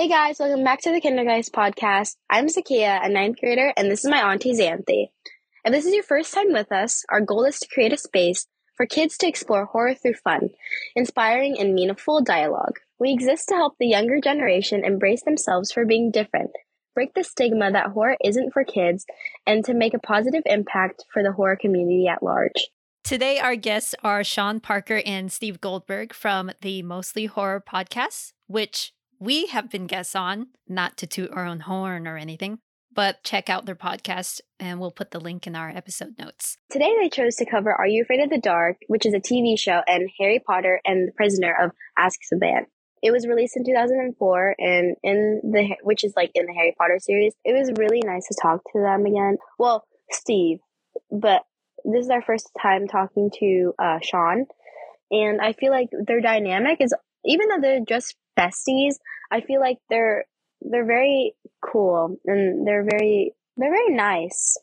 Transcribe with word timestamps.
Hey 0.00 0.08
guys, 0.08 0.38
welcome 0.38 0.64
back 0.64 0.80
to 0.80 0.92
the 0.92 1.00
Kindergeist 1.02 1.50
podcast. 1.50 2.16
I'm 2.30 2.46
Zakia, 2.46 3.04
a 3.04 3.10
ninth 3.10 3.38
grader, 3.38 3.74
and 3.76 3.90
this 3.90 4.02
is 4.02 4.10
my 4.10 4.32
auntie 4.32 4.54
Xanthi. 4.54 5.08
If 5.62 5.72
this 5.72 5.84
is 5.84 5.92
your 5.92 6.02
first 6.02 6.32
time 6.32 6.54
with 6.54 6.72
us, 6.72 7.04
our 7.10 7.20
goal 7.20 7.44
is 7.44 7.58
to 7.58 7.68
create 7.68 7.92
a 7.92 7.98
space 7.98 8.46
for 8.78 8.86
kids 8.86 9.18
to 9.18 9.28
explore 9.28 9.66
horror 9.66 9.94
through 9.94 10.14
fun, 10.14 10.48
inspiring 10.96 11.58
and 11.60 11.74
meaningful 11.74 12.22
dialogue. 12.22 12.78
We 12.98 13.12
exist 13.12 13.48
to 13.48 13.56
help 13.56 13.74
the 13.78 13.88
younger 13.88 14.22
generation 14.22 14.86
embrace 14.86 15.22
themselves 15.22 15.70
for 15.70 15.84
being 15.84 16.10
different, 16.10 16.52
break 16.94 17.12
the 17.12 17.22
stigma 17.22 17.70
that 17.70 17.90
horror 17.90 18.16
isn't 18.24 18.54
for 18.54 18.64
kids, 18.64 19.04
and 19.46 19.62
to 19.66 19.74
make 19.74 19.92
a 19.92 19.98
positive 19.98 20.44
impact 20.46 21.04
for 21.12 21.22
the 21.22 21.32
horror 21.32 21.58
community 21.60 22.08
at 22.08 22.22
large. 22.22 22.70
Today, 23.04 23.38
our 23.38 23.54
guests 23.54 23.94
are 24.02 24.24
Sean 24.24 24.60
Parker 24.60 25.02
and 25.04 25.30
Steve 25.30 25.60
Goldberg 25.60 26.14
from 26.14 26.52
the 26.62 26.80
Mostly 26.80 27.26
Horror 27.26 27.62
podcast, 27.68 28.32
which 28.46 28.94
we 29.20 29.46
have 29.46 29.70
been 29.70 29.86
guests 29.86 30.16
on, 30.16 30.48
not 30.66 30.96
to 30.96 31.06
toot 31.06 31.30
our 31.30 31.44
own 31.44 31.60
horn 31.60 32.08
or 32.08 32.16
anything, 32.16 32.58
but 32.92 33.22
check 33.22 33.50
out 33.50 33.66
their 33.66 33.76
podcast 33.76 34.40
and 34.58 34.80
we'll 34.80 34.90
put 34.90 35.10
the 35.10 35.20
link 35.20 35.46
in 35.46 35.54
our 35.54 35.68
episode 35.68 36.18
notes. 36.18 36.56
Today, 36.70 36.92
they 36.98 37.10
chose 37.10 37.36
to 37.36 37.44
cover 37.44 37.72
Are 37.72 37.86
You 37.86 38.02
Afraid 38.02 38.20
of 38.20 38.30
the 38.30 38.38
Dark, 38.38 38.78
which 38.88 39.04
is 39.04 39.14
a 39.14 39.20
TV 39.20 39.58
show, 39.58 39.82
and 39.86 40.08
Harry 40.18 40.42
Potter 40.44 40.80
and 40.86 41.06
the 41.06 41.12
Prisoner 41.12 41.54
of 41.62 41.70
Azkaban. 41.98 42.62
It 43.02 43.12
was 43.12 43.26
released 43.26 43.56
in 43.56 43.64
2004 43.64 44.56
and 44.58 44.96
in 45.02 45.40
the 45.42 45.76
which 45.82 46.04
is 46.04 46.14
like 46.16 46.30
in 46.34 46.46
the 46.46 46.52
Harry 46.52 46.74
Potter 46.76 46.98
series. 46.98 47.34
It 47.44 47.52
was 47.52 47.72
really 47.78 48.02
nice 48.04 48.26
to 48.28 48.36
talk 48.40 48.62
to 48.72 48.80
them 48.80 49.06
again. 49.06 49.36
Well, 49.58 49.86
Steve, 50.10 50.58
but 51.10 51.42
this 51.84 52.04
is 52.04 52.10
our 52.10 52.20
first 52.22 52.50
time 52.60 52.88
talking 52.88 53.30
to 53.40 53.74
uh, 53.78 53.98
Sean, 54.02 54.46
and 55.10 55.40
I 55.40 55.54
feel 55.54 55.72
like 55.72 55.88
their 55.92 56.20
dynamic 56.20 56.80
is 56.80 56.94
even 57.24 57.48
though 57.48 57.60
they're 57.60 57.80
just 57.80 58.16
besties, 58.40 58.94
I 59.30 59.40
feel 59.40 59.60
like 59.60 59.78
they're 59.88 60.24
they're 60.62 60.86
very 60.86 61.34
cool 61.62 62.16
and 62.24 62.66
they're 62.66 62.84
very 62.84 63.34
they're 63.56 63.72
very 63.72 63.94
nice 63.94 64.56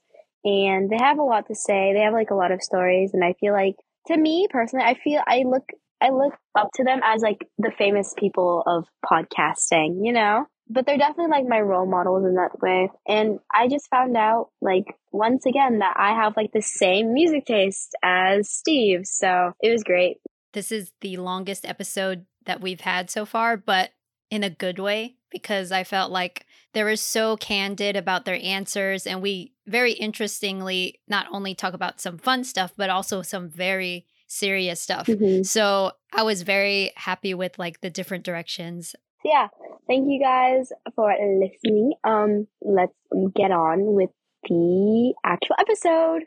and 0.44 0.89
they 0.89 0.97
have 0.97 1.19
a 1.19 1.23
lot 1.23 1.47
to 1.47 1.56
say. 1.56 1.94
They 1.94 2.02
have 2.02 2.14
like 2.14 2.31
a 2.31 2.36
lot 2.36 2.52
of 2.52 2.64
stories, 2.64 3.11
and 3.14 3.23
I 3.23 3.34
feel 3.39 3.53
like 3.53 3.75
to 4.08 4.17
me 4.17 4.47
personally, 4.50 4.86
I 4.86 4.95
feel 4.95 5.22
I 5.28 5.44
look 5.45 5.66
I 6.02 6.09
look 6.09 6.34
up 6.56 6.69
to 6.75 6.84
them 6.84 7.02
as 7.03 7.22
like 7.22 7.47
the 7.58 7.72
famous 7.78 8.14
people 8.17 8.64
of 8.66 8.86
podcasting, 9.06 10.06
you 10.06 10.14
know? 10.14 10.45
But 10.69 10.86
they're 10.86 10.97
definitely 10.97 11.31
like 11.31 11.47
my 11.47 11.62
role 11.62 11.89
models 11.89 12.25
in 12.25 12.36
that 12.36 12.59
way. 12.62 12.89
And 13.08 13.39
I 13.53 13.67
just 13.67 13.89
found 13.89 14.17
out 14.17 14.50
like 14.62 14.86
once 15.12 15.45
again 15.45 15.80
that 15.80 15.95
I 15.97 16.14
have 16.14 16.36
like 16.36 16.52
the 16.53 16.62
same 16.62 17.14
music 17.14 17.45
taste 17.45 17.95
as 18.03 18.50
Steve. 18.50 19.02
So 19.06 19.53
it 19.62 19.72
was 19.72 19.84
great. 19.84 20.17
This 20.53 20.72
is 20.72 20.91
the 21.02 21.17
longest 21.17 21.66
episode 21.66 22.25
that 22.48 22.62
we've 22.62 22.81
had 22.81 23.09
so 23.09 23.26
far, 23.26 23.56
but 23.56 23.92
in 24.30 24.44
a 24.44 24.50
good 24.50 24.80
way 24.80 25.16
because 25.31 25.72
I 25.72 25.84
felt 25.84 26.12
like 26.12 26.45
they 26.73 26.84
were 26.84 26.95
so 26.95 27.38
candid 27.38 27.95
about 27.95 28.26
their 28.26 28.40
answers. 28.42 29.08
And 29.08 29.22
we 29.22 29.53
very 29.66 29.94
interestingly 29.94 31.00
not 31.08 31.28
only 31.31 31.56
talk 31.56 31.73
about 31.73 32.02
some 32.02 32.18
fun 32.18 32.44
stuff, 32.44 32.73
but 32.78 32.90
also 32.90 33.22
some 33.22 33.50
very 33.50 34.06
serious 34.28 34.81
stuff. 34.81 35.08
Mhm. 35.08 35.45
So 35.45 35.92
I 36.14 36.23
was 36.23 36.42
very 36.42 36.92
happy 36.95 37.34
with 37.34 37.58
like 37.58 37.81
the 37.81 37.90
different 37.90 38.23
directions. 38.23 38.95
Yeah, 39.23 39.48
thank 39.88 40.09
you 40.09 40.20
guys 40.22 40.72
for 40.95 41.14
listening. 41.20 41.94
Um, 42.03 42.48
let's 42.62 42.94
get 43.36 43.52
on 43.52 43.94
with 43.94 44.12
the 44.48 45.14
actual 45.25 45.56
episode. 45.59 46.23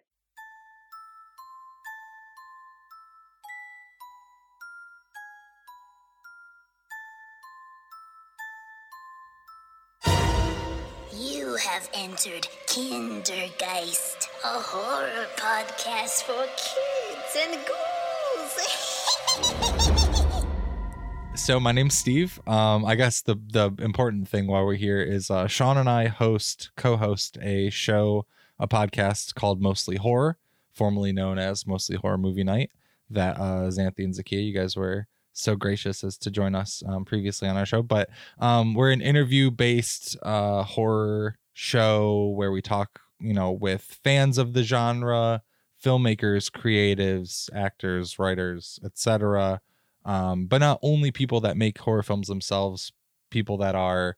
Have 11.61 11.89
entered 11.92 12.48
Kindergeist, 12.66 14.28
a 14.42 14.61
horror 14.61 15.27
podcast 15.36 16.22
for 16.22 16.47
kids 16.56 17.37
and 17.38 17.59
ghouls. 17.66 18.56
So 21.37 21.59
my 21.59 21.72
name's 21.72 21.97
Steve. 21.97 22.38
Um, 22.47 22.84
I 22.84 22.97
guess 22.97 23.22
the 23.22 23.34
the 23.34 23.72
important 23.78 24.28
thing 24.28 24.47
while 24.47 24.66
we're 24.66 24.75
here 24.75 25.00
is 25.00 25.31
uh, 25.31 25.47
Sean 25.47 25.78
and 25.78 25.88
I 25.88 26.09
host 26.09 26.70
co-host 26.76 27.38
a 27.41 27.70
show, 27.70 28.26
a 28.59 28.69
podcast 28.69 29.34
called 29.37 29.62
Mostly 29.62 29.97
Horror, 29.97 30.37
formerly 30.72 31.12
known 31.12 31.38
as 31.38 31.66
Mostly 31.66 31.97
Horror 31.97 32.19
Movie 32.19 32.44
Night. 32.44 32.70
That 33.09 33.38
uh, 33.38 33.70
Xanthi 33.70 34.04
and 34.04 34.12
Zakia, 34.12 34.44
you 34.44 34.53
guys 34.53 34.76
were 34.76 35.06
so 35.32 35.56
gracious 35.56 36.04
as 36.04 36.19
to 36.19 36.31
join 36.31 36.54
us 36.54 36.82
um, 36.87 37.06
previously 37.06 37.49
on 37.49 37.56
our 37.56 37.65
show. 37.66 37.82
But 37.82 38.10
um, 38.38 38.75
we're 38.75 38.91
an 38.91 39.00
interview-based 39.00 40.19
uh, 40.22 40.65
horror 40.65 41.38
show 41.60 42.32
where 42.37 42.50
we 42.50 42.62
talk, 42.62 43.00
you 43.21 43.34
know, 43.34 43.53
with 43.53 43.82
fans 44.03 44.38
of 44.38 44.54
the 44.54 44.62
genre, 44.62 45.43
filmmakers, 45.82 46.50
creatives, 46.50 47.48
actors, 47.54 48.19
writers, 48.19 48.78
etc 48.84 49.60
um, 50.04 50.47
but 50.47 50.59
not 50.59 50.78
only 50.82 51.10
people 51.10 51.41
that 51.41 51.56
make 51.56 51.78
horror 51.78 52.03
films 52.03 52.28
themselves, 52.28 52.93
people 53.31 53.56
that 53.59 53.75
are, 53.75 54.16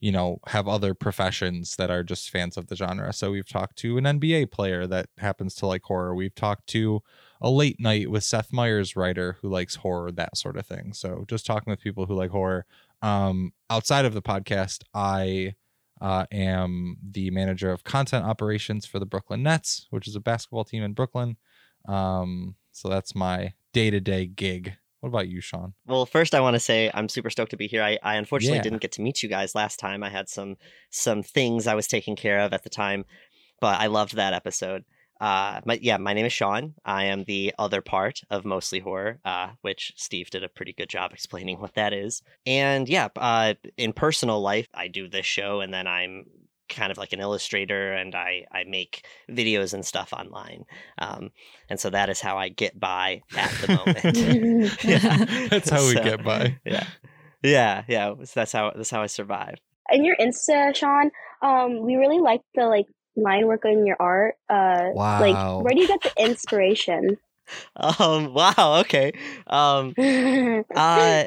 you 0.00 0.10
know, 0.10 0.38
have 0.46 0.66
other 0.66 0.94
professions 0.94 1.76
that 1.76 1.90
are 1.90 2.02
just 2.02 2.30
fans 2.30 2.56
of 2.56 2.68
the 2.68 2.76
genre. 2.76 3.12
So 3.12 3.30
we've 3.30 3.48
talked 3.48 3.76
to 3.78 3.98
an 3.98 4.04
NBA 4.04 4.50
player 4.50 4.86
that 4.86 5.06
happens 5.18 5.54
to 5.56 5.66
like 5.66 5.82
horror. 5.82 6.14
We've 6.14 6.34
talked 6.34 6.66
to 6.68 7.02
a 7.40 7.50
late 7.50 7.78
night 7.78 8.10
with 8.10 8.24
Seth 8.24 8.52
Meyers 8.52 8.96
writer 8.96 9.36
who 9.42 9.48
likes 9.48 9.76
horror, 9.76 10.10
that 10.12 10.36
sort 10.36 10.56
of 10.56 10.66
thing. 10.66 10.94
So 10.94 11.24
just 11.28 11.44
talking 11.44 11.70
with 11.70 11.80
people 11.80 12.06
who 12.06 12.14
like 12.14 12.30
horror. 12.30 12.64
Um, 13.02 13.52
outside 13.68 14.04
of 14.04 14.14
the 14.14 14.22
podcast, 14.22 14.82
I 14.94 15.54
uh, 16.00 16.26
am 16.32 16.96
the 17.02 17.30
manager 17.30 17.70
of 17.70 17.84
content 17.84 18.24
operations 18.24 18.86
for 18.86 18.98
the 18.98 19.06
Brooklyn 19.06 19.42
Nets, 19.42 19.86
which 19.90 20.08
is 20.08 20.16
a 20.16 20.20
basketball 20.20 20.64
team 20.64 20.82
in 20.82 20.92
Brooklyn. 20.92 21.36
Um, 21.86 22.56
so 22.72 22.88
that's 22.88 23.14
my 23.14 23.54
day 23.72 23.90
to 23.90 24.00
day 24.00 24.26
gig. 24.26 24.74
What 25.00 25.08
about 25.08 25.28
you, 25.28 25.40
Sean? 25.40 25.72
Well, 25.86 26.04
first 26.04 26.34
I 26.34 26.40
want 26.40 26.54
to 26.54 26.60
say 26.60 26.90
I'm 26.92 27.08
super 27.08 27.30
stoked 27.30 27.52
to 27.52 27.56
be 27.56 27.66
here. 27.66 27.82
I, 27.82 27.98
I 28.02 28.16
unfortunately 28.16 28.56
Yeah. 28.58 28.62
didn't 28.62 28.82
get 28.82 28.92
to 28.92 29.02
meet 29.02 29.22
you 29.22 29.28
guys 29.30 29.54
last 29.54 29.78
time. 29.78 30.02
I 30.02 30.10
had 30.10 30.28
some 30.28 30.56
some 30.90 31.22
things 31.22 31.66
I 31.66 31.74
was 31.74 31.86
taking 31.86 32.16
care 32.16 32.40
of 32.40 32.52
at 32.52 32.64
the 32.64 32.70
time, 32.70 33.04
but 33.60 33.80
I 33.80 33.86
loved 33.86 34.16
that 34.16 34.34
episode. 34.34 34.84
Uh, 35.20 35.60
my, 35.64 35.78
yeah, 35.82 35.98
my 35.98 36.14
name 36.14 36.26
is 36.26 36.32
Sean. 36.32 36.74
I 36.84 37.04
am 37.04 37.24
the 37.24 37.54
other 37.58 37.82
part 37.82 38.22
of 38.30 38.44
Mostly 38.44 38.80
Horror, 38.80 39.18
uh, 39.24 39.50
which 39.60 39.92
Steve 39.96 40.30
did 40.30 40.42
a 40.42 40.48
pretty 40.48 40.72
good 40.72 40.88
job 40.88 41.12
explaining 41.12 41.60
what 41.60 41.74
that 41.74 41.92
is. 41.92 42.22
And 42.46 42.88
yeah, 42.88 43.08
uh, 43.16 43.54
in 43.76 43.92
personal 43.92 44.40
life, 44.40 44.68
I 44.72 44.88
do 44.88 45.08
this 45.08 45.26
show, 45.26 45.60
and 45.60 45.74
then 45.74 45.86
I'm 45.86 46.24
kind 46.70 46.90
of 46.90 46.98
like 46.98 47.12
an 47.12 47.20
illustrator, 47.20 47.92
and 47.92 48.14
I 48.14 48.46
I 48.50 48.64
make 48.64 49.04
videos 49.28 49.74
and 49.74 49.84
stuff 49.84 50.12
online. 50.12 50.64
Um, 50.98 51.32
and 51.68 51.78
so 51.78 51.90
that 51.90 52.08
is 52.08 52.20
how 52.20 52.38
I 52.38 52.48
get 52.48 52.78
by 52.78 53.22
at 53.36 53.50
the 53.60 53.68
moment. 53.76 54.84
yeah. 54.84 55.48
That's 55.50 55.68
how 55.68 55.86
we 55.86 55.94
get 55.94 56.24
by. 56.24 56.58
Yeah. 56.64 56.86
Yeah, 57.42 57.84
yeah. 57.88 58.14
So 58.24 58.40
that's 58.40 58.52
how 58.52 58.72
that's 58.76 58.90
how 58.90 59.00
I 59.02 59.06
survive. 59.06 59.54
In 59.90 60.04
your 60.04 60.14
Insta, 60.16 60.76
Sean, 60.76 61.10
um, 61.42 61.80
we 61.80 61.96
really 61.96 62.20
like 62.20 62.42
the 62.54 62.66
like 62.66 62.86
line 63.16 63.46
work 63.46 63.64
on 63.64 63.86
your 63.86 63.96
art. 64.00 64.36
Uh, 64.48 64.90
Wow. 64.92 65.18
like 65.18 65.40
where 65.56 65.74
do 65.74 65.80
you 65.80 65.88
get 65.88 66.00
the 66.04 66.12
inspiration? 66.22 67.18
Um 67.76 68.34
wow, 68.34 68.80
okay. 68.80 69.12
Um 69.46 69.96
uh 70.74 71.24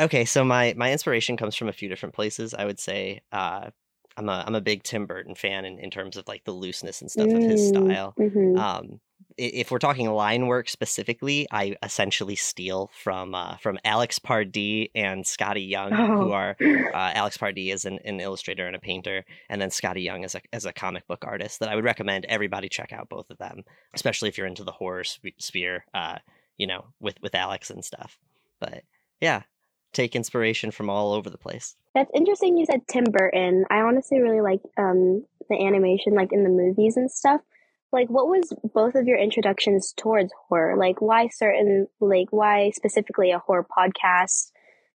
okay, 0.00 0.24
so 0.24 0.44
my 0.44 0.74
my 0.76 0.92
inspiration 0.92 1.36
comes 1.36 1.56
from 1.56 1.68
a 1.68 1.72
few 1.72 1.88
different 1.88 2.14
places. 2.14 2.54
I 2.54 2.64
would 2.64 2.80
say 2.80 3.22
uh 3.32 3.70
I'm 4.16 4.28
a 4.28 4.44
I'm 4.46 4.54
a 4.54 4.60
big 4.60 4.82
Tim 4.82 5.06
Burton 5.06 5.34
fan 5.34 5.64
in, 5.64 5.78
in 5.78 5.90
terms 5.90 6.16
of 6.16 6.28
like 6.28 6.44
the 6.44 6.52
looseness 6.52 7.00
and 7.02 7.10
stuff 7.10 7.34
of 7.34 7.44
his 7.44 7.62
Mm, 7.62 7.62
style. 7.62 8.16
mhm. 8.18 8.52
Um 8.54 9.00
if 9.38 9.70
we're 9.70 9.78
talking 9.78 10.08
line 10.10 10.46
work 10.46 10.68
specifically, 10.68 11.46
I 11.50 11.76
essentially 11.82 12.36
steal 12.36 12.90
from 13.02 13.34
uh, 13.34 13.56
from 13.58 13.78
Alex 13.84 14.18
Pardee 14.18 14.90
and 14.94 15.24
Skottie 15.24 15.68
Young, 15.68 15.92
who 15.92 16.30
Oh. 16.30 16.32
are 16.32 16.56
uh, 16.60 17.12
Alex 17.14 17.36
Pardee 17.36 17.70
is 17.70 17.84
an, 17.84 17.98
an 18.04 18.20
illustrator 18.20 18.66
and 18.66 18.74
a 18.74 18.78
painter, 18.78 19.24
and 19.48 19.60
then 19.60 19.70
Skottie 19.70 20.02
Young 20.04 20.24
is 20.24 20.34
a 20.34 20.40
as 20.52 20.64
a 20.64 20.72
comic 20.72 21.06
book 21.06 21.24
artist. 21.26 21.60
That 21.60 21.68
I 21.68 21.74
would 21.74 21.84
recommend 21.84 22.24
everybody 22.26 22.68
check 22.68 22.92
out 22.92 23.08
both 23.08 23.30
of 23.30 23.38
them, 23.38 23.64
especially 23.94 24.28
if 24.28 24.38
you're 24.38 24.46
into 24.46 24.64
the 24.64 24.72
horror 24.72 25.04
sp- 25.04 25.36
sphere. 25.38 25.84
Uh, 25.92 26.18
you 26.56 26.66
know, 26.66 26.86
with 27.00 27.20
with 27.20 27.34
Alex 27.34 27.68
and 27.70 27.84
stuff. 27.84 28.18
But 28.60 28.82
yeah, 29.20 29.42
take 29.92 30.16
inspiration 30.16 30.70
from 30.70 30.88
all 30.88 31.12
over 31.12 31.28
the 31.28 31.36
place. 31.38 31.76
That's 31.94 32.10
interesting. 32.14 32.56
You 32.56 32.64
said 32.66 32.86
Tim 32.88 33.04
Burton. 33.04 33.64
I 33.70 33.80
honestly 33.80 34.20
really 34.20 34.40
like 34.40 34.60
um 34.78 35.24
the 35.50 35.56
animation, 35.62 36.14
like 36.14 36.32
in 36.32 36.42
the 36.42 36.48
movies 36.48 36.96
and 36.96 37.10
stuff. 37.10 37.42
Like, 37.92 38.08
what 38.08 38.26
was 38.26 38.52
both 38.74 38.94
of 38.94 39.06
your 39.06 39.18
introductions 39.18 39.94
towards 39.96 40.32
horror? 40.48 40.76
Like, 40.76 41.00
why 41.00 41.28
certain, 41.28 41.86
like, 42.00 42.28
why 42.30 42.70
specifically 42.70 43.30
a 43.30 43.38
horror 43.38 43.66
podcast, 43.66 44.50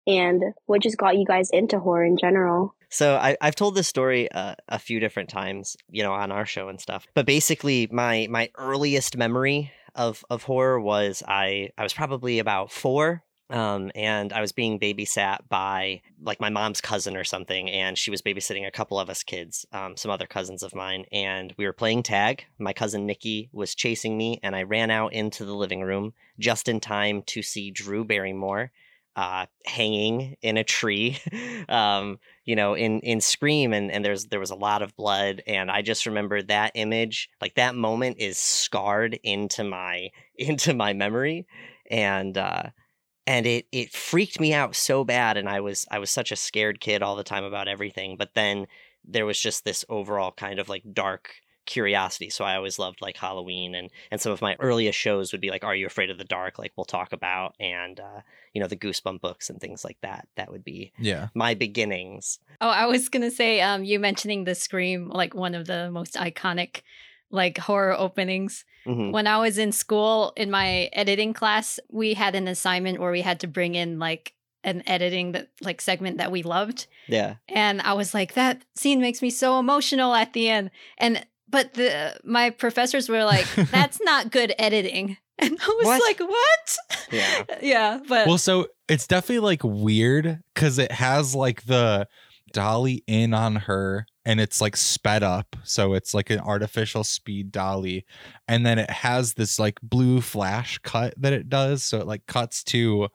and 0.08 0.42
what 0.66 0.82
just 0.82 0.98
got 0.98 1.18
you 1.18 1.26
guys 1.26 1.50
into 1.52 1.80
horror 1.80 2.04
in 2.04 2.18
general? 2.18 2.76
So 2.90 3.16
I, 3.16 3.38
I've 3.40 3.56
told 3.56 3.76
this 3.76 3.88
story 3.88 4.32
uh, 4.32 4.56
a 4.68 4.80
few 4.80 5.00
different 5.00 5.30
times, 5.30 5.78
you 5.90 6.02
know, 6.02 6.14
on 6.14 6.32
our 6.32 6.46
show 6.46 6.70
and 6.70 6.82
stuff. 6.82 7.06
But 7.14 7.28
basically, 7.28 7.88
my 7.92 8.28
my 8.30 8.50
earliest 8.58 9.16
memory 9.16 9.72
of 9.94 10.26
of 10.30 10.44
horror 10.44 10.80
was 10.80 11.22
I 11.28 11.70
I 11.78 11.84
was 11.84 11.94
probably 11.94 12.40
about 12.40 12.72
four, 12.72 13.24
Um, 13.50 13.92
and 13.96 14.32
I 14.32 14.42
was 14.42 14.52
being 14.52 14.80
babysat 14.80 15.40
by 15.50 16.02
like 16.22 16.40
my 16.40 16.50
mom's 16.50 16.82
cousin 16.82 17.18
or 17.18 17.24
something, 17.24 17.70
and 17.70 17.98
she 17.98 18.12
was 18.12 18.22
babysitting 18.22 18.68
a 18.68 18.72
couple 18.72 19.00
of 19.00 19.10
us 19.10 19.24
kids, 19.24 19.66
um, 19.72 19.98
some 19.98 20.12
other 20.12 20.28
cousins 20.28 20.62
of 20.62 20.76
mine, 20.76 21.06
and 21.12 21.54
we 21.58 21.66
were 21.66 21.74
playing 21.74 22.04
tag. 22.04 22.46
My 22.60 22.74
cousin 22.74 23.08
Nikki 23.08 23.50
was 23.52 23.74
chasing 23.74 24.18
me, 24.18 24.40
and 24.44 24.56
I 24.56 24.64
ran 24.64 24.92
out 24.92 25.14
into 25.14 25.46
the 25.46 25.56
living 25.56 25.82
room 25.82 26.14
just 26.38 26.68
in 26.68 26.80
time 26.80 27.24
to 27.24 27.42
see 27.42 27.72
Drew 27.72 28.04
Barrymore 28.06 28.72
uh, 29.16 29.48
hanging 29.66 30.38
in 30.42 30.56
a 30.58 30.64
tree, 30.64 31.18
um, 31.70 32.20
you 32.46 32.56
know, 32.56 32.74
in 32.74 33.00
in 33.02 33.20
Scream, 33.20 33.74
and 33.74 33.92
and 33.92 34.06
there's 34.06 34.26
there 34.26 34.40
was 34.40 34.52
a 34.52 34.56
lot 34.56 34.82
of 34.82 34.96
blood, 34.96 35.42
and 35.48 35.70
I 35.70 35.82
just 35.82 36.06
remember 36.06 36.42
that 36.44 36.72
image, 36.76 37.30
like 37.42 37.56
that 37.56 37.76
moment, 37.76 38.18
is 38.20 38.38
scarred 38.38 39.20
into 39.24 39.64
my 39.64 40.10
into 40.38 40.74
my 40.74 40.94
memory, 40.94 41.48
and 41.90 42.38
uh, 42.38 42.64
and 43.30 43.46
it 43.46 43.68
it 43.72 43.94
freaked 43.94 44.40
me 44.40 44.54
out 44.54 44.76
so 44.76 45.04
bad, 45.04 45.38
and 45.38 45.48
I 45.48 45.60
was 45.62 45.86
I 45.92 46.00
was 46.00 46.10
such 46.10 46.32
a 46.32 46.36
scared 46.36 46.80
kid 46.80 47.04
all 47.04 47.16
the 47.16 47.24
time 47.24 47.44
about 47.44 47.68
everything, 47.68 48.18
but 48.18 48.34
then 48.34 48.66
there 49.06 49.26
was 49.28 49.40
just 49.40 49.64
this 49.64 49.86
overall 49.88 50.32
kind 50.32 50.58
of 50.60 50.68
like 50.68 50.84
dark 50.94 51.30
curiosity. 51.68 52.32
So 52.32 52.44
I 52.44 52.56
always 52.56 52.80
loved 52.80 53.02
like 53.04 53.18
Halloween 53.18 53.76
and 53.76 53.92
and 54.10 54.20
some 54.20 54.32
of 54.32 54.42
my 54.42 54.56
earliest 54.60 54.98
shows 54.98 55.32
would 55.32 55.42
be 55.42 55.52
like 55.52 55.64
Are 55.64 55.76
You 55.76 55.86
Afraid 55.86 56.10
of 56.10 56.18
the 56.18 56.24
Dark? 56.24 56.58
Like 56.58 56.72
we'll 56.76 56.86
talk 56.86 57.14
about 57.14 57.54
and 57.60 58.00
uh, 58.00 58.22
you 58.56 58.62
know, 58.62 58.68
the 58.68 58.76
Goosebump 58.76 59.22
books 59.22 59.52
and 59.52 59.62
things 59.62 59.86
like 59.86 59.98
that. 60.02 60.28
That 60.36 60.52
would 60.52 60.64
be 60.64 60.92
Yeah. 60.98 61.28
my 61.36 61.54
beginnings. 61.54 62.40
Oh, 62.60 62.70
I 62.70 62.88
was 62.88 63.10
gonna 63.10 63.30
say, 63.30 63.62
um, 63.62 63.84
you 63.84 64.00
mentioning 64.00 64.46
the 64.46 64.56
Scream, 64.56 65.08
like 65.10 65.36
one 65.36 65.54
of 65.54 65.68
the 65.68 65.92
most 65.92 66.16
iconic, 66.16 66.82
like 67.32 67.58
horror 67.58 67.94
openings. 67.98 68.66
Mhm. 68.88 69.12
When 69.12 69.28
I 69.28 69.38
was 69.38 69.58
in 69.58 69.72
school, 69.72 70.34
in 70.36 70.50
my 70.50 70.90
editing 70.94 71.34
class, 71.34 71.80
we 71.90 72.14
had 72.16 72.34
an 72.36 72.48
assignment 72.48 73.00
where 73.00 73.12
we 73.12 73.22
had 73.22 73.40
to 73.42 73.48
bring 73.48 73.76
in 73.76 74.00
like 74.00 74.34
an 74.64 74.84
editing 74.88 75.32
that 75.34 75.50
like 75.62 75.80
segment 75.82 76.18
that 76.18 76.32
we 76.32 76.44
loved, 76.44 76.88
Yeah. 77.08 77.36
and 77.48 77.82
I 77.82 77.94
was 77.94 78.14
like, 78.14 78.34
that 78.34 78.62
scene 78.76 79.00
makes 79.00 79.22
me 79.22 79.30
so 79.30 79.58
emotional 79.60 80.14
at 80.14 80.34
the 80.34 80.50
end, 80.50 80.72
and 80.98 81.26
but 81.48 81.74
the 81.76 82.20
my 82.24 82.50
professors 82.50 83.08
were 83.10 83.24
like, 83.24 83.46
that's 83.72 84.00
not 84.02 84.32
good 84.32 84.54
editing, 84.60 85.18
and 85.40 85.58
I 85.62 85.68
was 85.78 85.86
What? 85.86 86.02
like, 86.04 86.20
what? 86.20 86.78
Yeah. 87.12 87.44
yeah, 87.62 88.00
but 88.08 88.28
Well, 88.28 88.38
so 88.38 88.68
it's 88.90 89.08
definitely 89.08 89.40
like 89.46 89.62
weird 89.64 90.42
because 90.54 90.78
it 90.78 90.92
has 90.92 91.34
like 91.36 91.66
the 91.66 92.08
dolly 92.52 93.04
in 93.08 93.34
on 93.34 93.56
her 93.56 94.06
and 94.26 94.40
it's 94.40 94.62
like 94.62 94.76
sped 94.78 95.24
up. 95.24 95.56
So 95.64 95.94
it's 95.94 96.14
like 96.14 96.30
an 96.30 96.40
artificial 96.40 97.04
speed 97.04 97.52
dolly. 97.52 98.06
And 98.48 98.66
then 98.66 98.78
it 98.80 98.90
has 98.90 99.34
this 99.34 99.58
like 99.60 99.80
blue 99.82 100.22
flash 100.22 100.78
cut 100.80 101.14
that 101.18 101.34
it 101.34 101.50
does. 101.50 101.84
So 101.84 102.00
it 102.00 102.08
like 102.08 102.26
cuts 102.28 102.64
to, 102.66 103.08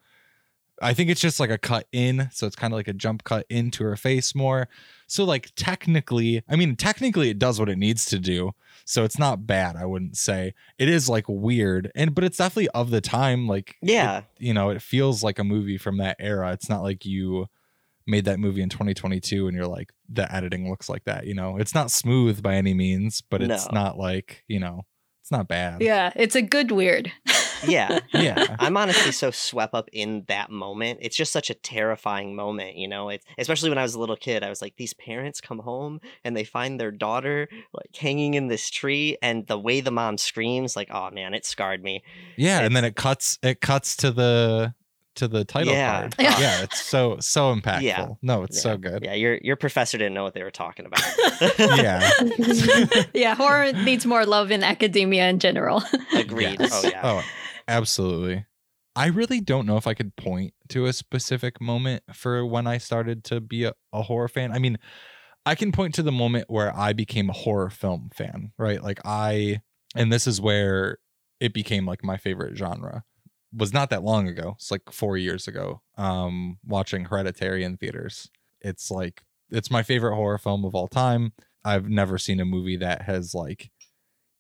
I 0.83 0.93
think 0.93 1.11
it's 1.11 1.21
just 1.21 1.39
like 1.39 1.51
a 1.51 1.59
cut 1.59 1.87
in. 1.93 2.29
So 2.33 2.47
it's 2.47 2.57
kind 2.57 2.73
of 2.73 2.79
like 2.79 2.89
a 2.89 2.93
jump 2.95 3.23
cut 3.23 3.47
into 3.49 3.85
her 3.85 3.97
face 3.97 4.35
more. 4.35 4.69
So 5.07 5.25
like 5.25 5.51
technically, 5.57 6.43
I 6.49 6.57
mean, 6.57 6.75
technically 6.75 7.31
it 7.31 7.39
does 7.39 7.61
what 7.61 7.69
it 7.69 7.79
needs 7.79 8.07
to 8.07 8.19
do. 8.19 8.53
So 8.87 9.05
it's 9.05 9.19
not 9.19 9.47
bad, 9.47 9.77
I 9.77 9.85
wouldn't 9.87 10.17
say. 10.17 10.53
It 10.79 10.89
is 10.89 11.09
like 11.09 11.27
weird. 11.29 11.93
And 11.95 12.15
but 12.15 12.25
it's 12.25 12.39
definitely 12.39 12.69
of 12.71 12.91
the 12.91 13.01
time. 13.01 13.47
Like 13.47 13.77
it- 13.83 13.91
Yeah. 13.91 14.23
you 14.39 14.53
know, 14.55 14.71
it 14.71 14.83
feels 14.83 15.23
like 15.23 15.39
a 15.39 15.45
movie 15.45 15.79
from 15.79 15.99
that 15.99 16.17
era. 16.19 16.53
It's 16.53 16.69
not 16.69 16.83
like 16.83 17.05
you 17.07 17.47
made 18.07 18.25
that 18.27 18.39
movie 18.39 18.63
in 18.63 18.69
2022 18.69 19.47
and 19.49 19.57
you're 19.57 19.67
like 19.67 19.91
the 20.09 20.33
editing 20.35 20.69
looks 20.69 20.89
like 20.89 21.05
that, 21.05 21.27
you 21.27 21.35
know. 21.35 21.57
It's 21.57 21.75
not 21.75 21.91
smooth 21.91 22.43
by 22.43 22.55
any 22.57 22.75
means, 22.75 23.21
but 23.23 23.43
it's 23.43 23.67
No. 23.67 23.81
not 23.81 23.99
like, 23.99 24.45
you 24.49 24.61
know, 24.61 24.83
it's 25.23 25.31
not 25.31 25.49
bad. 25.49 25.81
yeah, 25.81 26.13
it's 26.17 26.35
a 26.37 26.43
good 26.43 26.71
weird. 26.71 27.11
Yeah. 27.67 28.01
Yeah. 28.13 28.57
I'm 28.59 28.77
honestly 28.77 29.11
so 29.11 29.31
swept 29.31 29.73
up 29.73 29.89
in 29.91 30.25
that 30.29 30.51
moment. 30.51 30.99
It's 31.01 31.17
just 31.17 31.33
such 31.33 31.49
a 31.49 31.55
terrifying 31.55 32.37
moment, 32.37 32.77
you 32.77 32.87
know. 32.87 33.09
It's 33.09 33.25
especially 33.39 33.71
when 33.71 33.79
I 33.79 33.83
was 33.83 33.95
a 33.95 33.99
little 33.99 34.17
kid. 34.17 34.43
I 34.43 34.51
was 34.51 34.61
like, 34.61 34.75
these 34.77 34.93
parents 34.93 35.41
come 35.41 35.61
home 35.61 36.01
and 36.25 36.37
they 36.37 36.45
find 36.45 36.79
their 36.79 36.91
daughter 36.91 37.49
like 37.73 37.97
hanging 37.97 38.35
in 38.35 38.49
this 38.49 38.69
tree, 38.69 39.17
and 39.23 39.47
the 39.47 39.59
way 39.59 39.81
the 39.81 39.91
mom 39.91 40.19
screams, 40.19 40.77
like, 40.77 40.89
oh 40.93 41.11
man, 41.11 41.33
it 41.33 41.47
scarred 41.47 41.83
me. 41.83 42.03
Yeah, 42.37 42.61
and 42.61 42.77
then 42.77 42.85
it 42.85 42.97
cuts 42.97 43.39
it 43.43 43.63
cuts 43.63 43.97
to 43.97 44.11
the 44.11 44.75
to 45.17 45.29
the 45.29 45.45
title 45.45 45.73
Yeah. 45.73 46.01
card. 46.01 46.15
Yeah. 46.19 46.39
Yeah, 46.41 46.63
it's 46.63 46.81
so 46.85 47.17
so 47.21 47.55
impactful. 47.55 47.83
Yeah. 47.83 48.09
No, 48.23 48.43
it's 48.43 48.61
so 48.61 48.77
good. 48.77 49.05
Yeah, 49.05 49.15
your 49.15 49.39
your 49.43 49.57
professor 49.57 49.97
didn't 49.99 50.15
know 50.15 50.23
what 50.25 50.35
they 50.35 50.43
were 50.43 50.51
talking 50.51 50.87
about. 50.87 51.01
Yeah. 51.59 52.09
yeah, 53.15 53.35
horror 53.35 53.73
needs 53.73 54.07
more 54.07 54.25
love 54.27 54.51
in 54.51 54.63
academia 54.63 55.29
in 55.29 55.39
general. 55.39 55.83
Agreed. 56.15 56.59
Yes. 56.61 56.71
Oh 56.73 56.89
yeah. 56.89 57.01
Oh, 57.05 57.23
absolutely. 57.69 58.47
I 58.97 59.07
really 59.07 59.41
don't 59.41 59.67
know 59.67 59.77
if 59.77 59.87
I 59.87 59.95
could 59.95 60.15
point 60.17 60.55
to 60.69 60.87
a 60.87 60.93
specific 60.93 61.61
moment 61.61 62.05
for 62.13 62.47
when 62.47 62.67
I 62.67 62.79
started 62.79 63.25
to 63.25 63.41
be 63.41 63.65
a, 63.65 63.73
a 63.93 64.03
horror 64.03 64.29
fan. 64.29 64.53
I 64.53 64.59
mean, 64.61 64.79
I 65.45 65.57
can 65.57 65.73
point 65.73 65.95
to 65.97 66.03
the 66.03 66.13
moment 66.13 66.47
where 66.49 66.75
I 66.77 66.93
became 66.93 67.29
a 67.29 67.33
horror 67.33 67.71
film 67.71 68.11
fan, 68.15 68.53
right? 68.59 68.83
Like 68.83 69.01
I 69.05 69.61
and 69.97 70.13
this 70.13 70.27
is 70.27 70.41
where 70.41 70.99
it 71.41 71.53
became 71.53 71.87
like 71.87 72.05
my 72.05 72.17
favorite 72.17 72.57
genre. 72.57 73.05
Was 73.57 73.73
not 73.73 73.91
that 73.91 74.03
long 74.03 74.29
ago. 74.29 74.55
It's 74.57 74.71
like 74.71 74.91
4 74.91 75.17
years 75.17 75.47
ago. 75.49 75.83
Um 75.97 76.59
watching 76.67 77.05
Hereditary 77.07 77.65
in 77.65 77.77
theaters. 77.77 78.31
It's 78.61 78.91
like 78.91 79.23
it's 79.51 79.71
my 79.71 79.83
favorite 79.83 80.15
horror 80.17 80.39
film 80.39 80.65
of 80.65 80.75
all 80.75 80.89
time. 80.89 81.33
I've 81.65 81.89
never 81.89 82.19
seen 82.19 82.41
a 82.41 82.45
movie 82.45 82.77
that 82.79 83.03
has 83.03 83.35
like 83.35 83.71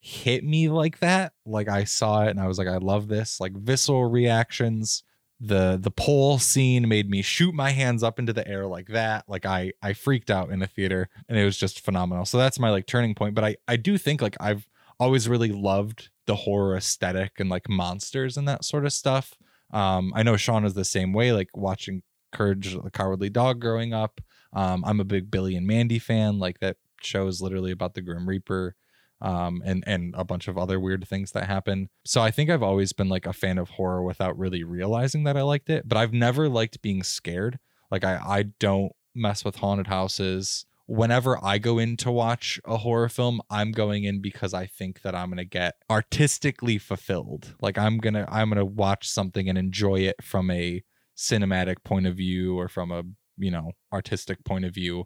hit 0.00 0.44
me 0.44 0.68
like 0.68 0.98
that. 0.98 1.32
Like 1.46 1.68
I 1.68 1.84
saw 1.84 2.24
it 2.24 2.30
and 2.30 2.40
I 2.40 2.46
was 2.46 2.58
like, 2.58 2.68
I 2.68 2.76
love 2.76 3.08
this. 3.08 3.40
Like 3.40 3.52
visceral 3.56 4.04
reactions. 4.06 5.02
The 5.40 5.78
the 5.80 5.90
pole 5.90 6.38
scene 6.38 6.88
made 6.88 7.10
me 7.10 7.20
shoot 7.22 7.54
my 7.54 7.70
hands 7.70 8.02
up 8.02 8.18
into 8.18 8.32
the 8.32 8.46
air 8.46 8.66
like 8.66 8.88
that. 8.88 9.24
Like 9.28 9.46
I 9.46 9.72
I 9.82 9.92
freaked 9.92 10.30
out 10.30 10.50
in 10.50 10.60
the 10.60 10.66
theater 10.66 11.08
and 11.28 11.38
it 11.38 11.44
was 11.44 11.56
just 11.56 11.80
phenomenal. 11.80 12.24
So 12.24 12.38
that's 12.38 12.58
my 12.58 12.70
like 12.70 12.86
turning 12.86 13.14
point. 13.14 13.34
But 13.34 13.44
I 13.44 13.56
I 13.68 13.76
do 13.76 13.98
think 13.98 14.22
like 14.22 14.36
I've 14.40 14.66
always 15.00 15.28
really 15.28 15.50
loved 15.52 16.10
the 16.26 16.36
horror 16.36 16.76
aesthetic 16.76 17.32
and 17.38 17.50
like 17.50 17.68
monsters 17.68 18.36
and 18.36 18.48
that 18.48 18.64
sort 18.64 18.84
of 18.84 18.92
stuff. 18.92 19.34
Um 19.72 20.12
I 20.14 20.22
know 20.22 20.36
Sean 20.36 20.64
is 20.64 20.74
the 20.74 20.84
same 20.84 21.12
way, 21.12 21.32
like 21.32 21.50
watching 21.54 22.02
Courage 22.32 22.74
the 22.74 22.90
Cowardly 22.90 23.30
Dog 23.30 23.60
growing 23.60 23.92
up. 23.92 24.20
Um 24.52 24.84
I'm 24.86 25.00
a 25.00 25.04
big 25.04 25.30
Billy 25.30 25.56
and 25.56 25.66
Mandy 25.66 25.98
fan. 25.98 26.38
Like 26.38 26.60
that 26.60 26.76
show 27.02 27.26
is 27.26 27.40
literally 27.40 27.70
about 27.70 27.94
the 27.94 28.02
Grim 28.02 28.28
Reaper 28.28 28.74
um, 29.20 29.62
and 29.64 29.82
and 29.86 30.14
a 30.16 30.24
bunch 30.24 30.48
of 30.48 30.58
other 30.58 30.78
weird 30.78 31.06
things 31.08 31.32
that 31.32 31.46
happen. 31.46 31.88
So 32.04 32.20
I 32.20 32.30
think 32.30 32.50
I've 32.50 32.62
always 32.62 32.92
been 32.92 33.08
like 33.08 33.26
a 33.26 33.32
fan 33.32 33.58
of 33.58 33.70
horror 33.70 34.02
without 34.02 34.38
really 34.38 34.64
realizing 34.64 35.24
that 35.24 35.36
I 35.36 35.42
liked 35.42 35.70
it. 35.70 35.88
But 35.88 35.98
I've 35.98 36.12
never 36.12 36.48
liked 36.48 36.82
being 36.82 37.02
scared. 37.02 37.58
Like 37.90 38.04
I 38.04 38.16
I 38.16 38.42
don't 38.58 38.92
mess 39.14 39.44
with 39.44 39.56
haunted 39.56 39.86
houses. 39.86 40.66
Whenever 40.86 41.42
I 41.42 41.58
go 41.58 41.78
in 41.78 41.96
to 41.98 42.10
watch 42.12 42.60
a 42.66 42.76
horror 42.78 43.08
film, 43.08 43.40
I'm 43.48 43.72
going 43.72 44.04
in 44.04 44.20
because 44.20 44.52
I 44.52 44.66
think 44.66 45.00
that 45.02 45.14
I'm 45.14 45.30
gonna 45.30 45.44
get 45.44 45.74
artistically 45.90 46.78
fulfilled. 46.78 47.54
Like 47.60 47.78
I'm 47.78 47.98
gonna 47.98 48.26
I'm 48.30 48.50
gonna 48.50 48.64
watch 48.64 49.08
something 49.08 49.48
and 49.48 49.56
enjoy 49.56 50.00
it 50.00 50.16
from 50.22 50.50
a 50.50 50.82
cinematic 51.16 51.76
point 51.84 52.06
of 52.06 52.16
view 52.16 52.58
or 52.58 52.68
from 52.68 52.90
a 52.90 53.02
you 53.38 53.50
know 53.50 53.72
artistic 53.92 54.44
point 54.44 54.64
of 54.66 54.74
view, 54.74 55.04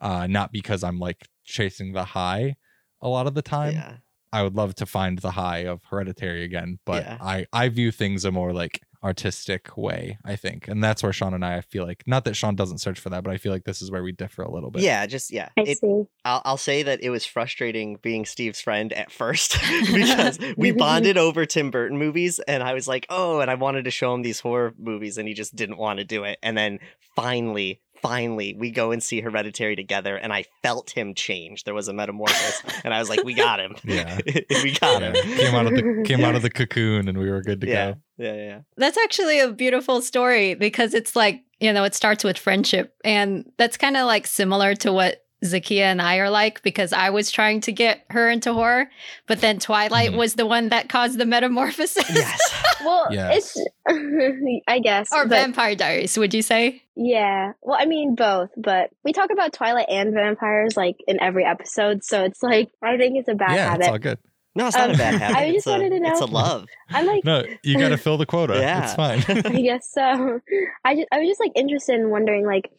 uh, 0.00 0.26
not 0.26 0.50
because 0.52 0.82
I'm 0.82 0.98
like 0.98 1.28
chasing 1.44 1.92
the 1.92 2.04
high 2.04 2.56
a 3.00 3.08
lot 3.08 3.26
of 3.26 3.34
the 3.34 3.42
time. 3.42 3.74
yeah. 3.74 3.96
I 4.32 4.44
would 4.44 4.54
love 4.54 4.76
to 4.76 4.86
find 4.86 5.18
the 5.18 5.32
high 5.32 5.64
of 5.64 5.82
Hereditary 5.90 6.44
again, 6.44 6.78
but 6.84 7.04
Yeah. 7.04 7.18
I 7.20 7.46
I 7.52 7.68
view 7.68 7.90
things 7.92 8.24
a 8.24 8.30
more 8.32 8.52
like 8.52 8.80
artistic 9.02 9.76
way, 9.76 10.18
I 10.24 10.36
think. 10.36 10.68
And 10.68 10.82
that's 10.82 11.02
where 11.02 11.12
Sean 11.12 11.34
and 11.34 11.44
I 11.44 11.56
I 11.56 11.60
feel 11.62 11.86
like 11.86 12.04
not 12.06 12.24
that 12.24 12.34
Sean 12.34 12.54
doesn't 12.54 12.78
search 12.78 13.00
for 13.00 13.10
that, 13.10 13.24
but 13.24 13.32
I 13.32 13.36
feel 13.36 13.52
like 13.52 13.64
this 13.64 13.82
is 13.82 13.90
where 13.90 14.02
we 14.02 14.12
differ 14.12 14.42
a 14.42 14.50
little 14.50 14.70
bit. 14.70 14.82
Yeah, 14.82 15.04
just 15.06 15.30
yeah. 15.30 15.48
I 15.58 15.62
It, 15.62 15.78
see. 15.78 16.04
I'll, 16.24 16.42
I'll 16.44 16.56
say 16.56 16.82
that 16.82 17.02
it 17.02 17.10
was 17.10 17.24
frustrating 17.24 17.96
being 18.02 18.24
Steve's 18.24 18.60
friend 18.60 18.92
at 18.92 19.10
first 19.10 19.52
because 19.92 20.38
we 20.38 20.46
mm-hmm. 20.70 20.78
bonded 20.78 21.18
over 21.18 21.46
Tim 21.46 21.70
Burton 21.70 21.98
movies, 21.98 22.40
and 22.40 22.62
I 22.62 22.74
was 22.74 22.86
like, 22.88 23.06
oh, 23.08 23.40
and 23.40 23.50
I 23.50 23.54
wanted 23.54 23.84
to 23.84 23.90
show 23.90 24.14
him 24.14 24.22
these 24.22 24.40
horror 24.40 24.74
movies, 24.78 25.18
and 25.18 25.26
he 25.26 25.34
just 25.34 25.54
didn't 25.56 25.78
want 25.78 25.98
to 25.98 26.04
do 26.04 26.24
it. 26.24 26.38
And 26.42 26.56
then 26.56 26.78
finally, 27.16 27.80
finally, 28.02 28.54
we 28.58 28.70
go 28.70 28.90
and 28.92 29.02
see 29.02 29.20
Hereditary 29.20 29.76
together, 29.76 30.16
and 30.16 30.32
I 30.32 30.44
felt 30.62 30.90
him 30.90 31.14
change. 31.14 31.64
There 31.64 31.74
was 31.74 31.88
a 31.88 31.92
metamorphosis, 31.92 32.62
and 32.84 32.92
I 32.94 32.98
was 32.98 33.08
like, 33.08 33.24
we 33.24 33.34
got 33.34 33.60
him. 33.60 33.76
Yeah. 33.84 34.18
we 34.26 34.76
got 34.78 35.02
Yeah. 35.02 35.12
him. 35.12 35.36
Came 35.36 35.54
out 35.54 35.66
of 35.66 35.72
the 35.74 36.02
came 36.06 36.24
out 36.24 36.34
of 36.34 36.42
the 36.42 36.50
cocoon 36.50 37.08
and 37.08 37.18
we 37.18 37.30
were 37.30 37.42
good 37.42 37.60
to 37.62 37.66
yeah. 37.68 37.92
go. 37.92 37.98
yeah, 38.18 38.32
yeah, 38.34 38.42
yeah. 38.42 38.60
That's 38.76 38.98
actually 38.98 39.40
a 39.40 39.50
beautiful 39.52 40.00
story 40.02 40.54
because 40.54 40.94
it's 40.94 41.14
like, 41.16 41.42
you 41.60 41.72
know, 41.72 41.84
it 41.84 41.94
starts 41.94 42.24
with 42.24 42.38
friendship. 42.38 42.94
And 43.04 43.50
that's 43.58 43.76
kind 43.76 43.96
of 43.96 44.06
like 44.06 44.26
similar 44.26 44.74
to 44.76 44.92
what 44.92 45.24
Zakia 45.44 45.82
and 45.84 46.02
I 46.02 46.16
are 46.18 46.28
like 46.30 46.62
because 46.62 46.92
I 46.92 47.10
was 47.10 47.30
trying 47.30 47.60
to 47.62 47.72
get 47.72 48.04
her 48.10 48.28
into 48.28 48.52
horror, 48.52 48.90
but 49.26 49.40
then 49.40 49.58
Twilight 49.58 50.10
Mhm. 50.12 50.16
was 50.18 50.34
the 50.34 50.44
one 50.46 50.68
that 50.68 50.88
caused 50.88 51.18
the 51.18 51.24
metamorphosis. 51.26 52.08
Yes. 52.14 52.40
Well, 52.82 53.08
Yes. 53.10 53.56
it's 53.58 53.66
I 54.66 54.78
guess 54.78 55.10
or 55.12 55.24
but- 55.26 55.36
Vampire 55.36 55.74
Diaries, 55.74 56.16
would 56.16 56.32
you 56.32 56.40
say? 56.40 56.82
Yeah. 56.96 57.52
Well, 57.62 57.76
I 57.78 57.84
mean 57.84 58.14
both, 58.14 58.48
but 58.56 58.88
we 59.04 59.12
talk 59.12 59.30
about 59.30 59.52
Twilight 59.52 59.88
and 59.90 60.14
vampires 60.14 60.76
like 60.78 60.96
in 61.06 61.20
every 61.20 61.44
episode, 61.44 62.02
so 62.04 62.24
it's 62.24 62.42
like 62.42 62.70
I 62.82 62.96
think 62.96 63.18
it's 63.18 63.28
a 63.28 63.34
bad 63.34 63.54
yeah, 63.56 63.70
habit. 63.70 63.80
it's 63.82 63.88
all 63.90 63.98
good. 63.98 64.18
No, 64.54 64.66
it's 64.66 64.76
not 64.76 64.88
Um, 64.88 64.94
a 64.94 64.98
bad 64.98 65.14
habit. 65.14 65.36
I 65.36 65.46
just 65.52 65.58
it's 65.58 65.66
a, 65.66 65.70
wanted 65.72 65.90
to 65.90 66.00
know. 66.00 66.10
It's 66.10 66.20
a 66.22 66.24
love. 66.26 66.66
I'm 66.90 67.06
like, 67.06 67.22
No, 67.24 67.44
you 67.62 67.78
got 67.78 67.90
to 67.90 67.96
fill 67.98 68.16
the 68.16 68.26
quota. 68.26 68.54
Yeah. 68.58 68.84
It's 68.84 68.94
fine. 68.94 69.22
I 69.28 69.60
guess 69.60 69.88
so. 69.92 70.40
I 70.84 70.94
just, 70.96 71.08
I 71.12 71.18
was 71.20 71.28
just 71.28 71.40
like 71.40 71.52
interested 71.54 71.94
in 72.00 72.08
wondering 72.10 72.46
like 72.46 72.70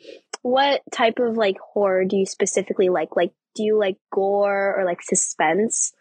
what 0.41 0.81
type 0.91 1.19
of 1.19 1.37
like 1.37 1.57
horror 1.59 2.05
do 2.05 2.17
you 2.17 2.25
specifically 2.25 2.89
like? 2.89 3.15
Like 3.15 3.31
do 3.55 3.63
you 3.63 3.77
like 3.77 3.97
gore 4.11 4.75
or 4.77 4.85
like 4.85 5.01
suspense? 5.01 5.93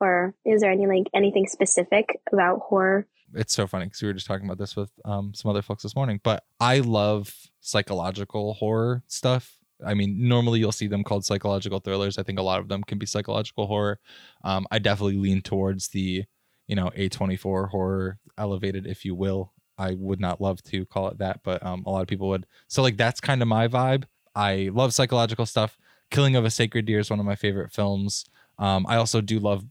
Or 0.00 0.34
is 0.44 0.60
there 0.60 0.70
any 0.70 0.86
like 0.86 1.08
anything 1.14 1.46
specific 1.46 2.20
about 2.32 2.60
horror? 2.60 3.06
it's 3.34 3.54
so 3.54 3.66
funny 3.66 3.86
because 3.86 4.00
we 4.02 4.08
were 4.08 4.14
just 4.14 4.26
talking 4.26 4.46
about 4.46 4.58
this 4.58 4.76
with 4.76 4.90
um, 5.04 5.34
some 5.34 5.50
other 5.50 5.62
folks 5.62 5.82
this 5.82 5.96
morning. 5.96 6.20
But 6.22 6.44
I 6.60 6.78
love 6.78 7.34
psychological 7.60 8.54
horror 8.54 9.02
stuff. 9.06 9.56
I 9.84 9.94
mean, 9.94 10.28
normally 10.28 10.58
you'll 10.58 10.72
see 10.72 10.88
them 10.88 11.04
called 11.04 11.24
psychological 11.24 11.80
thrillers. 11.80 12.18
I 12.18 12.22
think 12.22 12.38
a 12.38 12.42
lot 12.42 12.60
of 12.60 12.68
them 12.68 12.82
can 12.82 12.98
be 12.98 13.06
psychological 13.06 13.66
horror. 13.66 14.00
Um, 14.42 14.66
I 14.70 14.78
definitely 14.78 15.18
lean 15.18 15.42
towards 15.42 15.88
the, 15.88 16.24
you 16.66 16.74
know, 16.74 16.90
A24 16.96 17.70
horror 17.70 18.18
elevated, 18.36 18.86
if 18.86 19.04
you 19.04 19.14
will. 19.14 19.52
I 19.78 19.94
would 19.98 20.20
not 20.20 20.40
love 20.40 20.62
to 20.64 20.84
call 20.86 21.08
it 21.08 21.18
that, 21.18 21.40
but 21.44 21.64
um, 21.64 21.84
a 21.86 21.90
lot 21.90 22.02
of 22.02 22.08
people 22.08 22.28
would. 22.28 22.46
So, 22.66 22.82
like, 22.82 22.96
that's 22.96 23.20
kind 23.20 23.42
of 23.42 23.48
my 23.48 23.68
vibe. 23.68 24.04
I 24.34 24.70
love 24.72 24.92
psychological 24.92 25.46
stuff. 25.46 25.78
Killing 26.10 26.36
of 26.36 26.44
a 26.44 26.50
Sacred 26.50 26.86
Deer 26.86 26.98
is 26.98 27.10
one 27.10 27.20
of 27.20 27.26
my 27.26 27.36
favorite 27.36 27.72
films. 27.72 28.24
Um, 28.58 28.86
I 28.88 28.96
also 28.96 29.20
do 29.20 29.38
love 29.38 29.64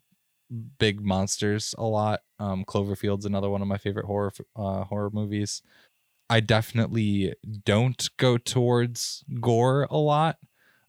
big 0.79 1.01
monsters 1.01 1.75
a 1.77 1.83
lot. 1.83 2.21
Um, 2.39 2.63
Cloverfield's 2.65 3.25
another 3.25 3.49
one 3.49 3.61
of 3.61 3.67
my 3.67 3.77
favorite 3.77 4.05
horror 4.05 4.31
uh, 4.55 4.83
horror 4.85 5.09
movies. 5.11 5.61
I 6.29 6.39
definitely 6.41 7.33
don't 7.65 8.09
go 8.17 8.37
towards 8.37 9.23
gore 9.39 9.87
a 9.89 9.97
lot, 9.97 10.37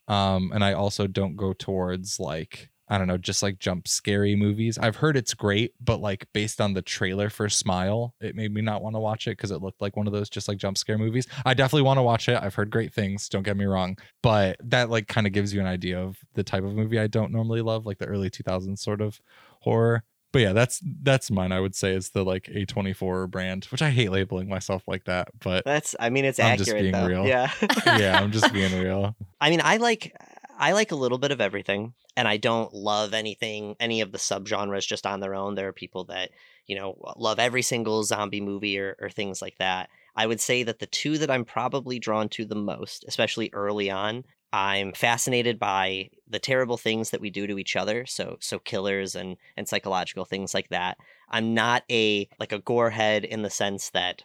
um, 0.07 0.51
and 0.53 0.65
I 0.65 0.73
also 0.73 1.07
don't 1.07 1.37
go 1.37 1.53
towards 1.53 2.19
like 2.19 2.71
I 2.91 2.99
don't 2.99 3.07
know, 3.07 3.19
just 3.19 3.43
like 3.43 3.59
jump 3.59 3.87
scary 3.87 4.35
movies. 4.35 4.79
I've 4.79 4.97
heard 4.97 5.17
it's 5.17 5.35
great, 5.35 5.75
but 5.81 6.01
like 6.01 6.27
based 6.33 6.61
on 6.61 6.75
the 6.75 6.83
trailer 6.83 7.29
for 7.31 7.49
Smile, 7.49 8.15
it 8.21 8.35
made 8.35 8.53
me 8.53 8.63
not 8.63 8.83
want 8.83 8.97
to 8.97 9.01
watch 9.01 9.27
it 9.27 9.33
because 9.33 9.51
it 9.51 9.63
looked 9.63 9.81
like 9.83 9.97
one 9.97 10.07
of 10.07 10.13
those 10.13 10.31
just 10.31 10.49
like 10.49 10.59
jump 10.59 10.79
scare 10.79 10.99
movies. 10.99 11.27
I 11.45 11.55
definitely 11.55 11.83
want 11.83 11.99
to 11.99 12.03
watch 12.03 12.29
it. 12.29 12.39
I've 12.43 12.55
heard 12.55 12.71
great 12.71 12.95
things, 12.95 13.29
don't 13.29 13.43
get 13.43 13.57
me 13.57 13.67
wrong, 13.67 13.99
but 14.23 14.57
that 14.65 14.91
like 14.91 15.09
kind 15.09 15.27
of 15.27 15.33
gives 15.33 15.53
you 15.53 15.61
an 15.61 15.67
idea 15.67 16.01
of 16.01 16.17
the 16.35 16.43
type 16.43 16.65
of 16.65 16.75
movie 16.75 16.99
I 16.99 17.07
don't 17.07 17.33
normally 17.33 17.63
love, 17.63 17.87
like 17.87 17.99
the 17.99 18.07
early 18.07 18.31
2000s 18.31 18.79
sort 18.79 19.01
of 19.01 19.21
horror. 19.61 20.05
But 20.31 20.43
yeah, 20.43 20.53
that's 20.53 20.83
that's 21.03 21.31
mine. 21.31 21.53
I 21.53 21.61
would 21.61 21.75
say 21.75 21.95
is 21.95 22.11
the 22.11 22.23
like 22.23 22.45
A24 22.45 23.31
brand, 23.31 23.65
which 23.67 23.81
I 23.81 23.89
hate 23.89 24.11
labeling 24.11 24.49
myself 24.49 24.83
like 24.87 25.05
that, 25.05 25.29
but 25.41 25.65
That's. 25.65 25.97
I 25.99 26.11
mean, 26.11 26.27
it's 26.27 26.39
I'm 26.39 26.59
just 26.59 26.71
being 26.71 26.93
though. 26.93 27.07
real. 27.07 27.27
Yeah. 27.27 27.51
yeah, 27.87 28.21
I'm 28.21 28.31
just 28.31 28.53
being 28.53 28.79
real. 28.79 29.17
I 29.41 29.49
mean, 29.49 29.63
I 29.65 29.79
like 29.79 30.15
I 30.59 30.73
like 30.73 30.91
a 30.91 30.97
little 30.97 31.19
bit 31.19 31.31
of 31.31 31.41
everything, 31.41 31.95
and 32.17 32.27
I 32.27 32.37
don't 32.37 32.75
love 32.75 33.15
anything, 33.15 33.77
any 33.79 34.01
of 34.01 34.11
the 34.11 34.19
subgenres 34.19 34.87
just 34.87 35.07
on 35.07 35.21
their 35.21 35.35
own. 35.35 35.55
There 35.55 35.69
are 35.69 35.73
people 35.73 36.05
that 36.05 36.31
you 36.67 36.75
know 36.77 36.97
love 37.17 37.39
every 37.39 37.63
single 37.63 38.03
zombie 38.03 38.41
movie 38.41 38.79
or, 38.79 38.97
or 39.01 39.09
things 39.09 39.41
like 39.41 39.57
that. 39.59 39.89
I 40.17 40.27
would 40.27 40.41
say 40.41 40.65
that 40.65 40.81
the 40.81 40.87
two 40.87 41.17
that 41.19 41.31
I'm 41.31 41.45
probably 41.45 42.01
drawn 42.01 42.29
to 42.31 42.45
the 42.45 42.57
most, 42.57 43.05
especially 43.07 43.51
early 43.53 43.89
on, 43.89 44.25
I'm 44.53 44.93
fascinated 44.95 45.61
by 45.61 46.11
the 46.27 46.41
terrible 46.41 46.77
things 46.77 47.11
that 47.11 47.21
we 47.21 47.31
do 47.31 47.47
to 47.47 47.59
each 47.59 47.77
other. 47.77 48.05
So 48.07 48.37
so 48.41 48.59
killers 48.59 49.15
and 49.15 49.37
and 49.57 49.69
psychological 49.69 50.25
things 50.25 50.55
like 50.55 50.71
that. 50.71 50.99
I'm 51.31 51.55
not 51.55 51.85
a 51.91 52.29
like 52.41 52.53
a 52.53 52.61
gorehead 52.61 53.25
in 53.25 53.43
the 53.43 53.51
sense 53.51 53.91
that 53.91 54.23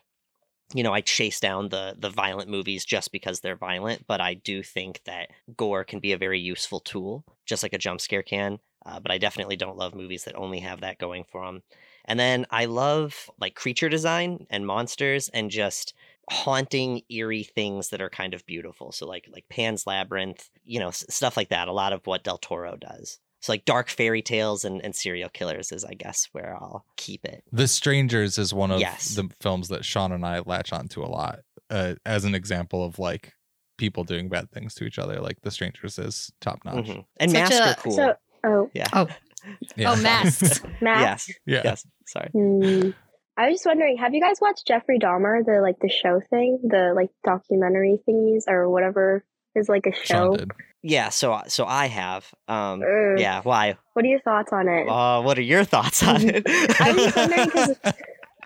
you 0.74 0.84
know, 0.84 0.94
I 0.94 1.02
chase 1.02 1.40
down 1.40 1.70
the 1.70 1.96
the 1.98 2.10
violent 2.10 2.50
movies 2.50 2.86
just 2.86 3.12
because 3.12 3.40
they're 3.40 3.56
violent, 3.56 4.06
but 4.08 4.22
I 4.22 4.34
do 4.34 4.64
think 4.64 5.02
that 5.06 5.30
gore 5.56 5.84
can 5.84 6.00
be 6.00 6.14
a 6.14 6.18
very 6.18 6.40
useful 6.40 6.80
tool, 6.80 7.24
just 7.46 7.64
like 7.64 7.74
a 7.74 7.78
jump 7.78 8.02
scare 8.02 8.24
can. 8.24 8.60
Uh, 8.86 9.00
but 9.00 9.12
I 9.12 9.18
definitely 9.18 9.56
don't 9.56 9.78
love 9.78 9.96
movies 9.96 10.26
that 10.26 10.36
only 10.36 10.60
have 10.60 10.82
that 10.82 10.98
going 10.98 11.24
for 11.24 11.46
them. 11.46 11.64
And 12.06 12.20
then 12.20 12.46
I 12.50 12.66
love 12.66 13.30
like 13.40 13.56
creature 13.56 13.88
design 13.88 14.46
and 14.50 14.68
monsters 14.68 15.30
and 15.30 15.50
just 15.50 15.94
haunting, 16.30 17.02
eerie 17.10 17.44
things 17.44 17.90
that 17.90 18.02
are 18.02 18.10
kind 18.10 18.34
of 18.34 18.46
beautiful. 18.46 18.92
So 18.92 19.08
like 19.08 19.28
like 19.32 19.48
Pan's 19.50 19.88
Labyrinth, 19.88 20.50
you 20.66 20.80
know, 20.80 20.90
s- 20.90 21.06
stuff 21.10 21.38
like 21.38 21.50
that. 21.50 21.68
A 21.68 21.74
lot 21.74 21.94
of 21.94 22.06
what 22.08 22.24
Del 22.24 22.38
Toro 22.38 22.76
does. 22.76 23.20
So 23.44 23.52
like 23.52 23.66
dark 23.66 23.90
fairy 23.90 24.22
tales 24.22 24.64
and, 24.64 24.82
and 24.86 24.96
serial 24.96 25.28
killers 25.28 25.74
is, 25.74 25.84
I 25.84 25.96
guess, 25.96 26.30
where 26.32 26.56
I'll 26.56 26.86
keep 26.96 27.26
it. 27.26 27.44
The 27.52 27.68
Strangers 27.68 28.38
is 28.38 28.54
one 28.54 28.72
of 28.72 28.80
Yes. 28.80 29.16
the 29.16 29.30
films 29.42 29.68
that 29.68 29.84
Sean 29.84 30.14
and 30.14 30.26
I 30.26 30.40
latch 30.40 30.72
onto 30.72 31.04
a 31.04 31.08
lot 31.12 31.40
uh, 31.70 31.96
as 32.06 32.24
an 32.24 32.36
example 32.36 32.86
of 32.86 33.00
like 33.00 33.34
people 33.78 34.06
doing 34.06 34.30
bad 34.30 34.50
things 34.52 34.74
to 34.76 34.86
each 34.86 34.98
other. 34.98 35.20
Like 35.20 35.42
The 35.42 35.52
Strangers 35.52 36.00
is 36.00 36.32
top 36.40 36.60
notch. 36.64 36.86
Mhm. 36.88 37.04
And 37.18 37.32
Such 37.32 37.40
masks 37.40 37.58
a- 37.60 37.70
are 37.70 37.76
cool. 37.76 37.92
So 37.92 38.14
oh 38.46 38.70
yeah. 38.74 38.88
Oh, 38.94 39.08
Yeah. 39.76 39.92
oh, 39.92 40.02
masks. 40.02 40.62
Matt. 40.82 41.02
Yes. 41.28 41.32
yeah. 41.46 41.62
Yes. 41.66 41.86
Sorry. 42.08 42.30
Hmm. 42.32 42.92
I 43.36 43.48
was 43.48 43.56
just 43.56 43.66
wondering, 43.66 43.98
have 43.98 44.14
you 44.14 44.22
guys 44.22 44.38
watched 44.40 44.66
Jeffrey 44.68 45.00
Dahmer, 45.00 45.44
the 45.44 45.60
like 45.62 45.80
the 45.82 45.90
show 45.90 46.22
thing, 46.30 46.60
the 46.64 46.94
like 46.96 47.10
documentary 47.26 47.98
thingies 48.08 48.44
or 48.48 48.70
whatever 48.70 49.26
is 49.56 49.70
like 49.70 49.86
a 49.88 49.94
show? 49.94 50.38
Yeah. 50.82 51.10
So 51.10 51.42
so 51.48 51.66
I 51.66 51.88
have. 51.88 52.30
Um. 52.48 52.82
Ugh. 52.84 53.20
Yeah. 53.20 53.42
Why? 53.44 53.78
What 53.94 54.06
are 54.06 54.08
your 54.10 54.20
thoughts 54.22 54.52
on 54.52 54.68
it? 54.68 54.88
Uh. 54.88 55.22
What 55.22 55.38
are 55.38 55.42
your 55.42 55.64
thoughts 55.64 56.04
on 56.04 56.22
it? 56.30 56.44
I'm 56.80 56.96
just 56.96 57.16
wondering 57.16 57.50
'cause 57.50 57.76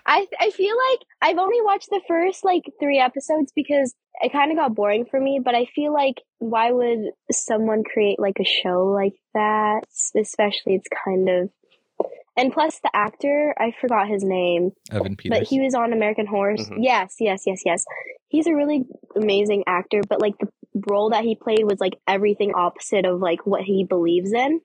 I 0.06 0.26
I 0.40 0.50
feel 0.50 0.74
like 0.90 1.00
I've 1.20 1.38
only 1.38 1.60
watched 1.62 1.90
the 1.90 2.00
first 2.08 2.44
like 2.44 2.62
three 2.80 2.98
episodes 2.98 3.52
because 3.54 3.94
it 4.20 4.32
kind 4.32 4.50
of 4.50 4.56
got 4.56 4.74
boring 4.74 5.04
for 5.10 5.20
me. 5.20 5.40
But 5.44 5.54
I 5.54 5.66
feel 5.74 5.92
like 5.92 6.22
why 6.38 6.70
would 6.72 7.10
someone 7.30 7.82
create 7.84 8.18
like 8.18 8.38
a 8.40 8.44
show 8.44 8.86
like 8.86 9.14
that? 9.34 9.82
Especially 10.16 10.74
it's 10.76 10.88
kind 11.04 11.28
of 11.28 11.50
and 12.38 12.52
plus 12.52 12.78
the 12.82 12.90
actor 12.94 13.54
I 13.58 13.72
forgot 13.80 14.08
his 14.08 14.24
name, 14.24 14.70
Evan 14.90 15.16
Peters. 15.16 15.38
but 15.40 15.48
he 15.48 15.60
was 15.60 15.74
on 15.74 15.92
American 15.92 16.26
Horror. 16.26 16.56
Mhm. 16.56 16.78
Yes, 16.80 17.16
yes, 17.20 17.42
yes, 17.46 17.62
yes. 17.66 17.84
He's 18.28 18.46
a 18.46 18.54
really 18.54 18.84
amazing 19.16 19.64
actor, 19.66 20.00
but 20.08 20.20
like 20.20 20.38
the 20.38 20.48
role 20.88 21.10
that 21.10 21.24
he 21.24 21.34
played 21.34 21.64
was 21.64 21.80
like 21.80 21.94
everything 22.06 22.52
opposite 22.54 23.04
of 23.04 23.20
like 23.20 23.46
what 23.46 23.62
he 23.62 23.84
believes 23.84 24.32
in. 24.32 24.60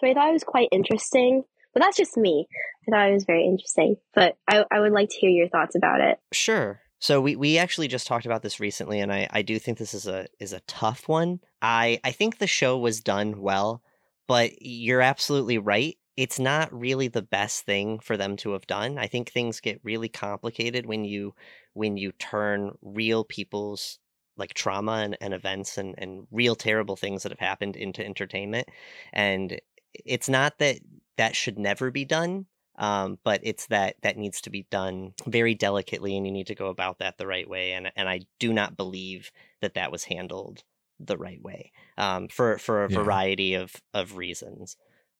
So 0.00 0.06
I 0.06 0.14
thought 0.14 0.28
it 0.28 0.32
was 0.32 0.44
quite 0.44 0.68
interesting. 0.72 1.42
But 1.72 1.82
that's 1.82 1.96
just 1.98 2.16
me. 2.16 2.46
I 2.88 2.90
thought 2.90 3.10
it 3.10 3.12
was 3.12 3.24
very 3.24 3.44
interesting. 3.44 3.96
But 4.14 4.36
I, 4.48 4.64
I 4.72 4.80
would 4.80 4.92
like 4.92 5.10
to 5.10 5.16
hear 5.18 5.28
your 5.30 5.48
thoughts 5.48 5.74
about 5.76 6.00
it. 6.00 6.18
Sure. 6.32 6.80
So 7.00 7.20
we, 7.20 7.36
we 7.36 7.58
actually 7.58 7.88
just 7.88 8.06
talked 8.06 8.24
about 8.24 8.42
this 8.42 8.58
recently, 8.60 9.00
and 9.00 9.12
I, 9.12 9.28
I 9.30 9.42
do 9.42 9.58
think 9.58 9.76
this 9.76 9.92
is 9.92 10.06
a 10.06 10.26
is 10.40 10.54
a 10.54 10.60
tough 10.60 11.06
one. 11.06 11.40
I 11.60 12.00
I 12.02 12.12
think 12.12 12.38
the 12.38 12.46
show 12.46 12.78
was 12.78 13.00
done 13.02 13.40
well, 13.42 13.82
but 14.26 14.52
you're 14.62 15.02
absolutely 15.02 15.58
right. 15.58 15.98
It's 16.16 16.38
not 16.38 16.72
really 16.72 17.08
the 17.08 17.22
best 17.22 17.64
thing 17.66 17.98
for 17.98 18.16
them 18.16 18.36
to 18.38 18.52
have 18.52 18.66
done. 18.66 18.96
I 18.98 19.06
think 19.06 19.30
things 19.30 19.60
get 19.60 19.80
really 19.84 20.08
complicated 20.08 20.86
when 20.86 21.04
you 21.04 21.34
when 21.74 21.96
you 21.98 22.12
turn 22.12 22.76
real 22.82 23.24
people's 23.24 23.98
like 24.38 24.54
trauma 24.54 24.92
and, 24.92 25.16
and 25.20 25.34
events 25.34 25.78
and, 25.78 25.94
and 25.98 26.26
real 26.30 26.54
terrible 26.56 26.96
things 26.96 27.22
that 27.22 27.32
have 27.32 27.38
happened 27.38 27.76
into 27.76 28.04
entertainment. 28.04 28.68
And 29.12 29.60
it's 29.92 30.28
not 30.28 30.58
that 30.58 30.78
that 31.16 31.36
should 31.36 31.58
never 31.58 31.90
be 31.90 32.04
done 32.04 32.46
um, 32.78 33.18
but 33.24 33.40
it's 33.42 33.68
that 33.68 33.96
that 34.02 34.18
needs 34.18 34.42
to 34.42 34.50
be 34.50 34.64
done 34.64 35.14
very 35.26 35.54
delicately 35.54 36.14
and 36.14 36.26
you 36.26 36.32
need 36.32 36.46
to 36.48 36.54
go 36.54 36.66
about 36.68 36.98
that 36.98 37.16
the 37.16 37.26
right 37.26 37.48
way 37.48 37.72
and 37.72 37.90
and 37.96 38.08
I 38.08 38.20
do 38.38 38.52
not 38.52 38.76
believe 38.76 39.30
that 39.62 39.74
that 39.74 39.90
was 39.90 40.04
handled 40.04 40.62
the 41.00 41.16
right 41.16 41.40
way 41.42 41.72
um, 41.96 42.28
for 42.28 42.58
for 42.58 42.84
a 42.84 42.88
Yeah. 42.88 42.90
variety 42.90 43.54
of 43.54 43.74
of 43.94 44.16
reasons 44.18 44.76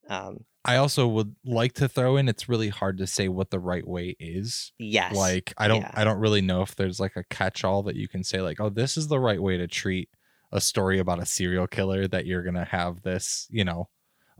um, 0.08 0.44
I 0.64 0.76
also 0.76 1.06
would 1.06 1.36
like 1.44 1.74
to 1.74 1.88
throw 1.88 2.16
in 2.16 2.28
it's 2.28 2.48
really 2.48 2.70
hard 2.70 2.98
to 2.98 3.06
say 3.06 3.28
what 3.28 3.50
the 3.50 3.60
right 3.60 3.86
way 3.86 4.16
is. 4.18 4.72
yes 4.78 5.14
Like 5.14 5.52
I 5.58 5.68
don't 5.68 5.82
Yeah. 5.82 5.90
I 5.94 6.04
don't 6.04 6.18
really 6.18 6.40
know 6.40 6.62
if 6.62 6.74
there's 6.76 6.98
like 7.00 7.16
a 7.16 7.24
catch 7.24 7.62
all 7.64 7.82
that 7.84 7.96
you 7.96 8.08
can 8.08 8.24
say 8.24 8.40
like, 8.40 8.60
"Oh, 8.60 8.68
this 8.70 8.96
is 8.96 9.08
the 9.08 9.20
right 9.20 9.40
way 9.40 9.56
to 9.58 9.68
treat 9.68 10.10
a 10.52 10.60
story 10.60 10.98
about 10.98 11.22
a 11.22 11.26
serial 11.26 11.66
killer 11.68 12.08
that 12.08 12.26
you're 12.26 12.42
going 12.42 12.54
to 12.56 12.64
have 12.64 13.02
this, 13.02 13.46
you 13.50 13.64
know, 13.64 13.88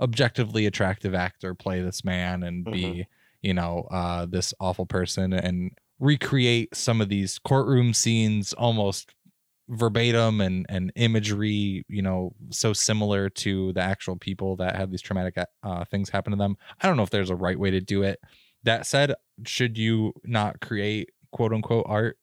objectively 0.00 0.66
attractive 0.66 1.14
actor 1.14 1.54
play 1.54 1.80
this 1.82 2.04
man 2.04 2.42
and 2.42 2.68
be, 2.70 2.82
Mm-hmm. 2.82 3.02
you 3.42 3.54
know, 3.54 3.86
uh 3.90 4.26
this 4.26 4.52
awful 4.60 4.86
person 4.86 5.32
and 5.32 5.72
recreate 6.00 6.74
some 6.76 7.00
of 7.00 7.08
these 7.08 7.38
courtroom 7.38 7.94
scenes 7.94 8.52
almost 8.54 9.14
verbatim 9.68 10.40
and 10.40 10.64
and 10.68 10.92
imagery 10.94 11.84
you 11.88 12.02
know 12.02 12.32
so 12.50 12.72
similar 12.72 13.28
to 13.28 13.72
the 13.72 13.80
actual 13.80 14.16
people 14.16 14.56
that 14.56 14.76
have 14.76 14.90
these 14.90 15.02
traumatic 15.02 15.36
uh, 15.62 15.84
things 15.84 16.10
happen 16.10 16.30
to 16.30 16.36
them. 16.36 16.56
I 16.80 16.86
don't 16.86 16.96
know 16.96 17.02
if 17.02 17.10
there's 17.10 17.30
a 17.30 17.36
right 17.36 17.58
way 17.58 17.70
to 17.70 17.80
do 17.80 18.02
it. 18.02 18.20
That 18.62 18.86
said 18.86 19.14
should 19.44 19.76
you 19.76 20.12
not 20.24 20.60
create 20.60 21.10
quote 21.32 21.52
unquote 21.52 21.86
art 21.88 22.18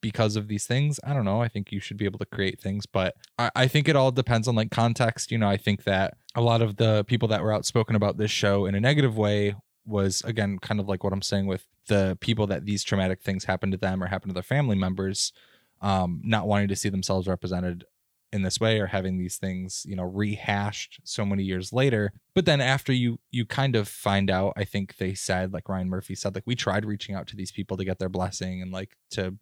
because 0.00 0.36
of 0.36 0.48
these 0.48 0.66
things? 0.66 0.98
I 1.04 1.12
don't 1.12 1.24
know. 1.24 1.42
I 1.42 1.48
think 1.48 1.72
you 1.72 1.80
should 1.80 1.96
be 1.96 2.06
able 2.06 2.18
to 2.18 2.26
create 2.26 2.60
things 2.60 2.86
but 2.86 3.14
I, 3.38 3.50
I 3.54 3.68
think 3.68 3.88
it 3.88 3.96
all 3.96 4.10
depends 4.10 4.48
on 4.48 4.54
like 4.54 4.70
context. 4.70 5.30
You 5.30 5.38
know 5.38 5.48
i 5.48 5.56
think 5.56 5.84
that 5.84 6.14
a 6.34 6.40
lot 6.40 6.62
of 6.62 6.76
the 6.76 7.04
people 7.04 7.28
that 7.28 7.42
were 7.42 7.52
outspoken 7.52 7.96
about 7.96 8.16
this 8.16 8.30
show 8.30 8.66
in 8.66 8.74
a 8.74 8.80
negative 8.80 9.16
way 9.16 9.54
was 9.86 10.22
again 10.22 10.58
kind 10.58 10.78
of 10.78 10.88
like 10.88 11.02
what 11.02 11.12
i'm 11.12 11.22
saying 11.22 11.46
with 11.46 11.66
the 11.88 12.16
people 12.20 12.46
that 12.46 12.64
these 12.64 12.84
traumatic 12.84 13.20
things 13.22 13.44
happen 13.44 13.70
to 13.70 13.76
them 13.76 14.02
or 14.02 14.06
happen 14.06 14.28
to 14.28 14.34
their 14.34 14.42
family 14.42 14.76
members 14.76 15.32
um, 15.80 16.20
not 16.24 16.46
wanting 16.46 16.68
to 16.68 16.76
see 16.76 16.88
themselves 16.88 17.26
represented 17.26 17.84
in 18.32 18.42
this 18.42 18.60
way 18.60 18.78
or 18.78 18.86
having 18.86 19.18
these 19.18 19.38
things 19.38 19.84
you 19.86 19.96
know 19.96 20.04
rehashed 20.04 21.00
so 21.04 21.24
many 21.24 21.42
years 21.42 21.72
later. 21.72 22.12
But 22.34 22.46
then 22.46 22.60
after 22.60 22.92
you 22.92 23.18
you 23.30 23.44
kind 23.44 23.76
of 23.76 23.88
find 23.88 24.30
out 24.30 24.52
i 24.56 24.64
think 24.64 24.96
they 24.96 25.14
said 25.14 25.52
like 25.52 25.68
ryan 25.68 25.88
murphy 25.88 26.14
said 26.14 26.34
like 26.34 26.46
we 26.46 26.54
tried 26.54 26.84
reaching 26.84 27.14
out 27.14 27.26
to 27.28 27.36
these 27.36 27.52
people 27.52 27.76
to 27.76 27.84
get 27.84 27.98
their 27.98 28.08
blessing 28.08 28.62
and 28.62 28.72
like 28.72 28.96
to 29.10 29.36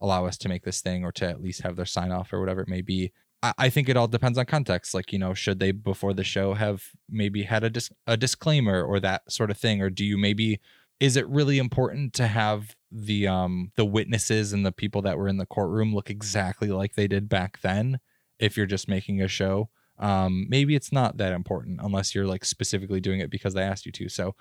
allow 0.00 0.24
us 0.24 0.38
to 0.38 0.48
make 0.48 0.64
this 0.64 0.80
thing 0.80 1.04
or 1.04 1.12
to 1.12 1.28
at 1.28 1.42
least 1.42 1.62
have 1.62 1.76
their 1.76 1.84
sign 1.84 2.10
off 2.10 2.32
or 2.32 2.40
whatever 2.40 2.62
it 2.62 2.68
may 2.68 2.80
be. 2.80 3.12
I, 3.42 3.52
I 3.58 3.68
think 3.68 3.88
it 3.88 3.96
all 3.96 4.08
depends 4.08 4.38
on 4.38 4.46
context. 4.46 4.94
Like 4.94 5.12
you 5.12 5.18
know 5.18 5.34
should 5.34 5.58
they 5.58 5.72
before 5.72 6.14
the 6.14 6.24
show 6.24 6.54
have 6.54 6.84
maybe 7.08 7.42
had 7.42 7.64
a, 7.64 7.70
dis- 7.70 7.92
a 8.06 8.16
disclaimer 8.16 8.82
or 8.82 9.00
that 9.00 9.30
sort 9.30 9.50
of 9.50 9.58
thing? 9.58 9.82
Or 9.82 9.90
do 9.90 10.04
you 10.04 10.16
maybe 10.16 10.60
is 11.00 11.16
it 11.16 11.26
really 11.28 11.58
important 11.58 12.12
to 12.12 12.26
have 12.26 12.76
the 12.92 13.26
um 13.26 13.72
the 13.76 13.84
witnesses 13.84 14.52
and 14.52 14.64
the 14.64 14.72
people 14.72 15.02
that 15.02 15.16
were 15.16 15.28
in 15.28 15.38
the 15.38 15.46
courtroom 15.46 15.94
look 15.94 16.10
exactly 16.10 16.68
like 16.68 16.94
they 16.94 17.08
did 17.08 17.28
back 17.28 17.60
then 17.62 17.98
if 18.38 18.56
you're 18.56 18.66
just 18.66 18.88
making 18.88 19.20
a 19.20 19.28
show? 19.28 19.70
Um 19.98 20.46
maybe 20.48 20.76
it's 20.76 20.92
not 20.92 21.16
that 21.16 21.32
important 21.32 21.80
unless 21.82 22.14
you're 22.14 22.26
like 22.26 22.44
specifically 22.44 23.00
doing 23.00 23.20
it 23.20 23.30
because 23.30 23.54
they 23.54 23.62
asked 23.62 23.86
you 23.86 23.92
to. 23.92 24.08
So 24.08 24.36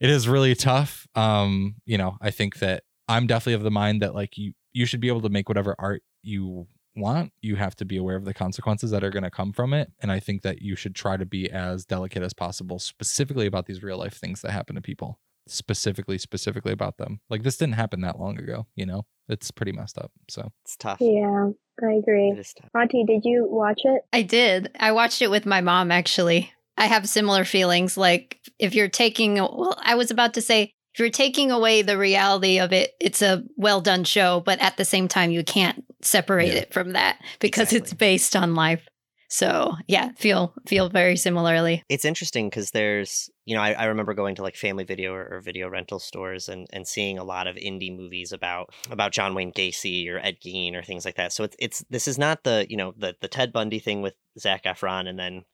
it 0.00 0.10
is 0.10 0.28
really 0.28 0.54
tough. 0.54 1.06
Um 1.14 1.76
you 1.86 1.96
know 1.96 2.16
i 2.20 2.30
think 2.30 2.58
that 2.58 2.82
i'm 3.08 3.26
definitely 3.26 3.54
of 3.54 3.62
the 3.62 3.70
mind 3.70 4.02
that 4.02 4.14
like 4.14 4.36
you 4.36 4.52
you 4.72 4.84
should 4.84 5.00
be 5.00 5.08
able 5.08 5.22
to 5.22 5.28
make 5.30 5.48
whatever 5.48 5.74
art 5.78 6.02
you 6.22 6.66
want. 6.96 7.32
You 7.40 7.56
have 7.56 7.76
to 7.76 7.84
be 7.84 7.96
aware 7.98 8.16
of 8.16 8.24
the 8.24 8.34
consequences 8.34 8.90
that 8.90 9.04
are 9.04 9.10
going 9.10 9.22
to 9.22 9.30
come 9.30 9.52
from 9.52 9.72
it. 9.72 9.92
And 10.00 10.10
i 10.10 10.18
think 10.20 10.42
that 10.42 10.60
you 10.62 10.76
should 10.76 10.94
try 10.94 11.16
to 11.16 11.26
be 11.26 11.50
as 11.50 11.84
delicate 11.84 12.22
as 12.22 12.32
possible 12.34 12.78
specifically 12.78 13.46
about 13.46 13.66
these 13.66 13.82
real 13.82 13.98
life 13.98 14.14
things 14.14 14.42
that 14.42 14.50
happen 14.50 14.74
to 14.76 14.82
people 14.82 15.18
specifically 15.48 16.18
specifically 16.18 16.72
about 16.72 16.96
them 16.98 17.20
like 17.30 17.42
this 17.42 17.56
didn't 17.56 17.74
happen 17.74 18.00
that 18.00 18.18
long 18.18 18.38
ago 18.38 18.66
you 18.74 18.84
know 18.86 19.02
it's 19.28 19.50
pretty 19.50 19.72
messed 19.72 19.98
up 19.98 20.10
so 20.28 20.50
It's 20.64 20.76
tough. 20.76 20.98
Yeah, 21.00 21.50
I 21.82 21.92
agree. 21.94 22.30
It 22.30 22.38
is 22.38 22.54
tough. 22.54 22.70
Auntie, 22.74 23.04
did 23.04 23.22
you 23.24 23.46
watch 23.50 23.80
it? 23.84 24.02
I 24.12 24.22
did. 24.22 24.70
I 24.78 24.92
watched 24.92 25.20
it 25.20 25.30
with 25.30 25.44
my 25.46 25.60
mom 25.60 25.90
actually. 25.90 26.52
I 26.76 26.86
have 26.86 27.08
similar 27.08 27.44
feelings. 27.44 27.96
Like 27.96 28.38
if 28.60 28.74
you're 28.74 28.88
taking, 28.88 29.34
well, 29.34 29.76
I 29.82 29.96
was 29.96 30.10
about 30.12 30.34
to 30.34 30.40
say, 30.42 30.70
if 30.94 31.00
you're 31.00 31.10
taking 31.10 31.50
away 31.50 31.82
the 31.82 31.98
reality 31.98 32.58
of 32.60 32.72
it, 32.72 32.92
it's 33.00 33.20
a 33.20 33.42
well 33.56 33.80
done 33.80 34.04
show, 34.04 34.40
but 34.46 34.60
at 34.60 34.76
the 34.76 34.84
same 34.84 35.08
time, 35.08 35.30
you 35.32 35.42
can't 35.42 35.84
separate 36.02 36.48
Yeah. 36.48 36.60
it 36.60 36.72
from 36.72 36.92
that 36.92 37.18
because 37.40 37.72
it's 37.72 37.92
based 37.92 38.36
on 38.36 38.54
life. 38.54 38.86
So 39.28 39.74
yeah, 39.88 40.12
feel 40.16 40.54
feel 40.66 40.88
very 40.88 41.16
similarly. 41.16 41.82
It's 41.88 42.04
interesting 42.04 42.48
because 42.48 42.70
there's, 42.70 43.30
you 43.44 43.54
know, 43.54 43.62
I, 43.62 43.72
I 43.72 43.84
remember 43.86 44.14
going 44.14 44.36
to 44.36 44.42
like 44.42 44.56
family 44.56 44.84
video 44.84 45.12
or, 45.12 45.28
or 45.30 45.40
video 45.40 45.68
rental 45.68 45.98
stores 45.98 46.48
and, 46.48 46.66
and 46.72 46.86
seeing 46.86 47.18
a 47.18 47.24
lot 47.24 47.46
of 47.46 47.56
indie 47.56 47.94
movies 47.94 48.32
about 48.32 48.70
about 48.90 49.12
John 49.12 49.34
Wayne 49.34 49.52
Gacy 49.52 50.08
or 50.08 50.18
Ed 50.18 50.38
Gein 50.44 50.74
or 50.74 50.82
things 50.82 51.04
like 51.04 51.16
that. 51.16 51.32
So 51.32 51.44
it's 51.44 51.56
it's 51.58 51.84
this 51.90 52.08
is 52.08 52.18
not 52.18 52.44
the 52.44 52.66
you 52.68 52.76
know 52.76 52.94
the 52.96 53.16
the 53.20 53.28
Ted 53.28 53.52
Bundy 53.52 53.78
thing 53.78 54.02
with 54.02 54.14
Zac 54.38 54.64
Efron 54.64 55.08
and 55.08 55.18
then 55.18 55.44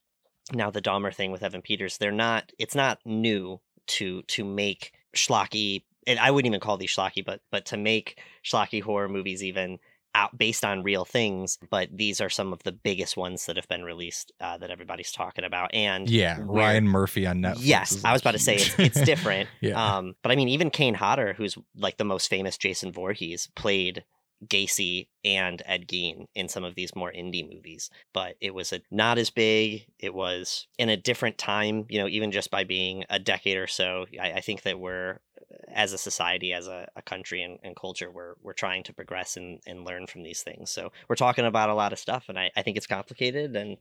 now 0.53 0.71
the 0.71 0.83
Dahmer 0.83 1.15
thing 1.15 1.33
with 1.33 1.43
Evan 1.43 1.63
Peters. 1.63 1.99
They're 1.99 2.13
not. 2.13 2.53
It's 2.59 2.75
not 2.75 2.99
new 3.05 3.61
to 3.89 4.23
to 4.23 4.45
make 4.45 4.93
schlocky. 5.17 5.85
And 6.07 6.19
I 6.19 6.31
wouldn't 6.31 6.51
even 6.51 6.61
call 6.61 6.77
these 6.77 6.95
schlocky, 6.95 7.25
but 7.25 7.41
but 7.51 7.67
to 7.67 7.77
make 7.77 8.21
schlocky 8.45 8.83
horror 8.83 9.09
movies 9.09 9.43
even 9.45 9.79
out 10.15 10.37
based 10.37 10.65
on 10.65 10.83
real 10.83 11.05
things. 11.05 11.59
But 11.71 11.89
these 11.97 12.21
are 12.21 12.31
some 12.31 12.53
of 12.53 12.63
the 12.63 12.73
biggest 12.73 13.17
ones 13.17 13.47
that 13.47 13.57
have 13.57 13.69
been 13.69 13.83
released 13.85 14.33
uh, 14.41 14.59
that 14.59 14.71
everybody's 14.71 15.13
talking 15.13 15.45
about. 15.45 15.75
And 15.75 16.09
yeah 16.09 16.39
ryan 16.41 16.87
murphy 16.87 17.27
on 17.27 17.39
netflix 17.41 17.59
Yes, 17.61 18.05
I 18.05 18.13
was 18.13 18.21
about 18.21 18.33
to 18.33 18.39
say 18.39 18.57
it's, 18.57 18.79
it's 18.79 19.01
different. 19.05 19.49
yeah 19.61 19.97
Um, 19.97 20.15
but 20.23 20.33
I 20.33 20.37
mean, 20.37 20.49
even 20.49 20.71
Kane 20.71 20.95
Hodder, 20.95 21.33
who's 21.35 21.57
like 21.77 21.97
the 21.97 22.05
most 22.05 22.29
famous 22.29 22.57
Jason 22.59 22.93
Voorhees, 22.93 23.49
played 23.55 24.05
Gacy 24.47 25.07
and 25.25 25.63
Ed 25.67 25.87
Gein 25.87 26.27
in 26.35 26.49
some 26.49 26.65
of 26.65 26.75
these 26.75 26.97
more 26.97 27.13
indie 27.13 27.49
movies. 27.49 27.91
But 28.13 28.35
it 28.41 28.53
was 28.55 28.73
a, 28.73 28.81
not 28.91 29.19
as 29.19 29.31
big. 29.31 29.87
It 29.99 30.13
was 30.15 30.67
in 30.79 30.89
a 30.89 30.97
different 30.97 31.39
time. 31.39 31.87
You 31.89 32.01
know, 32.01 32.09
even 32.09 32.33
just 32.33 32.51
by 32.51 32.65
being 32.65 33.05
a 33.09 33.19
decade 33.19 33.57
or 33.57 33.69
so, 33.69 34.07
I, 34.21 34.33
I 34.33 34.41
think 34.41 34.63
that 34.63 34.81
we're 34.81 35.21
as 35.69 35.93
a 35.93 35.99
society, 35.99 36.53
as 36.53 36.67
a, 36.67 36.89
a 36.97 37.03
country 37.03 37.43
and, 37.43 37.59
and 37.63 37.77
culture, 37.77 38.11
we're 38.11 38.35
we're 38.43 38.53
trying 38.53 38.83
to 38.85 38.93
progress 38.93 39.37
and, 39.37 39.61
and 39.67 39.85
learn 39.85 40.07
from 40.07 40.23
these 40.23 40.43
things. 40.43 40.71
So 40.71 40.93
we're 41.09 41.17
talking 41.17 41.45
about 41.45 41.71
a 41.71 41.75
lot 41.75 41.93
of 41.93 41.99
stuff, 41.99 42.27
and 42.29 42.39
I, 42.39 42.51
I 42.57 42.63
think 42.63 42.77
it's 42.77 42.87
complicated 42.87 43.57
and 43.57 43.77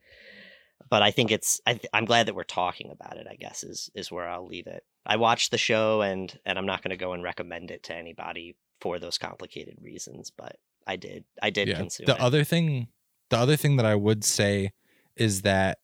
but 0.89 1.03
I 1.03 1.12
think 1.12 1.32
it's 1.32 1.62
I 1.68 1.74
th- 1.74 1.89
I'm 1.94 2.06
glad 2.06 2.25
that 2.25 2.36
we're 2.36 2.44
talking 2.44 2.89
about 2.91 3.17
it. 3.17 3.28
I 3.30 3.36
guess 3.36 3.63
is 3.63 3.89
is 3.93 4.12
where 4.12 4.28
I'll 4.28 4.47
leave 4.47 4.67
it. 4.67 4.84
I 5.06 5.17
watched 5.17 5.52
the 5.52 5.58
show 5.58 6.02
and 6.02 6.38
and 6.45 6.58
I'm 6.58 6.65
not 6.65 6.82
going 6.82 6.89
to 6.89 6.97
go 6.97 7.13
and 7.13 7.24
recommend 7.24 7.71
it 7.71 7.84
to 7.84 7.95
anybody 7.95 8.56
for 8.80 8.97
those 8.97 9.19
complicated 9.19 9.78
reasons, 9.82 10.32
but 10.36 10.58
I 10.88 10.95
did 10.95 11.26
I 11.41 11.52
did 11.52 11.76
consume 11.76 12.08
the 12.08 12.15
it. 12.15 12.19
other 12.19 12.43
thing 12.43 12.88
the 13.32 13.38
other 13.38 13.56
thing 13.56 13.78
that 13.78 13.86
i 13.86 13.95
would 13.95 14.24
say 14.24 14.71
is 15.15 15.41
that 15.41 15.80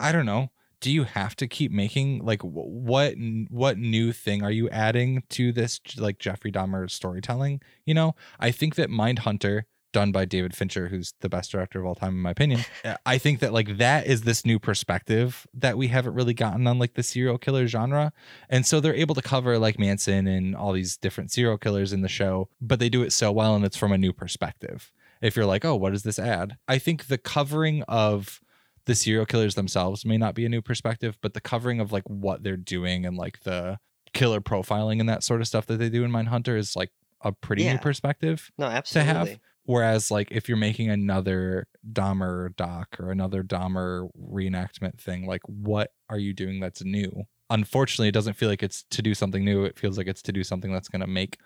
i 0.00 0.10
don't 0.10 0.26
know 0.26 0.50
do 0.80 0.90
you 0.92 1.04
have 1.04 1.34
to 1.36 1.46
keep 1.46 1.72
making 1.72 2.24
like 2.24 2.42
what 2.42 3.14
what 3.48 3.78
new 3.78 4.12
thing 4.12 4.42
are 4.42 4.50
you 4.50 4.68
adding 4.70 5.22
to 5.28 5.52
this 5.52 5.80
like 5.96 6.18
jeffrey 6.18 6.52
dahmer 6.52 6.90
storytelling 6.90 7.60
you 7.84 7.94
know 7.94 8.14
i 8.38 8.50
think 8.50 8.74
that 8.76 8.90
Mindhunter 8.90 9.62
done 9.92 10.12
by 10.12 10.24
david 10.24 10.54
fincher 10.54 10.88
who's 10.88 11.14
the 11.20 11.28
best 11.28 11.50
director 11.50 11.80
of 11.80 11.86
all 11.86 11.94
time 11.94 12.14
in 12.14 12.20
my 12.20 12.30
opinion 12.30 12.60
uh, 12.84 12.94
i 13.06 13.16
think 13.18 13.40
that 13.40 13.52
like 13.52 13.78
that 13.78 14.06
is 14.06 14.22
this 14.22 14.44
new 14.44 14.58
perspective 14.58 15.46
that 15.54 15.78
we 15.78 15.88
haven't 15.88 16.14
really 16.14 16.34
gotten 16.34 16.66
on 16.66 16.78
like 16.78 16.94
the 16.94 17.02
serial 17.02 17.38
killer 17.38 17.66
genre 17.66 18.12
and 18.50 18.66
so 18.66 18.80
they're 18.80 18.94
able 18.94 19.14
to 19.14 19.22
cover 19.22 19.58
like 19.58 19.78
Manson 19.78 20.26
and 20.26 20.54
all 20.54 20.72
these 20.72 20.96
different 20.96 21.30
serial 21.30 21.58
killers 21.58 21.92
in 21.92 22.02
the 22.02 22.08
show, 22.08 22.48
but 22.60 22.78
they 22.78 22.88
do 22.88 23.02
it 23.02 23.12
so 23.12 23.32
well 23.32 23.54
and 23.54 23.64
it's 23.64 23.76
from 23.76 23.92
a 23.92 23.98
new 23.98 24.12
perspective. 24.12 24.92
If 25.20 25.36
you're 25.36 25.46
like, 25.46 25.64
oh, 25.64 25.74
what 25.74 25.92
does 25.92 26.04
this 26.04 26.18
add? 26.18 26.56
I 26.68 26.78
think 26.78 27.06
the 27.06 27.18
covering 27.18 27.82
of 27.84 28.40
the 28.88 28.94
serial 28.96 29.24
killers 29.26 29.54
themselves 29.54 30.04
may 30.04 30.18
not 30.18 30.34
be 30.34 30.44
a 30.44 30.48
new 30.48 30.60
perspective, 30.62 31.16
but 31.22 31.34
the 31.34 31.40
covering 31.40 31.78
of 31.78 31.92
like 31.92 32.02
what 32.08 32.42
they're 32.42 32.56
doing 32.56 33.06
and 33.06 33.16
like 33.16 33.38
the 33.44 33.78
killer 34.14 34.40
profiling 34.40 34.98
and 34.98 35.08
that 35.08 35.22
sort 35.22 35.40
of 35.40 35.46
stuff 35.46 35.66
that 35.66 35.76
they 35.76 35.88
do 35.90 36.02
in 36.02 36.10
Mindhunter 36.10 36.56
is 36.58 36.74
like 36.74 36.90
a 37.20 37.30
pretty 37.32 37.62
Yeah. 37.64 37.74
new 37.74 37.78
perspective. 37.78 38.50
no, 38.58 38.66
absolutely. 38.66 39.12
to 39.12 39.18
have. 39.18 39.38
Whereas, 39.64 40.10
like, 40.10 40.28
if 40.32 40.48
you're 40.48 40.56
making 40.56 40.88
another 40.88 41.66
Dahmer 41.92 42.56
doc 42.56 42.96
or 42.98 43.10
another 43.10 43.42
Dahmer 43.42 44.08
reenactment 44.18 44.98
thing, 44.98 45.26
like, 45.26 45.42
what 45.44 45.92
are 46.08 46.18
you 46.18 46.32
doing 46.32 46.58
that's 46.58 46.82
new? 46.82 47.24
Unfortunately, 47.50 48.08
it 48.08 48.12
doesn't 48.12 48.32
feel 48.34 48.48
like 48.48 48.62
it's 48.62 48.84
to 48.84 49.02
do 49.02 49.12
something 49.14 49.44
new. 49.44 49.64
It 49.64 49.78
feels 49.78 49.98
like 49.98 50.06
it's 50.06 50.22
to 50.22 50.32
do 50.32 50.42
something 50.42 50.72
that's 50.72 50.88
going 50.88 51.02
to 51.02 51.06
make 51.06 51.36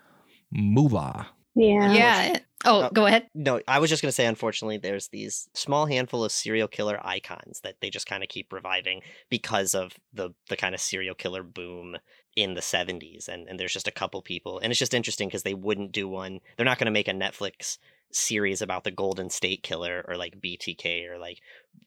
moolah. 0.51 1.27
Yeah. 1.55 1.93
Yeah. 1.93 2.39
Oh, 2.65 2.83
Oh. 2.83 2.89
go 2.93 3.05
ahead. 3.05 3.27
No, 3.35 3.59
I 3.67 3.79
was 3.79 3.89
just 3.89 4.01
going 4.01 4.07
to 4.09 4.13
say, 4.15 4.25
unfortunately, 4.25 4.77
there's 4.77 5.09
these 5.09 5.49
small 5.53 5.85
handful 5.85 6.23
of 6.23 6.31
serial 6.31 6.67
killer 6.67 6.99
icons 7.05 7.59
that 7.61 7.75
they 7.81 7.89
just 7.89 8.07
kind 8.07 8.23
of 8.23 8.29
keep 8.29 8.53
reviving 8.53 9.01
because 9.29 9.75
of 9.75 9.93
the 10.13 10.29
the 10.49 10.55
kind 10.55 10.73
of 10.73 10.81
serial 10.81 11.13
killer 11.15 11.43
boom 11.43 11.97
in 12.35 12.53
the 12.53 12.61
70s. 12.61 13.27
And, 13.27 13.47
and 13.47 13.59
there's 13.59 13.73
just 13.73 13.87
a 13.87 13.91
couple 13.91 14.21
people. 14.21 14.59
And 14.59 14.71
it's 14.71 14.79
just 14.79 14.93
interesting 14.93 15.27
because 15.27 15.43
they 15.43 15.53
wouldn't 15.53 15.91
do 15.91 16.07
one. 16.07 16.39
They're 16.57 16.65
not 16.65 16.79
going 16.79 16.85
to 16.85 16.91
make 16.91 17.07
a 17.07 17.11
Netflix 17.11 17.77
series 18.11 18.61
about 18.61 18.83
the 18.83 18.91
Golden 18.91 19.29
State 19.29 19.61
Killer 19.63 20.03
or 20.07 20.15
like 20.15 20.39
BTK 20.39 21.09
or 21.09 21.17
like 21.19 21.39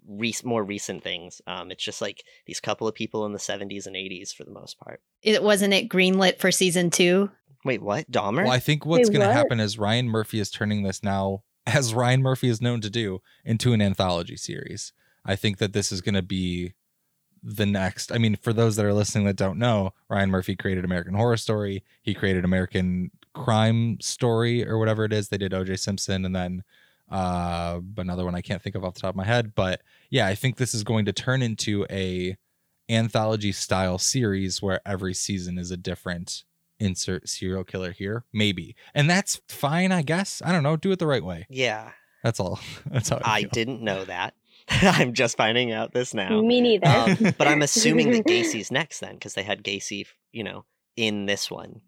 re- 0.07 0.35
more 0.45 0.63
recent 0.63 1.03
things. 1.03 1.41
Um, 1.47 1.71
it's 1.71 1.85
just 1.85 2.01
like 2.03 2.23
these 2.47 2.61
couple 2.61 2.87
of 2.87 2.95
people 2.95 3.27
in 3.27 3.33
the 3.33 3.39
70s 3.39 3.87
and 3.87 3.97
80s 3.97 4.35
for 4.35 4.45
the 4.45 4.51
most 4.51 4.79
part. 4.79 5.01
It 5.23 5.43
wasn't 5.43 5.73
it 5.75 5.89
greenlit 5.89 6.39
for 6.39 6.51
season 6.53 6.91
two. 6.91 7.31
Wait, 7.65 7.83
what? 7.83 8.11
Dahmer? 8.11 8.45
Well, 8.45 8.53
I 8.53 8.59
think 8.59 8.87
what's 8.87 9.09
Wait, 9.09 9.15
going 9.15 9.23
to 9.23 9.29
what? 9.29 9.37
happen 9.37 9.61
is 9.61 9.79
Ryan 9.79 10.09
Murphy 10.09 10.41
is 10.41 10.51
turning 10.51 10.83
this 10.83 11.03
now, 11.03 11.43
as 11.67 11.95
Ryan 11.95 12.23
Murphy 12.23 12.49
is 12.49 12.61
known 12.61 12.81
to 12.81 12.91
do, 12.91 13.21
into 13.45 13.73
an 13.73 13.83
anthology 13.83 14.37
series. 14.37 14.93
I 15.25 15.37
think 15.37 15.59
that 15.59 15.73
this 15.73 15.91
is 15.91 16.01
going 16.01 16.15
to 16.15 16.23
be 16.23 16.75
the 17.43 17.67
next. 17.67 18.13
I 18.13 18.19
mean, 18.19 18.37
for 18.37 18.53
those 18.53 18.77
that 18.77 18.87
are 18.87 18.95
listening 18.95 19.27
that 19.27 19.37
don't 19.37 19.59
know, 19.59 19.93
Ryan 20.09 20.31
Murphy 20.31 20.57
created 20.57 20.85
American 20.85 21.15
Horror 21.15 21.37
Story. 21.37 21.85
He 22.03 22.15
created 22.15 22.45
American 22.45 23.11
Crime 23.35 23.99
Story 24.01 24.67
or 24.67 24.79
whatever 24.79 25.05
it 25.05 25.13
is. 25.13 25.29
They 25.29 25.39
did 25.39 25.53
OJ 25.53 25.79
Simpson 25.79 26.25
and 26.25 26.35
then 26.35 26.63
uh 27.09 27.79
another 27.99 28.25
one 28.25 28.35
I 28.35 28.41
can't 28.41 28.61
think 28.61 28.75
of 28.75 28.85
off 28.85 28.95
the 28.95 29.01
top 29.01 29.11
of 29.11 29.17
my 29.17 29.25
head. 29.25 29.55
But 29.55 29.83
yeah, 30.11 30.27
I 30.27 30.35
think 30.35 30.57
this 30.57 30.75
is 30.75 30.83
going 30.83 31.05
to 31.05 31.13
turn 31.13 31.41
into 31.41 31.87
a 31.89 32.37
anthology 32.89 33.53
style 33.53 33.99
series 33.99 34.61
where 34.63 34.81
every 34.87 35.15
season 35.15 35.59
is 35.59 35.71
a 35.71 35.77
different 35.77 36.45
insert 36.79 37.29
serial 37.29 37.65
killer 37.65 37.93
here 37.93 38.25
maybe 38.33 38.77
and 38.95 39.09
that's 39.09 39.41
fine 39.49 39.91
i 39.93 40.03
guess 40.03 40.43
i 40.45 40.53
don't 40.53 40.63
know 40.63 40.77
do 40.77 40.91
it 40.93 40.99
the 40.99 41.07
right 41.07 41.25
way 41.25 41.47
yeah, 41.49 41.91
that's 42.23 42.39
all 42.41 42.61
that's 42.91 43.09
how 43.09 43.17
i, 43.25 43.39
I 43.39 43.43
didn't 43.45 43.83
know 43.83 44.05
that. 44.05 44.35
I'm 44.69 45.13
just 45.13 45.37
finding 45.37 45.71
out 45.71 45.93
this 45.93 46.13
now. 46.13 46.43
Me 46.43 46.61
neither. 46.61 46.89
Um, 46.89 47.35
but 47.39 47.47
I'm 47.47 47.63
assuming 47.69 48.11
that 48.11 48.25
Gacy's 48.27 48.73
next 48.73 48.99
then, 48.99 49.15
because 49.15 49.35
they 49.35 49.45
had 49.45 49.63
Gacy, 49.63 50.07
you 50.33 50.43
know, 50.43 50.65
in 50.97 51.27
this 51.27 51.49
one. 51.49 51.83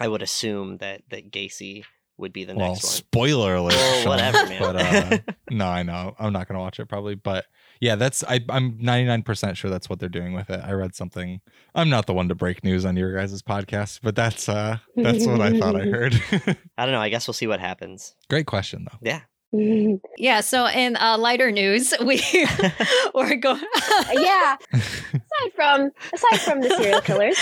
I 0.00 0.08
would 0.08 0.22
assume 0.22 0.78
that 0.78 1.02
that 1.10 1.30
Gacy 1.30 1.84
would 2.16 2.32
be 2.32 2.44
the 2.44 2.54
well 2.54 2.70
next 2.70 2.84
one. 2.84 2.92
spoiler 2.92 3.56
alert 3.56 3.74
Well, 3.74 4.08
whatever, 4.08 4.46
man. 4.46 4.60
but 4.60 4.76
uh 4.76 5.18
no 5.50 5.66
i 5.66 5.82
know 5.82 6.14
i'm 6.18 6.32
not 6.32 6.48
gonna 6.48 6.60
watch 6.60 6.80
it 6.80 6.86
probably 6.86 7.14
but 7.14 7.44
yeah 7.80 7.94
that's 7.96 8.24
I, 8.24 8.40
i'm 8.48 8.78
99% 8.78 9.56
sure 9.56 9.70
that's 9.70 9.88
what 9.90 9.98
they're 10.00 10.08
doing 10.08 10.32
with 10.34 10.50
it 10.50 10.60
i 10.64 10.72
read 10.72 10.94
something 10.94 11.40
i'm 11.74 11.88
not 11.90 12.06
the 12.06 12.14
one 12.14 12.28
to 12.28 12.34
break 12.34 12.64
news 12.64 12.84
on 12.84 12.96
your 12.96 13.14
guys' 13.14 13.42
podcast 13.42 14.00
but 14.02 14.14
that's 14.16 14.48
uh 14.48 14.78
that's 14.96 15.26
what 15.26 15.40
i 15.40 15.58
thought 15.58 15.76
i 15.76 15.84
heard 15.96 16.14
I 16.78 16.84
don't 16.84 16.92
know. 16.92 17.00
I 17.00 17.08
guess 17.08 17.26
we'll 17.26 17.34
see 17.34 17.46
what 17.46 17.60
happens. 17.60 18.14
great 18.28 18.46
question 18.46 18.86
though 18.90 18.98
Yeah, 19.02 19.20
Yeah, 20.18 20.40
so 20.40 20.66
in 20.66 20.96
uh, 20.96 21.16
lighter 21.18 21.50
news, 21.50 21.94
we 22.04 22.20
we're 23.14 23.36
going. 23.36 23.62
yeah. 24.12 24.56
Aside 24.72 25.52
from 25.54 25.90
aside 26.12 26.40
from 26.40 26.60
the 26.60 26.70
serial 26.70 27.00
killers, 27.00 27.38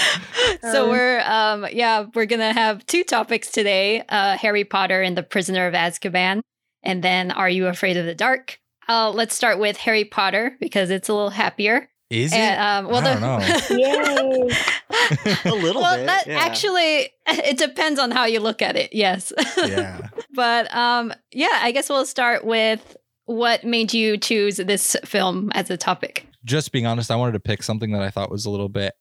so 0.60 0.84
Um, 0.84 0.90
we're 0.90 1.20
um 1.20 1.66
yeah 1.72 2.06
we're 2.14 2.26
gonna 2.26 2.52
have 2.52 2.84
two 2.86 3.04
topics 3.04 3.50
today: 3.50 4.02
uh, 4.08 4.36
Harry 4.36 4.64
Potter 4.64 5.02
and 5.02 5.16
the 5.16 5.22
Prisoner 5.22 5.66
of 5.66 5.74
Azkaban, 5.74 6.40
and 6.82 7.02
then 7.02 7.30
Are 7.30 7.48
You 7.48 7.66
Afraid 7.66 7.96
of 7.96 8.06
the 8.06 8.14
Dark? 8.14 8.60
Uh, 8.88 9.10
let's 9.10 9.34
start 9.34 9.58
with 9.58 9.76
Harry 9.78 10.04
Potter 10.04 10.56
because 10.60 10.90
it's 10.90 11.08
a 11.08 11.14
little 11.14 11.30
happier. 11.30 11.88
Is 12.10 12.32
it? 12.32 12.36
And, 12.36 12.86
um, 12.86 12.92
well, 12.92 13.06
I 13.06 13.58
the- 13.58 13.74
Yay. 15.44 15.50
a 15.50 15.54
little 15.54 15.82
well, 15.82 15.96
bit. 15.96 16.06
that 16.06 16.26
yeah. 16.26 16.38
actually 16.38 17.08
it 17.26 17.58
depends 17.58 17.98
on 17.98 18.10
how 18.10 18.26
you 18.26 18.40
look 18.40 18.62
at 18.62 18.76
it. 18.76 18.92
Yes. 18.92 19.32
yeah. 19.56 20.08
But 20.34 20.74
um, 20.74 21.12
yeah, 21.32 21.60
I 21.62 21.72
guess 21.72 21.88
we'll 21.88 22.06
start 22.06 22.44
with 22.44 22.96
what 23.26 23.64
made 23.64 23.94
you 23.94 24.16
choose 24.16 24.56
this 24.56 24.96
film 25.04 25.50
as 25.52 25.70
a 25.70 25.76
topic. 25.76 26.26
Just 26.44 26.72
being 26.72 26.86
honest, 26.86 27.10
I 27.10 27.16
wanted 27.16 27.32
to 27.32 27.40
pick 27.40 27.62
something 27.62 27.92
that 27.92 28.02
I 28.02 28.10
thought 28.10 28.30
was 28.30 28.44
a 28.44 28.50
little 28.50 28.68
bit 28.68 28.92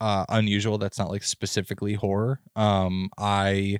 uh, 0.00 0.24
unusual. 0.28 0.78
That's 0.78 0.98
not 0.98 1.10
like 1.10 1.22
specifically 1.22 1.94
horror. 1.94 2.40
Um, 2.56 3.08
I 3.16 3.78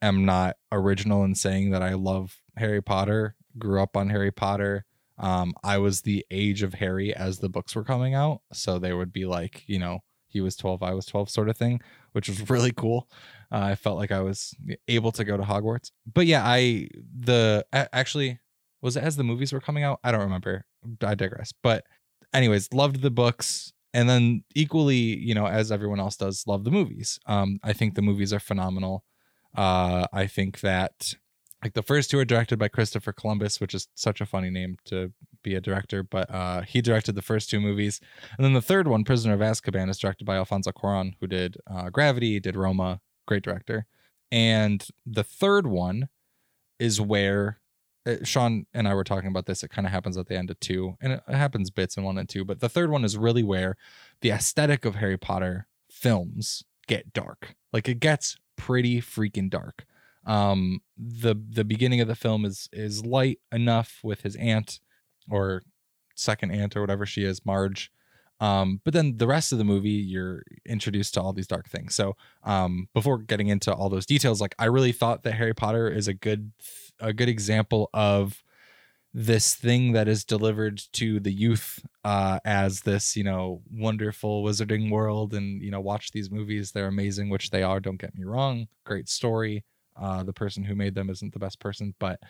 am 0.00 0.24
not 0.24 0.56
original 0.72 1.24
in 1.24 1.34
saying 1.34 1.70
that 1.72 1.82
I 1.82 1.94
love 1.94 2.40
Harry 2.56 2.82
Potter. 2.82 3.36
Grew 3.58 3.82
up 3.82 3.96
on 3.96 4.08
Harry 4.08 4.30
Potter. 4.30 4.84
Um, 5.18 5.54
I 5.62 5.78
was 5.78 6.00
the 6.00 6.24
age 6.30 6.62
of 6.62 6.74
Harry 6.74 7.14
as 7.14 7.38
the 7.38 7.48
books 7.48 7.74
were 7.74 7.84
coming 7.84 8.14
out, 8.14 8.40
so 8.52 8.78
they 8.78 8.92
would 8.92 9.12
be 9.12 9.26
like, 9.26 9.64
you 9.66 9.78
know, 9.78 10.00
he 10.28 10.40
was 10.40 10.56
twelve, 10.56 10.82
I 10.82 10.94
was 10.94 11.06
twelve, 11.06 11.28
sort 11.28 11.48
of 11.48 11.56
thing, 11.56 11.80
which 12.12 12.28
was 12.28 12.48
really 12.50 12.72
cool. 12.72 13.08
Uh, 13.52 13.58
I 13.58 13.74
felt 13.74 13.98
like 13.98 14.12
I 14.12 14.20
was 14.20 14.54
able 14.88 15.12
to 15.12 15.24
go 15.24 15.36
to 15.36 15.42
Hogwarts. 15.42 15.90
But 16.12 16.26
yeah, 16.26 16.42
I 16.44 16.88
the 17.18 17.66
actually 17.72 18.38
was 18.82 18.96
it 18.96 19.02
as 19.02 19.16
the 19.16 19.24
movies 19.24 19.52
were 19.52 19.60
coming 19.60 19.84
out? 19.84 20.00
I 20.02 20.10
don't 20.10 20.22
remember. 20.22 20.64
I 21.02 21.14
digress. 21.14 21.52
But 21.62 21.84
anyways, 22.32 22.72
loved 22.72 23.02
the 23.02 23.10
books 23.10 23.72
and 23.92 24.08
then 24.08 24.44
equally, 24.54 24.94
you 25.18 25.34
know, 25.34 25.46
as 25.46 25.72
everyone 25.72 26.00
else 26.00 26.16
does, 26.16 26.46
love 26.46 26.64
the 26.64 26.70
movies. 26.70 27.18
Um, 27.26 27.58
I 27.62 27.72
think 27.72 27.94
the 27.94 28.02
movies 28.02 28.32
are 28.32 28.40
phenomenal. 28.40 29.04
Uh, 29.54 30.06
I 30.12 30.26
think 30.26 30.60
that 30.60 31.14
like 31.62 31.74
the 31.74 31.82
first 31.82 32.10
two 32.10 32.18
are 32.18 32.24
directed 32.24 32.58
by 32.58 32.68
Christopher 32.68 33.12
Columbus, 33.12 33.60
which 33.60 33.74
is 33.74 33.88
such 33.94 34.20
a 34.20 34.26
funny 34.26 34.50
name 34.50 34.76
to 34.86 35.12
be 35.42 35.54
a 35.54 35.60
director, 35.60 36.02
but 36.02 36.30
uh, 36.30 36.62
he 36.62 36.80
directed 36.80 37.14
the 37.14 37.22
first 37.22 37.50
two 37.50 37.60
movies, 37.60 38.00
and 38.36 38.44
then 38.44 38.52
the 38.52 38.62
third 38.62 38.88
one, 38.88 39.04
Prisoner 39.04 39.34
of 39.34 39.40
Azkaban, 39.40 39.90
is 39.90 39.98
directed 39.98 40.24
by 40.24 40.36
Alfonso 40.36 40.70
Cuarón, 40.70 41.14
who 41.20 41.26
did 41.26 41.56
uh, 41.70 41.90
Gravity, 41.90 42.40
did 42.40 42.56
Roma, 42.56 43.00
great 43.26 43.42
director, 43.42 43.86
and 44.30 44.86
the 45.06 45.24
third 45.24 45.66
one 45.66 46.08
is 46.78 47.00
where 47.00 47.60
uh, 48.06 48.16
Sean 48.24 48.66
and 48.72 48.88
I 48.88 48.94
were 48.94 49.04
talking 49.04 49.28
about 49.28 49.46
this. 49.46 49.62
It 49.62 49.70
kind 49.70 49.86
of 49.86 49.92
happens 49.92 50.16
at 50.16 50.26
the 50.26 50.36
end 50.36 50.50
of 50.50 50.58
two, 50.60 50.96
and 51.00 51.12
it 51.12 51.22
happens 51.28 51.70
bits 51.70 51.96
in 51.96 52.02
one 52.02 52.18
and 52.18 52.28
two. 52.28 52.44
But 52.44 52.60
the 52.60 52.68
third 52.68 52.90
one 52.90 53.04
is 53.04 53.18
really 53.18 53.42
where 53.42 53.76
the 54.22 54.30
aesthetic 54.30 54.84
of 54.84 54.96
Harry 54.96 55.18
Potter 55.18 55.66
films 55.90 56.64
get 56.86 57.12
dark. 57.12 57.54
Like 57.72 57.88
it 57.88 58.00
gets 58.00 58.36
pretty 58.56 59.00
freaking 59.00 59.50
dark. 59.50 59.84
Um, 60.26 60.80
the 60.96 61.34
the 61.34 61.64
beginning 61.64 62.00
of 62.00 62.08
the 62.08 62.14
film 62.14 62.44
is 62.44 62.68
is 62.72 63.04
light 63.04 63.38
enough 63.52 64.00
with 64.02 64.22
his 64.22 64.36
aunt 64.36 64.80
or 65.30 65.62
second 66.14 66.50
aunt 66.50 66.76
or 66.76 66.80
whatever 66.80 67.06
she 67.06 67.24
is, 67.24 67.44
Marge. 67.44 67.90
Um, 68.40 68.80
but 68.84 68.94
then 68.94 69.18
the 69.18 69.26
rest 69.26 69.52
of 69.52 69.58
the 69.58 69.64
movie, 69.64 69.90
you're 69.90 70.42
introduced 70.64 71.14
to 71.14 71.22
all 71.22 71.32
these 71.32 71.46
dark 71.46 71.68
things. 71.68 71.94
So, 71.94 72.16
um, 72.42 72.88
before 72.94 73.18
getting 73.18 73.48
into 73.48 73.72
all 73.72 73.90
those 73.90 74.06
details, 74.06 74.40
like 74.40 74.54
I 74.58 74.64
really 74.66 74.92
thought 74.92 75.24
that 75.24 75.34
Harry 75.34 75.54
Potter 75.54 75.88
is 75.90 76.08
a 76.08 76.14
good, 76.14 76.52
a 76.98 77.12
good 77.12 77.28
example 77.28 77.90
of 77.92 78.42
this 79.12 79.54
thing 79.54 79.92
that 79.92 80.08
is 80.08 80.24
delivered 80.24 80.80
to 80.92 81.20
the 81.20 81.32
youth 81.32 81.84
uh, 82.04 82.38
as 82.44 82.82
this, 82.82 83.16
you 83.16 83.24
know, 83.24 83.60
wonderful 83.70 84.42
wizarding 84.42 84.90
world, 84.90 85.34
and 85.34 85.60
you 85.62 85.70
know, 85.70 85.80
watch 85.80 86.12
these 86.12 86.30
movies. 86.30 86.72
They're 86.72 86.86
amazing, 86.86 87.28
which 87.28 87.50
they 87.50 87.62
are. 87.62 87.80
Don't 87.80 88.00
get 88.00 88.14
me 88.14 88.24
wrong. 88.24 88.68
Great 88.84 89.08
story. 89.08 89.64
Uh, 90.00 90.22
the 90.22 90.32
person 90.32 90.64
who 90.64 90.74
made 90.74 90.94
them 90.94 91.10
isn't 91.10 91.32
the 91.32 91.38
best 91.38 91.60
person, 91.60 91.94
but 91.98 92.20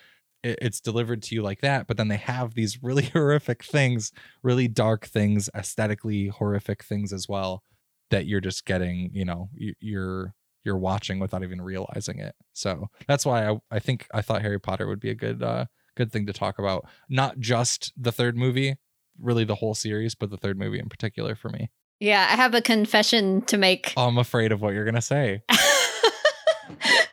it, 0.42 0.58
it's 0.60 0.80
delivered 0.80 1.22
to 1.24 1.34
you 1.34 1.42
like 1.42 1.60
that. 1.60 1.86
But 1.86 1.96
then 1.96 2.08
they 2.08 2.16
have 2.16 2.54
these 2.54 2.78
really 2.82 3.04
horrific 3.04 3.64
things, 3.64 4.12
really 4.42 4.68
dark 4.68 5.06
things, 5.06 5.48
aesthetically 5.54 6.28
horrific 6.28 6.84
things 6.84 7.12
as 7.12 7.28
well 7.28 7.62
that 8.10 8.26
you're 8.26 8.40
just 8.40 8.64
getting. 8.64 9.10
You 9.12 9.24
know, 9.24 9.48
you, 9.54 9.74
you're 9.80 10.34
you're 10.64 10.78
watching 10.78 11.18
without 11.18 11.42
even 11.42 11.60
realizing 11.60 12.18
it. 12.18 12.34
So 12.52 12.88
that's 13.06 13.24
why 13.24 13.48
I, 13.48 13.58
I 13.70 13.78
think 13.78 14.06
I 14.12 14.22
thought 14.22 14.42
Harry 14.42 14.60
Potter 14.60 14.86
would 14.86 15.00
be 15.00 15.10
a 15.10 15.14
good 15.14 15.42
uh, 15.42 15.66
good 15.96 16.12
thing 16.12 16.26
to 16.26 16.32
talk 16.32 16.58
about. 16.58 16.86
Not 17.08 17.38
just 17.38 17.92
the 17.96 18.12
third 18.12 18.36
movie, 18.36 18.76
really 19.18 19.44
the 19.44 19.56
whole 19.56 19.74
series, 19.74 20.14
but 20.14 20.30
the 20.30 20.36
third 20.36 20.58
movie 20.58 20.78
in 20.78 20.88
particular 20.88 21.34
for 21.34 21.48
me. 21.50 21.70
Yeah, 21.98 22.26
I 22.30 22.36
have 22.36 22.54
a 22.54 22.62
confession 22.62 23.42
to 23.42 23.58
make. 23.58 23.92
I'm 23.96 24.18
afraid 24.18 24.52
of 24.52 24.62
what 24.62 24.74
you're 24.74 24.84
gonna 24.84 25.02
say. 25.02 25.42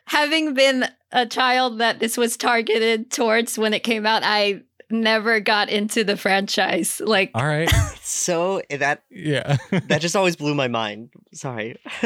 Having 0.08 0.54
been 0.54 0.86
a 1.12 1.26
child 1.26 1.78
that 1.78 2.00
this 2.00 2.16
was 2.16 2.36
targeted 2.36 3.10
towards 3.10 3.58
when 3.58 3.74
it 3.74 3.82
came 3.82 4.06
out, 4.06 4.22
I 4.24 4.62
never 4.90 5.40
got 5.40 5.68
into 5.68 6.04
the 6.04 6.16
franchise. 6.16 7.00
Like, 7.04 7.30
All 7.34 7.44
right. 7.46 7.68
so 8.02 8.62
that 8.70 9.02
Yeah. 9.10 9.56
that 9.88 10.00
just 10.00 10.16
always 10.16 10.36
blew 10.36 10.54
my 10.54 10.68
mind. 10.68 11.10
Sorry. 11.34 11.76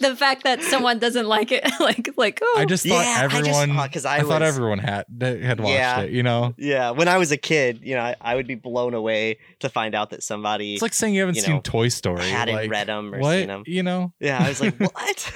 the 0.00 0.16
fact 0.16 0.44
that 0.44 0.62
someone 0.62 0.98
doesn't 0.98 1.26
like 1.26 1.52
it, 1.52 1.64
like, 1.80 2.08
like, 2.16 2.40
oh, 2.42 2.54
I 2.58 2.64
just 2.64 2.86
thought 2.86 3.04
Yeah, 3.04 3.20
I 3.24 3.28
just- 3.28 3.48
everyone 3.48 3.78
uh, 3.78 3.88
'cause 3.88 4.04
I 4.04 4.18
I, 4.18 4.22
thought 4.22 4.42
everyone 4.42 4.78
had 4.78 5.04
had 5.20 5.60
watched 5.60 5.72
Yeah. 5.72 6.00
it, 6.02 6.10
you 6.12 6.22
know. 6.22 6.54
yeah, 6.58 6.90
when 6.90 7.08
I 7.08 7.18
was 7.18 7.32
a 7.32 7.36
kid, 7.36 7.80
you 7.82 7.94
know, 7.94 8.02
I, 8.02 8.16
I 8.20 8.34
would 8.34 8.46
be 8.46 8.54
blown 8.54 8.94
away 8.94 9.38
to 9.60 9.68
find 9.68 9.94
out 9.94 10.10
that 10.10 10.22
somebody 10.22 10.74
It's 10.74 10.82
like 10.82 10.94
saying 10.94 11.14
you 11.14 11.20
haven't 11.20 11.36
you 11.36 11.42
seen 11.42 11.54
know, 11.56 11.60
Toy 11.62 11.88
Story. 11.88 12.22
hadn't 12.28 12.54
like, 12.54 12.70
read 12.70 12.86
them 12.88 13.14
or 13.14 13.18
what? 13.18 13.38
seen 13.38 13.48
them. 13.48 13.62
You 13.66 13.82
know? 13.82 14.12
Yeah, 14.20 14.38
I 14.42 14.48
was 14.48 14.60
like, 14.60 14.78
what? 14.80 15.32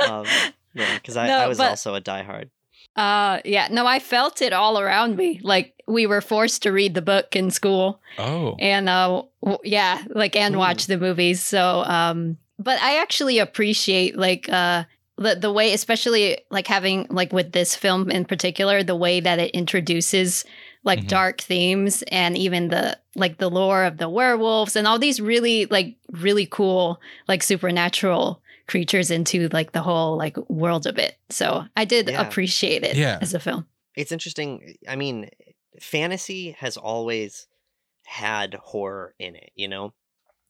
um, 0.00 0.26
yeah, 0.74 0.94
because 0.96 1.16
I, 1.16 1.26
No, 1.26 1.38
I 1.38 1.46
was 1.46 1.58
but- 1.58 1.70
also 1.70 1.94
a 1.94 2.00
diehard. 2.00 2.50
Uh, 2.96 3.40
yeah, 3.44 3.68
no, 3.70 3.86
I 3.86 3.98
felt 3.98 4.40
it 4.42 4.52
all 4.52 4.78
around 4.78 5.16
me. 5.16 5.40
Like, 5.42 5.74
we 5.86 6.06
were 6.06 6.20
forced 6.20 6.62
to 6.62 6.72
read 6.72 6.94
the 6.94 7.02
book 7.02 7.36
in 7.36 7.50
school. 7.50 8.00
Oh. 8.18 8.56
and 8.58 8.88
uh 8.88 9.22
w- 9.42 9.58
yeah 9.62 10.02
like 10.08 10.34
and 10.36 10.54
Ooh. 10.54 10.58
watch 10.58 10.86
the 10.86 10.96
movies 10.96 11.42
so 11.42 11.84
um 11.84 12.38
but 12.58 12.80
i 12.80 12.96
actually 13.02 13.38
appreciate 13.38 14.16
like 14.16 14.48
uh 14.48 14.84
the, 15.18 15.34
the 15.36 15.52
way 15.52 15.74
especially 15.74 16.38
like 16.50 16.66
having 16.66 17.06
like 17.10 17.30
with 17.32 17.52
this 17.52 17.76
film 17.76 18.10
in 18.10 18.24
particular 18.24 18.82
the 18.82 18.96
way 18.96 19.20
that 19.20 19.38
it 19.38 19.50
introduces 19.50 20.46
like 20.82 21.00
Mhm. 21.00 21.08
dark 21.08 21.40
themes 21.42 22.02
and 22.10 22.38
even 22.38 22.68
the 22.68 22.98
like 23.14 23.36
the 23.36 23.50
lore 23.50 23.84
of 23.84 23.98
the 23.98 24.08
werewolves 24.08 24.76
and 24.76 24.86
all 24.88 24.98
these 24.98 25.20
really 25.20 25.66
like 25.66 25.96
really 26.10 26.46
cool 26.46 26.98
like 27.28 27.42
supernatural 27.42 28.40
creatures 28.66 29.10
into 29.10 29.48
like 29.48 29.72
the 29.72 29.82
whole 29.82 30.16
like 30.16 30.36
world 30.50 30.86
of 30.86 30.98
it 30.98 31.16
so 31.30 31.64
i 31.76 31.84
did 31.84 32.08
Yeah. 32.08 32.20
appreciate 32.26 32.82
it 32.82 32.96
Yeah. 32.96 33.18
as 33.20 33.34
a 33.34 33.38
film 33.40 33.66
It's 33.96 34.12
interesting. 34.12 34.74
I 34.86 34.94
mean, 34.96 35.30
fantasy 35.80 36.50
has 36.58 36.76
always 36.76 37.46
had 38.04 38.54
horror 38.54 39.14
in 39.18 39.36
it, 39.36 39.50
you 39.54 39.68
know? 39.68 39.94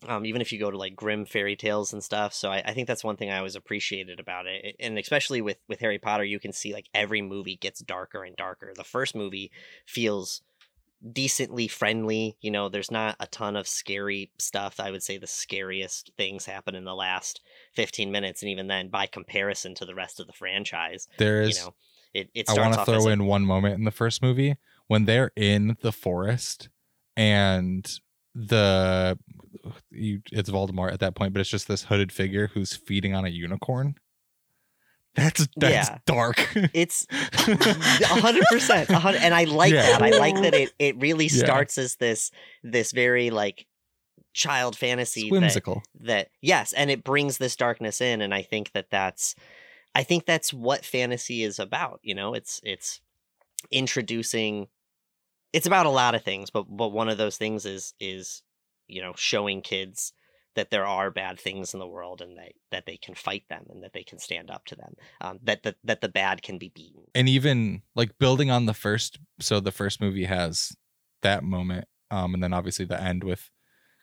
Um, 0.06 0.26
even 0.26 0.40
if 0.40 0.52
you 0.52 0.58
go 0.58 0.70
to 0.70 0.76
like 0.76 0.94
Grimm 0.96 1.24
fairy 1.26 1.56
tales 1.56 1.92
and 1.92 2.02
stuff. 2.04 2.34
So 2.34 2.50
I, 2.50 2.62
I 2.66 2.74
think 2.74 2.86
that's 2.88 3.04
one 3.04 3.16
thing 3.16 3.30
I 3.30 3.38
always 3.38 3.56
appreciated 3.56 4.18
about 4.20 4.46
it. 4.46 4.76
And 4.80 4.98
especially 4.98 5.40
with, 5.40 5.58
with 5.68 5.80
Harry 5.80 5.98
Potter, 5.98 6.24
you 6.24 6.38
can 6.40 6.52
see 6.52 6.72
like 6.74 6.88
every 6.92 7.22
movie 7.22 7.56
gets 7.56 7.80
darker 7.80 8.24
and 8.24 8.36
darker. 8.36 8.72
The 8.76 8.84
first 8.84 9.14
movie 9.14 9.50
feels 9.86 10.42
decently 11.12 11.68
friendly. 11.68 12.36
You 12.40 12.50
know, 12.50 12.68
there's 12.68 12.90
not 12.90 13.16
a 13.20 13.26
ton 13.26 13.56
of 13.56 13.68
scary 13.68 14.30
stuff. 14.38 14.80
I 14.80 14.90
would 14.90 15.02
say 15.02 15.18
the 15.18 15.26
scariest 15.26 16.10
things 16.16 16.46
happen 16.46 16.74
in 16.74 16.84
the 16.84 16.94
last 16.94 17.40
15 17.74 18.10
minutes. 18.10 18.42
And 18.42 18.50
even 18.50 18.66
then, 18.66 18.88
by 18.88 19.06
comparison 19.06 19.74
to 19.76 19.84
the 19.84 19.94
rest 19.94 20.20
of 20.20 20.26
the 20.26 20.32
franchise, 20.32 21.08
there 21.18 21.42
is. 21.42 21.58
you 21.58 21.64
know, 21.64 21.74
it, 22.14 22.30
it 22.34 22.50
I 22.50 22.54
want 22.54 22.74
to 22.74 22.84
throw 22.84 23.08
a- 23.08 23.10
in 23.10 23.26
one 23.26 23.44
moment 23.44 23.78
in 23.78 23.84
the 23.84 23.90
first 23.90 24.22
movie 24.22 24.56
when 24.86 25.04
they're 25.04 25.32
in 25.36 25.76
the 25.82 25.92
forest 25.92 26.68
and 27.16 27.90
the 28.34 29.18
you, 29.90 30.20
it's 30.30 30.50
Voldemort 30.50 30.92
at 30.92 31.00
that 31.00 31.14
point, 31.14 31.32
but 31.32 31.40
it's 31.40 31.50
just 31.50 31.68
this 31.68 31.84
hooded 31.84 32.12
figure 32.12 32.48
who's 32.48 32.74
feeding 32.74 33.14
on 33.14 33.24
a 33.24 33.28
unicorn. 33.30 33.96
That's 35.16 35.48
that's 35.56 35.88
Yeah. 35.90 35.98
dark. 36.06 36.48
It's 36.74 37.06
a 37.10 38.06
hundred 38.20 38.44
percent, 38.50 38.90
a 38.90 38.98
hundred, 38.98 39.22
and 39.22 39.34
I 39.34 39.44
like 39.44 39.72
Yeah. 39.72 39.82
that. 39.98 40.02
I 40.02 40.10
like 40.10 40.36
that 40.42 40.54
it 40.54 40.72
it 40.78 40.96
really 40.98 41.26
Yeah. 41.26 41.44
starts 41.44 41.78
as 41.78 41.96
this 41.96 42.30
this 42.62 42.92
very 42.92 43.30
like 43.30 43.66
child 44.34 44.76
fantasy 44.76 45.22
that, 45.22 45.30
whimsical. 45.32 45.82
that 46.00 46.28
yes, 46.42 46.72
and 46.74 46.90
it 46.90 47.02
brings 47.02 47.38
this 47.38 47.56
darkness 47.56 48.00
in, 48.00 48.20
and 48.20 48.34
I 48.34 48.42
think 48.42 48.72
that 48.72 48.90
that's 48.90 49.34
I 49.94 50.02
think 50.02 50.26
that's 50.26 50.52
what 50.52 50.84
fantasy 50.84 51.42
is 51.42 51.58
about. 51.58 52.00
You 52.02 52.14
know, 52.14 52.34
it's 52.34 52.60
it's 52.62 53.00
introducing. 53.70 54.68
It's 55.52 55.66
about 55.66 55.86
a 55.86 55.90
lot 55.90 56.14
of 56.14 56.22
things, 56.22 56.50
but 56.50 56.64
but 56.68 56.88
one 56.88 57.08
of 57.08 57.18
those 57.18 57.36
things 57.38 57.64
is 57.64 57.94
is 57.98 58.42
you 58.88 59.00
know 59.02 59.14
showing 59.16 59.62
kids 59.62 60.12
that 60.56 60.70
there 60.70 60.84
are 60.86 61.10
bad 61.10 61.38
things 61.38 61.72
in 61.72 61.78
the 61.80 61.86
world 61.86 62.20
and 62.20 62.36
that 62.36 62.52
that 62.72 62.84
they 62.86 62.96
can 62.96 63.14
fight 63.14 63.44
them 63.48 63.64
and 63.70 63.82
that 63.84 63.92
they 63.92 64.02
can 64.02 64.18
stand 64.18 64.50
up 64.50 64.64
to 64.66 64.74
them. 64.74 64.94
Um, 65.20 65.38
that 65.44 65.62
that 65.62 65.76
that 65.84 66.00
the 66.00 66.08
bad 66.08 66.42
can 66.42 66.58
be 66.58 66.70
beaten. 66.74 67.02
and 67.14 67.28
even 67.28 67.82
like 67.94 68.18
building 68.18 68.50
on 68.50 68.66
the 68.66 68.74
first 68.74 69.18
so 69.38 69.60
the 69.60 69.70
first 69.72 70.00
movie 70.00 70.24
has 70.24 70.72
that 71.22 71.42
moment 71.44 71.86
um 72.10 72.34
and 72.34 72.42
then 72.42 72.52
obviously 72.52 72.84
the 72.84 73.00
end 73.00 73.22
with 73.24 73.50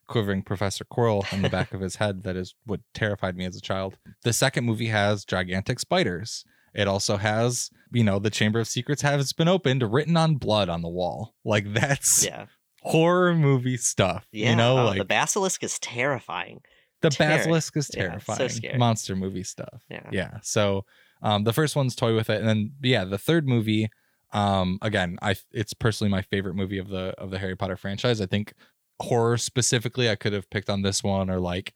quivering 0.08 0.42
professor 0.42 0.84
quirrell 0.84 1.32
in 1.34 1.42
the 1.42 1.50
back 1.50 1.74
of 1.74 1.82
his 1.82 1.96
head 1.98 2.24
that 2.24 2.36
is 2.36 2.56
what 2.66 2.82
terrified 2.94 3.36
me 3.38 3.46
as 3.46 3.56
a 3.56 3.62
child 3.62 3.98
the 4.24 4.34
second 4.34 4.66
movie 4.66 4.88
has 4.88 5.24
gigantic 5.26 5.80
spiders 5.80 6.44
it 6.76 6.88
also 6.88 7.18
has 7.18 7.70
you 7.92 8.04
know 8.04 8.20
the 8.20 8.30
chamber 8.30 8.60
of 8.60 8.68
secrets 8.68 9.02
has 9.02 9.32
been 9.34 9.48
opened 9.48 9.82
written 9.94 10.18
on 10.18 10.36
blood 10.36 10.68
on 10.70 10.82
the 10.82 10.90
wall 10.90 11.36
like 11.46 11.72
that's 11.74 12.26
Yeah, 12.26 12.46
horror 12.84 13.34
movie 13.36 13.78
stuff 13.78 14.26
yeah. 14.32 14.50
you 14.52 14.56
know 14.56 14.80
oh, 14.80 14.86
like 14.86 14.98
the 15.00 15.06
basilisk 15.06 15.64
is 15.64 15.80
terrifying. 15.80 16.62
the 17.02 17.10
basilisk 17.18 17.76
is 17.78 17.90
Yeah, 17.94 18.04
so 18.04 18.08
terrifying 18.10 18.50
scary. 18.50 18.78
monster 18.78 19.16
movie 19.16 19.44
stuff 19.44 19.84
Yeah. 19.90 20.10
yeah 20.12 20.38
so 20.42 20.86
um 21.22 21.44
the 21.46 21.54
first 21.54 21.76
one's 21.76 21.96
toy 21.96 22.16
with 22.16 22.30
it 22.30 22.40
and 22.40 22.48
then 22.48 22.74
yeah 22.82 23.06
the 23.06 23.18
third 23.18 23.48
movie 23.48 23.90
um 24.34 24.80
again 24.82 25.18
i 25.22 25.36
it's 25.52 25.74
personally 25.74 26.10
my 26.12 26.22
favorite 26.24 26.56
movie 26.56 26.78
of 26.80 26.90
the 26.90 27.14
of 27.18 27.30
the 27.32 27.40
harry 27.40 27.56
potter 27.56 27.78
franchise 27.78 28.20
i 28.20 28.26
think 28.26 28.54
horror 29.00 29.38
specifically 29.38 30.10
i 30.10 30.16
could 30.16 30.34
have 30.34 30.50
picked 30.50 30.70
on 30.70 30.82
this 30.82 31.04
one 31.04 31.30
or 31.30 31.40
like 31.40 31.74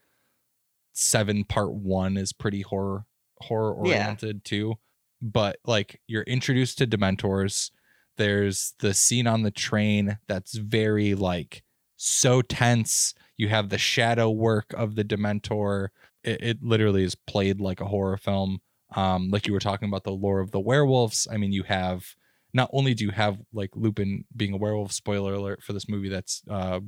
seven 0.93 1.43
part 1.43 1.73
one 1.73 2.17
is 2.17 2.33
pretty 2.33 2.61
horror 2.61 3.05
horror 3.41 3.75
Yeah. 3.87 3.97
oriented 3.99 4.43
too 4.43 4.75
but 5.21 5.57
like 5.65 6.01
you're 6.07 6.23
introduced 6.23 6.77
to 6.79 6.87
dementors 6.87 7.71
there's 8.17 8.73
the 8.79 8.93
scene 8.93 9.27
on 9.27 9.43
the 9.43 9.51
train 9.51 10.17
that's 10.27 10.55
very 10.55 11.15
like 11.15 11.63
so 11.95 12.41
tense. 12.41 13.13
You 13.37 13.49
have 13.49 13.69
the 13.69 13.77
shadow 13.77 14.29
work 14.29 14.73
of 14.75 14.95
the 14.95 15.03
dementor. 15.03 15.89
It, 16.23 16.41
it 16.41 16.63
literally 16.63 17.03
is 17.03 17.15
played 17.15 17.59
like 17.61 17.81
a 17.81 17.85
horror 17.85 18.17
film. 18.17 18.59
Um 18.95 19.29
like 19.29 19.47
you 19.47 19.53
were 19.53 19.59
talking 19.59 19.87
about 19.87 20.03
the 20.03 20.11
lore 20.11 20.39
of 20.39 20.51
the 20.51 20.59
werewolves. 20.59 21.27
I 21.31 21.37
mean 21.37 21.51
you 21.51 21.63
have 21.63 22.15
not 22.53 22.69
only 22.73 22.93
do 22.93 23.03
you 23.03 23.11
have 23.11 23.39
like 23.53 23.71
lupin 23.75 24.25
being 24.35 24.53
a 24.53 24.57
werewolf 24.57 24.91
spoiler 24.91 25.33
alert 25.33 25.61
for 25.61 25.73
this 25.73 25.89
movie 25.89 26.09
that's 26.09 26.41
uh 26.49 26.79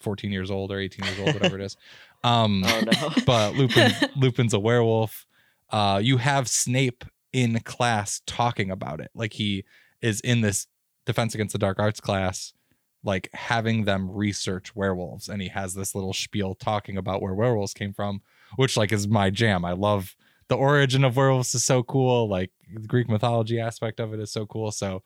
14 0.00 0.32
years 0.32 0.50
old 0.50 0.72
or 0.72 0.80
18 0.80 1.04
years 1.04 1.18
old 1.18 1.34
whatever 1.34 1.58
it 1.58 1.64
is. 1.64 1.76
Um 2.24 2.64
Oh 2.64 2.80
no. 2.80 3.10
but 3.26 3.54
Lupin 3.54 3.92
Lupin's 4.16 4.54
a 4.54 4.58
werewolf. 4.58 5.26
Uh, 5.70 6.00
you 6.02 6.18
have 6.18 6.48
Snape 6.48 7.04
in 7.34 7.58
class 7.60 8.22
talking 8.26 8.70
about 8.70 9.00
it, 9.00 9.10
like 9.14 9.32
he 9.34 9.64
is 10.00 10.20
in 10.20 10.40
this 10.40 10.68
Defense 11.06 11.34
Against 11.34 11.52
the 11.52 11.58
Dark 11.58 11.78
Arts 11.78 12.00
class, 12.00 12.52
like 13.02 13.28
having 13.32 13.84
them 13.84 14.10
research 14.10 14.74
werewolves, 14.74 15.28
and 15.28 15.42
he 15.42 15.48
has 15.48 15.74
this 15.74 15.94
little 15.94 16.12
spiel 16.12 16.54
talking 16.54 16.96
about 16.96 17.22
where 17.22 17.34
werewolves 17.34 17.74
came 17.74 17.92
from, 17.92 18.22
which 18.56 18.76
like 18.76 18.92
is 18.92 19.06
my 19.06 19.30
jam. 19.30 19.64
I 19.64 19.72
love 19.72 20.16
the 20.48 20.56
origin 20.56 21.04
of 21.04 21.16
werewolves 21.16 21.54
is 21.54 21.64
so 21.64 21.82
cool. 21.82 22.28
Like 22.28 22.50
the 22.74 22.86
Greek 22.86 23.08
mythology 23.08 23.60
aspect 23.60 24.00
of 24.00 24.12
it 24.12 24.20
is 24.20 24.30
so 24.30 24.46
cool. 24.46 24.70
So. 24.70 25.02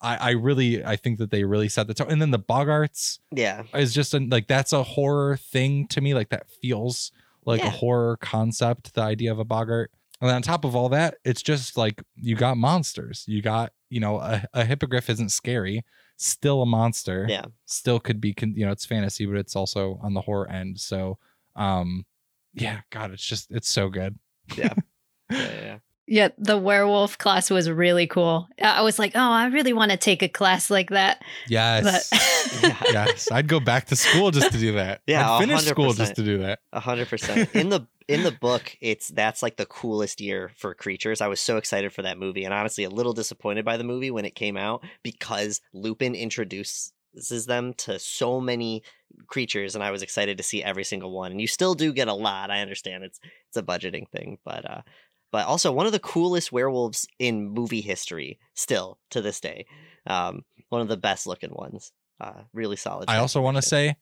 I, 0.00 0.16
I 0.16 0.30
really 0.30 0.84
I 0.84 0.94
think 0.94 1.18
that 1.18 1.32
they 1.32 1.42
really 1.42 1.68
set 1.68 1.88
the 1.88 1.94
tone, 1.94 2.06
and 2.08 2.22
then 2.22 2.30
the 2.30 2.38
Boggarts 2.38 3.18
yeah. 3.32 3.64
is 3.74 3.92
just 3.92 4.14
a, 4.14 4.20
like 4.20 4.46
that's 4.46 4.72
a 4.72 4.84
horror 4.84 5.36
thing 5.36 5.88
to 5.88 6.00
me. 6.00 6.14
Like 6.14 6.28
that 6.28 6.48
feels 6.48 7.10
like 7.44 7.62
a 7.62 7.70
horror 7.70 8.16
concept. 8.18 8.94
The 8.94 9.00
idea 9.00 9.32
of 9.32 9.40
a 9.40 9.44
boggart, 9.44 9.90
and 10.20 10.28
then 10.28 10.36
on 10.36 10.42
top 10.42 10.64
of 10.64 10.76
all 10.76 10.88
that, 10.90 11.16
it's 11.24 11.42
just 11.42 11.76
like 11.76 12.00
you 12.14 12.36
got 12.36 12.56
monsters. 12.56 13.24
You 13.26 13.42
got 13.42 13.72
you 13.90 14.00
know 14.00 14.18
a, 14.18 14.44
a 14.54 14.64
hippogriff 14.64 15.08
isn't 15.10 15.30
scary, 15.30 15.84
still 16.16 16.62
a 16.62 16.66
monster. 16.66 17.26
Yeah. 17.28 17.46
still 17.66 18.00
could 18.00 18.20
be 18.20 18.34
con- 18.34 18.54
you 18.56 18.66
know 18.66 18.72
it's 18.72 18.86
fantasy, 18.86 19.26
but 19.26 19.36
it's 19.36 19.56
also 19.56 19.98
on 20.02 20.14
the 20.14 20.20
horror 20.20 20.50
end. 20.50 20.78
So, 20.80 21.18
um, 21.56 22.06
yeah, 22.54 22.80
God, 22.90 23.12
it's 23.12 23.24
just 23.24 23.50
it's 23.50 23.68
so 23.68 23.88
good. 23.88 24.18
Yeah. 24.56 24.74
Yeah. 25.30 25.60
yeah. 25.60 25.78
Yeah, 26.10 26.28
the 26.38 26.56
werewolf 26.56 27.18
class 27.18 27.50
was 27.50 27.68
really 27.70 28.06
cool. 28.06 28.48
I 28.60 28.78
I 28.78 28.80
was 28.82 28.98
like, 28.98 29.12
oh, 29.14 29.20
I 29.20 29.46
really 29.48 29.72
want 29.74 29.90
to 29.90 29.96
take 29.98 30.22
a 30.22 30.28
class 30.28 30.70
like 30.70 30.90
that. 30.90 31.22
Yes. 31.48 32.08
But 32.10 32.62
Yeah. 32.62 32.82
yes, 32.92 33.30
I'd 33.30 33.46
go 33.46 33.60
back 33.60 33.86
to 33.88 33.96
school 33.96 34.30
just 34.30 34.52
to 34.52 34.58
do 34.58 34.72
that. 34.72 35.02
Yeah, 35.06 35.30
I'd 35.30 35.40
finish 35.40 35.64
school 35.64 35.92
100%. 35.92 35.96
just 35.96 36.14
to 36.16 36.22
do 36.24 36.38
that. 36.38 36.60
A 36.72 36.80
hundred 36.80 37.08
percent. 37.08 37.54
In 37.54 37.68
the 37.68 37.86
in 38.08 38.22
the 38.22 38.32
book, 38.32 38.74
it's 38.80 39.08
that's 39.08 39.42
like 39.42 39.56
the 39.58 39.66
coolest 39.66 40.20
year 40.20 40.50
for 40.56 40.74
creatures. 40.74 41.20
I 41.20 41.28
was 41.28 41.40
so 41.40 41.58
excited 41.58 41.92
for 41.92 42.02
that 42.02 42.18
movie, 42.18 42.44
and 42.44 42.54
honestly, 42.54 42.84
a 42.84 42.90
little 42.90 43.12
disappointed 43.12 43.64
by 43.66 43.76
the 43.76 43.84
movie 43.84 44.10
when 44.10 44.24
it 44.24 44.34
came 44.34 44.56
out 44.56 44.82
because 45.02 45.60
Lupin 45.74 46.14
introduces 46.14 46.92
them 47.46 47.74
to 47.74 47.98
so 47.98 48.40
many 48.40 48.82
creatures, 49.26 49.74
and 49.74 49.84
I 49.84 49.90
was 49.90 50.02
excited 50.02 50.38
to 50.38 50.42
see 50.42 50.62
every 50.64 50.84
single 50.84 51.10
one. 51.10 51.32
And 51.32 51.40
you 51.40 51.46
still 51.46 51.74
do 51.74 51.92
get 51.92 52.08
a 52.08 52.14
lot. 52.14 52.50
I 52.50 52.60
understand 52.60 53.04
it's 53.04 53.20
it's 53.48 53.56
a 53.58 53.62
budgeting 53.62 54.08
thing, 54.08 54.38
but 54.44 54.68
uh, 54.70 54.80
but 55.30 55.46
also 55.46 55.72
one 55.72 55.86
of 55.86 55.92
the 55.92 55.98
coolest 55.98 56.52
werewolves 56.52 57.06
in 57.18 57.50
movie 57.50 57.80
history, 57.80 58.38
still 58.54 58.98
to 59.10 59.20
this 59.20 59.40
day. 59.40 59.66
Um, 60.06 60.42
one 60.68 60.80
of 60.80 60.88
the 60.88 60.96
best 60.96 61.26
looking 61.26 61.52
ones. 61.52 61.92
Uh, 62.20 62.42
really 62.52 62.76
solid. 62.76 63.08
I 63.08 63.18
also 63.18 63.40
want 63.40 63.56
to 63.56 63.62
say, 63.62 63.96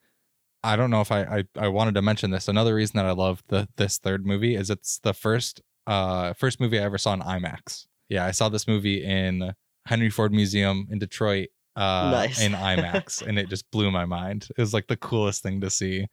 I 0.65 0.77
don't 0.77 0.91
know 0.91 1.01
if 1.01 1.13
I, 1.13 1.23
I 1.23 1.45
I 1.67 1.69
wanted 1.69 1.95
to 1.95 2.03
mention 2.03 2.31
this. 2.31 2.49
Another 2.49 2.75
reason 2.75 2.97
that 2.97 3.07
I 3.07 3.13
love 3.13 3.43
the 3.49 3.69
this 3.77 3.99
third 3.99 4.27
movie 4.27 4.55
is 4.57 4.71
it's 4.71 4.99
the 5.01 5.13
first 5.13 5.61
uh 5.87 6.33
first 6.33 6.59
movie 6.59 6.79
I 6.79 6.83
ever 6.83 6.99
saw 6.99 7.13
in 7.13 7.21
IMAX. 7.21 7.87
Yeah, 8.09 8.25
I 8.25 8.31
saw 8.31 8.49
this 8.49 8.67
movie 8.67 9.05
in 9.05 9.53
Henry 9.87 10.11
Ford 10.11 10.33
Museum 10.33 10.89
in 10.91 10.99
Detroit 10.99 11.49
uh 11.77 12.11
Nice. 12.11 12.41
in 12.41 12.53
IMAX 12.71 13.21
and 13.25 13.39
it 13.39 13.49
just 13.49 13.71
blew 13.71 13.91
my 13.91 14.07
mind. 14.07 14.49
It 14.57 14.61
was 14.61 14.73
like 14.73 14.87
the 14.89 14.97
coolest 14.97 15.43
thing 15.43 15.61
to 15.61 15.71
see. 15.71 16.07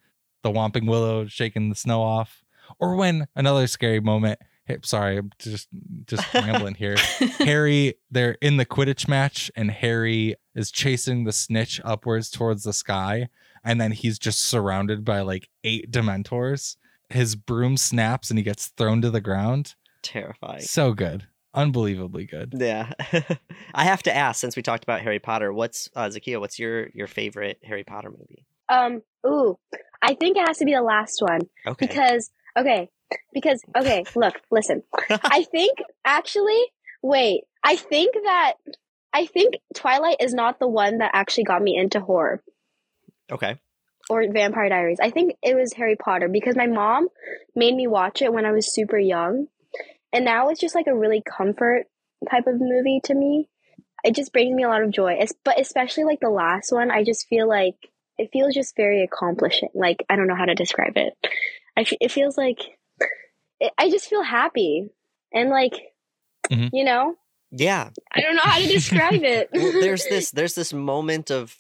The 0.43 0.51
Whomping 0.51 0.87
Willow 0.87 1.25
shaking 1.27 1.69
the 1.69 1.75
snow 1.75 2.01
off. 2.03 2.43
Or 2.79 2.95
when 2.95 3.27
another 3.35 3.65
scary 3.67 4.01
moment 4.01 4.39
sorry, 4.83 5.17
I'm 5.17 5.31
just 5.39 5.67
just 6.05 6.33
rambling 6.33 6.75
here. 6.75 6.95
Harry, 7.39 7.95
they're 8.11 8.37
in 8.41 8.57
the 8.57 8.65
Quidditch 8.65 9.07
match, 9.07 9.51
and 9.55 9.71
Harry 9.71 10.35
is 10.55 10.71
chasing 10.71 11.23
the 11.23 11.31
snitch 11.31 11.81
upwards 11.83 12.29
towards 12.29 12.63
the 12.63 12.73
sky, 12.73 13.29
and 13.63 13.79
then 13.79 13.91
he's 13.91 14.19
just 14.19 14.39
surrounded 14.39 15.03
by 15.05 15.21
like 15.21 15.49
eight 15.63 15.91
Dementors. 15.91 16.77
His 17.09 17.35
broom 17.35 17.77
snaps 17.77 18.29
and 18.31 18.39
he 18.39 18.43
gets 18.43 18.67
thrown 18.67 19.01
to 19.01 19.11
the 19.11 19.21
ground. 19.21 19.75
Terrifying. 20.01 20.61
So 20.61 20.93
good, 20.93 21.27
unbelievably 21.53 22.25
good. 22.25 22.53
Yeah, 22.57 22.91
I 23.75 23.83
have 23.83 24.03
to 24.03 24.15
ask 24.15 24.39
since 24.39 24.55
we 24.55 24.61
talked 24.61 24.83
about 24.83 25.01
Harry 25.01 25.19
Potter. 25.19 25.53
What's 25.53 25.89
uh, 25.95 26.07
Zakia? 26.07 26.39
What's 26.39 26.57
your 26.57 26.87
your 26.93 27.07
favorite 27.07 27.59
Harry 27.63 27.83
Potter 27.83 28.09
movie? 28.09 28.45
Um, 28.69 29.01
ooh, 29.27 29.59
I 30.01 30.15
think 30.15 30.37
it 30.37 30.47
has 30.47 30.57
to 30.57 30.65
be 30.65 30.73
the 30.73 30.81
last 30.81 31.21
one 31.21 31.41
Okay. 31.67 31.85
because 31.87 32.31
okay, 32.57 32.89
because 33.33 33.61
okay, 33.75 34.03
look, 34.15 34.39
listen. 34.51 34.83
I 35.09 35.43
think 35.51 35.79
actually, 36.05 36.61
wait, 37.01 37.43
I 37.63 37.75
think 37.75 38.13
that 38.13 38.53
I 39.13 39.25
think 39.27 39.55
Twilight 39.75 40.17
is 40.19 40.33
not 40.33 40.59
the 40.59 40.67
one 40.67 40.97
that 40.97 41.11
actually 41.13 41.43
got 41.43 41.61
me 41.61 41.77
into 41.77 41.99
horror 41.99 42.43
okay. 43.31 43.57
or 44.09 44.25
Vampire 44.31 44.69
Diaries. 44.69 44.99
I 45.01 45.11
think 45.11 45.35
it 45.43 45.55
was 45.55 45.73
Harry 45.73 45.95
Potter 45.95 46.27
because 46.27 46.55
my 46.55 46.67
mom 46.67 47.07
made 47.55 47.75
me 47.75 47.87
watch 47.87 48.21
it 48.21 48.33
when 48.33 48.45
I 48.45 48.51
was 48.51 48.73
super 48.73 48.97
young, 48.97 49.47
and 50.11 50.25
now 50.25 50.49
it's 50.49 50.59
just 50.59 50.75
like 50.75 50.87
a 50.87 50.97
really 50.97 51.21
comfort 51.21 51.85
type 52.29 52.47
of 52.47 52.55
movie 52.59 53.01
to 53.05 53.13
me. 53.13 53.49
It 54.03 54.15
just 54.15 54.33
brings 54.33 54.53
me 54.53 54.63
a 54.63 54.67
lot 54.67 54.83
of 54.83 54.91
joy, 54.91 55.15
Es- 55.19 55.33
but 55.45 55.59
especially 55.59 56.03
like 56.03 56.19
the 56.19 56.29
last 56.29 56.71
one. 56.71 56.91
I 56.91 57.03
just 57.03 57.27
feel 57.27 57.47
like 57.47 57.75
it 58.17 58.29
feels 58.33 58.53
just 58.53 58.75
very 58.75 59.03
accomplishing. 59.03 59.69
Like 59.73 60.03
I 60.09 60.15
don't 60.15 60.27
know 60.27 60.35
how 60.35 60.45
to 60.45 60.55
describe 60.55 60.93
it. 60.97 61.13
I 61.77 61.81
f- 61.81 61.93
it 62.01 62.11
feels 62.11 62.37
like 62.37 62.57
I 63.77 63.89
just 63.89 64.07
feel 64.09 64.23
happy 64.23 64.89
and 65.33 65.49
like 65.49 65.73
Mhm. 66.51 66.69
you 66.73 66.83
know 66.83 67.15
Yeah. 67.51 67.89
I 68.11 68.21
don't 68.21 68.35
know 68.35 68.41
how 68.43 68.59
to 68.59 68.67
describe 68.67 69.23
it. 69.23 69.49
Well, 69.53 69.71
there's 69.79 70.05
this 70.05 70.31
there's 70.37 70.55
this 70.55 70.73
moment 70.73 71.31
of 71.31 71.55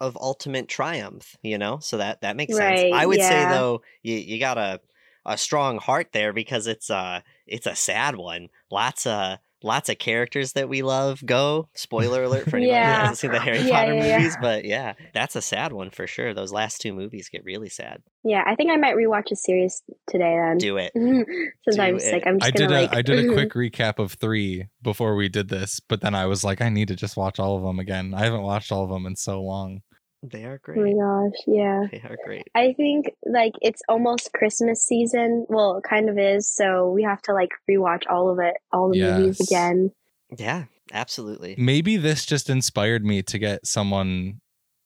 of 0.00 0.16
ultimate 0.20 0.68
triumph, 0.68 1.36
you 1.42 1.56
know. 1.56 1.78
So 1.78 1.96
that 1.98 2.20
that 2.20 2.36
makes 2.36 2.54
sense. 2.56 2.82
I 2.92 3.06
would 3.06 3.20
say 3.22 3.44
though, 3.46 3.82
you 4.02 4.16
you 4.16 4.38
got 4.38 4.58
a 4.58 4.80
a 5.24 5.38
strong 5.38 5.78
heart 5.78 6.08
there 6.12 6.32
because 6.32 6.66
it's 6.66 6.90
uh 6.90 7.20
it's 7.46 7.66
a 7.66 7.74
sad 7.74 8.16
one. 8.16 8.48
Lots 8.70 9.06
of 9.06 9.38
lots 9.66 9.88
of 9.88 9.98
characters 9.98 10.52
that 10.52 10.68
we 10.68 10.82
love 10.82 11.20
go. 11.26 11.68
Spoiler 11.74 12.22
alert 12.22 12.48
for 12.48 12.56
anybody 12.56 12.70
who 12.70 12.76
Yeah. 12.76 13.00
hasn't 13.00 13.18
seen 13.18 13.32
the 13.32 13.40
Harry 13.40 13.60
Yeah, 13.60 13.70
Potter 13.80 13.94
yeah, 13.94 14.04
yeah. 14.04 14.18
movies, 14.18 14.36
but 14.40 14.64
yeah, 14.64 14.94
that's 15.12 15.36
a 15.36 15.42
sad 15.42 15.72
one 15.72 15.90
for 15.90 16.06
sure. 16.06 16.32
Those 16.32 16.52
last 16.52 16.80
two 16.80 16.92
movies 16.94 17.28
get 17.28 17.44
really 17.44 17.68
sad. 17.68 18.02
yeah, 18.24 18.42
I 18.46 18.54
think 18.54 18.70
I 18.70 18.76
might 18.76 18.96
rewatch 18.96 19.28
the 19.30 19.36
series 19.36 19.82
today 20.08 20.36
then. 20.40 20.58
Do 20.58 20.76
it. 20.78 20.92
Mm-hmm. 20.96 21.30
Since 21.64 21.76
Do 21.76 21.82
I'm 21.82 21.96
it. 21.96 22.00
sick, 22.02 22.22
I'm 22.26 22.38
just 22.38 22.48
I 22.48 22.50
did 22.50 22.68
gonna 22.68 22.80
a 22.80 22.82
like 22.82 22.94
I 22.94 23.02
did 23.02 23.18
a 23.18 23.22
mm-hmm. 23.22 23.32
quick 23.34 23.52
recap 23.52 23.98
of 23.98 24.12
three 24.14 24.68
before 24.82 25.14
we 25.16 25.28
did 25.28 25.48
this, 25.48 25.80
but 25.80 26.00
then 26.00 26.14
I 26.14 26.26
was 26.26 26.42
like, 26.44 26.60
I 26.60 26.68
need 26.68 26.88
to 26.88 26.96
just 26.96 27.16
watch 27.16 27.38
all 27.38 27.56
of 27.56 27.62
them 27.62 27.78
again. 27.78 28.14
I 28.14 28.24
haven't 28.24 28.42
watched 28.42 28.72
all 28.72 28.84
of 28.84 28.90
them 28.90 29.06
in 29.06 29.16
so 29.16 29.42
long. 29.42 29.82
They 30.22 30.44
are 30.44 30.58
great. 30.58 30.78
Oh 30.78 30.82
my 30.82 30.90
great. 30.90 31.32
gosh, 31.32 31.42
yeah. 31.46 31.82
They 31.90 32.08
are 32.08 32.16
great. 32.24 32.48
I 32.54 32.72
think 32.72 33.10
like 33.24 33.52
it's 33.60 33.82
almost 33.88 34.32
Christmas 34.32 34.84
season. 34.84 35.46
Well, 35.48 35.78
it 35.78 35.84
kind 35.88 36.08
of 36.08 36.18
is. 36.18 36.48
So 36.48 36.90
we 36.90 37.02
have 37.02 37.22
to 37.22 37.32
like 37.32 37.50
rewatch 37.70 38.04
all 38.10 38.30
of 38.30 38.38
it, 38.38 38.54
all 38.72 38.90
the 38.90 39.00
movies 39.00 39.40
again. 39.40 39.92
Yeah, 40.36 40.64
absolutely. 40.92 41.54
Maybe 41.58 41.96
this 41.96 42.26
just 42.26 42.50
inspired 42.50 43.04
me 43.04 43.22
to 43.22 43.38
get 43.38 43.66
someone, 43.66 44.40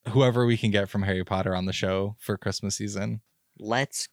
whoever 0.08 0.44
we 0.44 0.56
can 0.56 0.70
get 0.70 0.88
from 0.88 1.02
Harry 1.02 1.24
Potter, 1.24 1.54
on 1.54 1.64
the 1.64 1.72
show 1.72 2.16
for 2.18 2.36
Christmas 2.36 2.76
season. 2.76 3.20
Let's 3.58 4.08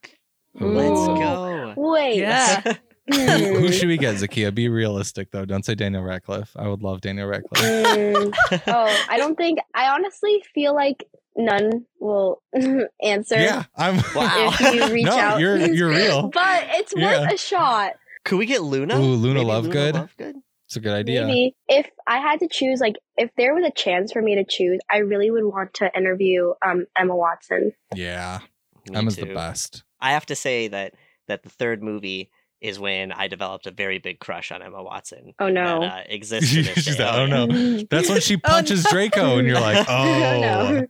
Let's 0.54 1.06
go. 1.06 1.74
Wait. 1.76 2.18
Yeah. 2.18 2.62
Who, 3.08 3.60
who 3.60 3.72
should 3.72 3.88
we 3.88 3.96
get, 3.96 4.16
Zakia? 4.16 4.54
Be 4.54 4.68
realistic 4.68 5.30
though. 5.30 5.44
Don't 5.44 5.64
say 5.64 5.74
Daniel 5.74 6.02
Radcliffe. 6.02 6.50
I 6.56 6.68
would 6.68 6.82
love 6.82 7.00
Daniel 7.00 7.26
Radcliffe. 7.28 7.62
Mm. 7.62 8.34
Oh, 8.66 9.04
I 9.08 9.16
don't 9.18 9.36
think. 9.36 9.58
I 9.74 9.88
honestly 9.90 10.42
feel 10.54 10.74
like 10.74 11.04
none 11.36 11.86
will 12.00 12.42
answer 13.02 13.36
Yeah, 13.36 13.64
I'm. 13.76 13.96
Wow. 14.14 14.50
if 14.52 14.74
you 14.74 14.92
reach 14.92 15.06
no, 15.06 15.18
out. 15.18 15.40
you're 15.40 15.56
you're 15.58 15.88
real. 15.90 16.28
but 16.28 16.64
it's 16.72 16.94
worth 16.94 17.32
a 17.32 17.36
shot. 17.38 17.92
Could 18.24 18.38
we 18.38 18.46
get 18.46 18.62
Luna? 18.62 18.96
Ooh, 18.98 19.14
Luna 19.14 19.42
Maybe 19.44 19.50
Lovegood? 19.50 19.92
Lovegood? 20.18 20.34
It's 20.66 20.76
a 20.76 20.80
good 20.80 20.92
idea. 20.92 21.24
Maybe 21.26 21.56
if 21.66 21.88
I 22.06 22.18
had 22.18 22.40
to 22.40 22.48
choose, 22.48 22.78
like 22.80 22.96
if 23.16 23.30
there 23.38 23.54
was 23.54 23.64
a 23.64 23.70
chance 23.70 24.12
for 24.12 24.20
me 24.20 24.34
to 24.34 24.44
choose, 24.44 24.80
I 24.90 24.98
really 24.98 25.30
would 25.30 25.44
want 25.44 25.72
to 25.74 25.90
interview 25.96 26.52
um 26.64 26.84
Emma 26.96 27.16
Watson. 27.16 27.72
Yeah, 27.94 28.40
Me 28.88 28.96
Emma's 28.96 29.16
the 29.16 29.32
best. 29.32 29.82
I 30.00 30.12
have 30.12 30.26
to 30.26 30.34
say 30.36 30.68
that 30.68 30.92
that 31.26 31.42
the 31.42 31.48
third 31.48 31.82
movie 31.82 32.30
is 32.60 32.78
when 32.78 33.12
I 33.12 33.28
developed 33.28 33.66
a 33.66 33.70
very 33.70 33.98
big 33.98 34.18
crush 34.18 34.50
on 34.50 34.62
Emma 34.62 34.82
Watson. 34.82 35.34
Oh 35.38 35.48
no. 35.48 35.80
That, 35.80 36.06
uh, 36.06 36.08
exists 36.08 36.50
She's 36.50 36.98
like, 36.98 37.14
oh, 37.14 37.26
no. 37.26 37.46
That's 37.90 38.08
when 38.08 38.20
she 38.20 38.34
Oh, 38.44 38.48
punches 38.48 38.84
no. 38.84 38.90
Draco, 38.90 39.38
and 39.38 39.46
you're 39.46 39.60
like, 39.60 39.86
oh, 39.88 40.40
no. 40.40 40.86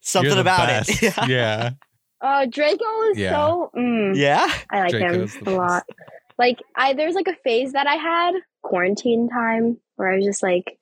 Something 0.00 0.34
the 0.34 0.40
about 0.40 0.66
best. 0.68 1.02
it. 1.02 1.14
yeah. 1.28 1.70
Oh, 2.22 2.46
Draco 2.46 3.02
is 3.10 3.18
Yeah. 3.18 3.30
so. 3.32 3.70
Mm, 3.76 4.16
yeah. 4.16 4.46
I 4.70 4.80
like 4.82 4.90
Draco's 4.90 5.34
him 5.34 5.48
a 5.48 5.50
lot. 5.56 5.84
Like 6.38 6.58
I, 6.76 6.94
there's 6.94 7.14
like 7.14 7.28
a 7.28 7.36
phase 7.44 7.72
that 7.72 7.86
I 7.86 7.94
had 7.96 8.32
quarantine 8.62 9.28
time 9.28 9.78
where 9.96 10.10
I 10.12 10.16
was 10.16 10.24
just 10.24 10.42
like 10.42 10.78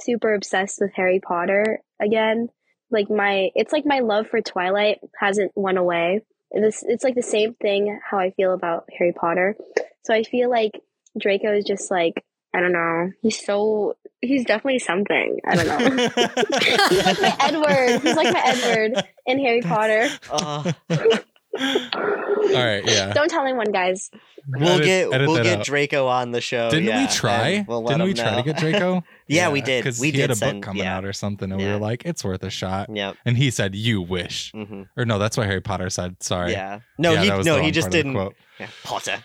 super 0.00 0.34
obsessed 0.34 0.78
with 0.80 0.92
Harry 0.94 1.20
Potter 1.20 1.80
again. 2.00 2.48
Like 2.90 3.10
my, 3.10 3.50
it's 3.54 3.72
like 3.72 3.84
my 3.84 4.00
love 4.00 4.28
for 4.28 4.40
Twilight 4.40 4.98
hasn't 5.18 5.52
went 5.54 5.78
away. 5.78 6.22
This, 6.52 6.84
it's 6.86 7.04
like 7.04 7.14
the 7.14 7.22
same 7.22 7.54
thing 7.54 7.98
how 8.08 8.18
I 8.18 8.30
feel 8.30 8.52
about 8.54 8.88
Harry 8.96 9.12
Potter. 9.12 9.56
So 10.04 10.14
I 10.14 10.22
feel 10.22 10.48
like 10.48 10.80
Draco 11.18 11.52
is 11.56 11.64
just 11.64 11.90
like 11.90 12.24
I 12.54 12.60
don't 12.60 12.72
know. 12.72 13.12
He's 13.20 13.44
so 13.44 13.96
he's 14.22 14.46
definitely 14.46 14.78
something. 14.78 15.40
I 15.44 15.56
don't 15.56 15.66
know. 15.66 15.78
he's 16.88 17.04
like 17.04 17.20
my 17.20 17.36
Edward. 17.40 18.00
He's 18.02 18.16
like 18.16 18.32
my 18.32 18.42
Edward 18.44 19.04
in 19.26 19.38
Harry 19.40 19.60
Potter. 19.60 20.08
Uh, 20.30 21.18
All 21.60 22.64
right. 22.64 22.82
Yeah. 22.86 23.12
Don't 23.12 23.28
tell 23.28 23.44
anyone, 23.44 23.72
guys. 23.72 24.10
we'll 24.48 24.68
Edit- 24.68 24.84
get 24.84 25.12
edit 25.12 25.28
we'll 25.28 25.42
get 25.42 25.58
out. 25.60 25.64
Draco 25.66 26.06
on 26.06 26.30
the 26.32 26.40
show. 26.40 26.70
Didn't 26.70 26.86
yeah, 26.86 27.02
we 27.06 27.12
try? 27.12 27.64
We'll 27.66 27.82
Didn't 27.82 28.02
we 28.04 28.10
him 28.10 28.16
try 28.16 28.36
to 28.36 28.42
get 28.42 28.56
Draco? 28.58 29.02
Yeah, 29.28 29.50
we 29.50 29.60
did. 29.60 29.82
'cause 29.82 29.98
We 29.98 30.12
he 30.12 30.20
had 30.20 30.28
did 30.30 30.40
a 30.40 30.52
book 30.52 30.62
coming 30.62 30.84
yeah. 30.84 30.96
out 30.96 31.04
or 31.04 31.12
something, 31.12 31.50
and 31.50 31.60
we 31.60 31.66
were 31.66 31.78
like, 31.78 32.04
"It's 32.04 32.22
worth 32.24 32.44
a 32.44 32.50
shot." 32.50 32.88
Yep. 32.94 33.16
And 33.24 33.36
he 33.36 33.50
said, 33.50 33.74
"You 33.74 34.00
wish," 34.00 34.52
hmm 34.52 34.82
or 34.96 35.04
no, 35.04 35.18
that's 35.18 35.36
what 35.36 35.46
Harry 35.48 35.60
Potter 35.60 35.90
said. 35.90 36.22
Sorry. 36.22 36.52
Yeah. 36.52 36.78
No, 36.96 37.12
Yeah, 37.14 37.22
he 37.38 37.42
no, 37.42 37.60
he 37.60 37.72
just 37.72 37.86
part 37.86 37.88
of 37.88 37.90
the 37.92 37.98
didn't. 37.98 38.14
quote. 38.14 38.34
Yeah, 38.60 38.68
Potter. 38.84 39.24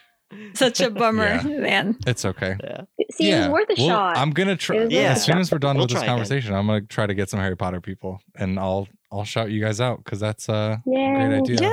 Such 0.56 0.80
a 0.82 0.90
bummer, 0.90 1.40
Yeah. 1.46 1.60
man. 1.60 1.98
It's 2.08 2.26
okay. 2.26 2.56
Yeah. 2.64 2.82
See, 3.12 3.30
yeah. 3.30 3.36
it 3.36 3.40
was 3.42 3.50
worth 3.50 3.70
a 3.70 3.76
Well, 3.78 3.90
shot. 3.90 4.18
I'm 4.18 4.32
gonna 4.32 4.56
try. 4.56 4.78
It 4.78 4.80
was 4.86 4.94
worth 4.94 5.04
a 5.04 5.08
As 5.10 5.24
soon 5.24 5.38
as 5.38 5.52
we're 5.52 5.60
done 5.60 5.76
We'll 5.76 5.86
with 5.86 5.94
this 5.94 6.04
conversation, 6.04 6.56
I'm 6.56 6.66
gonna 6.66 6.82
try 6.82 7.06
to 7.06 7.14
get 7.14 7.30
some 7.30 7.40
Harry 7.40 7.56
Potter 7.58 7.80
people, 7.82 8.20
and 8.36 8.58
I'll 8.58 8.88
I'll 9.12 9.26
shout 9.26 9.52
you 9.52 9.62
guys 9.62 9.80
out 9.82 10.04
because 10.04 10.20
that's 10.20 10.50
uh, 10.50 10.78
a 10.80 10.82
great 10.90 11.38
idea. 11.42 11.62
Yay! 11.62 11.72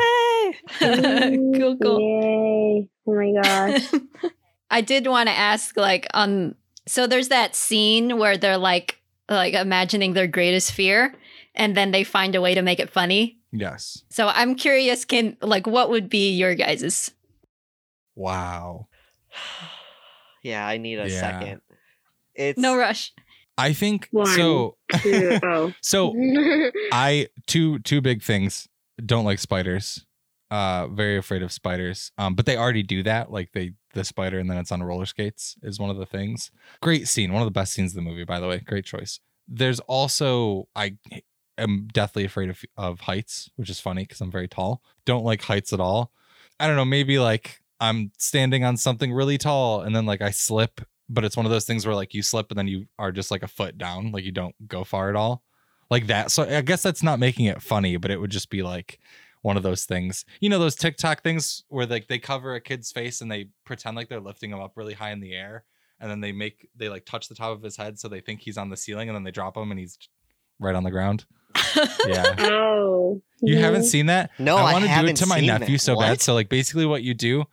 Cool, 0.78 1.76
cool. 1.78 2.00
Yay. 2.00 2.88
Oh 3.06 3.14
my 3.14 3.32
gosh. 3.42 3.90
I 4.70 4.80
did 4.82 5.06
want 5.06 5.28
to 5.28 5.34
ask, 5.36 5.76
like, 5.76 6.06
on 6.14 6.54
so 6.86 7.06
there's 7.06 7.28
that 7.28 7.54
scene 7.54 8.18
where 8.18 8.36
they're 8.36 8.58
like, 8.58 9.00
like 9.28 9.54
imagining 9.54 10.12
their 10.14 10.26
greatest 10.26 10.72
fear, 10.72 11.14
and 11.54 11.76
then 11.76 11.90
they 11.90 12.04
find 12.04 12.34
a 12.34 12.40
way 12.40 12.54
to 12.54 12.62
make 12.62 12.80
it 12.80 12.90
funny. 12.90 13.38
Yes. 13.52 14.02
So 14.10 14.28
I'm 14.28 14.54
curious, 14.54 15.04
can 15.04 15.36
like, 15.42 15.66
what 15.66 15.88
would 15.90 16.08
be 16.10 16.30
your 16.32 16.54
guys's? 16.54 17.10
Wow. 18.14 18.88
Yeah, 20.42 20.66
I 20.66 20.78
need 20.78 20.98
a 21.00 21.08
Yeah. 21.10 21.20
second. 21.20 21.60
It's 22.34 22.58
No 22.58 22.76
rush. 22.76 23.12
I 23.58 23.72
think 23.72 24.08
One. 24.12 24.26
so. 24.28 24.76
Two, 25.02 25.38
oh. 25.42 25.72
So 25.82 26.14
I 26.92 27.26
two 27.48 27.80
two 27.80 28.00
big 28.00 28.22
things. 28.22 28.68
Don't 29.04 29.24
like 29.24 29.40
spiders. 29.40 30.06
Uh, 30.50 30.88
very 30.88 31.18
afraid 31.18 31.42
of 31.42 31.52
spiders. 31.52 32.10
Um, 32.16 32.34
but 32.34 32.46
they 32.46 32.56
already 32.56 32.82
do 32.82 33.02
that. 33.02 33.30
Like 33.30 33.52
they 33.52 33.72
the 33.92 34.04
spider 34.04 34.38
and 34.38 34.50
then 34.50 34.56
it's 34.56 34.72
on 34.72 34.82
roller 34.82 35.06
skates 35.06 35.56
is 35.62 35.78
one 35.78 35.90
of 35.90 35.96
the 35.96 36.06
things. 36.06 36.50
Great 36.80 37.06
scene. 37.08 37.32
One 37.32 37.42
of 37.42 37.46
the 37.46 37.50
best 37.52 37.72
scenes 37.72 37.92
of 37.92 37.96
the 37.96 38.08
movie, 38.08 38.24
by 38.24 38.40
the 38.40 38.48
way. 38.48 38.60
Great 38.60 38.84
choice. 38.84 39.20
There's 39.46 39.80
also 39.80 40.68
I 40.74 40.96
am 41.58 41.88
deathly 41.92 42.24
afraid 42.24 42.48
of 42.48 42.62
of 42.76 43.00
heights, 43.00 43.50
which 43.56 43.68
is 43.68 43.80
funny 43.80 44.04
because 44.04 44.20
I'm 44.20 44.30
very 44.30 44.48
tall. 44.48 44.82
Don't 45.04 45.24
like 45.24 45.42
heights 45.42 45.72
at 45.72 45.80
all. 45.80 46.12
I 46.58 46.66
don't 46.66 46.76
know. 46.76 46.84
Maybe 46.84 47.18
like 47.18 47.60
I'm 47.80 48.12
standing 48.18 48.64
on 48.64 48.76
something 48.76 49.12
really 49.12 49.38
tall 49.38 49.82
and 49.82 49.94
then 49.94 50.06
like 50.06 50.22
I 50.22 50.30
slip. 50.30 50.80
But 51.10 51.24
it's 51.24 51.36
one 51.36 51.46
of 51.46 51.52
those 51.52 51.64
things 51.64 51.86
where 51.86 51.94
like 51.94 52.12
you 52.14 52.22
slip 52.22 52.50
and 52.50 52.58
then 52.58 52.68
you 52.68 52.86
are 52.98 53.12
just 53.12 53.30
like 53.30 53.42
a 53.42 53.48
foot 53.48 53.78
down, 53.78 54.12
like 54.12 54.24
you 54.24 54.32
don't 54.32 54.54
go 54.66 54.84
far 54.84 55.08
at 55.08 55.16
all 55.16 55.42
like 55.90 56.06
that. 56.08 56.30
So 56.30 56.44
I 56.44 56.60
guess 56.60 56.82
that's 56.82 57.02
not 57.02 57.18
making 57.18 57.46
it 57.46 57.62
funny, 57.62 57.96
but 57.96 58.10
it 58.10 58.20
would 58.20 58.30
just 58.30 58.50
be 58.50 58.62
like 58.62 58.98
one 59.48 59.56
of 59.56 59.62
those 59.62 59.84
things. 59.84 60.24
You 60.40 60.48
know 60.50 60.58
those 60.58 60.76
TikTok 60.76 61.22
things 61.22 61.64
where 61.68 61.86
like 61.86 62.06
they 62.08 62.18
cover 62.18 62.54
a 62.54 62.60
kid's 62.60 62.92
face 62.92 63.20
and 63.20 63.30
they 63.32 63.48
pretend 63.64 63.96
like 63.96 64.08
they're 64.08 64.20
lifting 64.20 64.50
him 64.52 64.60
up 64.60 64.72
really 64.76 64.94
high 64.94 65.10
in 65.10 65.20
the 65.20 65.34
air 65.34 65.64
and 66.00 66.08
then 66.10 66.20
they 66.20 66.30
make 66.32 66.68
they 66.76 66.88
like 66.88 67.04
touch 67.06 67.28
the 67.28 67.34
top 67.34 67.50
of 67.56 67.62
his 67.62 67.76
head 67.76 67.98
so 67.98 68.06
they 68.08 68.20
think 68.20 68.40
he's 68.40 68.56
on 68.58 68.70
the 68.70 68.76
ceiling 68.76 69.08
and 69.08 69.16
then 69.16 69.24
they 69.24 69.30
drop 69.32 69.56
him 69.56 69.70
and 69.72 69.80
he's 69.80 69.98
right 70.60 70.74
on 70.76 70.84
the 70.84 70.90
ground. 70.90 71.24
Yeah. 72.06 72.34
Oh. 72.38 73.20
You 73.40 73.58
haven't 73.58 73.82
Mhm. 73.82 73.90
seen 73.94 74.06
that? 74.06 74.30
no, 74.38 74.56
I 74.56 74.70
I, 74.70 74.72
want 74.72 74.84
to 74.84 75.00
do 75.00 75.06
it 75.06 75.16
to 75.16 75.26
my 75.26 75.40
nephew 75.40 75.74
it. 75.76 75.80
so 75.80 75.94
What? 75.96 76.02
bad. 76.06 76.20
So 76.20 76.34
like 76.34 76.48
basically 76.48 76.86
what 76.86 77.02
you 77.02 77.14
do, 77.14 77.44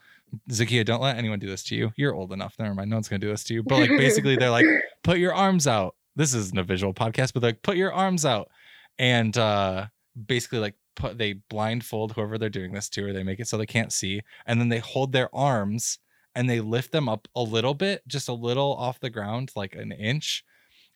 Zakia, 0.49 0.84
don't 0.86 1.01
let 1.01 1.17
anyone 1.17 1.39
do 1.39 1.47
this 1.47 1.63
to 1.65 1.75
you. 1.75 1.91
You're 1.95 2.13
old 2.15 2.31
enough. 2.34 2.55
Never 2.60 2.73
mind. 2.73 2.89
No 2.89 2.95
one's 2.97 3.08
gonna 3.08 3.19
do 3.19 3.29
this 3.29 3.43
to 3.45 3.53
you. 3.53 3.63
But 3.63 3.79
like 3.79 3.89
basically 3.89 4.36
they're 4.36 4.49
like, 4.49 4.65
put 5.03 5.17
your 5.19 5.34
arms 5.34 5.65
out. 5.67 5.95
This 6.15 6.34
isn't 6.34 6.58
a 6.58 6.63
visual 6.63 6.93
podcast, 6.93 7.34
but 7.34 7.43
like 7.43 7.62
put 7.62 7.77
your 7.77 7.93
arms 7.93 8.25
out. 8.25 8.49
And 8.97 9.36
uh 9.38 9.88
basically 10.27 10.60
like 10.60 10.75
put 10.95 11.17
they 11.17 11.34
blindfold 11.49 12.13
whoever 12.13 12.38
they're 12.38 12.49
doing 12.49 12.73
this 12.73 12.89
to, 12.89 13.05
or 13.05 13.13
they 13.13 13.23
make 13.23 13.39
it 13.39 13.47
so 13.47 13.58
they 13.58 13.65
can't 13.65 13.93
see, 13.93 14.21
and 14.45 14.60
then 14.60 14.69
they 14.69 14.79
hold 14.79 15.12
their 15.12 15.34
arms 15.36 15.99
and 16.34 16.49
they 16.49 16.60
lift 16.60 16.91
them 16.91 17.08
up 17.08 17.27
a 17.36 17.41
little 17.41 17.73
bit, 17.73 18.05
just 18.08 18.27
a 18.27 18.34
little 18.34 18.73
off 18.73 18.99
the 18.99 19.10
ground, 19.10 19.51
like 19.55 19.73
an 19.73 19.91
inch. 19.91 20.43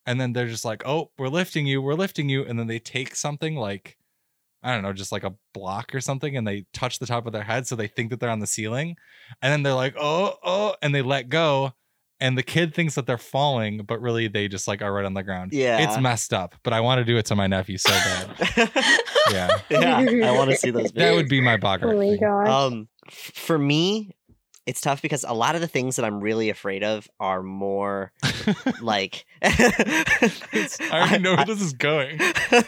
And 0.06 0.20
then 0.20 0.34
they're 0.34 0.48
just 0.48 0.66
like, 0.66 0.84
oh, 0.86 1.12
we're 1.18 1.30
lifting 1.30 1.66
you, 1.66 1.82
we're 1.82 1.94
lifting 1.94 2.28
you. 2.28 2.44
And 2.44 2.60
then 2.60 2.68
they 2.68 2.80
take 2.80 3.16
something 3.16 3.56
like 3.56 3.98
I 4.62 4.74
don't 4.74 4.84
know, 4.84 4.94
just 4.94 5.12
like 5.12 5.24
a 5.24 5.36
block 5.54 5.96
or 5.96 6.02
something, 6.02 6.36
and 6.36 6.46
they 6.48 6.66
touch 6.74 7.00
the 7.00 7.06
top 7.06 7.26
of 7.26 7.34
their 7.34 7.44
head 7.44 7.66
so 7.66 7.76
they 7.76 7.88
think 7.88 8.10
that 8.10 8.20
they're 8.20 8.30
on 8.30 8.40
the 8.40 8.48
ceiling. 8.48 8.98
And 9.42 9.52
then 9.54 9.64
they're 9.64 9.74
like, 9.74 9.96
oh, 9.98 10.36
oh, 10.44 10.76
and 10.82 10.94
they 10.94 11.02
let 11.02 11.30
go. 11.30 11.74
And 12.20 12.38
the 12.38 12.44
kid 12.44 12.76
thinks 12.76 12.96
that 12.96 13.06
they're 13.08 13.18
falling, 13.18 13.84
but 13.84 14.02
really 14.02 14.28
they 14.28 14.50
just 14.50 14.68
like 14.68 14.82
are 14.82 14.92
right 14.92 15.06
on 15.06 15.14
the 15.14 15.24
ground. 15.24 15.54
Yeah. 15.54 15.78
It's 15.78 15.98
messed 15.98 16.34
up, 16.34 16.56
but 16.64 16.74
I 16.74 16.82
want 16.82 17.00
to 17.00 17.06
do 17.06 17.18
it 17.18 17.26
to 17.28 17.36
my 17.36 17.48
nephew 17.48 17.78
so 17.78 17.92
bad. 17.92 18.72
Yeah. 19.32 19.50
yeah, 19.70 20.30
I 20.30 20.32
want 20.32 20.52
to 20.52 20.56
see 20.56 20.72
those. 20.72 20.92
That 20.92 21.14
would 21.14 21.30
be 21.30 21.42
my 21.42 21.58
boggart. 21.58 21.94
Oh 21.94 21.98
my 21.98 22.04
thing. 22.04 22.20
gosh. 22.20 22.48
Um, 22.48 22.88
for 23.10 23.58
me, 23.58 24.12
it's 24.70 24.82
tough 24.82 25.02
because 25.02 25.26
a 25.28 25.34
lot 25.34 25.56
of 25.56 25.62
the 25.62 25.68
things 25.68 25.96
that 25.96 26.06
I'm 26.06 26.20
really 26.20 26.52
afraid 26.52 26.84
of 26.84 27.10
are 27.20 27.42
more 27.42 28.12
like. 28.82 29.26
I 29.42 30.32
already 30.92 31.24
know 31.24 31.36
where 31.36 31.46
this 31.46 31.60
is 31.60 31.74
going. 31.74 32.20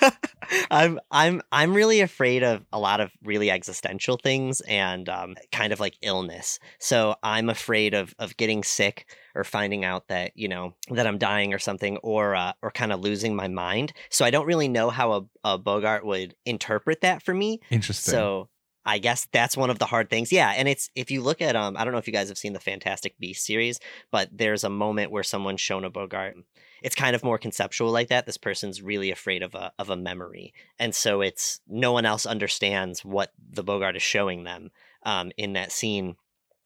I'm 0.72 1.00
I'm 1.12 1.44
I'm 1.52 1.76
really 1.76 2.02
afraid 2.02 2.42
of 2.42 2.66
a 2.74 2.80
lot 2.80 3.02
of 3.02 3.12
really 3.24 3.52
existential 3.52 4.18
things 4.18 4.62
and 4.62 5.08
um, 5.10 5.36
kind 5.52 5.72
of 5.72 5.80
like 5.80 5.94
illness. 6.02 6.58
So 6.80 7.16
I'm 7.22 7.50
afraid 7.50 7.94
of 7.94 8.16
of 8.18 8.36
getting 8.36 8.64
sick 8.64 9.06
or 9.36 9.44
finding 9.44 9.86
out 9.86 10.08
that 10.08 10.32
you 10.36 10.48
know 10.48 10.74
that 10.90 11.06
I'm 11.06 11.20
dying 11.20 11.54
or 11.54 11.60
something, 11.60 11.98
or 11.98 12.36
uh, 12.36 12.54
or 12.64 12.72
kind 12.72 12.92
of 12.92 13.02
losing 13.02 13.36
my 13.36 13.48
mind. 13.48 13.94
So 14.10 14.26
I 14.26 14.32
don't 14.32 14.48
really 14.48 14.70
know 14.70 14.90
how 14.90 15.12
a, 15.12 15.22
a 15.44 15.60
Boggart 15.60 16.04
would 16.04 16.34
interpret 16.48 17.02
that 17.02 17.22
for 17.22 17.36
me. 17.36 17.62
Interesting. 17.70 18.12
So 18.12 18.50
I 18.86 18.98
guess 18.98 19.28
that's 19.32 19.56
one 19.56 19.70
of 19.70 19.80
the 19.80 19.86
hard 19.86 20.10
things. 20.10 20.32
Yeah, 20.32 20.54
and 20.56 20.67
it's 20.67 20.89
if 20.96 21.12
you 21.12 21.22
look 21.22 21.41
at 21.41 21.56
um 21.56 21.78
I 21.78 21.84
don't 21.84 21.94
know 21.94 22.00
if 22.00 22.08
you 22.08 22.13
guys 22.13 22.30
have 22.30 22.38
seen 22.38 22.54
the 22.54 22.60
Fantastic 22.60 23.17
Beast 23.20 23.46
series, 23.46 23.80
but 24.12 24.30
there's 24.32 24.63
a 24.63 24.70
moment 24.70 25.12
where 25.12 25.24
someone's 25.24 25.62
shown 25.62 25.86
a 25.86 25.89
Boggart. 25.89 26.36
It's 26.82 26.96
kind 26.96 27.15
of 27.15 27.24
more 27.24 27.38
conceptual 27.38 27.91
like 27.91 28.10
that. 28.10 28.26
This 28.26 28.38
person's 28.38 28.82
really 28.82 29.12
afraid 29.12 29.44
of 29.44 29.54
a 29.54 29.72
of 29.78 29.89
a 29.89 29.96
memory. 29.96 30.54
And 30.80 30.96
so 30.96 31.22
it's 31.22 31.62
no 31.67 31.91
one 31.91 32.06
else 32.06 32.26
understands 32.26 33.06
what 33.06 33.32
the 33.52 33.63
Boggart 33.63 33.96
is 33.96 34.04
showing 34.04 34.44
them 34.44 34.72
um 35.04 35.32
in 35.38 35.54
that 35.54 35.72
scene. 35.72 36.15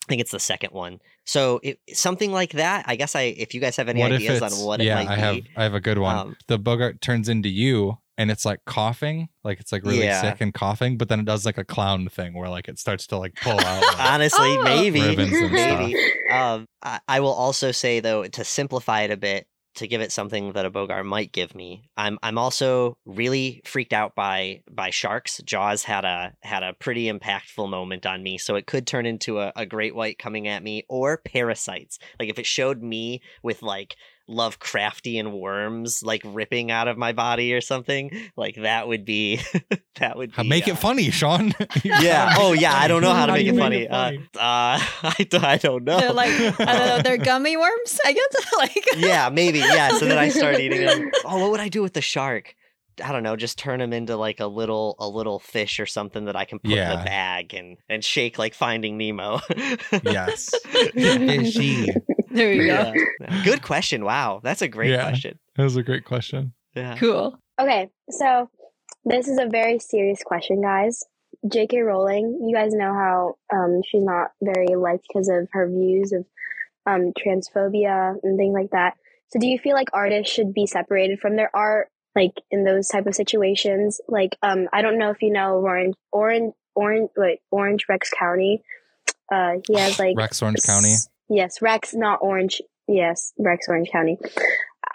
I 0.06 0.08
think 0.08 0.22
it's 0.22 0.32
the 0.32 0.40
second 0.40 0.72
one. 0.72 1.00
So 1.26 1.60
it, 1.64 1.80
something 1.94 2.32
like 2.32 2.52
that. 2.52 2.86
I 2.88 2.96
guess 2.96 3.16
I 3.16 3.24
if 3.24 3.54
you 3.54 3.60
guys 3.60 3.76
have 3.78 3.90
any 3.90 4.02
what 4.02 4.12
ideas 4.12 4.42
on 4.42 4.52
what 4.66 4.80
it 4.80 4.86
yeah? 4.86 4.96
might 4.96 5.10
I 5.10 5.16
be. 5.16 5.22
have 5.22 5.38
I 5.58 5.64
have 5.64 5.74
a 5.74 5.82
good 5.82 5.98
one. 5.98 6.16
Um, 6.18 6.36
the 6.48 6.60
Boggart 6.60 7.02
turns 7.02 7.28
into 7.28 7.50
you, 7.50 7.98
and 8.18 8.32
it's 8.32 8.46
like 8.46 8.60
coughing, 8.66 9.28
like 9.44 9.60
it's 9.60 9.72
like 9.72 9.84
really 9.84 10.04
Yeah. 10.04 10.22
sick 10.22 10.42
and 10.42 10.54
coughing, 10.54 10.98
but 10.98 11.10
then 11.10 11.20
it 11.20 11.26
does 11.26 11.46
like 11.46 11.58
a 11.58 11.66
clown 11.66 12.08
thing 12.10 12.34
where 12.34 12.50
like 12.50 12.68
it 12.68 12.80
starts 12.80 13.08
to 13.08 13.18
like 13.18 13.36
pull 13.36 13.60
out. 13.60 13.82
like- 13.82 14.00
Honestly, 14.00 14.58
Oh. 14.58 14.64
maybe, 14.64 15.02
Ribbons 15.02 15.34
and 15.34 15.52
maybe. 15.52 15.96
Um, 16.32 16.66
I, 16.82 17.00
I 17.08 17.20
will 17.20 17.34
also 17.34 17.72
say 17.72 18.00
though 18.00 18.24
to 18.26 18.44
simplify 18.44 19.02
it 19.02 19.12
a 19.12 19.18
bit, 19.18 19.48
to 19.76 19.88
give 19.90 20.00
it 20.00 20.14
something 20.14 20.54
that 20.54 20.66
a 20.66 20.70
Boggart 20.70 21.06
might 21.06 21.34
give 21.34 21.54
me. 21.54 21.90
I'm 21.98 22.18
I'm 22.24 22.38
also 22.38 22.98
really 23.06 23.62
freaked 23.66 23.92
out 23.92 24.16
by 24.16 24.62
by 24.72 24.90
sharks. 24.90 25.42
Jaws 25.44 25.84
had 25.84 26.06
a 26.06 26.32
had 26.44 26.64
a 26.64 26.72
pretty 26.72 27.12
impactful 27.12 27.70
moment 27.70 28.06
on 28.06 28.24
me, 28.24 28.38
so 28.38 28.56
it 28.56 28.68
could 28.68 28.88
turn 28.88 29.06
into 29.06 29.40
a, 29.42 29.52
a 29.54 29.66
great 29.66 29.94
white 29.94 30.18
coming 30.18 30.48
at 30.48 30.64
me 30.64 30.86
or 30.88 31.18
parasites. 31.18 32.00
Like 32.22 32.30
if 32.30 32.40
it 32.40 32.46
showed 32.46 32.82
me 32.82 33.22
with 33.44 33.62
like 33.62 33.98
Lovecraftian 34.30 35.40
worms 35.40 36.02
like 36.04 36.22
ripping 36.26 36.72
out 36.72 36.88
of 36.88 36.98
my 36.98 37.12
body 37.14 37.54
or 37.54 37.62
something, 37.62 38.10
like 38.36 38.56
that 38.56 38.88
would 38.88 39.06
be 39.06 39.40
that 40.00 40.18
would 40.18 40.36
be, 40.36 40.44
Make 40.48 40.68
uh, 40.68 40.72
it 40.72 40.78
funny, 40.80 41.12
Sean. 41.12 41.54
Yeah. 41.84 42.34
Oh 42.38 42.54
yeah. 42.54 42.74
I 42.74 42.88
don't 42.88 43.02
know 43.02 43.14
how 43.14 43.28
to 43.28 43.34
make 43.34 43.46
it 43.48 43.52
make 43.54 43.62
funny. 43.62 43.82
it 43.84 43.92
Uh, 43.92 44.06
funny? 44.06 44.18
uh, 44.36 44.80
I, 45.20 45.28
d- 45.30 45.38
I 45.38 45.58
don't 45.58 45.84
know. 45.84 46.00
They're 46.00 46.14
like 46.14 46.32
I 46.32 46.50
don't 46.78 46.88
know, 46.88 47.02
they're 47.04 47.18
gummy 47.18 47.56
worms, 47.58 48.00
I 48.06 48.14
guess. 48.14 48.54
like 48.58 48.86
yeah, 48.98 49.30
maybe. 49.30 49.60
Yeah. 49.60 49.90
So 49.90 50.06
then 50.06 50.18
I 50.18 50.30
start 50.30 50.60
eating 50.60 50.86
them. 50.86 51.12
Oh, 51.24 51.40
what 51.42 51.52
would 51.52 51.60
I 51.60 51.70
do 51.70 51.82
with 51.82 51.94
the 51.94 52.02
shark? 52.02 52.56
I 53.04 53.12
don't 53.12 53.24
know. 53.24 53.36
Just 53.36 53.58
turn 53.60 53.82
him 53.82 53.92
into 53.92 54.16
like 54.16 54.40
a 54.40 54.48
little 54.48 54.96
a 55.00 55.08
little 55.08 55.38
fish 55.40 55.80
or 55.82 55.86
something 55.86 56.26
that 56.26 56.36
I 56.38 56.46
can 56.46 56.60
put 56.60 56.72
in 56.72 56.78
a 56.80 57.04
bag 57.04 57.54
and 57.54 57.78
and 57.90 58.04
shake 58.04 58.38
like 58.40 58.54
Finding 58.54 58.98
Nemo. 58.98 59.42
yes. 60.04 60.50
Fishy. 60.94 61.90
There 62.36 62.54
you 62.54 62.68
go. 62.68 62.94
Yeah. 63.22 63.44
Good 63.44 63.62
question. 63.62 64.04
Wow, 64.06 64.42
that's 64.44 64.62
a 64.62 64.68
great 64.68 64.92
Yeah. 64.92 65.02
question. 65.10 65.40
That 65.56 65.64
was 65.64 65.76
a 65.78 65.84
great 65.84 66.06
question. 66.06 66.54
Yeah. 66.76 66.96
Cool. 66.98 67.38
Okay, 67.60 67.90
so 68.10 68.50
this 69.06 69.28
is 69.28 69.38
a 69.40 69.46
very 69.48 69.80
serious 69.80 70.22
question, 70.24 70.62
guys. 70.62 71.04
J.K. 71.48 71.80
Rowling, 71.82 72.40
you 72.48 72.56
guys 72.56 72.74
know 72.74 72.94
how 72.94 73.36
um, 73.54 73.82
she's 73.88 74.04
not 74.04 74.32
very 74.42 74.76
liked 74.76 75.06
because 75.08 75.30
of 75.30 75.48
her 75.54 75.68
views 75.70 76.12
of 76.12 76.26
um, 76.86 77.14
transphobia 77.14 78.16
and 78.24 78.38
things 78.38 78.54
like 78.54 78.72
that. 78.72 78.96
So, 79.30 79.40
do 79.40 79.48
you 79.48 79.60
feel 79.60 79.74
like 79.76 79.90
artists 79.94 80.34
should 80.34 80.54
be 80.54 80.66
separated 80.66 81.20
from 81.20 81.36
their 81.36 81.56
art, 81.56 81.90
like 82.16 82.34
in 82.52 82.64
those 82.64 82.88
type 82.88 83.06
of 83.08 83.16
situations? 83.16 84.02
Like, 84.08 84.38
um, 84.42 84.68
I 84.74 84.82
don't 84.82 84.98
know 84.98 85.12
if 85.12 85.22
you 85.22 85.32
know 85.32 85.56
Orange, 85.60 85.96
Orange, 86.12 86.54
Orange, 86.76 87.10
wait, 87.16 87.40
Orange 87.52 87.86
Rex 87.88 88.10
County. 88.10 88.62
Uh, 89.32 89.54
he 89.68 89.80
has 89.80 89.98
like 90.00 90.18
Rex 90.18 90.42
Orange 90.42 90.62
County. 90.64 90.94
S- 91.30 91.36
Yes, 91.38 91.62
Rex, 91.62 91.94
not 91.94 92.20
Orange. 92.22 92.62
Yes, 92.88 93.34
Rex 93.40 93.68
Orange 93.68 93.90
County. 93.92 94.18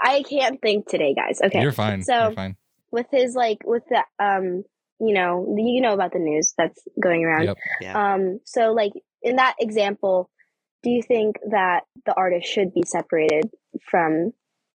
I 0.02 0.22
can't 0.28 0.60
think 0.62 0.88
today, 0.88 1.14
guys. 1.14 1.40
Okay. 1.42 1.60
You're 1.60 1.72
fine. 1.72 2.02
So- 2.02 2.24
You're 2.24 2.32
fine. 2.32 2.56
With 2.92 3.06
his 3.12 3.34
like 3.36 3.58
with 3.64 3.84
the 3.88 4.02
um 4.24 4.64
you 5.00 5.14
know, 5.14 5.54
you 5.56 5.80
know 5.80 5.94
about 5.94 6.12
the 6.12 6.18
news 6.18 6.52
that's 6.58 6.82
going 7.00 7.24
around. 7.24 7.44
Yep. 7.44 7.56
Yeah. 7.80 8.14
Um 8.14 8.40
so 8.44 8.72
like 8.72 8.92
in 9.22 9.36
that 9.36 9.54
example, 9.60 10.28
do 10.82 10.90
you 10.90 11.02
think 11.02 11.36
that 11.50 11.82
the 12.06 12.14
artist 12.16 12.48
should 12.50 12.72
be 12.74 12.82
separated 12.84 13.48
from 13.90 14.32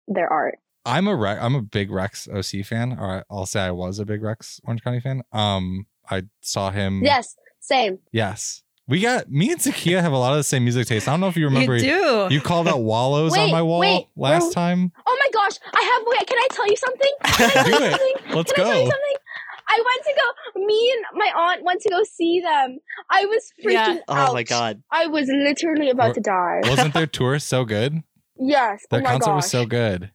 their 0.07 0.33
art? 0.33 0.59
I'm 0.87 1.09
a 1.09 1.17
Rex, 1.17 1.41
I'm 1.43 1.55
a 1.55 1.63
big 1.63 1.91
Rex 1.91 2.29
OC 2.29 2.63
fan, 2.65 2.97
or 3.01 3.25
I'll 3.31 3.47
say 3.47 3.63
I 3.63 3.71
was 3.71 3.99
a 3.99 4.05
big 4.05 4.23
Rex 4.23 4.61
Orange 4.65 4.83
County 4.85 5.01
fan. 5.01 5.23
Um, 5.33 5.87
I 6.11 6.25
saw 6.43 6.71
him. 6.71 7.03
Yes, 7.03 7.35
same. 7.61 7.99
Yes. 8.13 8.63
We 8.87 9.01
got 9.01 9.31
me 9.31 9.51
and 9.51 9.59
Zakia 9.61 10.01
have 10.03 10.13
a 10.13 10.19
lot 10.19 10.33
of 10.33 10.37
the 10.39 10.45
same 10.45 10.65
music 10.65 10.87
taste. 10.87 11.09
I 11.09 11.13
don't 11.13 11.21
know 11.21 11.29
if 11.29 11.37
you 11.39 11.47
remember. 11.47 11.75
you 11.77 11.83
do. 11.83 12.29
You 12.31 12.41
called 12.43 12.69
out 12.69 12.81
Wallows 12.83 13.37
on 13.37 13.51
my 13.51 13.63
wall 13.63 13.81
wait, 13.81 14.07
last 14.17 14.43
we're- 14.43 14.53
time. 14.55 14.93
Oh 15.07 15.19
my 15.25 15.31
gosh, 15.33 15.59
I 15.73 15.81
have 15.83 16.03
wait, 16.07 16.27
can 16.27 16.37
I 16.39 16.49
tell 16.51 16.67
you 16.69 16.77
something? 16.77 17.13
Can 17.25 17.51
I 17.51 17.53
tell 17.53 17.65
Do 17.65 17.71
you 17.71 17.77
it. 17.77 17.91
something? 17.93 18.37
Let's 18.37 18.53
Can 18.53 18.65
I 18.67 18.69
tell 18.69 18.79
you 18.79 18.85
go. 18.85 18.91
something? 18.91 19.17
I 19.67 19.83
went 19.87 20.05
to 20.05 20.15
go 20.61 20.67
me 20.67 20.93
and 20.97 21.19
my 21.19 21.33
aunt 21.35 21.65
went 21.65 21.81
to 21.81 21.89
go 21.89 22.03
see 22.05 22.41
them. 22.41 22.79
I 23.11 23.25
was 23.25 23.51
freaking 23.65 23.73
Yeah. 23.73 23.97
out. 24.11 24.29
Oh 24.31 24.33
my 24.35 24.43
god. 24.43 24.83
I 24.91 25.07
was 25.07 25.29
literally 25.29 25.89
about 25.89 26.09
Wa- 26.09 26.15
to 26.15 26.21
die. 26.21 26.61
Wasn't 26.65 26.93
their 26.95 27.07
tour 27.19 27.39
so 27.39 27.65
good? 27.65 28.03
yes. 28.39 28.85
Their 28.91 29.01
oh 29.01 29.03
my 29.03 29.11
concert 29.13 29.27
gosh. 29.31 29.37
was 29.45 29.51
so 29.51 29.65
good. 29.65 30.11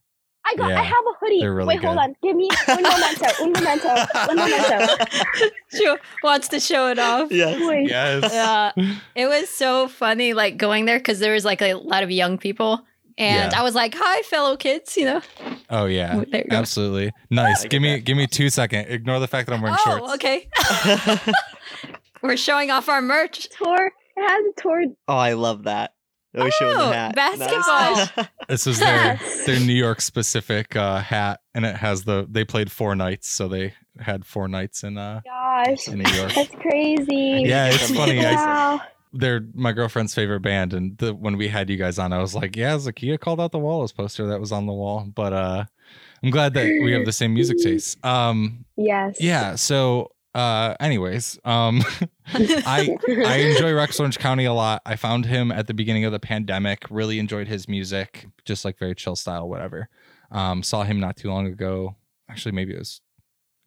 I 0.52 0.56
got. 0.58 0.70
Yeah, 0.70 0.80
I 0.80 0.84
have 0.84 0.94
a 0.94 1.14
hoodie. 1.20 1.46
really 1.46 1.68
Wait, 1.76 1.84
hold 1.84 1.98
on. 1.98 2.16
Give 2.24 2.36
me 2.36 2.50
un 2.68 2.82
momento. 2.82 3.26
Un 3.42 3.52
momento. 3.52 3.90
Un 4.30 4.36
momento. 4.36 5.06
she 5.72 5.96
wants 6.24 6.48
to 6.50 6.60
show 6.60 6.88
it 6.90 6.98
off. 7.00 7.32
Yes. 7.40 7.62
Wait. 7.62 7.88
Yes. 7.90 8.32
Yeah, 8.34 8.72
it 9.16 9.28
was 9.28 9.50
so 9.50 9.88
funny, 9.88 10.34
like 10.34 10.58
going 10.58 10.86
there 10.86 10.98
because 10.98 11.20
there 11.20 11.34
was 11.34 11.46
like 11.46 11.62
a 11.62 11.76
lot 11.76 12.04
of 12.04 12.10
young 12.12 12.38
people, 12.38 12.82
and 13.18 13.52
Yeah. 13.52 13.60
I 13.60 13.64
was 13.64 13.76
like, 13.76 13.94
"Hi, 13.98 14.22
fellow 14.24 14.58
kids," 14.58 14.98
you 14.98 15.06
know. 15.06 15.22
Oh 15.70 15.86
yeah. 15.86 16.24
There 16.32 16.42
you 16.44 16.50
go. 16.50 16.58
Absolutely. 16.58 17.12
Nice. 17.30 17.66
Give 17.66 17.82
me 17.82 18.00
give 18.00 18.18
me 18.18 18.26
two 18.28 18.50
second. 18.50 18.88
Ignore 18.90 19.20
the 19.20 19.28
fact 19.28 19.48
that 19.48 19.54
I'm 19.56 19.62
wearing 19.62 19.78
Oh, 19.86 19.98
shorts. 20.00 20.14
okay. 20.16 20.48
We're 22.22 22.38
showing 22.38 22.72
off 22.72 22.90
our 22.90 23.02
merch. 23.02 23.48
Tour. 23.50 23.92
It 24.18 24.30
has 24.30 24.44
a 24.58 24.62
tour. 24.62 24.84
oh, 25.08 25.16
I 25.16 25.34
love 25.34 25.64
that. 25.64 25.94
I 26.38 26.44
was 26.44 26.54
showing 26.54 26.76
Oh, 26.78 26.90
the 26.90 26.94
hat. 26.94 27.16
basketball. 27.16 28.26
This 28.50 28.66
was 28.66 28.80
their 28.80 29.20
their 29.46 29.60
New 29.60 29.74
York 29.74 30.02
specific 30.02 30.76
uh, 30.76 31.00
hat, 31.02 31.40
and 31.54 31.66
it 31.66 31.76
has 31.76 32.04
the 32.04 32.26
they 32.30 32.44
played 32.46 32.72
four 32.72 32.96
nights, 32.96 33.28
so 33.28 33.48
they 33.48 33.74
had 34.00 34.26
four 34.26 34.48
nights 34.48 34.84
in 34.84 34.98
uh 34.98 35.22
Gosh, 35.24 35.88
in 35.88 36.00
New 36.00 36.12
York. 36.12 36.34
that's 36.34 36.56
crazy. 36.56 37.44
Yeah, 37.46 37.68
it's 37.68 37.92
funny. 37.96 38.26
I, 38.26 38.80
they're 39.14 39.42
my 39.54 39.72
girlfriend's 39.72 40.14
favorite 40.16 40.42
band, 40.42 40.74
and 40.74 40.98
the, 40.98 41.14
when 41.14 41.38
we 41.38 41.48
had 41.48 41.70
you 41.70 41.78
guys 41.78 41.98
on, 42.00 42.12
I 42.14 42.20
was 42.20 42.34
like, 42.36 42.56
yeah, 42.56 42.76
Zakia 42.78 43.20
called 43.20 43.40
out 43.42 43.52
the 43.52 43.60
Wallows 43.60 43.92
poster 43.92 44.28
that 44.28 44.40
was 44.40 44.52
on 44.52 44.66
the 44.68 44.74
wall, 44.74 45.08
but 45.14 45.34
uh, 45.34 45.66
I'm 46.24 46.30
glad 46.32 46.54
that 46.56 46.66
we 46.84 46.92
have 46.94 47.06
the 47.06 47.12
same 47.14 47.34
music 47.34 47.58
taste. 47.58 48.04
Um, 48.06 48.66
Yes. 48.78 49.18
yeah. 49.20 49.56
So, 49.56 50.12
uh, 50.36 50.76
anyways, 50.80 51.40
um, 51.46 51.82
I 52.34 52.98
I 53.08 53.36
enjoy 53.52 53.74
Rex 53.74 54.00
Orange 54.00 54.20
County 54.20 54.46
a 54.46 54.54
lot. 54.54 54.82
I 54.86 54.96
found 54.96 55.26
him 55.26 55.52
at 55.52 55.68
the 55.68 55.74
beginning 55.74 56.06
of 56.06 56.12
the 56.12 56.20
pandemic. 56.20 56.86
Really 56.90 57.20
enjoyed 57.20 57.48
his 57.48 57.68
music, 57.68 58.28
just 58.46 58.66
like 58.66 58.78
very 58.78 58.96
chill 58.96 59.16
style, 59.16 59.50
whatever. 59.50 59.90
Um, 60.32 60.64
saw 60.64 60.84
him 60.84 61.00
not 61.00 61.18
too 61.18 61.30
long 61.30 61.48
ago. 61.48 61.96
Actually, 62.30 62.52
maybe 62.52 62.74
it 62.74 62.80
was 62.80 63.02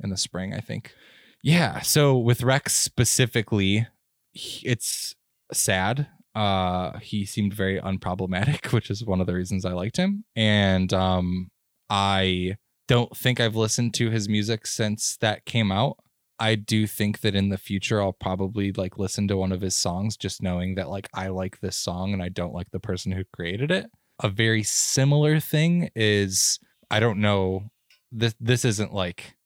in 0.01 0.11
the 0.11 0.17
spring, 0.17 0.55
I 0.55 0.61
think. 0.61 0.95
Yeah. 1.43 1.81
So 1.81 2.17
with 2.17 2.43
Rex 2.43 2.75
specifically, 2.75 3.89
it's 4.35 5.17
sad. 5.53 6.07
Uh, 6.35 6.99
he 6.99 7.25
seemed 7.25 7.53
very 7.53 7.81
unproblematic, 7.81 8.67
which 8.73 8.91
is 8.91 9.05
one 9.05 9.21
of 9.21 9.27
the 9.27 9.35
reasons 9.35 9.65
I 9.65 9.73
liked 9.73 9.97
him. 9.97 10.25
And 10.37 10.93
um, 10.93 11.51
I 11.91 12.57
don't 12.89 13.17
think 13.17 13.41
I've 13.41 13.57
listened 13.57 13.95
to 13.95 14.11
his 14.11 14.29
music 14.29 14.67
since 14.67 15.17
that 15.19 15.45
came 15.45 15.71
out. 15.73 15.99
I 16.43 16.57
do 16.57 16.89
think 16.89 17.21
that 17.21 17.37
in 17.37 17.51
the 17.51 17.57
future 17.57 18.03
I'll 18.03 18.13
probably 18.13 18.73
like 18.73 18.99
listen 18.99 19.29
to 19.29 19.37
one 19.37 19.53
of 19.53 19.61
his 19.61 19.77
songs 19.77 20.17
just 20.17 20.43
knowing 20.43 20.75
that 20.75 20.89
like 20.89 21.09
I 21.15 21.29
like 21.29 21.61
this 21.61 21.77
song 21.77 22.13
and 22.13 22.21
I 22.21 22.31
don't 22.31 22.53
like 22.53 22.73
the 22.73 22.81
person 22.81 23.13
who 23.13 23.23
created 23.33 23.71
it. 23.71 23.87
A 24.21 24.29
very 24.29 24.65
similar 24.65 25.39
thing 25.39 25.91
is 25.95 26.59
I 26.91 26.99
don't 26.99 27.21
know 27.21 27.71
this 28.11 28.35
this 28.41 28.65
isn't 28.65 28.93
like 28.93 29.37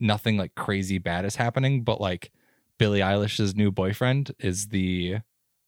nothing 0.00 0.38
like 0.38 0.54
crazy 0.54 0.96
bad 0.96 1.26
is 1.26 1.36
happening, 1.36 1.84
but 1.84 2.00
like 2.00 2.32
Billie 2.78 3.00
Eilish's 3.00 3.54
new 3.54 3.70
boyfriend 3.70 4.32
is 4.38 4.68
the 4.68 5.18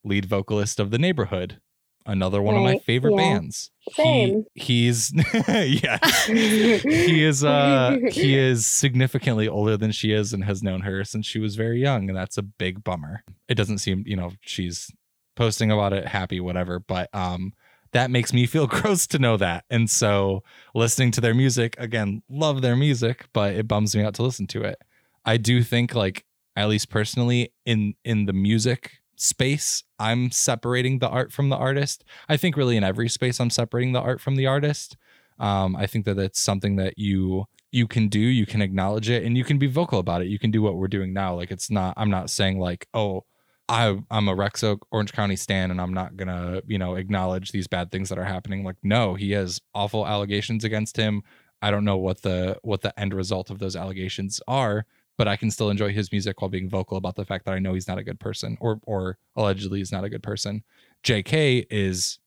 lead 0.03 0.25
vocalist 0.25 0.79
of 0.79 0.89
The 0.89 0.97
Neighborhood, 0.97 1.61
another 2.05 2.41
one 2.41 2.55
of 2.55 2.63
my 2.63 2.77
favorite 2.79 3.11
yeah. 3.11 3.17
bands. 3.17 3.71
Same. 3.91 4.45
He, 4.53 4.85
he's 4.85 5.13
yeah. 5.47 5.99
he 6.25 7.23
is 7.23 7.43
uh 7.43 7.97
he 8.11 8.37
is 8.37 8.65
significantly 8.65 9.47
older 9.47 9.77
than 9.77 9.91
she 9.91 10.11
is 10.11 10.33
and 10.33 10.43
has 10.43 10.63
known 10.63 10.81
her 10.81 11.03
since 11.03 11.25
she 11.25 11.39
was 11.39 11.55
very 11.55 11.81
young 11.81 12.09
and 12.09 12.17
that's 12.17 12.37
a 12.37 12.43
big 12.43 12.83
bummer. 12.83 13.23
It 13.47 13.55
doesn't 13.55 13.79
seem, 13.79 14.03
you 14.05 14.15
know, 14.15 14.31
she's 14.41 14.91
posting 15.35 15.71
about 15.71 15.93
it 15.93 16.07
happy 16.07 16.39
whatever, 16.39 16.79
but 16.79 17.09
um 17.13 17.53
that 17.91 18.09
makes 18.09 18.33
me 18.33 18.45
feel 18.45 18.67
gross 18.67 19.05
to 19.07 19.19
know 19.19 19.37
that. 19.37 19.65
And 19.69 19.89
so 19.89 20.43
listening 20.73 21.11
to 21.11 21.21
their 21.21 21.35
music, 21.35 21.75
again, 21.77 22.23
love 22.29 22.61
their 22.61 22.75
music, 22.75 23.27
but 23.33 23.53
it 23.53 23.67
bums 23.67 23.95
me 23.95 24.03
out 24.03 24.15
to 24.15 24.23
listen 24.23 24.47
to 24.47 24.63
it. 24.63 24.81
I 25.25 25.37
do 25.37 25.63
think 25.63 25.93
like 25.93 26.25
at 26.55 26.69
least 26.69 26.89
personally 26.89 27.53
in 27.65 27.95
in 28.03 28.25
the 28.25 28.33
music 28.33 29.02
space, 29.23 29.83
I'm 29.99 30.31
separating 30.31 30.99
the 30.99 31.09
art 31.09 31.31
from 31.31 31.49
the 31.49 31.55
artist. 31.55 32.03
I 32.27 32.37
think 32.37 32.57
really 32.57 32.77
in 32.77 32.83
every 32.83 33.09
space 33.09 33.39
I'm 33.39 33.49
separating 33.49 33.93
the 33.93 34.01
art 34.01 34.21
from 34.21 34.35
the 34.35 34.47
artist. 34.47 34.97
Um, 35.39 35.75
I 35.75 35.87
think 35.87 36.05
that 36.05 36.19
it's 36.19 36.39
something 36.39 36.75
that 36.75 36.97
you 36.97 37.45
you 37.71 37.87
can 37.87 38.07
do, 38.07 38.19
you 38.19 38.45
can 38.45 38.61
acknowledge 38.61 39.09
it, 39.09 39.23
and 39.23 39.35
you 39.35 39.43
can 39.43 39.57
be 39.57 39.65
vocal 39.65 39.97
about 39.97 40.21
it. 40.21 40.27
You 40.27 40.37
can 40.37 40.51
do 40.51 40.61
what 40.61 40.75
we're 40.75 40.87
doing 40.87 41.11
now. 41.11 41.35
Like 41.35 41.49
it's 41.49 41.71
not. 41.71 41.95
I'm 41.97 42.09
not 42.09 42.29
saying 42.29 42.59
like, 42.59 42.87
oh, 42.93 43.25
I 43.67 43.97
I'm 44.11 44.27
a 44.27 44.35
Rex 44.35 44.63
Oak 44.63 44.85
Orange 44.91 45.13
County 45.13 45.35
stan, 45.35 45.71
and 45.71 45.81
I'm 45.81 45.93
not 45.93 46.15
gonna 46.15 46.61
you 46.67 46.77
know 46.77 46.95
acknowledge 46.95 47.51
these 47.51 47.67
bad 47.67 47.91
things 47.91 48.09
that 48.09 48.19
are 48.19 48.25
happening. 48.25 48.63
Like 48.63 48.75
no, 48.83 49.15
he 49.15 49.31
has 49.31 49.59
awful 49.73 50.05
allegations 50.05 50.63
against 50.63 50.97
him. 50.97 51.23
I 51.61 51.71
don't 51.71 51.85
know 51.85 51.97
what 51.97 52.21
the 52.21 52.59
what 52.61 52.81
the 52.81 52.97
end 52.99 53.13
result 53.13 53.49
of 53.49 53.59
those 53.59 53.75
allegations 53.75 54.41
are, 54.47 54.85
but 55.17 55.27
I 55.27 55.35
can 55.35 55.51
still 55.51 55.69
enjoy 55.69 55.93
his 55.93 56.11
music 56.11 56.41
while 56.41 56.49
being 56.49 56.69
vocal 56.69 56.97
about 56.97 57.15
the 57.15 57.25
fact 57.25 57.45
that 57.45 57.53
I 57.53 57.59
know 57.59 57.73
he's 57.73 57.87
not 57.87 57.97
a 57.97 58.03
good 58.03 58.19
person 58.19 58.57
or 58.59 58.79
or 58.85 59.17
allegedly 59.35 59.81
is 59.81 59.91
not 59.91 60.03
a 60.03 60.09
good 60.09 60.23
person. 60.23 60.63
JK 61.03 61.65
is 61.69 62.19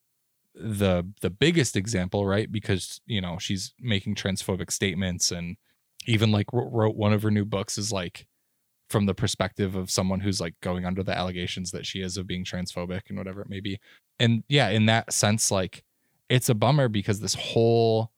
the 0.55 1.05
the 1.21 1.31
biggest 1.31 1.77
example, 1.77 2.27
right? 2.27 2.51
Because 2.51 3.01
you 3.07 3.21
know 3.21 3.39
she's 3.39 3.75
making 3.81 4.15
transphobic 4.15 4.71
statements 4.71 5.31
and 5.31 5.57
even 6.07 6.31
like 6.31 6.47
wrote 6.53 6.97
one 6.97 7.13
of 7.13 7.23
her 7.23 7.31
new 7.31 7.45
books 7.45 7.79
is 7.79 7.93
like 7.93 8.27
from 8.89 9.07
the 9.07 9.15
perspective 9.15 9.75
of 9.75 9.91
someone 9.91 10.21
who's 10.21 10.41
like 10.41 10.55
going 10.61 10.85
under 10.85 11.03
the 11.03 11.17
allegations 11.17 11.73
that 11.73 11.85
she 11.85 12.01
is 12.01 12.17
of 12.17 12.27
being 12.27 12.45
transphobic 12.45 13.03
and 13.09 13.19
whatever 13.19 13.43
it 13.43 13.49
may 13.49 13.61
be. 13.61 13.81
And 14.21 14.45
yeah, 14.49 14.69
in 14.69 14.87
that 14.87 15.13
sense, 15.13 15.51
like 15.51 15.83
it's 16.29 16.49
a 16.49 16.55
bummer 16.55 16.89
because 16.89 17.21
this 17.21 17.35
whole 17.35 18.13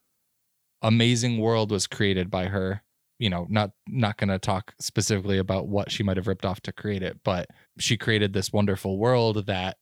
amazing 0.82 1.38
world 1.38 1.70
was 1.70 1.86
created 1.86 2.30
by 2.30 2.46
her. 2.46 2.82
You 3.18 3.30
know, 3.30 3.46
not 3.50 3.72
not 3.88 4.16
going 4.16 4.28
to 4.28 4.38
talk 4.38 4.74
specifically 4.80 5.38
about 5.38 5.68
what 5.68 5.90
she 5.90 6.02
might 6.02 6.16
have 6.16 6.28
ripped 6.28 6.44
off 6.44 6.60
to 6.62 6.72
create 6.72 7.02
it, 7.02 7.18
but 7.24 7.48
she 7.78 7.96
created 7.96 8.32
this 8.32 8.52
wonderful 8.52 8.98
world 8.98 9.46
that 9.46 9.76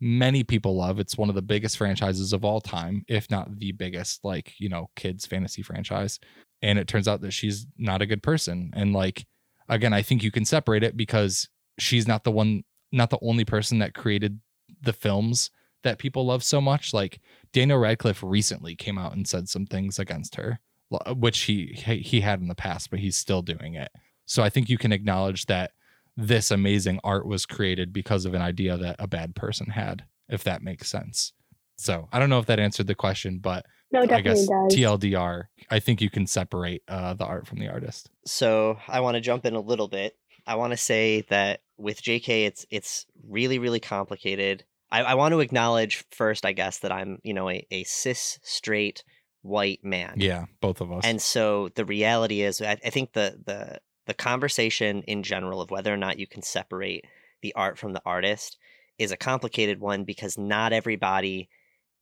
many 0.00 0.44
people 0.44 0.76
love. 0.76 1.00
It's 1.00 1.16
one 1.16 1.28
of 1.28 1.34
the 1.34 1.42
biggest 1.42 1.76
franchises 1.76 2.32
of 2.32 2.44
all 2.44 2.60
time, 2.60 3.04
if 3.08 3.30
not 3.30 3.58
the 3.58 3.72
biggest, 3.72 4.24
like, 4.24 4.52
you 4.58 4.68
know, 4.68 4.90
kids 4.96 5.26
fantasy 5.26 5.62
franchise. 5.62 6.18
And 6.62 6.78
it 6.78 6.88
turns 6.88 7.08
out 7.08 7.20
that 7.22 7.32
she's 7.32 7.66
not 7.78 8.02
a 8.02 8.06
good 8.06 8.22
person. 8.22 8.70
And 8.74 8.92
like, 8.92 9.26
again, 9.68 9.92
I 9.92 10.02
think 10.02 10.22
you 10.22 10.30
can 10.30 10.44
separate 10.44 10.82
it 10.82 10.96
because 10.96 11.48
she's 11.78 12.06
not 12.06 12.24
the 12.24 12.30
one, 12.30 12.64
not 12.92 13.10
the 13.10 13.18
only 13.22 13.44
person 13.44 13.78
that 13.78 13.94
created 13.94 14.40
the 14.82 14.92
films 14.92 15.50
that 15.82 15.98
people 15.98 16.26
love 16.26 16.42
so 16.42 16.60
much. 16.60 16.92
Like 16.92 17.20
Daniel 17.52 17.78
Radcliffe 17.78 18.22
recently 18.22 18.74
came 18.74 18.98
out 18.98 19.14
and 19.14 19.26
said 19.26 19.48
some 19.48 19.66
things 19.66 19.98
against 19.98 20.36
her, 20.36 20.60
which 20.90 21.40
he 21.40 21.72
he 21.74 22.20
had 22.20 22.40
in 22.40 22.48
the 22.48 22.54
past, 22.54 22.90
but 22.90 23.00
he's 23.00 23.16
still 23.16 23.42
doing 23.42 23.74
it. 23.74 23.90
So 24.24 24.42
I 24.42 24.50
think 24.50 24.68
you 24.68 24.78
can 24.78 24.92
acknowledge 24.92 25.46
that 25.46 25.72
this 26.16 26.50
amazing 26.50 27.00
art 27.04 27.26
was 27.26 27.46
created 27.46 27.92
because 27.92 28.24
of 28.24 28.34
an 28.34 28.42
idea 28.42 28.76
that 28.76 28.96
a 28.98 29.06
bad 29.06 29.34
person 29.34 29.66
had, 29.70 30.04
if 30.28 30.42
that 30.44 30.62
makes 30.62 30.88
sense. 30.90 31.32
So 31.76 32.08
I 32.12 32.18
don't 32.18 32.30
know 32.30 32.38
if 32.38 32.46
that 32.46 32.58
answered 32.58 32.86
the 32.86 32.94
question, 32.94 33.38
but 33.38 33.66
No, 33.92 34.02
it 34.02 34.10
I 34.10 34.20
guess 34.22 34.46
does. 34.46 34.74
TLDR, 34.74 35.44
I 35.70 35.78
think 35.78 36.00
you 36.00 36.08
can 36.08 36.26
separate 36.26 36.82
uh, 36.88 37.14
the 37.14 37.26
art 37.26 37.46
from 37.46 37.58
the 37.58 37.68
artist. 37.68 38.10
So 38.24 38.78
I 38.88 39.00
want 39.00 39.16
to 39.16 39.20
jump 39.20 39.44
in 39.44 39.54
a 39.54 39.60
little 39.60 39.88
bit. 39.88 40.16
I 40.46 40.54
want 40.54 40.72
to 40.72 40.76
say 40.76 41.22
that 41.28 41.60
with 41.76 42.02
JK, 42.02 42.46
it's 42.46 42.64
it's 42.70 43.06
really 43.28 43.58
really 43.58 43.80
complicated. 43.80 44.64
I, 44.90 45.02
I 45.02 45.14
want 45.14 45.32
to 45.32 45.40
acknowledge 45.40 46.04
first, 46.10 46.46
I 46.46 46.52
guess, 46.52 46.78
that 46.78 46.92
I'm 46.92 47.18
you 47.22 47.34
know 47.34 47.50
a, 47.50 47.66
a 47.70 47.84
cis 47.84 48.38
straight 48.42 49.04
white 49.46 49.84
man. 49.84 50.14
Yeah, 50.16 50.46
both 50.60 50.80
of 50.80 50.92
us. 50.92 51.04
And 51.04 51.20
so 51.20 51.70
the 51.74 51.84
reality 51.84 52.42
is, 52.42 52.60
I, 52.60 52.78
I 52.84 52.90
think 52.90 53.12
the 53.12 53.40
the 53.44 53.80
the 54.06 54.14
conversation 54.14 55.02
in 55.02 55.22
general 55.22 55.60
of 55.60 55.70
whether 55.70 55.92
or 55.92 55.96
not 55.96 56.18
you 56.18 56.26
can 56.26 56.42
separate 56.42 57.04
the 57.42 57.52
art 57.54 57.78
from 57.78 57.92
the 57.92 58.02
artist 58.04 58.56
is 58.98 59.12
a 59.12 59.16
complicated 59.16 59.80
one 59.80 60.04
because 60.04 60.38
not 60.38 60.72
everybody 60.72 61.48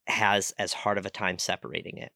has 0.07 0.53
as 0.59 0.73
hard 0.73 0.99
of 0.99 1.07
a 1.07 1.11
time 1.11 1.39
separating 1.39 1.99
it. 1.99 2.13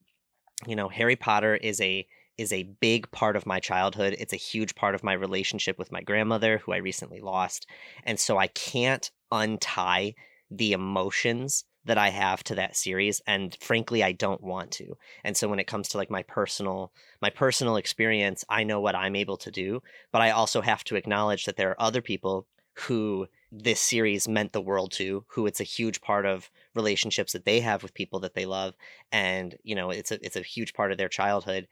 You 0.66 0.76
know, 0.76 0.88
Harry 0.88 1.16
Potter 1.16 1.56
is 1.56 1.80
a 1.80 2.06
is 2.36 2.52
a 2.52 2.62
big 2.80 3.10
part 3.10 3.34
of 3.34 3.46
my 3.46 3.58
childhood. 3.58 4.14
It's 4.18 4.32
a 4.32 4.36
huge 4.36 4.76
part 4.76 4.94
of 4.94 5.02
my 5.02 5.12
relationship 5.12 5.76
with 5.76 5.90
my 5.90 6.02
grandmother 6.02 6.58
who 6.58 6.72
I 6.72 6.76
recently 6.76 7.20
lost. 7.20 7.66
And 8.04 8.18
so 8.18 8.38
I 8.38 8.46
can't 8.46 9.10
untie 9.32 10.14
the 10.48 10.72
emotions 10.72 11.64
that 11.88 11.98
I 11.98 12.10
have 12.10 12.44
to 12.44 12.54
that 12.54 12.76
series 12.76 13.20
and 13.26 13.56
frankly 13.60 14.02
I 14.02 14.12
don't 14.12 14.42
want 14.42 14.70
to. 14.72 14.96
And 15.24 15.36
so 15.36 15.48
when 15.48 15.58
it 15.58 15.66
comes 15.66 15.88
to 15.88 15.96
like 15.96 16.10
my 16.10 16.22
personal 16.22 16.92
my 17.20 17.30
personal 17.30 17.76
experience, 17.76 18.44
I 18.48 18.62
know 18.62 18.80
what 18.80 18.94
I'm 18.94 19.16
able 19.16 19.38
to 19.38 19.50
do, 19.50 19.82
but 20.12 20.22
I 20.22 20.30
also 20.30 20.60
have 20.60 20.84
to 20.84 20.96
acknowledge 20.96 21.46
that 21.46 21.56
there 21.56 21.70
are 21.70 21.80
other 21.80 22.02
people 22.02 22.46
who 22.74 23.26
this 23.50 23.80
series 23.80 24.28
meant 24.28 24.52
the 24.52 24.60
world 24.60 24.92
to, 24.92 25.24
who 25.28 25.46
it's 25.46 25.60
a 25.60 25.64
huge 25.64 26.02
part 26.02 26.26
of 26.26 26.50
relationships 26.74 27.32
that 27.32 27.46
they 27.46 27.60
have 27.60 27.82
with 27.82 27.94
people 27.94 28.20
that 28.20 28.34
they 28.34 28.44
love 28.44 28.74
and 29.10 29.56
you 29.64 29.74
know 29.74 29.90
it's 29.90 30.12
a 30.12 30.24
it's 30.24 30.36
a 30.36 30.42
huge 30.42 30.74
part 30.74 30.92
of 30.92 30.98
their 30.98 31.08
childhood 31.08 31.66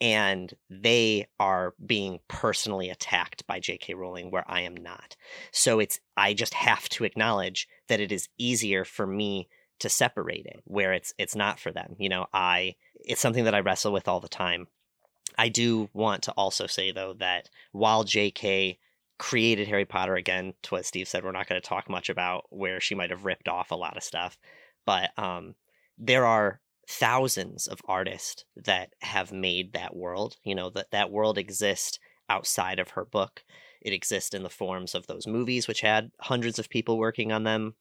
and 0.00 0.54
they 0.70 1.26
are 1.38 1.74
being 1.84 2.20
personally 2.26 2.88
attacked 2.88 3.46
by 3.46 3.60
J.K. 3.60 3.94
Rowling 3.94 4.30
where 4.30 4.44
I 4.50 4.62
am 4.62 4.74
not. 4.74 5.14
So 5.52 5.78
it's 5.78 6.00
I 6.16 6.32
just 6.32 6.54
have 6.54 6.88
to 6.90 7.04
acknowledge 7.04 7.68
that 7.88 8.00
it 8.00 8.10
is 8.10 8.28
easier 8.38 8.84
for 8.84 9.06
me 9.06 9.48
to 9.80 9.88
separate 9.88 10.46
it 10.46 10.62
where 10.64 10.92
it's 10.92 11.12
it's 11.18 11.34
not 11.34 11.58
for 11.58 11.72
them. 11.72 11.96
You 11.98 12.08
know, 12.08 12.26
I 12.32 12.76
it's 12.94 13.20
something 13.20 13.44
that 13.44 13.54
I 13.54 13.60
wrestle 13.60 13.92
with 13.92 14.08
all 14.08 14.20
the 14.20 14.28
time. 14.28 14.68
I 15.38 15.48
do 15.48 15.88
want 15.92 16.22
to 16.24 16.32
also 16.32 16.66
say 16.66 16.92
though 16.92 17.14
that 17.14 17.50
while 17.72 18.04
J.K. 18.04 18.78
created 19.18 19.68
Harry 19.68 19.84
Potter 19.84 20.14
again, 20.14 20.54
to 20.62 20.74
what 20.74 20.86
Steve 20.86 21.08
said, 21.08 21.24
we're 21.24 21.32
not 21.32 21.48
going 21.48 21.60
to 21.60 21.66
talk 21.66 21.88
much 21.88 22.08
about 22.08 22.44
where 22.50 22.80
she 22.80 22.94
might 22.94 23.10
have 23.10 23.24
ripped 23.24 23.48
off 23.48 23.70
a 23.70 23.76
lot 23.76 23.96
of 23.96 24.02
stuff, 24.02 24.38
but 24.86 25.10
um, 25.18 25.54
there 25.98 26.26
are 26.26 26.60
thousands 26.88 27.66
of 27.68 27.80
artists 27.86 28.44
that 28.56 28.90
have 29.00 29.32
made 29.32 29.72
that 29.72 29.94
world. 29.94 30.36
You 30.44 30.54
know 30.54 30.70
that 30.70 30.90
that 30.90 31.10
world 31.10 31.38
exists 31.38 31.98
outside 32.28 32.78
of 32.78 32.90
her 32.90 33.04
book. 33.04 33.44
It 33.80 33.92
exists 33.92 34.34
in 34.34 34.42
the 34.42 34.50
forms 34.50 34.94
of 34.94 35.06
those 35.06 35.26
movies, 35.26 35.66
which 35.66 35.80
had 35.80 36.10
hundreds 36.20 36.58
of 36.58 36.68
people 36.68 36.98
working 36.98 37.32
on 37.32 37.44
them, 37.44 37.74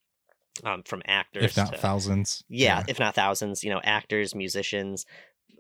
um, 0.64 0.84
from 0.84 1.02
actors, 1.06 1.46
if 1.46 1.58
not 1.58 1.74
to, 1.74 1.78
thousands. 1.78 2.44
yeah, 2.50 2.84
if 2.88 3.00
not 3.00 3.16
thousands. 3.16 3.64
You 3.64 3.72
know, 3.72 3.82
actors, 3.84 4.36
musicians, 4.36 5.06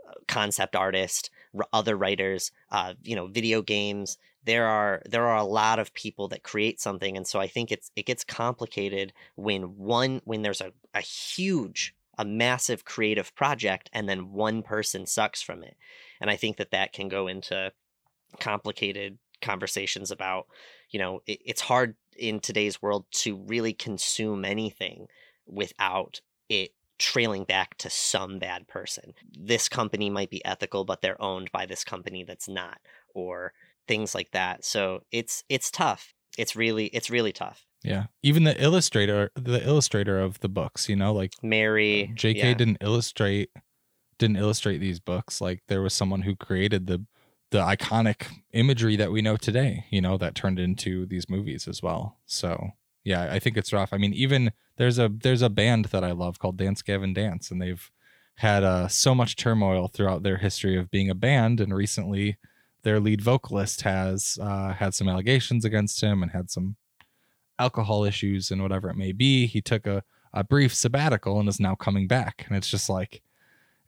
uh, 0.08 0.14
concept 0.28 0.76
artists, 0.76 1.30
r- 1.58 1.68
other 1.74 1.96
writers. 1.96 2.52
Uh, 2.72 2.94
you 3.04 3.16
know, 3.16 3.28
video 3.28 3.62
games. 3.62 4.18
There 4.46 4.68
are 4.68 5.02
there 5.06 5.28
are 5.28 5.38
a 5.38 5.44
lot 5.44 5.80
of 5.80 5.94
people 5.94 6.28
that 6.30 6.44
create 6.44 6.80
something, 6.80 7.18
and 7.18 7.28
so 7.28 7.40
I 7.40 7.48
think 7.48 7.72
it's 7.72 7.92
it 7.96 8.06
gets 8.06 8.24
complicated 8.24 9.14
when 9.36 9.78
one 9.78 10.22
when 10.26 10.42
there's 10.42 10.62
a, 10.62 10.72
a 10.94 11.02
huge 11.02 11.94
a 12.20 12.26
massive 12.26 12.84
creative 12.84 13.34
project 13.34 13.90
and 13.94 14.08
then 14.08 14.34
one 14.34 14.62
person 14.62 15.06
sucks 15.06 15.42
from 15.42 15.64
it 15.64 15.78
and 16.20 16.30
i 16.30 16.36
think 16.36 16.58
that 16.58 16.72
that 16.72 16.92
can 16.92 17.08
go 17.08 17.28
into 17.28 17.72
complicated 18.40 19.18
conversations 19.42 20.12
about 20.12 20.46
you 20.92 21.00
know 21.00 21.22
it, 21.26 21.40
it's 21.46 21.62
hard 21.62 21.96
in 22.20 22.40
today's 22.40 22.82
world 22.82 23.06
to 23.12 23.36
really 23.36 23.74
consume 23.74 24.46
anything 24.46 25.08
without 25.46 26.22
it 26.50 26.72
trailing 26.98 27.46
back 27.46 27.78
to 27.78 27.90
some 27.90 28.40
bad 28.40 28.68
person 28.68 29.14
this 29.32 29.70
company 29.70 30.10
might 30.10 30.30
be 30.30 30.44
ethical 30.44 30.84
but 30.84 31.02
they're 31.02 31.22
owned 31.22 31.50
by 31.52 31.66
this 31.66 31.84
company 31.84 32.24
that's 32.24 32.50
not 32.50 32.80
or 33.16 33.54
things 33.88 34.14
like 34.14 34.32
that 34.32 34.66
so 34.66 35.02
it's 35.12 35.44
it's 35.48 35.72
tough 35.72 36.14
it's 36.38 36.56
really 36.56 36.88
it's 36.88 37.10
really 37.10 37.32
tough 37.32 37.66
Yeah. 37.84 38.08
Even 38.24 38.44
the 38.44 38.62
illustrator, 38.62 39.32
the 39.36 39.66
illustrator 39.66 40.20
of 40.20 40.40
the 40.42 40.50
books, 40.50 40.90
you 40.90 40.98
know, 40.98 41.14
like 41.14 41.34
mary 41.42 42.12
JK 42.16 42.36
yeah. 42.36 42.54
didn't 42.54 42.78
illustrate 42.82 43.52
didn't 44.18 44.38
illustrate 44.38 44.80
these 44.80 45.00
books. 45.00 45.42
Like 45.42 45.64
there 45.68 45.82
was 45.82 45.94
someone 45.94 46.22
who 46.22 46.36
created 46.36 46.88
the 46.88 47.06
the 47.52 47.60
iconic 47.60 48.28
imagery 48.54 48.95
that 48.95 49.12
we 49.12 49.22
know 49.22 49.38
today, 49.38 49.86
you 49.89 50.02
know, 50.02 50.18
that 50.18 50.36
turned 50.36 50.60
into 50.60 51.06
these 51.06 51.30
movies 51.30 51.68
as 51.68 51.82
well. 51.82 52.18
So 52.26 52.72
yeah, 53.04 53.32
I 53.32 53.39
think 53.39 53.58
it's 53.58 53.74
rough. 53.74 53.93
I 53.93 53.97
mean, 53.97 54.14
even 54.14 54.52
there's 54.78 55.00
a 55.00 55.10
there's 55.10 55.41
a 55.41 55.50
band 55.50 55.86
that 55.86 56.04
I 56.04 56.12
love 56.12 56.39
called 56.39 56.58
Dance 56.58 56.82
Gavin 56.82 57.14
Dance, 57.14 57.50
and 57.52 57.62
they've 57.62 57.89
had 58.36 58.64
uh, 58.64 58.88
so 58.88 59.14
much 59.16 59.36
turmoil 59.36 59.88
throughout 59.88 60.24
their 60.24 60.38
history 60.38 60.78
of 60.78 60.91
being 60.91 61.10
a 61.10 61.16
band, 61.16 61.60
and 61.60 61.74
recently 61.74 62.38
their 62.84 63.00
lead 63.00 63.22
vocalist 63.22 63.82
has 63.82 64.38
uh, 64.41 64.74
had 64.74 64.93
some 64.93 65.10
allegations 65.10 65.66
against 65.66 66.02
him 66.02 66.24
and 66.24 66.32
had 66.32 66.50
some 66.50 66.76
alcohol 67.58 68.06
issues 68.06 68.52
and 68.52 68.62
whatever 68.62 68.89
it 68.89 68.95
may 68.95 69.12
be. 69.12 69.45
He 69.45 69.62
took 69.62 69.86
a, 69.86 70.04
a 70.34 70.43
brief 70.43 70.74
sabbatical 70.74 71.39
and 71.39 71.50
is 71.50 71.60
now 71.60 71.76
coming 71.76 72.08
back. 72.08 72.45
And 72.47 72.56
it's 72.56 72.70
just 72.70 72.89
like, 72.89 73.22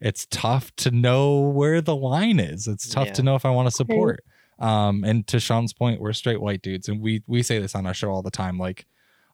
it's 0.02 0.26
tough 0.30 0.74
to 0.76 0.90
know 0.90 1.40
where 1.40 1.80
the 1.80 1.96
line 1.96 2.40
is. 2.40 2.66
It's 2.66 2.88
tough 2.88 3.06
Yeah. 3.08 3.12
to 3.14 3.22
know 3.22 3.34
if 3.36 3.44
I 3.46 3.50
want 3.50 3.68
to 3.68 3.74
support. 3.74 4.24
Um, 4.58 5.02
and 5.04 5.26
to 5.28 5.40
Sean's 5.40 5.72
point, 5.72 6.00
we're 6.00 6.12
straight 6.12 6.40
white 6.40 6.60
dudes, 6.62 6.88
and 6.88 7.00
we 7.00 7.22
we 7.26 7.42
say 7.42 7.58
this 7.58 7.74
on 7.74 7.86
our 7.86 7.94
show 7.94 8.10
all 8.10 8.22
the 8.22 8.30
time. 8.30 8.58
Like, 8.58 8.86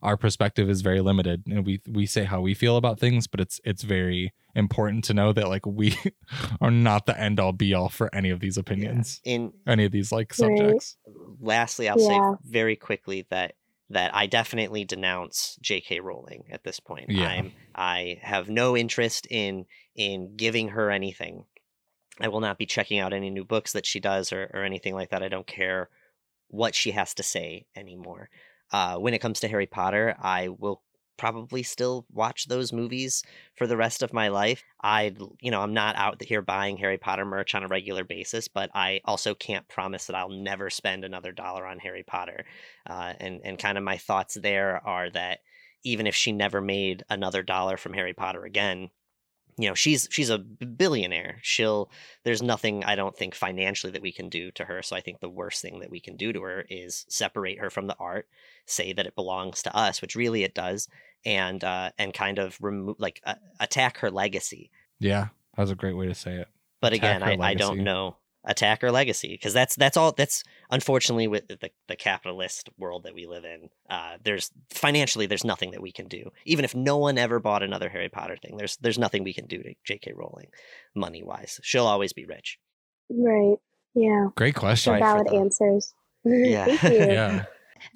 our 0.02 0.16
perspective 0.16 0.70
is 0.70 0.80
very 0.80 1.00
limited, 1.00 1.42
and 1.46 1.66
we 1.66 1.80
we 1.88 2.06
say 2.06 2.24
how 2.24 2.40
we 2.40 2.54
feel 2.54 2.76
about 2.76 3.00
things, 3.00 3.26
but 3.26 3.40
it's 3.40 3.60
it's 3.64 3.82
very 3.82 4.32
important 4.54 5.04
to 5.04 5.14
know 5.14 5.32
that 5.32 5.48
like 5.48 5.66
we 5.66 5.96
are 6.60 6.70
not 6.70 7.06
the 7.06 7.18
end 7.20 7.38
all 7.40 7.52
be 7.52 7.74
all 7.74 7.88
for 7.88 8.08
any 8.14 8.30
of 8.30 8.40
these 8.40 8.56
opinions, 8.56 9.20
in 9.24 9.52
any 9.66 9.84
of 9.84 9.92
these 9.92 10.10
like 10.12 10.32
Right. 10.38 10.58
subjects. 10.58 10.96
lastly 11.40 11.88
i'll 11.88 12.00
Yeah. 12.00 12.34
say 12.34 12.50
very 12.50 12.74
quickly 12.76 13.26
that 13.30 13.54
that 13.90 14.12
i 14.14 14.26
definitely 14.26 14.84
denounce 14.84 15.58
jk 15.62 16.00
rowling 16.02 16.44
at 16.50 16.64
this 16.64 16.80
point 16.80 17.06
Yeah. 17.10 17.28
i'm 17.28 17.52
i 17.74 18.18
have 18.22 18.48
no 18.50 18.76
interest 18.76 19.26
in 19.30 19.66
in 19.98 20.34
giving 20.36 20.68
her 20.68 20.90
anything 20.90 21.44
i 22.20 22.28
will 22.28 22.40
not 22.40 22.56
be 22.56 22.64
checking 22.64 22.98
out 22.98 23.12
any 23.12 23.28
new 23.28 23.44
books 23.44 23.72
that 23.72 23.84
she 23.84 24.00
does 24.00 24.32
or, 24.32 24.50
or 24.54 24.62
anything 24.64 24.94
like 24.94 25.10
that 25.10 25.22
i 25.22 25.28
don't 25.28 25.46
care 25.46 25.90
what 26.48 26.74
she 26.74 26.92
has 26.92 27.12
to 27.12 27.22
say 27.22 27.66
anymore 27.76 28.30
uh, 28.72 28.96
when 28.96 29.12
it 29.12 29.20
comes 29.20 29.40
to 29.40 29.48
harry 29.48 29.66
potter 29.66 30.16
i 30.22 30.48
will 30.48 30.82
probably 31.18 31.62
still 31.62 32.06
watch 32.10 32.46
those 32.46 32.72
movies 32.72 33.22
for 33.56 33.66
the 33.66 33.76
rest 33.76 34.02
of 34.02 34.14
my 34.14 34.28
life. 34.28 34.62
I, 34.82 35.14
you 35.42 35.50
know, 35.50 35.60
I'm 35.60 35.74
not 35.74 35.96
out 35.96 36.22
here 36.22 36.40
buying 36.40 36.78
Harry 36.78 36.96
Potter 36.96 37.26
merch 37.26 37.54
on 37.54 37.64
a 37.64 37.68
regular 37.68 38.04
basis, 38.04 38.48
but 38.48 38.70
I 38.72 39.00
also 39.04 39.34
can't 39.34 39.68
promise 39.68 40.06
that 40.06 40.16
I'll 40.16 40.30
never 40.30 40.70
spend 40.70 41.04
another 41.04 41.32
dollar 41.32 41.66
on 41.66 41.80
Harry 41.80 42.04
Potter. 42.04 42.46
Uh, 42.88 43.12
and 43.20 43.40
and 43.44 43.58
kind 43.58 43.76
of 43.76 43.84
my 43.84 43.98
thoughts 43.98 44.38
there 44.40 44.80
are 44.86 45.10
that 45.10 45.40
even 45.84 46.06
if 46.06 46.14
she 46.14 46.32
never 46.32 46.60
made 46.60 47.02
another 47.10 47.42
dollar 47.42 47.76
from 47.76 47.92
Harry 47.92 48.14
Potter 48.14 48.44
again, 48.44 48.88
you 49.58 49.68
know, 49.68 49.74
she's 49.74 50.08
she's 50.10 50.30
a 50.30 50.38
billionaire. 50.38 51.38
She'll 51.42 51.90
there's 52.24 52.42
nothing 52.42 52.84
I 52.84 52.94
don't 52.94 53.16
think 53.16 53.34
financially 53.34 53.92
that 53.92 54.02
we 54.02 54.12
can 54.12 54.28
do 54.28 54.52
to 54.52 54.64
her. 54.64 54.82
So 54.82 54.94
I 54.94 55.00
think 55.00 55.20
the 55.20 55.28
worst 55.28 55.60
thing 55.60 55.80
that 55.80 55.90
we 55.90 56.00
can 56.00 56.16
do 56.16 56.32
to 56.32 56.40
her 56.42 56.64
is 56.70 57.04
separate 57.08 57.58
her 57.58 57.68
from 57.68 57.88
the 57.88 57.96
art, 57.98 58.28
say 58.66 58.92
that 58.92 59.06
it 59.06 59.16
belongs 59.16 59.62
to 59.62 59.76
us, 59.76 60.00
which 60.00 60.14
really 60.14 60.44
it 60.44 60.54
does, 60.54 60.88
and 61.26 61.62
uh, 61.64 61.90
and 61.98 62.14
kind 62.14 62.38
of 62.38 62.56
remove 62.60 62.96
like 63.00 63.20
uh, 63.24 63.34
attack 63.58 63.98
her 63.98 64.10
legacy. 64.10 64.70
Yeah, 65.00 65.28
that's 65.56 65.72
a 65.72 65.76
great 65.76 65.96
way 65.96 66.06
to 66.06 66.14
say 66.14 66.36
it. 66.36 66.48
But 66.80 66.92
Attack 66.92 67.16
again, 67.16 67.42
I, 67.42 67.48
I 67.48 67.54
don't 67.54 67.82
know 67.82 68.16
attack 68.44 68.82
or 68.84 68.90
legacy 68.90 69.28
because 69.28 69.52
that's 69.52 69.74
that's 69.76 69.96
all 69.96 70.12
that's 70.12 70.42
unfortunately 70.70 71.26
with 71.26 71.46
the, 71.48 71.70
the 71.88 71.96
capitalist 71.96 72.70
world 72.78 73.02
that 73.02 73.14
we 73.14 73.26
live 73.26 73.44
in 73.44 73.68
uh 73.90 74.16
there's 74.22 74.50
financially 74.70 75.26
there's 75.26 75.44
nothing 75.44 75.72
that 75.72 75.82
we 75.82 75.90
can 75.92 76.06
do 76.06 76.30
even 76.46 76.64
if 76.64 76.74
no 76.74 76.96
one 76.96 77.18
ever 77.18 77.40
bought 77.40 77.62
another 77.64 77.88
harry 77.88 78.08
potter 78.08 78.36
thing 78.36 78.56
there's 78.56 78.76
there's 78.78 78.98
nothing 78.98 79.24
we 79.24 79.34
can 79.34 79.46
do 79.46 79.62
to 79.62 79.74
jk 79.86 80.12
rowling 80.14 80.46
money 80.94 81.22
wise 81.22 81.58
she'll 81.62 81.86
always 81.86 82.12
be 82.12 82.24
rich 82.24 82.58
Right. 83.10 83.56
Yeah. 83.94 84.26
Great 84.36 84.54
question. 84.54 84.90
Sorry 84.90 85.00
valid 85.00 85.32
answers. 85.32 85.94
Yeah. 86.24 86.64
Thank 86.66 86.82
you. 86.82 86.98
Yeah. 87.12 87.44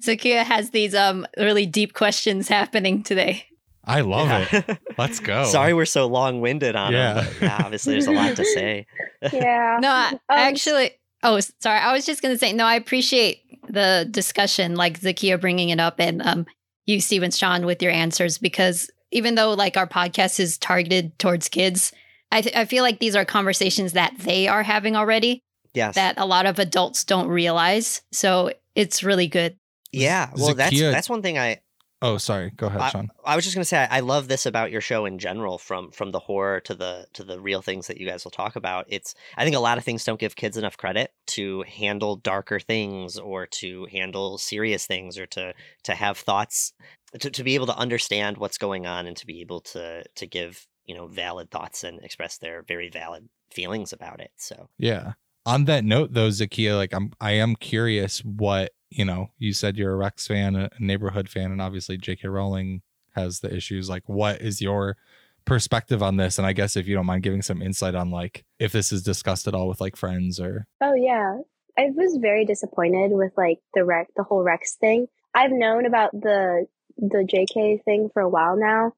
Zakia 0.01 0.43
has 0.43 0.69
these 0.71 0.95
um 0.95 1.27
really 1.37 1.65
deep 1.65 1.93
questions 1.93 2.47
happening 2.47 3.03
today. 3.03 3.45
I 3.85 4.01
love 4.01 4.29
it. 4.53 4.69
it 4.69 4.79
Let's 4.97 5.19
go. 5.19 5.43
sorry 5.57 5.73
we're 5.73 5.85
so 5.85 6.07
long-winded 6.07 6.75
on 6.75 6.93
Yeah. 6.93 7.13
them 7.15 7.25
but 7.39 7.41
yeah 7.45 7.61
obviously 7.63 7.93
there's 7.93 8.07
a 8.07 8.11
lot 8.11 8.35
to 8.37 8.45
say 8.45 8.85
Yeah. 9.33 9.77
No, 9.81 9.89
I, 9.89 10.09
Um, 10.13 10.19
actually. 10.29 10.91
Oh, 11.23 11.39
sorry. 11.61 11.79
I 11.79 11.93
was 11.93 12.05
just 12.05 12.21
gonna 12.21 12.37
say 12.37 12.51
no. 12.53 12.65
I 12.65 12.75
appreciate 12.75 13.41
the 13.69 14.05
discussion, 14.11 14.75
like 14.75 14.99
Zakia 14.99 15.39
bringing 15.39 15.69
it 15.69 15.79
up, 15.79 15.95
and 15.99 16.21
um, 16.21 16.45
you, 16.85 16.99
Steve 16.99 17.23
and 17.23 17.33
Sean, 17.33 17.65
with 17.65 17.81
your 17.81 17.93
answers, 17.93 18.37
because 18.37 18.91
even 19.11 19.35
though 19.35 19.53
like 19.53 19.77
our 19.77 19.87
podcast 19.87 20.41
is 20.41 20.57
targeted 20.57 21.17
towards 21.19 21.47
kids, 21.47 21.93
I 22.31 22.41
th- 22.41 22.55
I 22.55 22.65
feel 22.65 22.83
like 22.83 22.99
these 22.99 23.15
are 23.15 23.23
conversations 23.23 23.93
that 23.93 24.13
they 24.19 24.49
are 24.49 24.63
having 24.63 24.97
already 24.97 25.41
yes 25.73 25.95
that 25.95 26.15
a 26.17 26.25
lot 26.25 26.45
of 26.45 26.59
adults 26.59 27.05
don't 27.05 27.29
realize. 27.29 28.01
So 28.11 28.51
it's 28.75 29.01
really 29.03 29.27
good. 29.27 29.55
yeah 29.93 30.29
well 30.35 30.53
that's 30.55 30.77
that's 30.77 31.07
one 31.09 31.21
thing 31.21 31.37
i 31.37 31.59
Oh, 32.03 32.17
sorry. 32.17 32.51
Go 32.57 32.67
ahead, 32.67 32.81
I- 32.81 32.89
Sean. 32.89 33.09
I 33.23 33.35
was 33.37 33.45
just 33.45 33.55
gonna 33.55 33.63
say 33.63 33.77
I, 33.89 33.97
I 33.97 33.99
love 34.01 34.27
this 34.27 34.45
about 34.45 34.71
your 34.71 34.81
show 34.81 35.05
in 35.05 35.17
general, 35.19 35.57
from 35.57 35.89
from 35.91 36.11
the 36.11 36.19
horror 36.19 36.59
to 36.59 36.75
the 36.75 37.07
to 37.13 37.23
the 37.23 37.39
real 37.39 37.61
things 37.61 37.87
that 37.87 37.97
you 37.97 38.05
guys 38.05 38.25
will 38.25 38.31
talk 38.31 38.57
about. 38.57 38.85
It's 38.89 39.15
I 39.37 39.45
think 39.45 39.55
a 39.55 39.59
lot 39.59 39.77
of 39.77 39.85
things 39.85 40.03
don't 40.03 40.19
give 40.19 40.35
kids 40.35 40.57
enough 40.57 40.75
credit 40.75 41.13
to 41.27 41.63
handle 41.63 42.17
darker 42.17 42.59
things 42.59 43.17
or 43.17 43.47
to 43.47 43.87
handle 43.89 44.37
serious 44.37 44.85
things 44.85 45.17
or 45.17 45.25
to 45.27 45.53
to 45.83 45.95
have 45.95 46.17
thoughts 46.17 46.73
to, 47.19 47.29
to 47.29 47.43
be 47.43 47.55
able 47.55 47.67
to 47.67 47.77
understand 47.77 48.37
what's 48.37 48.57
going 48.57 48.85
on 48.85 49.07
and 49.07 49.15
to 49.17 49.25
be 49.25 49.39
able 49.39 49.61
to 49.61 50.03
to 50.15 50.27
give 50.27 50.67
you 50.85 50.93
know 50.95 51.07
valid 51.07 51.49
thoughts 51.51 51.85
and 51.85 52.03
express 52.03 52.37
their 52.37 52.63
very 52.63 52.89
valid 52.89 53.29
feelings 53.49 53.93
about 53.93 54.19
it. 54.19 54.31
So 54.35 54.67
Yeah. 54.77 55.13
On 55.45 55.65
that 55.65 55.83
note, 55.83 56.13
though, 56.13 56.29
Zakia, 56.29 56.77
like 56.77 56.93
I'm, 56.93 57.11
I 57.19 57.31
am 57.31 57.57
curious 57.57 58.19
what 58.19 58.71
you 58.95 59.05
know. 59.05 59.31
You 59.37 59.53
said 59.53 59.77
you're 59.77 59.93
a 59.93 59.97
Rex 59.97 60.27
fan, 60.27 60.55
a 60.55 60.69
neighborhood 60.79 61.29
fan, 61.29 61.51
and 61.51 61.61
obviously 61.61 61.97
J.K. 61.97 62.27
Rowling 62.27 62.81
has 63.15 63.39
the 63.39 63.53
issues. 63.53 63.89
Like, 63.89 64.03
what 64.07 64.41
is 64.41 64.61
your 64.61 64.97
perspective 65.45 66.01
on 66.01 66.17
this? 66.17 66.37
And 66.37 66.47
I 66.47 66.53
guess 66.53 66.75
if 66.75 66.87
you 66.87 66.95
don't 66.95 67.05
mind 67.05 67.23
giving 67.23 67.41
some 67.41 67.61
insight 67.61 67.95
on 67.95 68.11
like 68.11 68.45
if 68.59 68.71
this 68.71 68.91
is 68.91 69.03
discussed 69.03 69.47
at 69.47 69.53
all 69.53 69.67
with 69.67 69.81
like 69.81 69.95
friends 69.95 70.39
or 70.39 70.65
Oh 70.81 70.93
yeah. 70.93 71.39
I 71.77 71.89
was 71.95 72.17
very 72.21 72.45
disappointed 72.45 73.11
with 73.11 73.33
like 73.35 73.59
the 73.73 73.83
Rex, 73.83 74.11
the 74.15 74.23
whole 74.23 74.43
Rex 74.43 74.75
thing. 74.75 75.07
I've 75.33 75.51
known 75.51 75.85
about 75.85 76.11
the 76.11 76.67
the 76.97 77.27
JK 77.27 77.83
thing 77.83 78.09
for 78.13 78.21
a 78.21 78.29
while 78.29 78.55
now. 78.55 78.93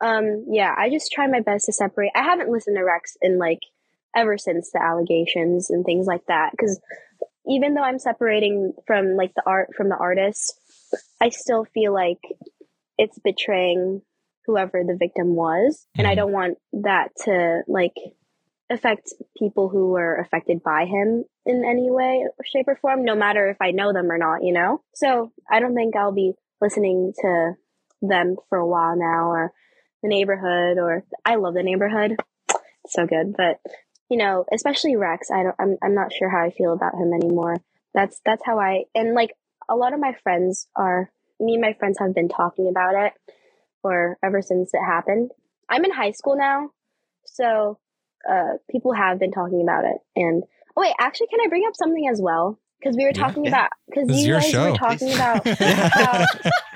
Um, 0.00 0.46
yeah, 0.48 0.74
I 0.76 0.90
just 0.90 1.12
try 1.12 1.26
my 1.26 1.40
best 1.40 1.66
to 1.66 1.72
separate. 1.72 2.12
I 2.14 2.22
haven't 2.22 2.50
listened 2.50 2.76
to 2.76 2.82
Rex 2.82 3.16
in 3.20 3.38
like 3.38 3.60
ever 4.14 4.38
since 4.38 4.70
the 4.70 4.82
allegations 4.82 5.70
and 5.70 5.84
things 5.84 6.06
like 6.06 6.24
that. 6.26 6.52
Because 6.52 6.80
even 7.46 7.74
though 7.74 7.82
I'm 7.82 7.98
separating 7.98 8.72
from 8.86 9.16
like 9.16 9.32
the 9.34 9.42
art 9.46 9.70
from 9.76 9.88
the 9.88 9.96
artist, 9.96 10.54
I 11.20 11.30
still 11.30 11.64
feel 11.64 11.92
like 11.92 12.20
it's 12.98 13.18
betraying 13.18 14.02
whoever 14.46 14.82
the 14.84 14.96
victim 14.96 15.34
was, 15.34 15.86
and 15.96 16.06
I 16.06 16.12
Mhm. 16.12 16.16
don't 16.16 16.32
want 16.32 16.58
that 16.72 17.14
to 17.24 17.62
like 17.68 17.94
affect 18.70 19.12
people 19.38 19.68
who 19.68 19.90
were 19.90 20.16
affected 20.16 20.62
by 20.62 20.84
him 20.86 21.24
in 21.44 21.64
any 21.64 21.90
way, 21.90 22.26
shape, 22.44 22.68
or 22.68 22.76
form, 22.76 23.04
no 23.04 23.14
matter 23.14 23.48
if 23.48 23.58
I 23.60 23.70
know 23.70 23.92
them 23.92 24.10
or 24.10 24.18
not, 24.18 24.42
you 24.42 24.52
know? 24.52 24.82
So 24.94 25.30
I 25.50 25.60
don't 25.60 25.74
think 25.74 25.94
I'll 25.94 26.12
be 26.12 26.32
listening 26.60 27.12
to 27.20 27.54
them 28.00 28.36
for 28.48 28.58
a 28.58 28.66
while 28.66 28.96
now 28.96 29.30
or 29.30 29.52
the 30.02 30.08
neighborhood 30.08 30.78
or 30.78 31.04
I 31.24 31.36
love 31.36 31.54
the 31.54 31.62
neighborhood. 31.62 32.16
It's 32.84 32.94
so 32.94 33.06
good. 33.06 33.34
But 33.36 33.60
you 34.12 34.18
know, 34.18 34.44
especially 34.52 34.96
Rex, 34.96 35.30
I 35.30 35.42
don't 35.42 35.56
I'm 35.58 35.76
I'm 35.82 35.94
not 35.94 36.12
sure 36.12 36.28
how 36.28 36.42
I 36.44 36.50
feel 36.50 36.72
about 36.74 36.94
him 36.94 37.12
anymore. 37.14 37.56
That's 37.94 38.20
that's 38.26 38.42
how 38.44 38.58
I 38.58 38.84
and 38.94 39.14
like 39.14 39.32
a 39.68 39.76
lot 39.76 39.94
of 39.94 40.00
my 40.00 40.12
friends 40.22 40.66
are 40.76 41.10
me 41.40 41.54
and 41.54 41.62
my 41.62 41.72
friends 41.78 41.98
have 41.98 42.14
been 42.14 42.28
talking 42.28 42.68
about 42.68 42.94
it 43.06 43.12
for 43.80 44.18
ever 44.22 44.42
since 44.42 44.70
it 44.74 44.84
happened. 44.84 45.30
I'm 45.68 45.84
in 45.84 45.92
high 45.92 46.10
school 46.12 46.36
now, 46.36 46.70
so 47.24 47.78
uh, 48.30 48.54
people 48.70 48.92
have 48.92 49.18
been 49.18 49.32
talking 49.32 49.62
about 49.62 49.84
it. 49.84 49.96
And 50.14 50.42
oh 50.76 50.82
wait, 50.82 50.94
actually, 51.00 51.28
can 51.28 51.40
I 51.44 51.48
bring 51.48 51.64
up 51.66 51.74
something 51.74 52.06
as 52.12 52.20
well? 52.20 52.58
Because 52.78 52.96
we 52.96 53.04
were 53.04 53.12
talking 53.12 53.44
Yeah. 53.44 53.50
about 53.52 53.70
because 53.88 54.08
you 54.26 54.32
guys 54.34 54.50
show. 54.50 54.72
were 54.72 54.76
talking 54.76 55.12
about. 55.14 55.46
How- 55.46 56.26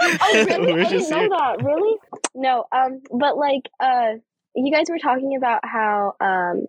oh 0.00 0.44
really? 0.48 0.72
We're 0.72 0.80
I 0.84 0.88
didn't 0.88 1.10
know 1.10 1.18
here. 1.18 1.28
that. 1.30 1.56
Really? 1.64 1.96
No. 2.34 2.64
Um. 2.72 3.00
But 3.10 3.36
like, 3.36 3.62
uh, 3.80 4.12
you 4.54 4.72
guys 4.72 4.86
were 4.88 4.98
talking 4.98 5.36
about 5.36 5.60
how 5.64 6.14
um 6.20 6.66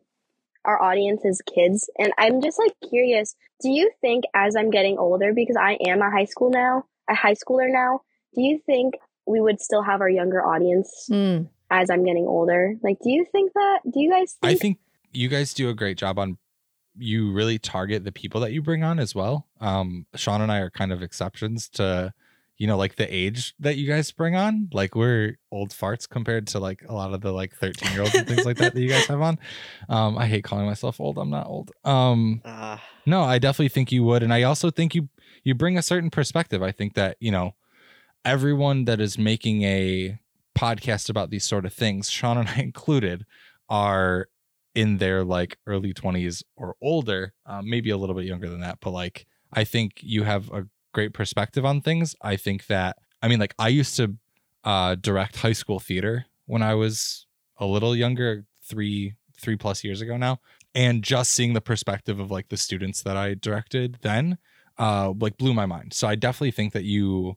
our 0.68 0.80
audience 0.82 1.26
is 1.26 1.42
kids, 1.42 1.90
and 1.98 2.14
I'm 2.18 2.42
just 2.42 2.60
like 2.60 2.74
curious. 2.88 3.36
Do 3.62 3.70
you 3.70 3.90
think 4.02 4.26
as 4.36 4.56
I'm 4.56 4.70
getting 4.70 4.98
older, 5.00 5.34
because 5.34 5.56
I 5.56 5.78
am 5.88 6.02
a 6.04 6.12
high 6.12 6.26
school 6.26 6.52
now, 6.52 6.84
a 7.10 7.16
high 7.16 7.34
schooler 7.34 7.72
now, 7.72 8.02
do 8.36 8.42
you 8.44 8.60
think 8.66 8.94
we 9.26 9.42
would 9.42 9.60
still 9.60 9.82
have 9.82 10.02
our 10.02 10.10
younger 10.10 10.46
audience 10.46 11.08
Mm. 11.10 11.50
as 11.72 11.90
I'm 11.90 12.04
getting 12.06 12.28
older? 12.28 12.76
Like, 12.84 12.98
do 13.04 13.10
you 13.10 13.26
think 13.32 13.54
that? 13.54 13.80
Do 13.92 14.00
you 14.00 14.12
guys 14.12 14.38
think? 14.40 14.52
I 14.52 14.56
think 14.56 14.78
you 15.12 15.30
guys 15.30 15.54
do 15.54 15.70
a 15.70 15.74
great 15.74 15.98
job 15.98 16.20
on 16.20 16.38
you 17.00 17.32
really 17.32 17.60
target 17.60 18.04
the 18.04 18.12
people 18.12 18.42
that 18.42 18.52
you 18.52 18.62
bring 18.62 18.84
on 18.84 19.00
as 19.00 19.14
well. 19.16 19.48
Um, 19.62 20.06
Sean 20.16 20.42
and 20.42 20.52
I 20.52 20.60
are 20.60 20.72
kind 20.72 20.92
of 20.92 21.02
exceptions 21.04 21.70
to, 21.70 22.14
you 22.58 22.66
know, 22.66 22.78
like 22.78 22.96
the 22.96 23.14
age 23.14 23.54
that 23.60 23.78
you 23.78 23.88
guys 23.88 24.12
bring 24.12 24.36
on. 24.36 24.70
Like 24.74 24.96
we're 24.96 25.38
old 25.52 25.70
farts 25.70 26.10
compared 26.10 26.48
to 26.48 26.60
like 26.60 26.84
a 26.88 26.94
lot 26.94 27.14
of 27.14 27.22
the 27.22 27.32
like 27.32 27.56
13 27.56 27.92
year 27.92 28.02
olds 28.02 28.16
and 28.16 28.28
things 28.28 28.46
like 28.46 28.58
that 28.58 28.74
that 28.74 28.82
you 28.82 28.90
guys 28.90 29.06
have 29.06 29.22
on. 29.22 29.38
Um, 29.90 30.18
I 30.18 30.26
hate 30.26 30.44
calling 30.44 30.66
myself 30.66 31.00
old. 31.00 31.18
I'm 31.18 31.30
not 31.30 31.48
old. 31.48 31.72
Um, 31.84 32.42
uh, 32.44 32.78
no, 33.06 33.24
I 33.24 33.38
definitely 33.38 33.70
think 33.70 33.92
you 33.92 34.04
would, 34.04 34.24
and 34.24 34.34
I 34.34 34.44
also 34.44 34.72
think 34.72 34.96
you 34.96 35.10
you 35.44 35.54
bring 35.56 35.78
a 35.78 35.82
certain 35.82 36.10
perspective. 36.10 36.64
I 36.64 36.72
think 36.72 36.96
that 36.96 37.18
you 37.20 37.32
know 37.32 37.54
everyone 38.26 38.86
that 38.86 39.00
is 39.00 39.18
making 39.18 39.64
a 39.64 40.20
podcast 40.58 41.10
about 41.10 41.30
these 41.30 41.46
sort 41.46 41.66
of 41.66 41.74
things, 41.74 42.10
Sean 42.10 42.38
and 42.38 42.50
I 42.50 42.60
included, 42.62 43.26
are 43.70 44.30
in 44.74 44.98
their 44.98 45.24
like 45.24 45.58
early 45.68 45.94
twenties 45.94 46.44
or 46.56 46.76
older, 46.82 47.34
um, 47.46 47.70
maybe 47.70 47.92
a 47.92 47.98
little 47.98 48.16
bit 48.16 48.26
younger 48.26 48.50
than 48.50 48.62
that. 48.62 48.80
But 48.82 48.92
like, 48.92 49.28
I 49.54 49.64
think 49.64 50.00
you 50.02 50.24
have 50.24 50.50
a 50.52 50.68
great 50.98 51.14
perspective 51.14 51.64
on 51.64 51.80
things. 51.80 52.16
I 52.22 52.36
think 52.38 52.66
that 52.68 52.98
I 53.22 53.28
mean, 53.28 53.40
like, 53.40 53.54
I 53.60 53.68
used 53.68 53.96
to 53.98 54.16
uh, 54.64 54.96
direct 54.96 55.38
high 55.38 55.54
school 55.54 55.80
theater 55.80 56.26
when 56.46 56.64
I 56.64 56.74
was 56.74 57.28
a 57.58 57.66
little 57.66 57.96
younger, 57.96 58.46
three 58.68 59.14
three 59.40 59.56
plus 59.56 59.84
years 59.84 60.02
ago 60.02 60.18
now 60.18 60.40
and 60.74 61.04
just 61.04 61.32
seeing 61.32 61.54
the 61.54 61.62
perspective 61.62 62.20
of 62.20 62.32
like 62.32 62.50
the 62.50 62.58
students 62.58 63.04
that 63.04 63.16
I 63.16 63.36
directed 63.36 64.00
then 64.02 64.40
uh 64.80 65.14
like 65.20 65.38
blew 65.38 65.54
my 65.54 65.68
mind. 65.68 65.94
So 65.94 66.08
I 66.08 66.16
definitely 66.16 66.52
think 66.52 66.74
that 66.74 66.84
you 66.84 67.36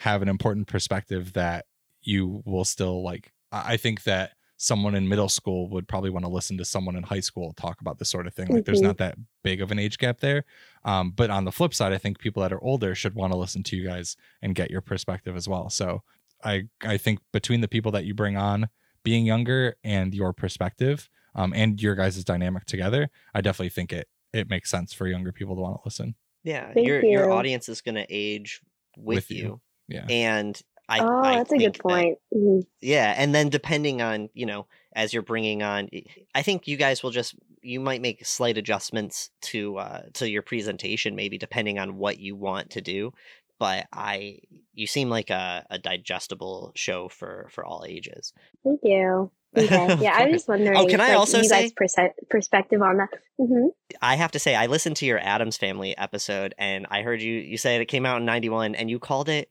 have 0.00 0.20
an 0.20 0.28
important 0.28 0.66
perspective 0.66 1.32
that 1.32 1.64
you 2.02 2.42
will 2.44 2.66
still 2.66 3.02
like 3.02 3.32
I 3.50 3.74
I 3.74 3.76
think 3.78 4.02
that 4.04 4.32
someone 4.60 4.94
in 4.96 5.08
middle 5.08 5.28
school 5.28 5.68
would 5.70 5.86
probably 5.88 6.10
want 6.10 6.24
to 6.24 6.30
listen 6.30 6.58
to 6.58 6.64
someone 6.64 6.96
in 6.96 7.02
high 7.04 7.20
school 7.20 7.52
talk 7.54 7.80
about 7.80 7.98
this 7.98 8.10
sort 8.10 8.26
of 8.26 8.34
thing. 8.34 8.48
Like 8.48 8.64
there's 8.64 8.80
Mhm. 8.80 8.90
not 8.90 8.98
that 8.98 9.16
big 9.44 9.62
of 9.62 9.70
an 9.70 9.78
age 9.78 9.98
gap 9.98 10.18
there. 10.20 10.44
Um 10.84 11.12
but 11.12 11.30
on 11.30 11.44
the 11.44 11.52
flip 11.52 11.72
side, 11.72 11.92
I 11.92 11.98
think 11.98 12.18
people 12.18 12.42
that 12.42 12.52
are 12.52 12.62
older 12.62 12.94
should 12.94 13.14
want 13.14 13.32
to 13.32 13.38
listen 13.38 13.62
to 13.62 13.76
you 13.76 13.84
guys 13.86 14.16
and 14.42 14.54
get 14.54 14.70
your 14.70 14.80
perspective 14.80 15.36
as 15.36 15.48
well. 15.48 15.70
So 15.70 16.02
I 16.44 16.64
I 16.82 16.96
think 16.98 17.20
between 17.32 17.60
the 17.60 17.68
people 17.68 17.92
that 17.92 18.04
you 18.04 18.14
bring 18.14 18.36
on 18.36 18.68
being 19.04 19.24
younger 19.24 19.76
and 19.84 20.12
your 20.12 20.32
perspective 20.32 21.08
um, 21.34 21.52
and 21.54 21.80
your 21.80 21.94
guys' 21.94 22.24
dynamic 22.24 22.64
together, 22.66 23.10
I 23.32 23.40
definitely 23.40 23.70
think 23.70 23.92
it 23.92 24.08
it 24.32 24.50
makes 24.50 24.70
sense 24.70 24.92
for 24.92 25.06
younger 25.06 25.30
people 25.32 25.54
to 25.54 25.62
want 25.62 25.76
to 25.76 25.82
listen. 25.84 26.14
yeah, 26.42 26.72
Thank 26.74 26.86
your 26.86 27.04
your 27.04 27.30
audience 27.30 27.68
is 27.68 27.80
going 27.80 27.94
to 27.94 28.06
age 28.10 28.60
with, 28.96 29.16
With 29.16 29.30
you. 29.30 29.36
you. 29.36 29.60
Yeah. 29.96 30.06
and 30.10 30.60
I, 30.88 31.00
oh, 31.00 31.18
I 31.22 31.36
that's 31.36 31.52
a 31.52 31.56
good 31.58 31.62
think 31.74 31.76
that- 31.76 31.82
point. 31.82 32.18
Mhm. 32.34 32.62
yeah, 32.80 33.14
and 33.16 33.34
then 33.34 33.48
depending 33.50 34.00
on 34.02 34.30
you 34.34 34.46
know 34.46 34.66
as 34.94 35.12
you're 35.12 35.22
bringing 35.22 35.62
on, 35.62 35.88
I 36.34 36.42
think 36.42 36.66
you 36.66 36.76
guys 36.76 37.02
will 37.02 37.10
just 37.10 37.34
you 37.62 37.78
might 37.80 38.00
make 38.00 38.24
slight 38.24 38.56
adjustments 38.56 39.30
to 39.42 39.76
uh, 39.78 40.02
to 40.14 40.28
your 40.28 40.42
presentation, 40.42 41.14
maybe 41.14 41.38
depending 41.38 41.78
on 41.78 41.96
what 41.96 42.18
you 42.18 42.36
want 42.36 42.70
to 42.70 42.80
do. 42.80 43.12
But 43.58 43.86
I, 43.92 44.38
you 44.72 44.86
seem 44.86 45.10
like 45.10 45.30
a, 45.30 45.66
a 45.68 45.78
digestible 45.80 46.70
show 46.76 47.08
for 47.08 47.48
for 47.50 47.64
all 47.64 47.84
ages. 47.86 48.32
Thank 48.64 48.80
you. 48.84 49.30
Okay. 49.56 49.96
Yeah, 50.00 50.14
I 50.14 50.24
was 50.26 50.32
just 50.34 50.48
wondering. 50.48 50.76
Oh, 50.76 50.86
can 50.86 51.00
I 51.00 51.08
like, 51.08 51.16
also 51.18 51.38
you 51.38 51.44
say- 51.44 51.70
guys' 51.70 52.12
perspective 52.30 52.80
on 52.82 52.98
that? 52.98 53.08
hmm 53.38 53.68
I 54.00 54.14
have 54.16 54.30
to 54.32 54.38
say, 54.38 54.54
I 54.54 54.66
listened 54.66 54.96
to 54.96 55.06
your 55.06 55.18
Addams 55.18 55.56
Family 55.56 55.96
episode, 55.98 56.54
and 56.58 56.86
I 56.90 57.02
heard 57.02 57.20
you 57.20 57.32
you 57.34 57.56
said 57.58 57.80
it 57.80 57.86
came 57.86 58.06
out 58.06 58.18
in 58.20 58.24
'91, 58.26 58.74
and 58.76 58.88
you 58.88 58.98
called 58.98 59.28
it. 59.28 59.48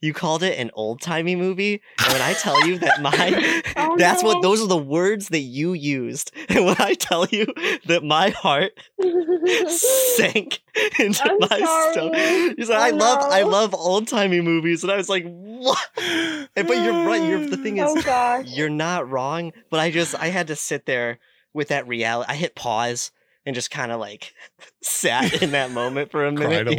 You 0.00 0.12
called 0.12 0.42
it 0.42 0.58
an 0.58 0.70
old 0.74 1.00
timey 1.00 1.36
movie. 1.36 1.80
And 2.04 2.12
when 2.12 2.22
I 2.22 2.32
tell 2.34 2.66
you 2.66 2.78
that 2.78 3.00
my 3.02 3.62
Oh, 3.76 3.96
that's 3.98 4.22
no. 4.22 4.28
what 4.28 4.42
those 4.42 4.62
are 4.62 4.66
the 4.68 4.76
words 4.76 5.28
that 5.28 5.40
you 5.40 5.72
used. 5.72 6.32
And 6.48 6.64
when 6.64 6.76
I 6.80 6.94
tell 6.94 7.26
you 7.26 7.46
that 7.86 8.02
my 8.02 8.30
heart 8.30 8.72
sank 9.68 10.60
into 10.98 11.22
I'm 11.24 11.38
my 11.40 11.90
stomach. 11.92 12.58
You 12.58 12.64
said 12.64 12.76
I 12.76 12.90
love 12.90 13.18
I 13.22 13.42
love 13.42 13.74
old 13.74 14.08
timey 14.08 14.40
movies, 14.40 14.82
and 14.82 14.92
I 14.92 14.96
was 14.96 15.08
like, 15.08 15.24
what? 15.24 15.78
And- 15.96 16.48
But 16.54 16.82
you're 16.82 17.06
right. 17.06 17.22
You're 17.22 17.46
the 17.48 17.56
thing 17.56 17.78
is, 17.78 18.04
oh 18.06 18.42
you're 18.46 18.68
not 18.70 19.08
wrong. 19.10 19.52
But 19.70 19.80
I 19.80 19.90
just 19.90 20.14
I 20.14 20.26
had 20.28 20.48
to 20.48 20.56
sit 20.56 20.86
there 20.86 21.18
with 21.54 21.68
that 21.68 21.86
reality. 21.88 22.30
I 22.30 22.36
hit 22.36 22.54
pause 22.54 23.10
and 23.48 23.54
just 23.54 23.70
kind 23.70 23.90
of 23.90 23.98
like 23.98 24.34
sat 24.82 25.42
in 25.42 25.52
that 25.52 25.70
moment 25.70 26.10
for 26.10 26.26
a 26.26 26.30
minute. 26.32 26.66
Cried 26.66 26.68
a 26.68 26.74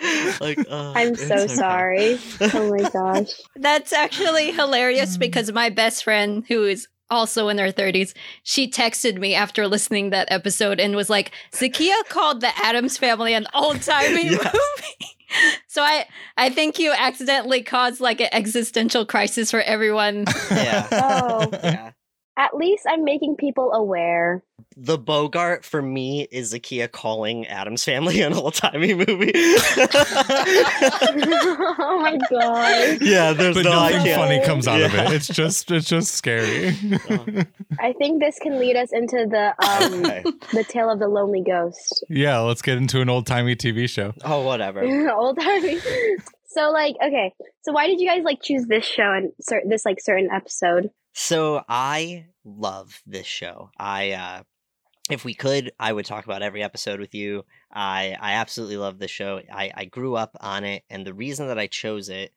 yeah. 0.00 0.34
like 0.40 0.58
uh, 0.70 0.92
I'm 0.94 1.16
so 1.16 1.34
okay. 1.34 1.54
sorry. 1.54 2.18
Oh 2.40 2.70
my 2.70 2.88
gosh. 2.88 3.30
That's 3.56 3.92
actually 3.92 4.52
hilarious 4.52 5.16
because 5.16 5.50
my 5.52 5.70
best 5.70 6.04
friend, 6.04 6.44
who 6.46 6.62
is 6.64 6.86
also 7.10 7.48
in 7.48 7.58
her 7.58 7.72
30s, 7.72 8.14
she 8.44 8.70
texted 8.70 9.18
me 9.18 9.34
after 9.34 9.66
listening 9.66 10.10
that 10.10 10.28
episode 10.30 10.78
and 10.78 10.94
was 10.94 11.10
like, 11.10 11.32
Zakia 11.52 11.96
called 12.08 12.40
the 12.40 12.56
Addams 12.62 12.96
family 12.96 13.34
an 13.34 13.46
old 13.52 13.82
timey 13.82 14.30
Yes. 14.30 14.44
movie. 14.44 15.16
so 15.66 15.82
I 15.82 16.06
I 16.36 16.48
think 16.48 16.78
you 16.78 16.92
accidentally 16.96 17.62
caused 17.64 18.00
like 18.00 18.20
an 18.20 18.28
existential 18.30 19.04
crisis 19.04 19.50
for 19.50 19.60
everyone. 19.62 20.26
Yeah. 20.52 20.86
Oh. 20.92 21.48
Yeah. 21.52 21.90
At 22.36 22.54
least 22.56 22.84
I'm 22.88 23.04
making 23.04 23.36
people 23.36 23.72
aware. 23.72 24.42
The 24.76 24.98
Boggart 24.98 25.64
for 25.64 25.80
me 25.80 26.26
is 26.32 26.52
Zakia 26.52 26.90
calling 26.90 27.46
Addams 27.46 27.84
Family 27.84 28.20
an 28.22 28.32
old 28.34 28.54
timey 28.54 28.92
movie. 28.94 29.30
oh 30.66 31.98
my 32.02 32.18
god! 32.30 32.98
yeah, 33.02 33.32
there's 33.32 33.54
but 33.56 33.64
no 33.64 33.70
I 33.72 33.90
nothing 33.92 34.06
can't. 34.06 34.20
funny 34.20 34.44
comes 34.44 34.66
out 34.68 34.80
of 34.80 34.94
it. 34.94 35.12
It's 35.12 35.28
just 35.28 35.70
it's 35.70 35.88
just 35.88 36.12
scary. 36.14 36.68
I 37.78 37.92
think 37.92 38.20
this 38.20 38.38
can 38.40 38.58
lead 38.58 38.76
us 38.76 38.90
into 38.92 39.26
the 39.30 39.54
um 39.64 40.04
Okay. 40.04 40.22
the 40.52 40.64
tale 40.64 40.90
of 40.90 40.98
the 40.98 41.08
lonely 41.08 41.42
ghost. 41.42 42.04
yeah, 42.08 42.38
let's 42.40 42.62
get 42.62 42.76
into 42.78 43.00
an 43.00 43.08
old 43.08 43.26
timey 43.26 43.56
TV 43.56 43.88
show. 43.88 44.12
Oh, 44.24 44.42
whatever. 44.42 44.82
Old 45.10 45.38
timey. 45.40 45.78
So 46.46 46.70
like, 46.70 46.96
okay. 47.04 47.32
So 47.62 47.72
why 47.72 47.86
did 47.86 48.00
you 48.00 48.08
guys 48.08 48.22
like 48.24 48.42
choose 48.42 48.66
this 48.66 48.84
show 48.84 49.12
and 49.12 49.32
cer- 49.40 49.62
this 49.66 49.84
like 49.84 49.98
certain 50.00 50.30
episode? 50.32 50.90
So 51.12 51.62
I 51.68 52.26
love 52.44 53.00
this 53.06 53.26
show. 53.26 53.70
I 53.78 54.12
uh 54.12 54.42
if 55.10 55.24
we 55.24 55.34
could, 55.34 55.72
I 55.78 55.92
would 55.92 56.06
talk 56.06 56.24
about 56.24 56.42
every 56.42 56.62
episode 56.62 57.00
with 57.00 57.14
you. 57.14 57.44
I 57.72 58.16
I 58.20 58.34
absolutely 58.34 58.78
love 58.78 58.98
the 58.98 59.08
show. 59.08 59.40
I 59.52 59.70
I 59.74 59.84
grew 59.84 60.14
up 60.14 60.36
on 60.40 60.64
it 60.64 60.84
and 60.88 61.06
the 61.06 61.14
reason 61.14 61.48
that 61.48 61.58
I 61.58 61.66
chose 61.66 62.08
it 62.08 62.32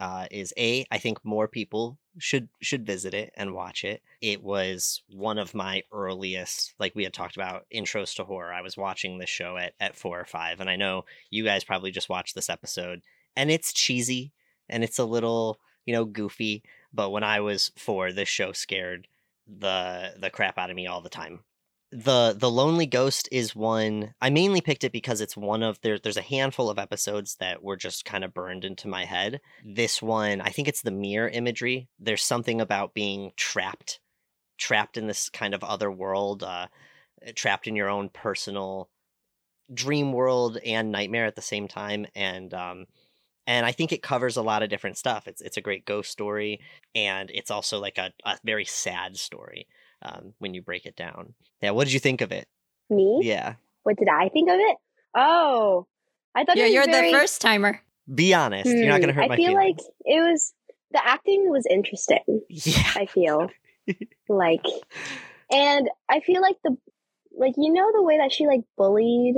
uh 0.00 0.26
is 0.30 0.52
a 0.56 0.84
I 0.90 0.98
think 0.98 1.24
more 1.24 1.48
people 1.48 1.98
should 2.18 2.48
should 2.60 2.86
visit 2.86 3.14
it 3.14 3.32
and 3.36 3.54
watch 3.54 3.84
it. 3.84 4.02
It 4.20 4.42
was 4.42 5.02
one 5.08 5.38
of 5.38 5.54
my 5.54 5.82
earliest 5.92 6.74
like 6.78 6.94
we 6.94 7.04
had 7.04 7.12
talked 7.12 7.36
about 7.36 7.66
intros 7.74 8.14
to 8.16 8.24
horror. 8.24 8.52
I 8.52 8.62
was 8.62 8.76
watching 8.76 9.18
this 9.18 9.30
show 9.30 9.56
at 9.56 9.74
at 9.80 9.96
4 9.96 10.20
or 10.20 10.24
5 10.24 10.60
and 10.60 10.70
I 10.70 10.76
know 10.76 11.04
you 11.30 11.44
guys 11.44 11.64
probably 11.64 11.90
just 11.90 12.08
watched 12.08 12.34
this 12.36 12.50
episode 12.50 13.02
and 13.36 13.50
it's 13.50 13.72
cheesy 13.72 14.32
and 14.68 14.84
it's 14.84 14.98
a 14.98 15.04
little, 15.04 15.58
you 15.84 15.92
know, 15.92 16.04
goofy, 16.04 16.62
but 16.92 17.10
when 17.10 17.24
I 17.24 17.40
was 17.40 17.72
four, 17.76 18.12
this 18.12 18.28
show 18.28 18.52
scared 18.52 19.08
the 19.46 20.14
the 20.18 20.30
crap 20.30 20.58
out 20.58 20.70
of 20.70 20.76
me 20.76 20.86
all 20.86 21.00
the 21.00 21.08
time. 21.08 21.40
The 21.94 22.34
the 22.36 22.50
Lonely 22.50 22.84
Ghost 22.86 23.26
is 23.32 23.54
one 23.54 24.14
I 24.20 24.28
mainly 24.28 24.60
picked 24.60 24.82
it 24.84 24.90
because 24.92 25.20
it's 25.22 25.36
one 25.36 25.62
of 25.62 25.80
there 25.80 25.98
there's 25.98 26.16
a 26.16 26.22
handful 26.22 26.68
of 26.68 26.78
episodes 26.78 27.36
that 27.36 27.62
were 27.62 27.76
just 27.76 28.04
kind 28.04 28.22
of 28.24 28.34
burned 28.34 28.64
into 28.66 28.86
my 28.88 29.04
head. 29.04 29.40
This 29.62 30.02
one, 30.02 30.40
I 30.42 30.50
think 30.50 30.66
it's 30.68 30.82
the 30.82 30.90
mirror 30.90 31.28
imagery. 31.28 31.88
There's 32.00 32.22
something 32.24 32.60
about 32.60 32.92
being 32.94 33.32
trapped 33.36 34.00
trapped 34.58 34.96
in 34.96 35.06
this 35.08 35.28
kind 35.30 35.54
of 35.54 35.64
other 35.64 35.90
world, 35.92 36.42
uh 36.42 36.68
trapped 37.36 37.66
in 37.68 37.76
your 37.76 37.90
own 37.90 38.10
personal 38.10 38.90
dream 39.72 40.12
world 40.12 40.58
and 40.64 40.92
nightmare 40.92 41.26
at 41.26 41.36
the 41.36 41.42
same 41.42 41.68
time 41.68 42.06
and 42.14 42.52
um 42.54 42.86
and 43.46 43.66
I 43.66 43.72
think 43.72 43.92
it 43.92 44.02
covers 44.02 44.36
a 44.36 44.42
lot 44.42 44.62
of 44.62 44.70
different 44.70 44.98
stuff. 44.98 45.28
It's 45.28 45.40
it's 45.42 45.56
a 45.58 45.62
great 45.62 45.84
ghost 45.86 46.10
story, 46.10 46.60
and 46.94 47.30
it's 47.34 47.50
also 47.50 47.80
like 47.80 47.98
a, 47.98 48.12
a 48.24 48.38
very 48.44 48.64
sad 48.64 49.16
story 49.18 49.66
um, 50.04 50.34
when 50.38 50.54
you 50.54 50.62
break 50.62 50.86
it 50.86 50.96
down. 50.96 51.34
Yeah, 51.60 51.70
what 51.70 51.84
did 51.84 51.92
you 51.92 52.00
think 52.00 52.20
of 52.20 52.32
it? 52.32 52.46
Me? 52.90 53.20
Yeah, 53.22 53.54
What 53.82 53.96
did 53.96 54.08
I 54.08 54.28
think 54.28 54.48
of 54.50 54.56
it? 54.58 54.76
Oh, 55.14 55.86
I 56.34 56.44
thought 56.44 56.56
yeah, 56.56 56.64
it 56.64 56.66
was 56.66 56.74
you're 56.74 56.86
very, 56.86 57.12
the 57.12 57.18
first 57.18 57.40
timer. 57.40 57.80
be 58.12 58.34
honest. 58.34 58.66
You're 58.70 58.88
not 58.88 58.96
Hmm, 58.96 59.00
gonna 59.02 59.12
hurt 59.12 59.20
my 59.20 59.24
own. 59.26 59.26
I 59.26 59.28
my 59.28 59.36
feel 59.36 59.46
feelings. 59.52 59.76
like 59.82 59.86
it 60.04 60.20
was 60.20 60.52
the 60.90 61.06
acting 61.06 61.48
was 61.50 61.66
interesting. 61.68 62.42
yeah, 62.48 62.90
I 62.96 63.06
feel 63.06 63.48
like, 64.28 64.64
and 65.50 65.88
I 66.08 66.20
feel 66.20 66.42
like 66.42 66.56
the 66.64 66.76
like 67.36 67.54
you 67.56 67.72
know 67.72 67.90
the 67.92 68.02
way 68.02 68.18
that 68.18 68.32
she 68.32 68.46
like 68.46 68.60
bullied 68.76 69.36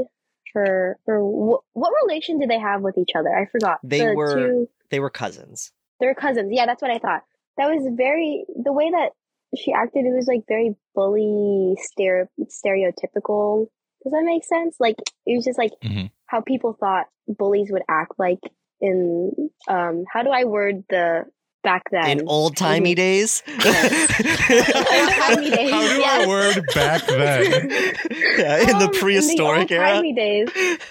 her 0.54 0.98
or 1.06 1.18
wh- 1.20 1.76
what 1.76 1.92
relation 2.06 2.38
did 2.38 2.48
they 2.50 2.58
have 2.58 2.80
with 2.82 2.96
each 2.98 3.10
other? 3.16 3.34
I 3.34 3.46
forgot. 3.46 3.78
They 3.82 4.00
the 4.00 4.14
were- 4.14 4.34
two, 4.34 4.68
they 4.90 5.00
were 5.00 5.10
cousins. 5.10 5.72
they're 6.00 6.14
cousins. 6.14 6.48
Yeah, 6.52 6.66
that's 6.66 6.82
what 6.82 6.90
I 6.90 6.98
thought. 6.98 7.22
That 7.58 7.68
was 7.68 7.86
very 7.96 8.44
the 8.62 8.72
way 8.72 8.90
that 8.90 9.10
she 9.56 9.72
acted. 9.72 10.04
It 10.06 10.14
was 10.14 10.26
like 10.26 10.42
very 10.48 10.74
bully 10.94 11.76
stere- 11.78 12.28
stereotypical. 12.44 13.66
Does 14.02 14.12
that 14.12 14.22
make 14.24 14.44
sense? 14.44 14.76
Like 14.80 14.96
it 15.26 15.36
was 15.36 15.44
just 15.44 15.58
like 15.58 15.72
Mhm. 15.84 16.10
how 16.26 16.40
people 16.40 16.76
thought 16.78 17.06
bullies 17.28 17.70
would 17.70 17.82
act 17.88 18.12
like 18.18 18.38
in 18.80 19.50
um 19.68 20.04
how 20.12 20.22
do 20.22 20.30
I 20.30 20.44
word 20.44 20.84
the 20.90 21.24
back 21.62 21.82
then? 21.90 22.20
In 22.20 22.28
old 22.28 22.56
timey 22.56 22.94
days. 22.94 23.42
Old-timey 23.48 25.50
days, 25.50 25.70
How 25.70 25.80
do 25.80 26.00
yes. 26.00 26.24
I 26.24 26.28
word 26.28 26.64
back 26.74 27.06
then? 27.06 27.70
yeah, 28.38 28.70
in 28.70 28.78
the 28.78 28.86
Um, 28.86 28.92
prehistoric 28.92 29.70
in 29.70 29.76
the 29.78 29.82
era. 29.82 29.96
old-timey 29.96 30.12
days. 30.12 30.48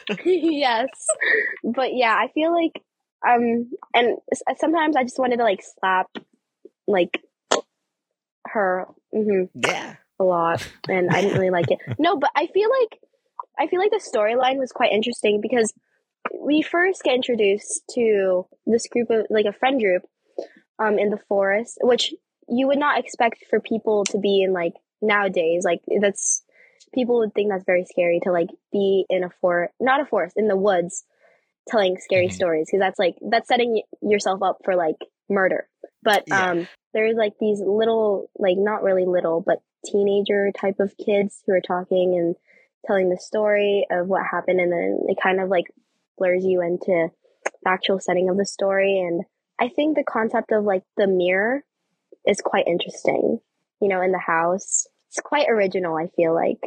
yes, 0.26 0.88
but 1.64 1.94
yeah, 1.94 2.14
I 2.14 2.28
feel 2.34 2.52
like 2.54 2.82
um, 3.28 3.72
and 3.94 4.18
sometimes 4.58 4.96
I 4.96 5.04
just 5.04 5.18
wanted 5.18 5.38
to 5.38 5.44
like 5.44 5.62
slap 5.80 6.08
like 6.88 7.22
her 8.56 8.88
hmm 9.14 9.44
Yeah. 9.54 9.96
a 10.20 10.24
lot, 10.24 10.68
and 10.90 11.10
I 11.10 11.22
didn't 11.22 11.38
really 11.38 11.52
like 11.52 11.70
it. 11.70 11.80
No, 12.00 12.18
but 12.18 12.32
I 12.36 12.48
feel 12.48 12.70
like 12.82 13.00
I 13.60 13.68
feel 13.68 13.80
like 13.80 13.92
the 13.92 14.02
storyline 14.02 14.58
was 14.58 14.72
quite 14.72 14.92
interesting 14.92 15.42
because 15.42 15.72
we 16.42 16.62
first 16.62 17.04
get 17.04 17.16
introduced 17.16 17.84
to 17.96 18.46
this 18.66 18.88
group 18.88 19.10
of 19.10 19.28
like 19.30 19.46
a 19.46 19.54
friend 19.54 19.80
group 19.80 20.04
um 20.80 20.98
in 20.98 21.10
the 21.10 21.20
forest, 21.28 21.78
which 21.82 22.14
you 22.48 22.68
would 22.68 22.80
not 22.80 23.00
expect 23.00 23.46
for 23.50 23.60
people 23.60 24.04
to 24.06 24.18
be 24.20 24.42
in 24.42 24.54
like 24.54 24.74
nowadays. 25.02 25.64
Like 25.66 25.82
that's 26.02 26.44
people 26.94 27.20
would 27.20 27.34
think 27.34 27.52
that's 27.52 27.66
very 27.66 27.86
scary 27.86 28.20
to 28.24 28.32
like 28.32 28.50
be 28.72 29.06
in 29.10 29.24
a 29.24 29.30
forest, 29.42 29.74
not 29.80 30.00
a 30.02 30.06
forest, 30.06 30.36
in 30.38 30.48
the 30.48 30.56
woods, 30.58 31.04
telling 31.68 31.98
scary 32.00 32.28
Mhm. 32.28 32.34
stories 32.34 32.68
because 32.68 32.80
that's 32.80 33.00
like 33.00 33.16
that's 33.30 33.48
setting 33.48 33.82
yourself 34.02 34.42
up 34.42 34.60
for 34.64 34.76
like 34.76 34.98
murder. 35.30 35.68
But 36.04 36.24
Yeah. 36.28 36.52
um, 36.52 36.68
there's 36.96 37.18
like 37.18 37.34
these 37.40 37.60
little, 37.60 38.32
like 38.40 38.58
not 38.58 38.82
really 38.82 39.06
little, 39.06 39.42
but 39.46 39.62
teenager 39.86 40.52
type 40.60 40.80
of 40.80 40.96
kids 40.98 41.44
who 41.46 41.54
are 41.54 41.62
talking 41.62 42.16
and 42.18 42.36
telling 42.88 43.10
the 43.10 43.18
story 43.18 43.86
of 43.92 44.08
what 44.08 44.24
happened, 44.26 44.60
and 44.60 44.72
then 44.72 45.02
it 45.08 45.18
kind 45.22 45.40
of 45.40 45.50
like 45.50 45.66
blurs 46.18 46.46
you 46.46 46.62
into 46.62 47.10
the 47.64 47.70
actual 47.70 48.00
setting 48.00 48.30
of 48.30 48.38
the 48.38 48.46
story. 48.46 49.00
And 49.00 49.24
I 49.60 49.68
think 49.68 49.96
the 49.96 50.04
concept 50.04 50.52
of 50.52 50.64
like 50.64 50.84
the 50.98 51.08
mirror 51.08 51.64
is 52.26 52.42
quite 52.42 52.68
interesting. 52.68 53.40
You 53.82 53.90
know, 53.90 54.02
in 54.02 54.14
the 54.14 54.18
house, 54.18 54.88
it's 55.10 55.20
quite 55.20 55.50
original. 55.50 55.98
I 55.98 56.08
feel 56.16 56.34
like 56.34 56.64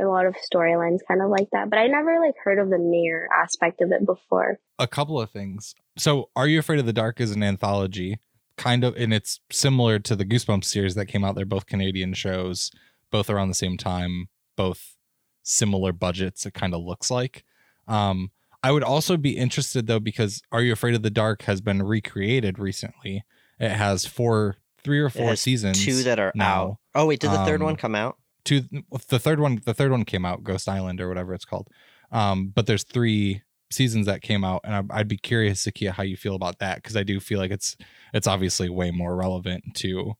a 0.00 0.04
lot 0.04 0.26
of 0.26 0.34
storylines 0.36 1.00
kind 1.06 1.20
of 1.20 1.28
like 1.28 1.48
that, 1.52 1.68
but 1.68 1.78
I 1.78 1.88
never 1.88 2.18
like 2.20 2.34
heard 2.42 2.58
of 2.58 2.70
the 2.70 2.78
mirror 2.78 3.28
aspect 3.36 3.80
of 3.82 3.92
it 3.92 4.06
before. 4.06 4.58
a 4.78 4.86
couple 4.86 5.20
of 5.20 5.30
things. 5.30 5.74
So, 5.96 6.30
Are 6.36 6.46
You 6.46 6.60
Afraid 6.60 6.78
of 6.78 6.86
the 6.86 6.92
Dark 6.92 7.20
is 7.20 7.32
an 7.32 7.42
anthology, 7.42 8.18
kind 8.58 8.84
of, 8.84 8.94
and 8.96 9.14
it's 9.14 9.40
similar 9.50 9.98
to 10.00 10.14
the 10.14 10.24
Goosebumps 10.26 10.64
series 10.64 10.94
that 10.96 11.06
came 11.06 11.24
out. 11.24 11.34
They're 11.36 11.46
both 11.46 11.66
Canadian 11.66 12.12
shows, 12.14 12.70
both 13.10 13.30
around 13.30 13.48
the 13.48 13.54
same 13.54 13.76
time, 13.78 14.28
both 14.56 14.96
similar 15.42 15.92
budgets. 15.92 16.44
It 16.44 16.52
kind 16.54 16.74
of 16.74 16.82
looks 16.82 17.10
like. 17.10 17.44
Um, 17.86 18.30
I 18.62 18.72
would 18.72 18.82
also 18.82 19.16
be 19.16 19.36
interested 19.36 19.86
though 19.86 20.00
because 20.00 20.42
Are 20.52 20.60
You 20.60 20.72
Afraid 20.72 20.94
of 20.94 21.02
the 21.02 21.10
Dark 21.10 21.42
has 21.42 21.60
been 21.60 21.80
recreated 21.82 22.58
recently. 22.58 23.24
It 23.58 23.70
has 23.70 24.04
four, 24.04 24.56
three 24.84 24.98
or 24.98 25.08
four 25.10 25.36
seasons. 25.36 25.82
Two 25.84 26.02
that 26.02 26.18
are 26.18 26.32
now. 26.34 26.62
out. 26.62 26.76
Oh 26.94 27.06
wait, 27.06 27.20
did 27.20 27.30
the 27.30 27.44
third 27.44 27.62
one 27.62 27.72
Um, 27.72 27.76
come 27.76 27.94
out? 27.94 28.18
two 28.44 28.62
the 29.08 29.18
third 29.18 29.40
one 29.40 29.60
the 29.64 29.74
third 29.74 29.90
one 29.90 30.04
came 30.04 30.24
out 30.24 30.42
ghost 30.42 30.68
island 30.68 31.00
or 31.00 31.08
whatever 31.08 31.34
it's 31.34 31.44
called 31.44 31.68
um 32.12 32.48
but 32.54 32.66
there's 32.66 32.84
three 32.84 33.42
seasons 33.70 34.06
that 34.06 34.22
came 34.22 34.44
out 34.44 34.60
and 34.64 34.74
I, 34.74 34.98
i'd 34.98 35.08
be 35.08 35.16
curious 35.18 35.64
Zakia, 35.64 35.90
how 35.90 36.02
you 36.02 36.16
feel 36.16 36.34
about 36.34 36.58
that 36.60 36.76
because 36.76 36.96
i 36.96 37.02
do 37.02 37.20
feel 37.20 37.38
like 37.38 37.50
it's 37.50 37.76
it's 38.14 38.26
obviously 38.26 38.68
way 38.68 38.90
more 38.90 39.14
relevant 39.14 39.62
to 39.76 40.14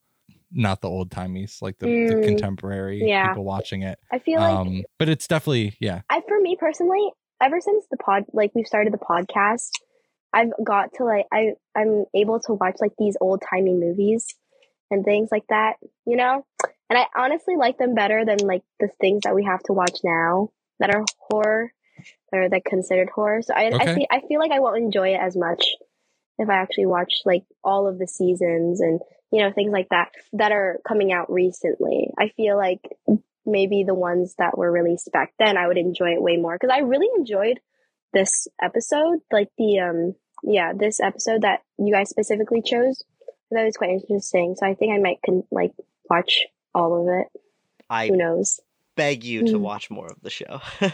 not 0.52 0.80
the 0.80 0.88
old 0.88 1.10
timies 1.10 1.60
like 1.62 1.78
the, 1.78 1.86
the 1.86 2.14
Mm, 2.14 2.22
contemporary 2.22 3.02
yeah. 3.02 3.28
people 3.28 3.44
watching 3.44 3.82
it 3.82 3.98
I 4.10 4.18
feel 4.18 4.40
like 4.40 4.50
um 4.50 4.82
but 4.98 5.08
it's 5.08 5.26
definitely 5.26 5.76
yeah 5.80 6.02
I 6.10 6.22
for 6.26 6.40
me 6.40 6.56
personally, 6.58 7.10
ever 7.42 7.60
since 7.60 7.86
the 7.90 7.96
pod 7.96 8.24
like 8.32 8.52
we've 8.54 8.66
started 8.66 8.92
the 8.92 8.98
podcast, 8.98 9.70
I've 10.32 10.52
got 10.64 10.94
to 10.94 11.04
like 11.04 11.26
I 11.32 11.52
I'm 11.76 12.04
able 12.14 12.40
to 12.40 12.54
watch 12.54 12.76
like 12.80 12.92
these 12.98 13.16
old 13.20 13.42
timey 13.48 13.74
movies 13.74 14.26
and 14.90 15.04
things 15.04 15.28
like 15.30 15.44
that, 15.50 15.74
you 16.06 16.16
know? 16.16 16.46
And 16.88 16.98
I 16.98 17.06
honestly 17.14 17.56
like 17.56 17.76
them 17.76 17.94
better 17.94 18.24
than 18.24 18.38
like 18.38 18.62
the 18.80 18.88
things 19.00 19.20
that 19.24 19.34
we 19.34 19.44
have 19.44 19.62
to 19.64 19.74
watch 19.74 19.98
now 20.02 20.48
that 20.80 20.94
are 20.94 21.04
horror 21.18 21.72
that 22.30 22.38
are 22.38 22.48
like 22.48 22.64
considered 22.64 23.10
horror. 23.10 23.42
So 23.42 23.54
I 23.54 23.66
Okay. 23.66 23.76
I, 23.78 23.94
see, 23.94 24.06
I 24.10 24.20
feel 24.26 24.40
like 24.40 24.52
I 24.52 24.60
won't 24.60 24.78
enjoy 24.78 25.14
it 25.14 25.20
as 25.20 25.36
much 25.36 25.64
if 26.38 26.48
I 26.48 26.54
actually 26.54 26.86
watch 26.86 27.22
like 27.24 27.44
all 27.64 27.86
of 27.86 27.98
the 27.98 28.06
seasons 28.06 28.80
and 28.80 29.00
you 29.30 29.42
know 29.42 29.52
things 29.52 29.72
like 29.72 29.88
that 29.90 30.10
that 30.34 30.52
are 30.52 30.80
coming 30.86 31.12
out 31.12 31.30
recently. 31.30 32.10
I 32.18 32.28
feel 32.36 32.56
like 32.56 32.80
maybe 33.44 33.84
the 33.84 33.94
ones 33.94 34.34
that 34.38 34.56
were 34.56 34.70
released 34.70 35.10
back 35.12 35.32
then 35.38 35.56
I 35.56 35.66
would 35.66 35.78
enjoy 35.78 36.12
it 36.12 36.22
way 36.22 36.36
more 36.36 36.56
because 36.58 36.74
I 36.74 36.80
really 36.80 37.08
enjoyed 37.16 37.60
this 38.12 38.48
episode, 38.62 39.20
like 39.30 39.48
the 39.58 39.80
um 39.80 40.14
yeah 40.42 40.72
this 40.74 41.00
episode 41.00 41.42
that 41.42 41.60
you 41.78 41.92
guys 41.92 42.10
specifically 42.10 42.62
chose. 42.62 43.02
That 43.50 43.64
was 43.64 43.76
quite 43.76 43.90
interesting. 43.90 44.56
So 44.58 44.66
I 44.66 44.74
think 44.74 44.92
I 44.92 44.98
might 44.98 45.20
con- 45.24 45.44
like 45.50 45.72
watch 46.08 46.46
all 46.74 47.00
of 47.00 47.20
it. 47.20 47.40
I 47.88 48.08
Who 48.08 48.16
knows? 48.16 48.60
Beg 48.98 49.24
you 49.24 49.40
to 49.46 49.54
Mm. 49.54 49.60
watch 49.60 49.88
more 49.90 50.08
of 50.08 50.20
the 50.22 50.30
show. 50.30 50.60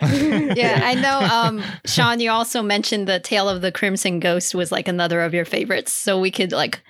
Yeah, 0.00 0.80
I 0.84 0.94
know. 0.94 1.18
Um, 1.38 1.62
Sean, 1.86 2.20
you 2.20 2.30
also 2.30 2.62
mentioned 2.62 3.06
the 3.08 3.20
Tale 3.20 3.48
of 3.48 3.60
the 3.62 3.72
Crimson 3.72 4.20
Ghost 4.20 4.54
was 4.54 4.70
like 4.72 4.88
another 4.88 5.20
of 5.22 5.34
your 5.34 5.44
favorites, 5.44 5.92
so 5.92 6.18
we 6.20 6.30
could 6.30 6.52
like, 6.52 6.82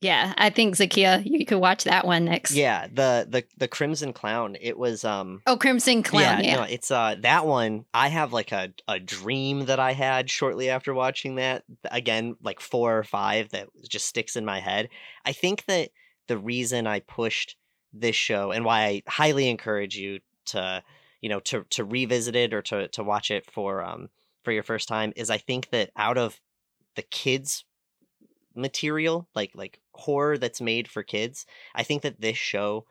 yeah, 0.00 0.34
I 0.36 0.50
think 0.50 0.76
Zakia, 0.76 1.22
you 1.24 1.46
could 1.46 1.58
watch 1.58 1.84
that 1.84 2.06
one 2.06 2.24
next. 2.26 2.50
yeah, 2.52 2.86
the 2.92 3.26
the 3.28 3.44
the 3.56 3.68
Crimson 3.68 4.12
Clown. 4.12 4.56
It 4.60 4.76
was 4.78 5.04
um 5.04 5.40
Oh, 5.46 5.56
Crimson 5.56 6.02
Clown. 6.02 6.44
Yeah. 6.44 6.56
no, 6.56 6.62
it's 6.64 6.90
uh 6.90 7.14
that 7.20 7.46
one. 7.46 7.84
I 7.94 8.08
have 8.08 8.32
like 8.32 8.52
a 8.52 8.72
a 8.88 8.98
dream 9.00 9.66
that 9.66 9.80
I 9.80 9.92
had 9.92 10.28
shortly 10.30 10.68
after 10.70 10.92
watching 10.92 11.36
that. 11.36 11.64
Again, 11.90 12.36
like 12.42 12.60
four 12.60 12.98
or 12.98 13.04
five 13.04 13.50
that 13.50 13.68
just 13.88 14.06
sticks 14.06 14.36
in 14.36 14.44
my 14.44 14.60
head. 14.60 14.88
I 15.24 15.32
think 15.32 15.64
that 15.66 15.90
the 16.28 16.38
reason 16.38 16.86
I 16.86 17.00
pushed 17.00 17.56
this 17.94 18.16
show 18.16 18.50
and 18.50 18.64
why 18.64 18.84
I 18.84 19.02
highly 19.06 19.48
encourage 19.48 19.96
you 19.96 20.20
to 20.46 20.82
you 21.20 21.28
know 21.28 21.40
to 21.40 21.64
to 21.70 21.84
revisit 21.84 22.36
it 22.36 22.52
or 22.52 22.62
to 22.62 22.88
to 22.88 23.02
watch 23.02 23.30
it 23.30 23.50
for 23.50 23.82
um 23.82 24.08
for 24.42 24.52
your 24.52 24.62
first 24.62 24.88
time 24.88 25.12
is 25.16 25.30
I 25.30 25.38
think 25.38 25.70
that 25.70 25.90
out 25.96 26.18
of 26.18 26.40
the 26.96 27.02
kids 27.02 27.64
material 28.56 29.26
like 29.34 29.52
like 29.54 29.80
horror 29.94 30.38
that's 30.38 30.60
made 30.60 30.86
for 30.86 31.02
kids 31.02 31.44
i 31.74 31.82
think 31.82 32.02
that 32.02 32.20
this 32.20 32.36
show 32.36 32.86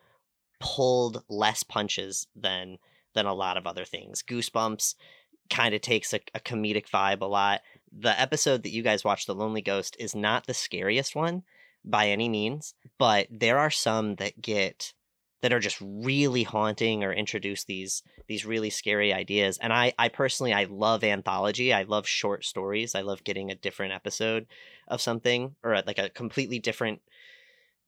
pulled 0.64 1.24
less 1.28 1.62
punches 1.62 2.26
than 2.36 2.78
than 3.14 3.26
a 3.26 3.34
lot 3.34 3.58
of 3.58 3.68
other 3.68 3.86
things. 3.86 4.24
Goosebumps 4.24 4.95
kind 5.49 5.76
of 5.76 5.82
takes 5.82 6.14
a, 6.14 6.20
a 6.34 6.39
comedic 6.39 6.89
vibe 6.89 7.22
a 7.22 7.26
lot. 7.26 7.62
The 7.91 8.20
episode 8.20 8.64
that 8.64 8.72
you 8.72 8.82
guys 8.82 9.04
watched 9.04 9.28
the 9.28 9.36
lonely 9.36 9.62
ghost 9.62 9.95
is 9.99 10.16
not 10.16 10.47
the 10.47 10.54
scariest 10.54 11.16
one 11.16 11.43
by 11.86 12.10
any 12.10 12.30
means 12.30 12.74
but 12.98 13.28
there 13.30 13.60
are 13.60 13.72
some 13.72 14.16
that 14.16 14.42
get 14.42 14.94
that 15.42 15.52
are 15.52 15.60
just 15.60 15.78
really 15.82 16.44
haunting 16.44 17.04
or 17.04 17.12
introduce 17.12 17.66
these 17.66 18.02
these 18.28 18.46
really 18.46 18.70
scary 18.70 19.14
ideas 19.14 19.58
and 19.60 19.74
i 19.74 19.94
i 20.00 20.08
personally 20.08 20.54
i 20.54 20.64
love 20.64 21.04
anthology 21.04 21.74
i 21.74 21.84
love 21.84 22.08
short 22.08 22.46
stories 22.46 22.96
i 22.96 23.02
love 23.02 23.24
getting 23.24 23.52
a 23.52 23.56
different 23.56 23.94
episode 23.94 24.48
of 24.88 25.02
something 25.02 25.56
or 25.64 25.74
a, 25.74 25.84
like 25.86 26.00
a 26.00 26.10
completely 26.10 26.60
different 26.60 27.02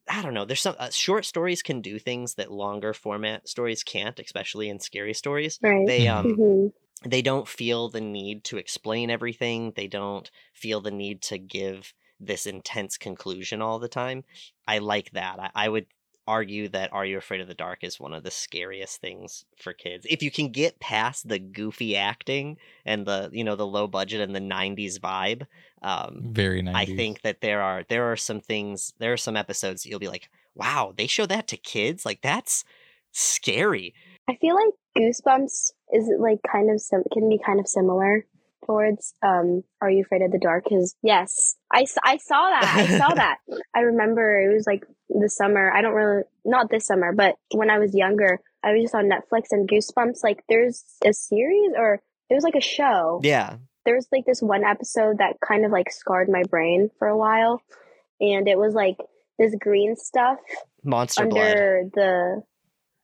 i 0.08 0.22
don't 0.22 0.34
know 0.34 0.44
there's 0.44 0.60
some 0.60 0.76
uh, 0.78 0.90
short 0.90 1.24
stories 1.24 1.62
can 1.62 1.80
do 1.80 1.98
things 1.98 2.34
that 2.34 2.52
longer 2.52 2.92
format 2.92 3.48
stories 3.48 3.82
can't 3.82 4.18
especially 4.18 4.68
in 4.68 4.78
scary 4.78 5.14
stories 5.14 5.58
Right. 5.62 5.86
they 5.86 6.06
um 6.06 6.36
hmm 6.36 6.66
they 7.04 7.20
don't 7.20 7.46
feel 7.46 7.90
the 7.90 8.00
need 8.00 8.42
to 8.42 8.56
explain 8.56 9.10
everything 9.10 9.72
they 9.76 9.86
don't 9.86 10.30
feel 10.54 10.80
the 10.80 10.90
need 10.90 11.20
to 11.22 11.38
give 11.38 11.92
this 12.20 12.46
intense 12.46 12.96
conclusion 12.96 13.60
all 13.62 13.78
the 13.78 13.88
time 13.88 14.24
i 14.66 14.78
like 14.78 15.10
that 15.12 15.38
i, 15.38 15.50
I 15.54 15.68
would 15.68 15.86
argue 16.28 16.68
that 16.68 16.92
are 16.92 17.04
you 17.04 17.18
afraid 17.18 17.40
of 17.40 17.46
the 17.46 17.54
dark 17.54 17.84
is 17.84 18.00
one 18.00 18.12
of 18.12 18.24
the 18.24 18.32
scariest 18.32 19.00
things 19.00 19.44
for 19.56 19.72
kids 19.72 20.04
if 20.10 20.22
you 20.24 20.30
can 20.30 20.50
get 20.50 20.80
past 20.80 21.28
the 21.28 21.38
goofy 21.38 21.96
acting 21.96 22.56
and 22.84 23.06
the 23.06 23.30
you 23.32 23.44
know 23.44 23.54
the 23.54 23.66
low 23.66 23.86
budget 23.86 24.20
and 24.20 24.34
the 24.34 24.40
90s 24.40 24.98
vibe 24.98 25.46
um 25.82 26.20
Very 26.32 26.62
nice. 26.62 26.74
I 26.74 26.84
think 26.84 27.22
that 27.22 27.40
there 27.40 27.62
are 27.62 27.84
there 27.88 28.10
are 28.10 28.16
some 28.16 28.40
things 28.40 28.92
there 28.98 29.12
are 29.12 29.16
some 29.16 29.36
episodes 29.36 29.86
you'll 29.86 29.98
be 29.98 30.08
like, 30.08 30.28
wow, 30.54 30.92
they 30.96 31.06
show 31.06 31.26
that 31.26 31.46
to 31.48 31.56
kids? 31.56 32.04
Like 32.04 32.22
that's 32.22 32.64
scary. 33.12 33.94
I 34.28 34.36
feel 34.36 34.54
like 34.54 34.74
Goosebumps 34.98 35.72
is 35.92 36.10
like 36.18 36.40
kind 36.50 36.70
of 36.70 36.80
sim- 36.80 37.04
can 37.12 37.28
be 37.28 37.38
kind 37.38 37.60
of 37.60 37.68
similar 37.68 38.26
towards 38.66 39.14
um 39.22 39.62
Are 39.80 39.90
You 39.90 40.02
Afraid 40.02 40.22
of 40.22 40.32
the 40.32 40.38
Dark? 40.38 40.64
Because 40.64 40.94
yes, 41.02 41.56
I, 41.72 41.86
I 42.04 42.16
saw 42.18 42.50
that. 42.50 42.74
I 42.76 42.98
saw 42.98 43.14
that. 43.14 43.38
I 43.74 43.80
remember 43.80 44.40
it 44.40 44.52
was 44.54 44.66
like 44.66 44.84
the 45.08 45.28
summer. 45.28 45.72
I 45.72 45.80
don't 45.82 45.94
really 45.94 46.22
not 46.44 46.70
this 46.70 46.86
summer, 46.86 47.12
but 47.12 47.36
when 47.54 47.70
I 47.70 47.78
was 47.78 47.94
younger, 47.94 48.40
I 48.64 48.72
was 48.72 48.82
just 48.82 48.94
on 48.94 49.08
Netflix 49.08 49.44
and 49.52 49.68
Goosebumps. 49.68 50.22
Like 50.22 50.42
there's 50.48 50.84
a 51.04 51.12
series 51.12 51.72
or 51.76 52.00
it 52.28 52.34
was 52.34 52.44
like 52.44 52.56
a 52.56 52.60
show. 52.60 53.20
Yeah. 53.22 53.56
There 53.84 53.94
was 53.94 54.08
like 54.10 54.26
this 54.26 54.42
one 54.42 54.64
episode 54.64 55.18
that 55.18 55.36
kind 55.46 55.64
of 55.64 55.70
like 55.70 55.92
scarred 55.92 56.28
my 56.28 56.42
brain 56.50 56.90
for 56.98 57.06
a 57.06 57.16
while, 57.16 57.62
and 58.20 58.48
it 58.48 58.58
was 58.58 58.74
like 58.74 58.96
this 59.38 59.54
green 59.60 59.94
stuff 59.94 60.38
Monster 60.82 61.26
blood. 61.26 61.46
under 61.46 61.82
the. 61.94 62.42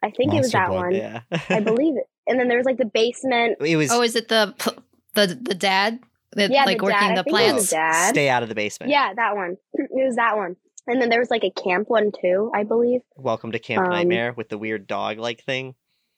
I 0.04 0.10
think 0.10 0.34
it 0.34 0.38
was 0.38 0.50
that 0.50 0.70
Blood, 0.70 0.80
one. 0.86 0.94
Yeah. 0.96 1.20
I 1.48 1.60
believe 1.60 1.96
it. 1.96 2.06
And 2.26 2.40
then 2.40 2.48
there 2.48 2.56
was 2.58 2.66
like 2.66 2.78
the 2.78 2.84
basement. 2.92 3.58
it 3.60 3.76
was 3.76 3.92
Oh, 3.92 4.02
is 4.02 4.16
it 4.16 4.26
the 4.28 4.52
pl- 4.58 4.82
the 5.14 5.38
the 5.40 5.54
dad 5.54 5.98
that 6.32 6.50
Yeah, 6.50 6.64
like 6.64 6.78
the 6.78 6.84
working 6.84 6.98
dad. 7.00 7.16
the 7.16 7.20
I 7.20 7.22
think 7.24 7.26
it 7.26 7.32
was 7.32 7.52
plants? 7.52 7.70
the 7.70 7.76
dad. 7.76 8.08
stay 8.10 8.28
out 8.28 8.42
of 8.42 8.48
the 8.48 8.54
basement. 8.54 8.90
Yeah, 8.90 9.12
that 9.14 9.36
one. 9.36 9.56
It 9.74 9.88
was 10.06 10.16
that 10.16 10.36
one. 10.36 10.56
And 10.86 11.00
then 11.00 11.10
there 11.10 11.20
was 11.20 11.30
like 11.30 11.44
a 11.44 11.50
camp 11.50 11.88
one 11.88 12.10
too, 12.20 12.50
I 12.54 12.64
believe. 12.64 13.02
Welcome 13.16 13.52
to 13.52 13.58
Camp 13.58 13.84
Um, 13.84 13.90
Nightmare 13.90 14.32
with 14.36 14.48
the 14.48 14.58
weird 14.58 14.86
dog 14.86 15.18
like 15.18 15.44
thing. 15.44 15.74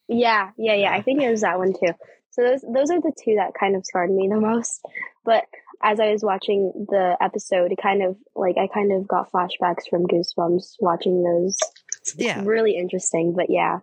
Yeah, 0.08 0.50
yeah, 0.56 0.74
yeah. 0.74 0.92
I 0.92 1.02
think 1.02 1.22
it 1.22 1.30
was 1.30 1.42
that 1.42 1.58
one 1.58 1.72
too. 1.72 1.92
So 2.30 2.42
those 2.42 2.62
those 2.62 2.90
are 2.90 3.00
the 3.00 3.12
two 3.22 3.36
that 3.36 3.52
kind 3.58 3.76
of 3.76 3.84
scarred 3.84 4.10
me 4.10 4.28
the 4.28 4.40
most. 4.40 4.80
But 5.24 5.44
as 5.82 6.00
I 6.00 6.10
was 6.12 6.22
watching 6.22 6.86
the 6.88 7.16
episode, 7.20 7.72
it 7.72 7.78
kind 7.82 8.02
of 8.02 8.16
like 8.34 8.56
I 8.58 8.66
kind 8.68 8.92
of 8.92 9.06
got 9.06 9.30
flashbacks 9.30 9.88
from 9.90 10.06
Goosebumps 10.06 10.76
watching 10.80 11.22
those. 11.22 11.56
It's 12.00 12.14
Yeah. 12.18 12.42
really 12.44 12.76
interesting. 12.76 13.34
But 13.36 13.46
yeah, 13.50 13.78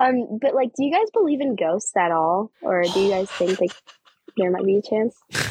um, 0.00 0.38
but 0.40 0.54
like, 0.54 0.72
do 0.76 0.84
you 0.84 0.92
guys 0.92 1.10
believe 1.12 1.40
in 1.40 1.56
ghosts 1.56 1.96
at 1.96 2.10
all, 2.10 2.50
or 2.62 2.82
do 2.82 3.00
you 3.00 3.10
guys 3.10 3.30
think 3.30 3.60
like 3.60 3.72
there 4.36 4.50
might 4.50 4.64
be 4.64 4.76
a 4.76 4.82
chance? 4.82 5.16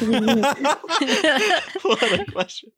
what 1.82 2.02
a 2.02 2.24
question. 2.30 2.70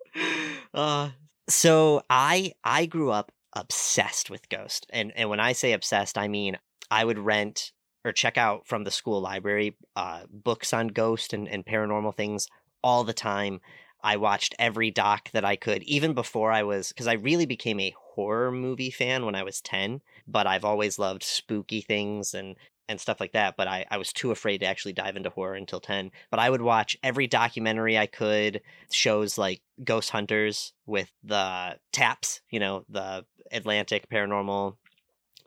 Uh, 0.73 1.11
so 1.49 2.03
I 2.09 2.53
I 2.65 2.87
grew 2.87 3.11
up 3.11 3.33
obsessed 3.53 4.31
with 4.31 4.49
Ghost, 4.49 4.87
and 4.91 5.13
and 5.17 5.29
when 5.29 5.41
I 5.41 5.53
say 5.53 5.73
obsessed, 5.73 6.17
I 6.19 6.29
mean 6.29 6.59
I 6.91 7.05
would 7.05 7.19
rent 7.19 7.73
or 8.05 8.13
check 8.13 8.37
out 8.37 8.67
from 8.67 8.85
the 8.85 8.91
school 8.91 9.21
library 9.21 9.77
uh, 9.97 10.23
books 10.31 10.73
on 10.73 10.89
Ghost 10.89 11.33
and, 11.33 11.49
and 11.49 11.65
paranormal 11.65 12.17
things 12.17 12.49
all 12.83 13.05
the 13.05 13.13
time. 13.13 13.61
I 14.03 14.17
watched 14.17 14.57
every 14.59 14.91
doc 14.91 15.31
that 15.33 15.45
I 15.45 15.55
could, 15.55 15.85
even 15.85 16.13
before 16.13 16.51
I 16.51 16.65
was, 16.65 16.89
because 16.89 17.07
I 17.07 17.13
really 17.13 17.47
became 17.47 17.79
a 17.79 17.95
horror 17.97 18.51
movie 18.51 18.91
fan 18.91 19.25
when 19.25 19.37
I 19.37 19.45
was 19.45 19.61
10, 19.61 20.01
but 20.27 20.47
I've 20.47 20.65
always 20.65 20.99
loved 20.99 21.23
spooky 21.23 21.81
things 21.81 22.35
and, 22.35 22.57
and 22.89 23.01
stuff 23.01 23.21
like 23.21 23.33
that. 23.33 23.57
But 23.57 23.69
I, 23.69 23.87
I 23.91 23.99
was 23.99 24.13
too 24.13 24.31
afraid 24.31 24.59
to 24.59 24.67
actually 24.67 24.93
dive 24.93 25.17
into 25.17 25.31
horror 25.31 25.55
until 25.55 25.81
10. 25.81 26.11
But 26.31 26.41
I 26.41 26.51
would 26.51 26.63
watch 26.63 26.97
every 27.03 27.27
documentary 27.27 27.99
I 27.99 28.07
could, 28.07 28.61
shows 28.91 29.39
like 29.39 29.63
Ghost 29.83 30.11
Hunters 30.11 30.73
with 30.87 31.11
the 31.23 31.79
TAPS, 31.93 32.41
you 32.51 32.61
know, 32.61 32.85
the 32.89 33.25
Atlantic 33.51 34.09
Paranormal 34.11 34.77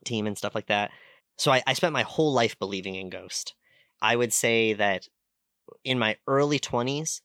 team 0.06 0.28
and 0.28 0.38
stuff 0.38 0.56
like 0.56 0.68
that. 0.68 0.92
So 1.38 1.52
I, 1.52 1.64
I 1.68 1.74
spent 1.74 1.94
my 1.94 2.04
whole 2.04 2.34
life 2.34 2.58
believing 2.58 2.96
in 2.96 3.10
Ghost. 3.10 3.56
I 4.02 4.16
would 4.16 4.34
say 4.34 4.74
that 4.74 5.08
in 5.84 6.00
my 6.00 6.18
early 6.28 6.60
20s, 6.60 7.22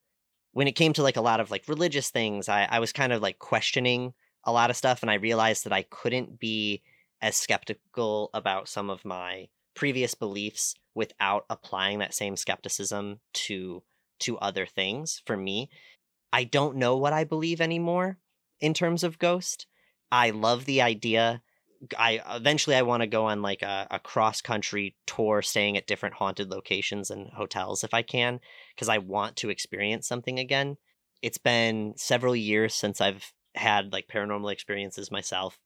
when 0.52 0.66
it 0.66 0.72
came 0.72 0.92
to 0.94 1.02
like 1.02 1.16
a 1.16 1.22
lot 1.22 1.40
of 1.40 1.50
like 1.50 1.68
religious 1.68 2.10
things, 2.10 2.48
I, 2.48 2.66
I 2.68 2.80
was 2.80 2.92
kind 2.92 3.12
of 3.12 3.22
like 3.22 3.38
questioning 3.38 4.14
a 4.44 4.52
lot 4.52 4.70
of 4.70 4.76
stuff 4.76 5.02
and 5.02 5.10
I 5.10 5.14
realized 5.14 5.64
that 5.64 5.72
I 5.72 5.82
couldn't 5.82 6.40
be 6.40 6.82
as 7.22 7.36
skeptical 7.36 8.30
about 8.32 8.68
some 8.68 8.90
of 8.90 9.04
my 9.04 9.48
previous 9.80 10.14
beliefs 10.14 10.74
without 10.94 11.46
applying 11.48 12.00
that 12.00 12.12
same 12.12 12.36
skepticism 12.36 13.18
to 13.32 13.82
to 14.18 14.36
other 14.36 14.66
things 14.66 15.22
for 15.24 15.38
me. 15.38 15.70
I 16.34 16.44
don't 16.44 16.76
know 16.76 16.98
what 16.98 17.14
I 17.14 17.24
believe 17.24 17.62
anymore 17.62 18.18
in 18.60 18.74
terms 18.74 19.02
of 19.02 19.18
ghost. 19.18 19.66
I 20.12 20.30
love 20.30 20.66
the 20.66 20.82
idea 20.82 21.40
I 21.98 22.20
eventually 22.36 22.76
I 22.76 22.82
want 22.82 23.00
to 23.02 23.06
go 23.06 23.24
on 23.24 23.40
like 23.40 23.62
a, 23.62 23.86
a 23.90 23.98
cross 23.98 24.42
country 24.42 24.96
tour, 25.06 25.40
staying 25.40 25.78
at 25.78 25.86
different 25.86 26.16
haunted 26.16 26.50
locations 26.50 27.10
and 27.10 27.30
hotels 27.30 27.82
if 27.82 27.94
I 27.94 28.02
can, 28.02 28.38
because 28.74 28.90
I 28.90 28.98
want 28.98 29.36
to 29.36 29.48
experience 29.48 30.06
something 30.06 30.38
again. 30.38 30.76
It's 31.22 31.38
been 31.38 31.94
several 31.96 32.36
years 32.36 32.74
since 32.74 33.00
I've 33.00 33.32
had 33.54 33.94
like 33.94 34.08
paranormal 34.08 34.52
experiences 34.52 35.10
myself, 35.10 35.58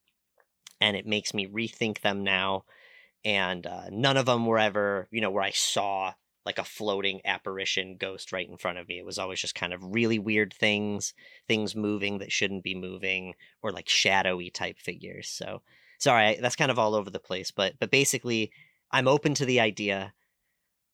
and 0.79 0.95
it 0.95 1.05
makes 1.05 1.33
me 1.33 1.47
rethink 1.47 1.99
them 1.99 2.23
now. 2.23 2.63
And 3.25 3.65
uh, 3.65 3.89
none 3.91 4.17
of 4.17 4.27
them 4.27 4.45
were 4.45 4.59
ever, 4.59 5.07
you 5.11 5.19
know, 5.19 5.31
where 5.31 5.43
I 5.43 5.51
saw 5.51 6.13
like 6.45 6.59
a 6.59 6.63
floating 6.63 7.21
apparition 7.25 7.97
ghost 7.97 8.31
right 8.31 8.47
in 8.47 8.57
front 8.57 8.77
of 8.77 8.87
me. 8.87 8.99
It 8.99 9.05
was 9.05 9.17
always 9.17 9.41
just 9.41 9.55
kind 9.55 9.73
of 9.73 9.95
really 9.95 10.19
weird 10.19 10.53
things, 10.53 11.13
things 11.47 11.75
moving 11.75 12.19
that 12.19 12.31
shouldn't 12.31 12.63
be 12.63 12.75
moving, 12.75 13.33
or 13.63 13.71
like 13.71 13.89
shadowy 13.89 14.51
type 14.51 14.77
figures. 14.77 15.27
So 15.27 15.63
sorry, 15.97 16.25
I, 16.25 16.39
that's 16.39 16.55
kind 16.55 16.69
of 16.69 16.77
all 16.77 16.93
over 16.93 17.09
the 17.09 17.19
place. 17.19 17.51
But 17.51 17.73
but 17.79 17.89
basically, 17.89 18.51
I'm 18.91 19.07
open 19.07 19.33
to 19.35 19.45
the 19.45 19.59
idea. 19.59 20.13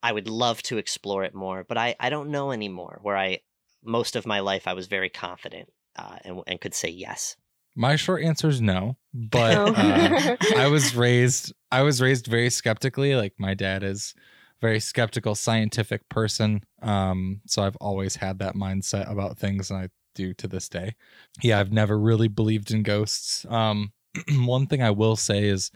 I 0.02 0.14
would 0.14 0.30
love 0.30 0.64
to 0.64 0.78
explore 0.78 1.24
it 1.26 1.36
more, 1.36 1.66
but 1.66 1.78
I 1.78 1.96
I 2.00 2.10
don't 2.10 2.32
know 2.32 2.52
anymore. 2.52 3.00
Where 3.04 3.18
I 3.18 3.40
most 3.84 4.16
of 4.16 4.26
my 4.26 4.40
life 4.40 4.68
I 4.68 4.74
was 4.74 4.88
very 4.88 5.10
confident 5.10 5.70
uh, 5.98 6.18
and 6.24 6.42
and 6.48 6.62
could 6.62 6.74
say 6.74 6.90
yes. 6.90 7.36
My 7.76 7.96
short 7.98 8.24
answer 8.24 8.48
is 8.50 8.62
no, 8.62 8.96
but 9.14 9.58
uh, 9.78 10.38
I 10.58 10.68
was 10.68 10.96
raised 10.96 11.54
I 11.72 11.82
was 11.84 12.02
raised 12.02 12.28
very 12.28 12.50
skeptically. 12.50 13.16
Like 13.16 13.34
my 13.38 13.54
dad 13.54 13.84
is 13.84 14.14
a 14.18 14.22
very 14.62 14.80
skeptical 14.80 15.36
scientific 15.36 16.08
person. 16.10 16.64
Um, 16.82 17.42
so 17.46 17.64
I've 17.64 17.78
always 17.78 18.18
had 18.18 18.40
that 18.40 18.56
mindset 18.56 19.10
about 19.10 19.38
things 19.38 19.72
and 19.72 19.80
I 19.80 19.90
do 20.14 20.34
to 20.36 20.48
this 20.48 20.68
day. 20.68 20.96
Yeah, 21.42 21.60
I've 21.60 21.72
never 21.72 21.98
really 21.98 22.28
believed 22.28 22.72
in 22.72 22.84
ghosts. 22.84 23.46
Um, 23.50 23.94
one 24.30 24.68
thing 24.68 24.84
I 24.84 24.92
will 24.92 25.16
say 25.16 25.46
is 25.46 25.72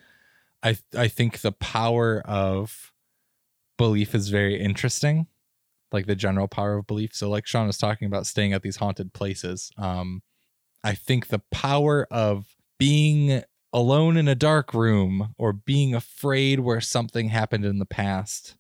I 0.62 0.78
I 0.98 1.08
think 1.08 1.42
the 1.42 1.52
power 1.54 2.22
of 2.26 2.92
belief 3.78 4.14
is 4.16 4.30
very 4.30 4.60
interesting. 4.60 5.28
Like 5.92 6.08
the 6.08 6.16
general 6.16 6.48
power 6.48 6.78
of 6.78 6.88
belief. 6.88 7.12
So 7.14 7.30
like 7.30 7.48
Sean 7.48 7.68
was 7.68 7.78
talking 7.78 8.08
about 8.08 8.26
staying 8.26 8.52
at 8.52 8.64
these 8.64 8.78
haunted 8.78 9.14
places. 9.14 9.72
Um 9.78 10.22
I 10.84 10.94
think 10.94 11.28
the 11.28 11.42
power 11.52 12.08
of 12.12 12.56
being 12.78 13.44
alone 13.76 14.16
in 14.16 14.26
a 14.30 14.36
dark 14.36 14.74
room 14.74 15.36
or 15.38 15.52
being 15.52 15.94
afraid 15.94 16.62
where 16.62 16.80
something 16.80 17.28
happened 17.28 17.66
in 17.66 17.78
the 17.78 17.86
past 17.86 18.56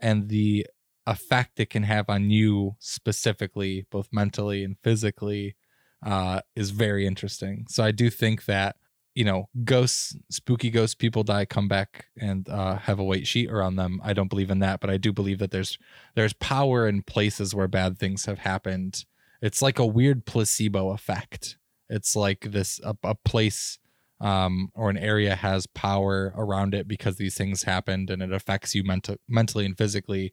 and 0.00 0.30
the 0.30 0.66
effect 1.06 1.60
it 1.60 1.68
can 1.68 1.82
have 1.82 2.08
on 2.08 2.30
you 2.30 2.74
specifically, 2.78 3.86
both 3.90 4.08
mentally 4.10 4.64
and 4.64 4.78
physically, 4.82 5.54
uh, 6.02 6.40
is 6.54 6.70
very 6.70 7.06
interesting. 7.06 7.66
So 7.68 7.84
I 7.84 7.90
do 7.90 8.08
think 8.08 8.46
that, 8.46 8.76
you 9.14 9.26
know, 9.26 9.50
ghosts, 9.62 10.16
spooky 10.30 10.70
ghost 10.70 10.98
people 10.98 11.22
die, 11.22 11.44
come 11.44 11.68
back 11.68 12.06
and 12.18 12.48
uh, 12.48 12.76
have 12.76 12.98
a 12.98 13.04
white 13.04 13.26
sheet 13.26 13.50
around 13.50 13.76
them. 13.76 14.00
I 14.02 14.14
don't 14.14 14.30
believe 14.30 14.50
in 14.50 14.60
that, 14.60 14.80
but 14.80 14.88
I 14.88 14.96
do 14.96 15.12
believe 15.12 15.38
that 15.40 15.50
there's 15.50 15.78
there's 16.14 16.32
power 16.32 16.88
in 16.88 17.02
places 17.02 17.54
where 17.54 17.68
bad 17.68 17.98
things 17.98 18.24
have 18.24 18.38
happened 18.38 19.04
it's 19.42 19.60
like 19.60 19.78
a 19.78 19.86
weird 19.86 20.24
placebo 20.24 20.92
effect 20.92 21.58
it's 21.88 22.16
like 22.16 22.40
this 22.40 22.80
a, 22.82 22.96
a 23.04 23.14
place 23.14 23.78
um, 24.20 24.70
or 24.74 24.90
an 24.90 24.96
area 24.96 25.34
has 25.34 25.66
power 25.66 26.32
around 26.36 26.74
it 26.74 26.88
because 26.88 27.16
these 27.16 27.36
things 27.36 27.64
happened 27.64 28.10
and 28.10 28.22
it 28.22 28.32
affects 28.32 28.74
you 28.74 28.82
mental, 28.82 29.16
mentally 29.28 29.66
and 29.66 29.76
physically 29.76 30.32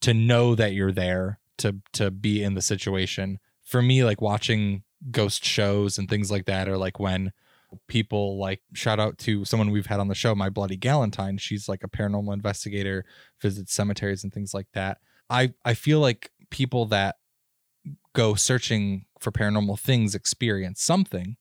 to 0.00 0.14
know 0.14 0.54
that 0.54 0.72
you're 0.72 0.92
there 0.92 1.38
to 1.58 1.76
to 1.92 2.10
be 2.10 2.42
in 2.42 2.54
the 2.54 2.62
situation 2.62 3.38
for 3.64 3.82
me 3.82 4.04
like 4.04 4.20
watching 4.20 4.82
ghost 5.10 5.44
shows 5.44 5.98
and 5.98 6.08
things 6.08 6.30
like 6.30 6.46
that 6.46 6.68
or 6.68 6.78
like 6.78 6.98
when 6.98 7.32
people 7.86 8.38
like 8.38 8.60
shout 8.72 9.00
out 9.00 9.18
to 9.18 9.44
someone 9.44 9.70
we've 9.70 9.86
had 9.86 10.00
on 10.00 10.08
the 10.08 10.14
show 10.14 10.34
my 10.34 10.48
bloody 10.48 10.76
galentine 10.76 11.38
she's 11.38 11.68
like 11.68 11.82
a 11.82 11.88
paranormal 11.88 12.32
investigator 12.32 13.04
visits 13.42 13.74
cemeteries 13.74 14.22
and 14.24 14.32
things 14.32 14.54
like 14.54 14.68
that 14.72 14.98
i 15.28 15.52
i 15.64 15.74
feel 15.74 16.00
like 16.00 16.30
people 16.50 16.86
that 16.86 17.16
go 18.12 18.34
searching 18.34 19.04
for 19.20 19.30
paranormal 19.30 19.78
things 19.78 20.14
experience 20.14 20.82
something. 20.82 21.36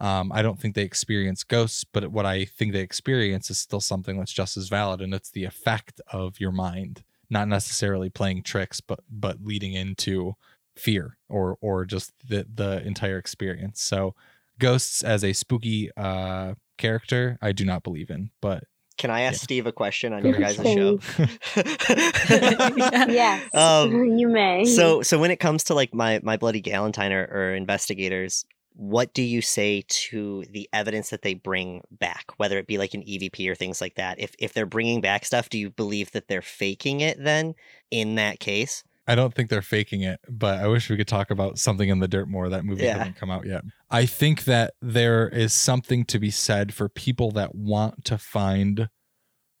Um, 0.00 0.32
I 0.32 0.40
don't 0.42 0.58
think 0.58 0.74
they 0.74 0.82
experience 0.82 1.44
ghosts, 1.44 1.84
but 1.84 2.10
what 2.10 2.24
I 2.26 2.46
think 2.46 2.72
they 2.72 2.80
experience 2.80 3.50
is 3.50 3.58
still 3.58 3.80
something 3.80 4.18
that's 4.18 4.32
just 4.32 4.56
as 4.56 4.68
valid, 4.68 5.00
and 5.02 5.12
it's 5.12 5.30
the 5.30 5.44
effect 5.44 6.00
of 6.10 6.40
your 6.40 6.52
mind, 6.52 7.04
not 7.28 7.48
necessarily 7.48 8.08
playing 8.08 8.42
tricks, 8.42 8.80
but 8.80 9.00
but 9.10 9.38
leading 9.44 9.74
into 9.74 10.36
fear 10.76 11.18
or 11.28 11.58
or 11.60 11.84
just 11.84 12.12
the 12.26 12.46
the 12.52 12.82
entire 12.86 13.18
experience. 13.18 13.82
So, 13.82 14.14
ghosts 14.58 15.02
as 15.04 15.22
a 15.22 15.34
spooky 15.34 15.90
uh, 15.96 16.54
character, 16.78 17.36
I 17.42 17.52
do 17.52 17.64
not 17.66 17.82
believe 17.82 18.08
in, 18.10 18.30
but 18.40 18.64
Can 18.96 19.10
I 19.10 19.20
ask 19.22 19.40
Yeah. 19.42 19.44
Steve 19.44 19.66
a 19.66 19.72
question 19.72 20.12
on 20.14 20.22
Good 20.22 20.30
your 20.30 20.40
guys' 20.40 20.56
show? 20.56 20.98
yes, 23.12 23.54
Um, 23.54 24.04
you 24.18 24.28
may. 24.28 24.64
so 24.64 25.02
so 25.02 25.18
when 25.18 25.30
it 25.30 25.36
comes 25.40 25.64
to 25.64 25.74
like 25.74 25.92
my 25.94 26.20
my 26.22 26.36
bloody 26.36 26.62
galentine 26.62 27.10
or, 27.12 27.24
or 27.32 27.54
investigators 27.54 28.44
what 28.74 29.12
do 29.14 29.22
you 29.22 29.42
say 29.42 29.84
to 29.88 30.44
the 30.50 30.68
evidence 30.72 31.10
that 31.10 31.22
they 31.22 31.34
bring 31.34 31.82
back 31.90 32.32
whether 32.38 32.56
it 32.58 32.66
be 32.66 32.78
like 32.78 32.94
an 32.94 33.02
evp 33.02 33.50
or 33.50 33.54
things 33.54 33.80
like 33.80 33.94
that 33.96 34.18
if 34.18 34.34
if 34.38 34.52
they're 34.52 34.66
bringing 34.66 35.00
back 35.00 35.24
stuff 35.24 35.48
do 35.48 35.58
you 35.58 35.70
believe 35.70 36.10
that 36.12 36.28
they're 36.28 36.40
faking 36.42 37.00
it 37.00 37.22
then 37.22 37.54
in 37.90 38.14
that 38.14 38.40
case 38.40 38.82
I 39.06 39.16
don't 39.16 39.34
think 39.34 39.50
they're 39.50 39.60
faking 39.60 40.02
it, 40.02 40.20
but 40.28 40.60
I 40.60 40.68
wish 40.68 40.88
we 40.88 40.96
could 40.96 41.08
talk 41.08 41.32
about 41.32 41.58
something 41.58 41.88
in 41.88 41.98
the 41.98 42.06
dirt 42.06 42.28
more. 42.28 42.48
That 42.48 42.64
movie 42.64 42.84
Yeah. 42.84 42.98
hasn't 42.98 43.16
come 43.16 43.28
out 43.28 43.44
yet. 43.44 43.64
I 43.90 44.06
think 44.06 44.44
that 44.44 44.74
there 44.80 45.28
is 45.28 45.52
something 45.52 46.04
to 46.04 46.20
be 46.20 46.30
said 46.30 46.72
for 46.72 46.88
people 46.88 47.32
that 47.32 47.52
want 47.52 48.04
to 48.04 48.18
find 48.18 48.88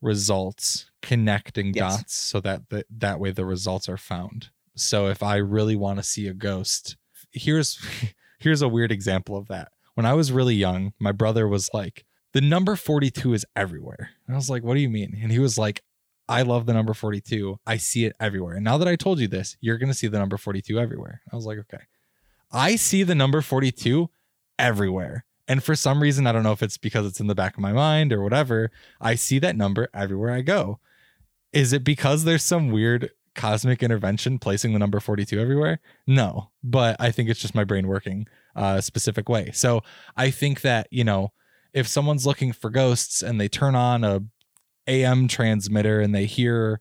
results 0.00 0.90
connecting 1.02 1.72
Yes. 1.74 1.96
dots 1.96 2.14
so 2.14 2.40
that 2.40 2.68
the, 2.68 2.84
that 2.90 3.18
way 3.18 3.32
the 3.32 3.44
results 3.44 3.88
are 3.88 3.96
found. 3.96 4.50
So 4.76 5.08
if 5.08 5.20
I 5.20 5.36
really 5.36 5.74
want 5.74 5.98
to 5.98 6.04
see 6.04 6.28
a 6.28 6.34
ghost, 6.34 6.96
here's 7.32 7.78
here's 8.40 8.62
a 8.62 8.68
weird 8.68 8.90
example 8.90 9.36
of 9.36 9.48
that. 9.48 9.70
When 9.94 10.06
I 10.06 10.14
was 10.14 10.32
really 10.32 10.54
young, 10.54 10.92
my 10.98 11.12
brother 11.12 11.46
was 11.46 11.70
like, 11.72 12.04
"The 12.32 12.40
number 12.40 12.74
42 12.74 13.34
is 13.34 13.46
everywhere." 13.54 14.10
And 14.26 14.34
I 14.34 14.38
was 14.38 14.50
like, 14.50 14.64
"What 14.64 14.74
do 14.74 14.80
you 14.80 14.90
mean?" 14.90 15.18
And 15.22 15.30
he 15.30 15.38
was 15.38 15.56
like, 15.56 15.82
I 16.30 16.42
love 16.42 16.64
the 16.64 16.72
number 16.72 16.94
42. 16.94 17.58
I 17.66 17.76
see 17.76 18.04
it 18.04 18.14
everywhere. 18.20 18.54
And 18.54 18.64
now 18.64 18.78
that 18.78 18.86
I 18.86 18.94
told 18.94 19.18
you 19.18 19.26
this, 19.26 19.56
you're 19.60 19.78
going 19.78 19.88
to 19.88 19.98
see 19.98 20.06
the 20.06 20.20
number 20.20 20.36
42 20.36 20.78
everywhere. 20.78 21.22
I 21.30 21.34
was 21.34 21.44
like, 21.44 21.58
okay. 21.58 21.82
I 22.52 22.76
see 22.76 23.02
the 23.02 23.16
number 23.16 23.42
42 23.42 24.08
everywhere. 24.56 25.24
And 25.48 25.60
for 25.60 25.74
some 25.74 26.00
reason, 26.00 26.28
I 26.28 26.32
don't 26.32 26.44
know 26.44 26.52
if 26.52 26.62
it's 26.62 26.78
because 26.78 27.04
it's 27.04 27.18
in 27.18 27.26
the 27.26 27.34
back 27.34 27.54
of 27.54 27.60
my 27.60 27.72
mind 27.72 28.12
or 28.12 28.22
whatever, 28.22 28.70
I 29.00 29.16
see 29.16 29.40
that 29.40 29.56
number 29.56 29.88
everywhere 29.92 30.30
I 30.30 30.42
go. 30.42 30.78
Is 31.52 31.72
it 31.72 31.82
because 31.82 32.22
there's 32.22 32.44
some 32.44 32.70
weird 32.70 33.10
cosmic 33.34 33.82
intervention 33.82 34.38
placing 34.38 34.72
the 34.72 34.78
number 34.78 35.00
42 35.00 35.38
everywhere? 35.38 35.80
No, 36.06 36.50
but 36.62 36.96
I 36.98 37.10
think 37.10 37.28
it's 37.28 37.40
just 37.40 37.54
my 37.54 37.64
brain 37.64 37.86
working 37.86 38.26
uh, 38.56 38.76
a 38.78 38.82
specific 38.82 39.28
way. 39.28 39.50
So 39.52 39.82
I 40.16 40.30
think 40.30 40.62
that, 40.62 40.88
you 40.90 41.04
know, 41.04 41.32
if 41.72 41.86
someone's 41.86 42.26
looking 42.26 42.52
for 42.52 42.70
ghosts 42.70 43.22
and 43.22 43.40
they 43.40 43.48
turn 43.48 43.74
on 43.74 44.04
a 44.04 44.22
AM 44.86 45.28
transmitter 45.28 46.00
and 46.00 46.14
they 46.14 46.26
hear 46.26 46.80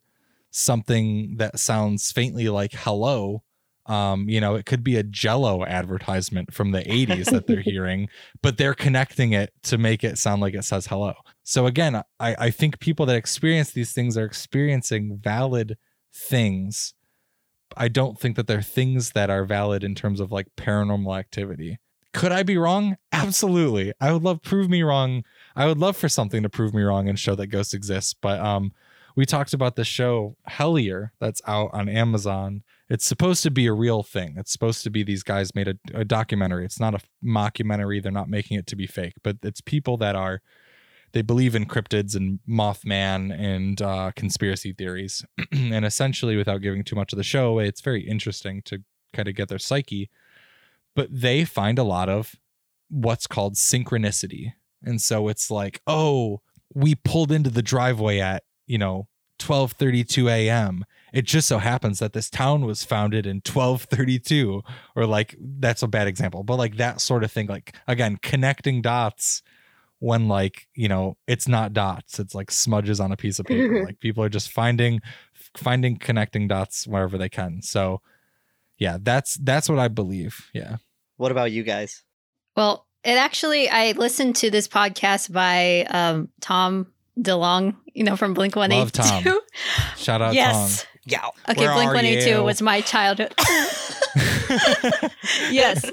something 0.52 1.38
that 1.38 1.60
sounds 1.60 2.12
faintly 2.12 2.50
like 2.50 2.72
hello, 2.74 3.44
um, 3.86 4.30
you 4.30 4.40
know, 4.40 4.56
it 4.56 4.68
could 4.68 4.84
be 4.84 4.98
a 4.98 5.04
Jello 5.04 5.66
advertisement 5.66 6.54
from 6.54 6.72
the 6.72 6.82
80s 6.82 7.32
that 7.32 7.48
they're 7.48 7.62
hearing, 7.66 8.08
but 8.42 8.58
they're 8.58 8.76
connecting 8.76 9.34
it 9.34 9.52
to 9.64 9.80
make 9.80 10.04
it 10.04 10.18
sound 10.18 10.42
like 10.42 10.54
it 10.54 10.64
says 10.64 10.88
hello. 10.88 11.14
So 11.44 11.66
again, 11.66 11.96
I, 12.20 12.36
I 12.38 12.50
think 12.52 12.80
people 12.80 13.08
that 13.08 13.16
experience 13.16 13.72
these 13.72 13.92
things 13.92 14.16
are 14.16 14.26
experiencing 14.26 15.20
valid 15.22 15.76
things. 16.14 16.94
I 17.78 17.88
don't 17.88 18.20
think 18.20 18.36
that 18.36 18.48
they're 18.48 18.62
things 18.62 19.12
that 19.12 19.30
are 19.30 19.46
valid 19.46 19.84
in 19.84 19.96
terms 19.96 20.20
of 20.20 20.32
like 20.32 20.48
paranormal 20.58 21.18
activity. 21.18 21.80
Could 22.14 22.32
I 22.32 22.44
be 22.44 22.58
wrong? 22.58 22.98
Absolutely. 23.12 23.94
I 24.02 24.12
would 24.12 24.24
love 24.24 24.42
prove 24.42 24.70
me 24.70 24.82
wrong. 24.82 25.24
I 25.56 25.68
would 25.68 25.78
love 25.78 25.96
for 25.96 26.10
something 26.10 26.42
to 26.42 26.50
prove 26.50 26.74
me 26.74 26.82
wrong 26.82 27.08
and 27.08 27.20
show 27.20 27.36
that 27.36 27.48
ghosts 27.48 27.74
exist. 27.74 28.18
But 28.22 28.40
um, 28.40 28.74
we 29.16 29.26
talked 29.26 29.54
about 29.54 29.76
the 29.76 29.84
show 29.84 30.36
Hellier 30.50 31.10
that's 31.20 31.42
out 31.46 31.70
on 31.74 31.88
Amazon. 31.88 32.64
It's 32.90 33.06
supposed 33.06 33.44
to 33.44 33.52
be 33.52 33.68
a 33.68 33.74
real 33.74 34.02
thing. 34.02 34.36
It's 34.38 34.52
supposed 34.52 34.84
to 34.84 34.90
be 34.90 35.04
these 35.04 35.24
guys 35.24 35.54
made 35.54 35.68
a, 35.68 35.76
a 35.94 36.06
documentary. 36.06 36.66
It's 36.66 36.80
not 36.80 36.96
a 36.96 37.02
mockumentary. 37.24 38.02
They're 38.02 38.12
not 38.12 38.30
making 38.30 38.58
it 38.58 38.66
to 38.68 38.76
be 38.76 38.88
fake, 38.88 39.14
but 39.24 39.38
it's 39.44 39.62
people 39.62 39.98
that 39.98 40.16
are 40.16 40.42
they 41.12 41.22
believe 41.22 41.56
in 41.56 41.66
cryptids 41.66 42.16
and 42.16 42.40
Mothman 42.48 43.38
and 43.38 43.82
uh, 43.82 44.12
conspiracy 44.16 44.74
theories. 44.74 45.26
and 45.52 45.86
essentially, 45.86 46.36
without 46.36 46.62
giving 46.62 46.84
too 46.84 46.96
much 46.96 47.14
of 47.14 47.18
the 47.18 47.24
show 47.24 47.50
away, 47.50 47.68
it's 47.68 47.82
very 47.82 48.08
interesting 48.08 48.62
to 48.64 48.84
kind 49.14 49.28
of 49.28 49.36
get 49.36 49.50
their 49.50 49.60
psyche. 49.60 50.10
But 50.96 51.10
they 51.12 51.46
find 51.46 51.80
a 51.80 51.84
lot 51.84 52.10
of 52.10 52.36
what's 52.90 53.28
called 53.28 53.56
synchronicity. 53.56 54.54
And 54.84 55.02
so 55.02 55.28
it's 55.28 55.52
like, 55.52 55.82
oh, 55.88 56.42
we 56.74 56.96
pulled 56.96 57.32
into 57.32 57.50
the 57.50 57.62
driveway 57.62 58.20
at, 58.20 58.44
you 58.68 58.78
know, 58.78 59.08
12:32 59.40 60.30
a.m. 60.30 60.86
It 61.14 61.26
just 61.26 61.48
so 61.48 61.58
happens 61.60 62.00
that 62.00 62.14
this 62.14 62.30
town 62.30 62.66
was 62.66 62.84
founded 62.84 63.26
in 63.26 63.38
1232 63.38 64.62
or 64.96 65.06
like 65.06 65.36
that's 65.40 65.82
a 65.82 65.88
bad 65.88 66.08
example, 66.08 66.44
but 66.44 66.58
like 66.58 66.78
that 66.78 67.02
sort 67.02 67.24
of 67.24 67.32
thing 67.32 67.48
like 67.48 67.76
again, 67.88 68.18
connecting 68.22 68.82
dots 68.82 69.42
when 70.00 70.28
like, 70.28 70.68
you 70.74 70.88
know, 70.88 71.18
it's 71.28 71.48
not 71.48 71.74
dots, 71.74 72.20
it's 72.20 72.34
like 72.34 72.52
smudges 72.52 73.00
on 73.00 73.12
a 73.12 73.18
piece 73.18 73.40
of 73.40 73.46
paper. 73.46 73.84
like 73.86 74.00
people 74.00 74.24
are 74.24 74.30
just 74.30 74.52
finding 74.52 75.02
finding 75.58 75.98
connecting 75.98 76.48
dots 76.48 76.88
wherever 76.88 77.18
they 77.18 77.30
can. 77.30 77.62
So 77.62 78.02
yeah, 78.78 78.98
that's 79.02 79.36
that's 79.36 79.70
what 79.70 79.80
I 79.80 79.88
believe. 79.88 80.50
Yeah. 80.54 80.78
what 81.18 81.32
about 81.32 81.52
you 81.52 81.64
guys 81.64 82.04
Well, 82.56 82.88
it 83.04 83.18
actually, 83.18 83.70
I 83.70 83.92
listened 83.94 84.36
to 84.38 84.52
this 84.52 84.68
podcast 84.68 85.32
by 85.32 85.86
um, 85.90 86.30
Tom 86.42 86.88
DeLonge, 87.18 87.76
you 87.94 88.04
know, 88.04 88.18
from 88.18 88.34
Blink 88.34 88.56
Love 88.56 88.92
Tom. 88.92 89.24
Shout 89.98 90.22
out 90.22 90.34
yes. 90.34 90.86
Yeah. 91.10 91.28
Okay, 91.50 91.62
Where 91.66 91.74
Blink 91.74 91.88
182 91.88 92.30
you? 92.30 92.44
was 92.44 92.62
my 92.62 92.82
childhood. 92.82 93.34
yes. 95.52 95.90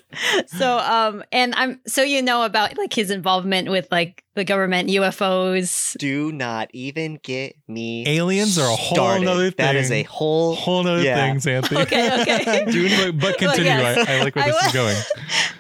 So 0.46 0.78
um 0.78 1.22
and 1.32 1.54
I'm 1.54 1.80
so 1.86 2.02
you 2.02 2.22
know 2.22 2.44
about 2.44 2.76
like 2.78 2.92
his 2.92 3.10
involvement 3.10 3.68
with 3.70 3.88
like 3.90 4.22
the 4.34 4.44
government 4.44 4.88
UFOs. 4.90 5.96
Do 5.98 6.30
not 6.32 6.68
even 6.72 7.18
get 7.22 7.56
me. 7.68 8.06
Aliens 8.06 8.58
are 8.58 8.70
a 8.70 8.76
whole 8.76 8.94
started. 8.96 9.24
nother 9.24 9.50
That 9.50 9.76
is 9.76 9.86
a 9.86 10.02
thing. 10.02 10.04
whole. 10.06 10.54
Whole 10.54 10.82
nother 10.84 11.02
Yeah. 11.02 11.16
things, 11.16 11.46
Anthony. 11.46 11.80
Okay, 11.86 12.22
okay. 12.22 12.64
but, 13.12 13.18
but 13.20 13.38
continue. 13.38 13.64
yes. 13.70 14.08
I, 14.08 14.16
I 14.18 14.22
like 14.22 14.36
where 14.36 14.44
I 14.44 14.50
this 14.50 14.66
is 14.66 14.72
going. 14.72 14.96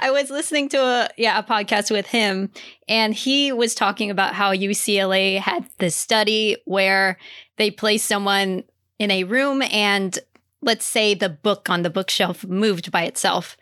I 0.00 0.10
was 0.10 0.30
listening 0.30 0.68
to 0.70 0.78
a 0.78 1.08
yeah, 1.16 1.38
a 1.38 1.42
podcast 1.42 1.90
with 1.90 2.06
him 2.06 2.50
and 2.88 3.14
he 3.14 3.52
was 3.52 3.74
talking 3.74 4.10
about 4.10 4.34
how 4.34 4.52
UCLA 4.52 5.38
had 5.38 5.66
this 5.78 5.94
study 5.96 6.56
where 6.64 7.18
they 7.56 7.70
placed 7.70 8.06
someone 8.06 8.64
in 8.98 9.10
a 9.10 9.24
room 9.24 9.62
and 9.62 10.18
let's 10.62 10.84
say 10.84 11.14
the 11.14 11.28
book 11.28 11.68
on 11.70 11.82
the 11.82 11.90
bookshelf 11.90 12.44
moved 12.44 12.90
by 12.90 13.04
itself. 13.04 13.56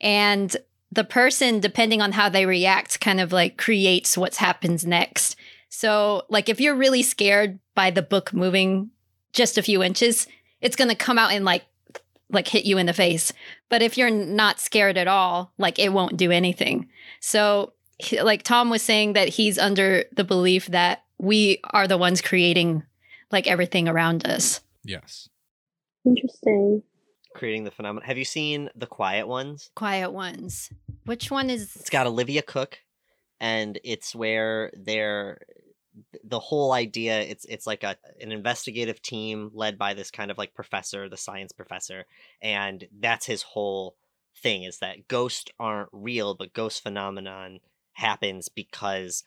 And 0.00 0.54
the 0.90 1.04
person, 1.04 1.60
depending 1.60 2.02
on 2.02 2.12
how 2.12 2.28
they 2.28 2.44
react, 2.44 3.00
kind 3.00 3.20
of 3.20 3.32
like 3.32 3.56
creates 3.56 4.18
what 4.18 4.36
happens 4.36 4.84
next. 4.84 5.36
So, 5.70 6.24
like, 6.28 6.50
if 6.50 6.60
you're 6.60 6.74
really 6.74 7.02
scared 7.02 7.58
by 7.74 7.90
the 7.90 8.02
book 8.02 8.34
moving 8.34 8.90
just 9.32 9.56
a 9.56 9.62
few 9.62 9.82
inches, 9.82 10.26
it's 10.60 10.76
going 10.76 10.90
to 10.90 10.94
come 10.94 11.18
out 11.18 11.32
and 11.32 11.46
like, 11.46 11.64
like 12.28 12.48
hit 12.48 12.66
you 12.66 12.76
in 12.76 12.86
the 12.86 12.92
face. 12.92 13.32
But 13.70 13.80
if 13.80 13.96
you're 13.96 14.10
not 14.10 14.60
scared 14.60 14.98
at 14.98 15.08
all, 15.08 15.52
like, 15.56 15.78
it 15.78 15.94
won't 15.94 16.18
do 16.18 16.30
anything. 16.30 16.88
So, 17.20 17.72
like 18.20 18.42
Tom 18.42 18.68
was 18.68 18.82
saying 18.82 19.14
that 19.14 19.28
he's 19.28 19.58
under 19.58 20.04
the 20.12 20.24
belief 20.24 20.66
that 20.66 21.04
we 21.18 21.60
are 21.70 21.88
the 21.88 21.96
ones 21.96 22.20
creating 22.20 22.82
like 23.30 23.46
everything 23.46 23.88
around 23.88 24.26
us. 24.26 24.60
Yes. 24.84 25.28
Interesting. 26.04 26.82
creating 27.34 27.64
the 27.64 27.70
phenomenon. 27.70 28.06
Have 28.06 28.18
you 28.18 28.24
seen 28.24 28.68
The 28.74 28.86
Quiet 28.86 29.26
Ones? 29.28 29.70
Quiet 29.74 30.10
ones. 30.10 30.70
Which 31.04 31.30
one 31.30 31.48
is 31.50 31.74
It's 31.76 31.90
got 31.90 32.06
Olivia 32.06 32.42
Cooke, 32.42 32.78
and 33.40 33.78
it's 33.84 34.14
where 34.14 34.70
they're 34.74 35.40
the 36.24 36.40
whole 36.40 36.72
idea. 36.72 37.20
It's 37.20 37.44
it's 37.46 37.66
like 37.66 37.84
a 37.84 37.96
an 38.20 38.32
investigative 38.32 39.00
team 39.02 39.50
led 39.54 39.78
by 39.78 39.94
this 39.94 40.10
kind 40.10 40.30
of 40.30 40.38
like 40.38 40.54
professor, 40.54 41.08
the 41.08 41.16
science 41.16 41.52
professor, 41.52 42.04
and 42.40 42.86
that's 43.00 43.26
his 43.26 43.42
whole 43.42 43.96
thing 44.36 44.64
is 44.64 44.78
that 44.78 45.08
ghosts 45.08 45.50
aren't 45.58 45.90
real, 45.92 46.34
but 46.34 46.52
ghost 46.52 46.82
phenomenon 46.82 47.60
happens 47.92 48.48
because 48.48 49.22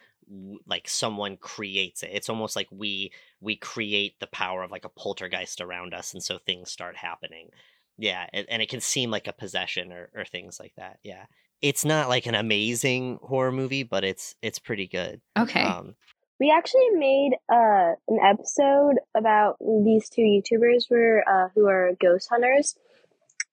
like 0.66 0.88
someone 0.88 1.38
creates 1.38 2.02
it 2.02 2.10
it's 2.12 2.30
almost 2.30 2.56
like 2.56 2.68
we 2.72 3.12
we 3.46 3.56
create 3.56 4.20
the 4.20 4.28
power 4.28 4.64
of 4.64 4.72
like 4.72 4.86
a 4.86 4.90
poltergeist 4.90 5.62
around 5.62 5.94
us 5.94 6.14
and 6.14 6.22
so 6.24 6.38
things 6.38 6.70
start 6.70 6.98
happening 6.98 7.50
yeah 7.98 8.28
and, 8.34 8.46
and 8.50 8.62
it 8.62 8.70
can 8.70 8.82
seem 8.82 9.10
like 9.10 9.28
a 9.28 9.34
possession 9.34 9.94
or, 9.94 10.10
or 10.14 10.26
things 10.26 10.60
like 10.60 10.74
that 10.76 11.00
yeah 11.04 11.26
it's 11.62 11.86
not 11.86 12.10
like 12.10 12.26
an 12.26 12.36
amazing 12.36 13.20
horror 13.22 13.52
movie 13.52 13.84
but 13.84 14.04
it's 14.04 14.36
it's 14.42 14.60
pretty 14.60 14.88
good 14.88 15.22
okay? 15.38 15.62
um 15.62 15.96
We 16.38 16.52
actually 16.52 16.90
made 16.92 17.32
uh, 17.48 17.96
an 18.10 18.20
episode 18.22 18.96
about 19.16 19.56
these 19.62 20.10
two 20.10 20.22
YouTubers 20.22 20.90
were 20.90 21.24
uh, 21.26 21.48
who 21.56 21.68
are 21.68 21.96
ghost 22.02 22.28
hunters. 22.30 22.76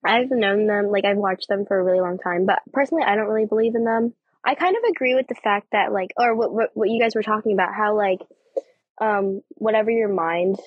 I've 0.03 0.29
known 0.31 0.67
them, 0.67 0.91
like 0.91 1.05
I've 1.05 1.15
watched 1.17 1.47
them 1.47 1.65
for 1.65 1.79
a 1.79 1.83
really 1.83 2.01
long 2.01 2.17
time, 2.17 2.45
but 2.45 2.59
personally, 2.73 3.05
I 3.05 3.15
don't 3.15 3.29
really 3.29 3.47
believe 3.47 3.75
in 3.75 3.85
them. 3.85 4.13
I 4.43 4.55
kind 4.55 4.75
of 4.75 4.83
agree 4.91 5.15
with 5.15 5.27
the 5.27 5.35
fact 5.35 5.67
that, 5.71 5.93
like, 5.93 6.11
or 6.17 6.35
what 6.35 6.53
what, 6.53 6.69
what 6.73 6.89
you 6.89 6.99
guys 7.01 7.15
were 7.15 7.23
talking 7.23 7.53
about, 7.53 7.73
how 7.73 7.95
like, 7.95 8.19
um, 8.99 9.41
whatever 9.49 9.91
your 9.91 10.13
mind, 10.13 10.57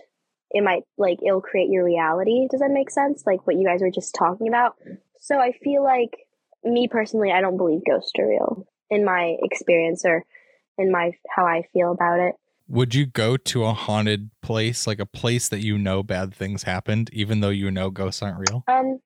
it 0.50 0.62
might 0.62 0.82
like 0.96 1.18
it'll 1.26 1.40
create 1.40 1.70
your 1.70 1.84
reality. 1.84 2.46
Does 2.50 2.60
that 2.60 2.70
make 2.70 2.90
sense? 2.90 3.24
Like 3.26 3.46
what 3.46 3.56
you 3.56 3.66
guys 3.66 3.80
were 3.80 3.90
just 3.90 4.14
talking 4.14 4.48
about. 4.48 4.76
So 5.20 5.38
I 5.38 5.52
feel 5.52 5.82
like 5.82 6.16
me 6.64 6.88
personally, 6.88 7.32
I 7.32 7.40
don't 7.40 7.56
believe 7.56 7.80
ghosts 7.86 8.12
are 8.18 8.28
real 8.28 8.66
in 8.90 9.04
my 9.04 9.36
experience 9.42 10.04
or 10.04 10.24
in 10.78 10.92
my 10.92 11.12
how 11.34 11.44
I 11.44 11.62
feel 11.72 11.92
about 11.92 12.20
it. 12.20 12.34
Would 12.68 12.94
you 12.94 13.06
go 13.06 13.36
to 13.36 13.64
a 13.64 13.72
haunted 13.72 14.30
place, 14.42 14.86
like 14.86 14.98
a 14.98 15.06
place 15.06 15.48
that 15.48 15.64
you 15.64 15.78
know 15.78 16.02
bad 16.02 16.34
things 16.34 16.64
happened, 16.64 17.10
even 17.12 17.40
though 17.40 17.50
you 17.50 17.70
know 17.70 17.90
ghosts 17.90 18.22
aren't 18.22 18.50
real? 18.50 18.64
Um, 18.66 18.98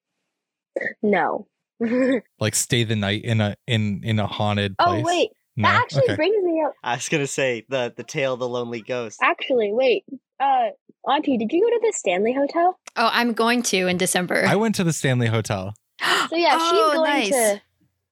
no. 1.03 1.47
Like 2.39 2.55
stay 2.55 2.85
the 2.85 2.97
night 2.97 3.25
in 3.25 3.41
a 3.41 3.57
in 3.67 4.03
in 4.05 4.19
a 4.19 4.27
haunted 4.27 4.75
oh 4.79 4.85
place? 4.85 5.05
wait, 5.05 5.31
no. 5.57 5.69
that 5.69 5.81
actually 5.83 6.03
okay. 6.05 6.17
brings 6.17 6.43
me 6.45 6.63
up. 6.67 6.73
i 6.83 6.95
was 6.95 7.09
gonna 7.09 7.27
say 7.27 7.65
the 7.69 7.93
the 7.97 8.03
tale 8.05 8.35
of 8.35 8.41
the 8.41 8.49
lonely 8.49 8.81
ghost 8.81 9.19
Actually, 9.23 9.71
wait, 9.73 10.05
uh, 10.39 10.69
Auntie, 11.09 11.39
did 11.39 11.51
you 11.53 11.63
go 11.63 11.69
to 11.71 11.81
the 11.83 11.93
Stanley 11.97 12.35
Hotel? 12.35 12.79
Oh, 12.97 13.09
I'm 13.13 13.33
going 13.33 13.63
to 13.65 13.87
in 13.87 13.97
December. 13.97 14.45
I 14.47 14.57
went 14.57 14.75
to 14.77 14.85
the 14.85 14.93
Stanley 14.93 15.29
Hotel. 15.29 15.75
So 16.31 16.37
yeah, 16.37 16.57
Oh, 16.61 16.71
she's 16.71 16.95
going 16.97 17.11
nice. 17.11 17.29
to. 17.31 17.63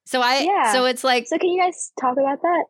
So 0.06 0.20
I 0.22 0.38
Yeah. 0.40 0.72
so 0.72 0.86
it's 0.86 1.04
like 1.04 1.26
So 1.26 1.38
can 1.38 1.50
you 1.50 1.62
guys 1.62 1.92
talk 2.00 2.16
about 2.18 2.40
that? 2.42 2.64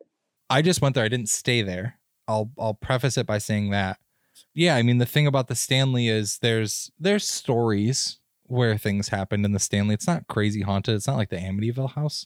I 0.49 0.61
just 0.61 0.81
went 0.81 0.95
there. 0.95 1.05
I 1.05 1.09
didn't 1.09 1.29
stay 1.29 1.61
there. 1.61 1.99
I'll 2.27 2.51
I'll 2.59 2.73
preface 2.73 3.17
it 3.17 3.25
by 3.25 3.37
saying 3.37 3.69
that. 3.71 3.97
Yeah, 4.53 4.75
I 4.75 4.83
mean 4.83 4.97
the 4.97 5.05
thing 5.05 5.25
about 5.27 5.47
the 5.47 5.55
Stanley 5.55 6.07
is 6.09 6.39
there's 6.39 6.91
there's 6.99 7.27
stories 7.27 8.19
where 8.43 8.77
things 8.77 9.09
happened 9.09 9.45
in 9.45 9.51
the 9.53 9.59
Stanley. 9.59 9.93
It's 9.93 10.07
not 10.07 10.27
crazy 10.27 10.61
haunted. 10.61 10.95
It's 10.95 11.07
not 11.07 11.17
like 11.17 11.29
the 11.29 11.37
Amityville 11.37 11.91
house, 11.93 12.25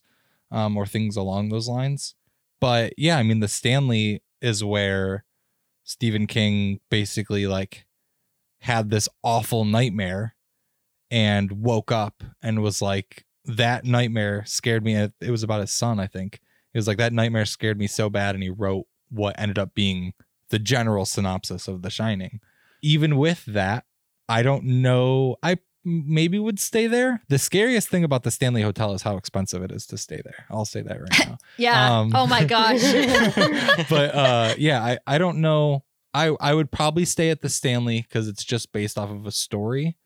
um, 0.52 0.76
or 0.78 0.86
things 0.86 1.16
along 1.18 1.50
those 1.50 1.68
lines. 1.68 2.16
But 2.64 2.93
yeah, 2.97 3.18
I 3.18 3.24
mean 3.24 3.41
the 3.41 3.49
Stanley 3.49 4.24
is 4.41 4.64
where 4.64 5.26
Stephen 5.84 6.28
King 6.28 6.80
basically 6.89 7.45
like 7.45 7.86
had 8.59 8.89
this 8.89 9.09
awful 9.22 9.66
nightmare 9.66 10.36
and 11.11 11.51
woke 11.51 11.91
up 11.91 12.24
and 12.41 12.61
was 12.61 12.82
like 12.82 13.26
that 13.43 13.84
nightmare 13.84 14.45
scared 14.45 14.86
me. 14.86 14.95
It 14.95 15.30
was 15.30 15.43
about 15.43 15.59
his 15.59 15.72
son, 15.72 15.99
I 15.99 16.07
think. 16.07 16.39
It 16.74 16.78
was 16.78 16.88
like 16.88 16.99
that 16.99 17.11
nightmare 17.11 17.43
scared 17.43 17.78
me 17.78 17.86
so 17.88 18.09
bad, 18.09 18.34
and 18.34 18.41
he 18.41 18.49
wrote 18.49 18.86
what 19.09 19.38
ended 19.38 19.59
up 19.59 19.76
being 19.76 20.14
the 20.47 20.57
general 20.57 21.03
synopsis 21.03 21.68
of 21.68 21.82
The 21.82 21.89
Shining. 21.89 22.39
Even 22.82 23.18
with 23.18 23.43
that, 23.43 23.84
I 24.30 24.41
don't 24.41 24.64
know. 24.64 25.36
I 25.43 25.57
maybe 25.86 26.40
would 26.40 26.60
stay 26.60 26.88
there. 26.88 27.22
The 27.30 27.38
scariest 27.40 27.90
thing 27.90 28.04
about 28.04 28.24
the 28.24 28.32
Stanley 28.32 28.62
Hotel 28.62 28.94
is 28.94 29.02
how 29.02 29.18
expensive 29.18 29.64
it 29.64 29.72
is 29.72 29.86
to 29.88 29.98
stay 29.98 30.22
there. 30.24 30.46
I'll 30.50 30.66
say 30.66 30.82
that 30.82 31.00
right 31.00 31.28
now. 31.28 31.38
yeah. 31.58 32.00
Um, 32.00 32.12
oh 32.16 32.28
my 32.28 32.44
gosh. 32.44 32.82
but 33.90 34.16
uh, 34.16 34.54
yeah, 34.58 34.84
I 34.84 34.98
I 35.06 35.18
don't 35.18 35.40
know. 35.40 35.84
I 36.14 36.36
I 36.40 36.54
would 36.54 36.72
probably 36.72 37.06
stay 37.06 37.30
at 37.30 37.42
the 37.42 37.50
Stanley 37.50 38.02
because 38.02 38.28
it's 38.28 38.44
just 38.44 38.72
based 38.72 38.98
off 38.98 39.10
of 39.10 39.26
a 39.26 39.32
story. 39.32 39.98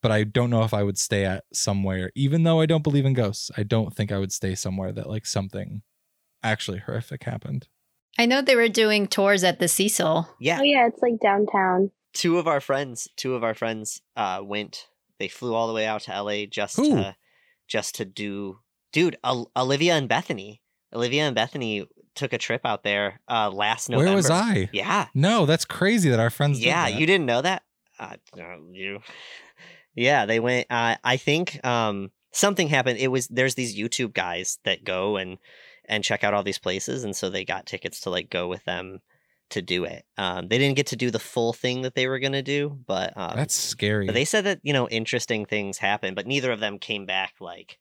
But 0.00 0.12
I 0.12 0.22
don't 0.22 0.50
know 0.50 0.62
if 0.62 0.72
I 0.72 0.84
would 0.84 0.96
stay 0.98 1.24
at 1.24 1.44
somewhere, 1.52 2.12
even 2.14 2.44
though 2.44 2.60
I 2.60 2.66
don't 2.66 2.84
believe 2.84 3.04
in 3.04 3.14
ghosts. 3.14 3.50
I 3.56 3.64
don't 3.64 3.92
think 3.94 4.12
I 4.12 4.18
would 4.18 4.32
stay 4.32 4.54
somewhere 4.54 4.92
that 4.92 5.08
like 5.08 5.26
something 5.26 5.82
actually 6.42 6.78
horrific 6.78 7.24
happened. 7.24 7.66
I 8.16 8.26
know 8.26 8.40
they 8.40 8.54
were 8.56 8.68
doing 8.68 9.08
tours 9.08 9.42
at 9.42 9.58
the 9.58 9.66
Cecil. 9.68 10.28
yeah 10.40 10.58
Oh 10.60 10.62
yeah, 10.62 10.86
it's 10.86 11.02
like 11.02 11.18
downtown. 11.20 11.90
two 12.12 12.38
of 12.38 12.46
our 12.46 12.60
friends 12.60 13.08
two 13.16 13.34
of 13.34 13.42
our 13.44 13.54
friends 13.54 14.00
uh 14.16 14.40
went 14.42 14.86
they 15.18 15.28
flew 15.28 15.54
all 15.54 15.66
the 15.68 15.74
way 15.74 15.86
out 15.86 16.02
to 16.02 16.22
la 16.22 16.44
just 16.50 16.76
Who? 16.76 16.90
to 16.96 17.16
just 17.66 17.94
to 17.96 18.04
do 18.04 18.58
dude 18.92 19.16
Ol- 19.24 19.50
olivia 19.56 19.94
and 19.94 20.08
bethany 20.08 20.62
olivia 20.94 21.22
and 21.24 21.34
bethany 21.34 21.86
took 22.14 22.32
a 22.32 22.38
trip 22.38 22.62
out 22.64 22.82
there 22.82 23.20
uh 23.28 23.50
last 23.50 23.88
november 23.90 24.08
Where 24.08 24.16
was 24.16 24.30
I? 24.30 24.68
yeah 24.72 25.06
No, 25.14 25.46
that's 25.46 25.64
crazy 25.64 26.10
that 26.10 26.18
our 26.18 26.30
friends. 26.30 26.58
did 26.58 26.66
yeah 26.66 26.90
that. 26.90 26.98
you 26.98 27.06
didn't 27.06 27.26
know 27.26 27.42
that 27.42 27.62
uh, 28.00 28.16
you 28.72 29.00
yeah 29.94 30.24
they 30.26 30.40
went 30.40 30.66
uh, 30.70 30.96
i 31.04 31.16
think 31.16 31.64
um 31.66 32.10
something 32.32 32.68
happened 32.68 32.98
it 32.98 33.08
was 33.08 33.26
there's 33.28 33.54
these 33.56 33.76
youtube 33.76 34.14
guys 34.14 34.58
that 34.64 34.84
go 34.84 35.16
and 35.16 35.38
and 35.86 36.04
check 36.04 36.22
out 36.22 36.34
all 36.34 36.42
these 36.42 36.58
places 36.58 37.02
and 37.04 37.16
so 37.16 37.28
they 37.30 37.44
got 37.44 37.66
tickets 37.66 38.00
to 38.00 38.10
like 38.10 38.30
go 38.30 38.46
with 38.48 38.64
them 38.64 39.00
to 39.50 39.62
do 39.62 39.84
it 39.84 40.04
um 40.16 40.48
they 40.48 40.58
didn't 40.58 40.76
get 40.76 40.86
to 40.88 40.96
do 40.96 41.10
the 41.10 41.18
full 41.18 41.52
thing 41.52 41.82
that 41.82 41.94
they 41.94 42.06
were 42.06 42.18
gonna 42.18 42.42
do 42.42 42.78
but 42.86 43.16
um 43.16 43.32
That's 43.36 43.54
scary. 43.54 44.06
but 44.06 44.12
they 44.14 44.24
said 44.24 44.44
that 44.44 44.60
you 44.62 44.72
know 44.72 44.88
interesting 44.88 45.44
things 45.46 45.78
happened 45.78 46.16
but 46.16 46.26
neither 46.26 46.52
of 46.52 46.60
them 46.60 46.78
came 46.78 47.06
back 47.06 47.34
like 47.40 47.78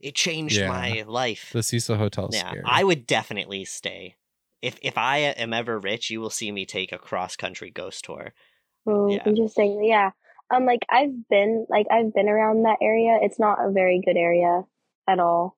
it 0.00 0.14
changed 0.14 0.56
Yeah. 0.58 0.68
my 0.68 1.04
life 1.06 1.50
the 1.52 1.62
Cecil 1.62 1.96
Hotel. 1.96 2.28
yeah 2.32 2.50
scary. 2.50 2.62
i 2.64 2.82
would 2.84 3.06
definitely 3.06 3.64
stay 3.64 4.16
if 4.62 4.78
if 4.82 4.96
i 4.98 5.18
am 5.18 5.52
ever 5.52 5.78
rich 5.78 6.10
you 6.10 6.20
will 6.20 6.30
see 6.30 6.50
me 6.52 6.64
take 6.66 6.92
a 6.92 6.98
cross 6.98 7.36
country 7.36 7.70
ghost 7.70 8.04
tour 8.04 8.32
Oh, 8.86 9.10
Yeah. 9.10 9.22
interesting. 9.26 9.84
Yeah. 9.84 10.12
Um, 10.50 10.64
like 10.64 10.80
I've 10.88 11.28
been, 11.28 11.66
like 11.68 11.86
I've 11.90 12.14
been 12.14 12.26
around 12.28 12.62
that 12.62 12.78
area. 12.80 13.18
It's 13.20 13.38
not 13.38 13.58
a 13.62 13.70
very 13.70 14.00
good 14.02 14.16
area 14.16 14.62
at 15.06 15.20
all. 15.20 15.57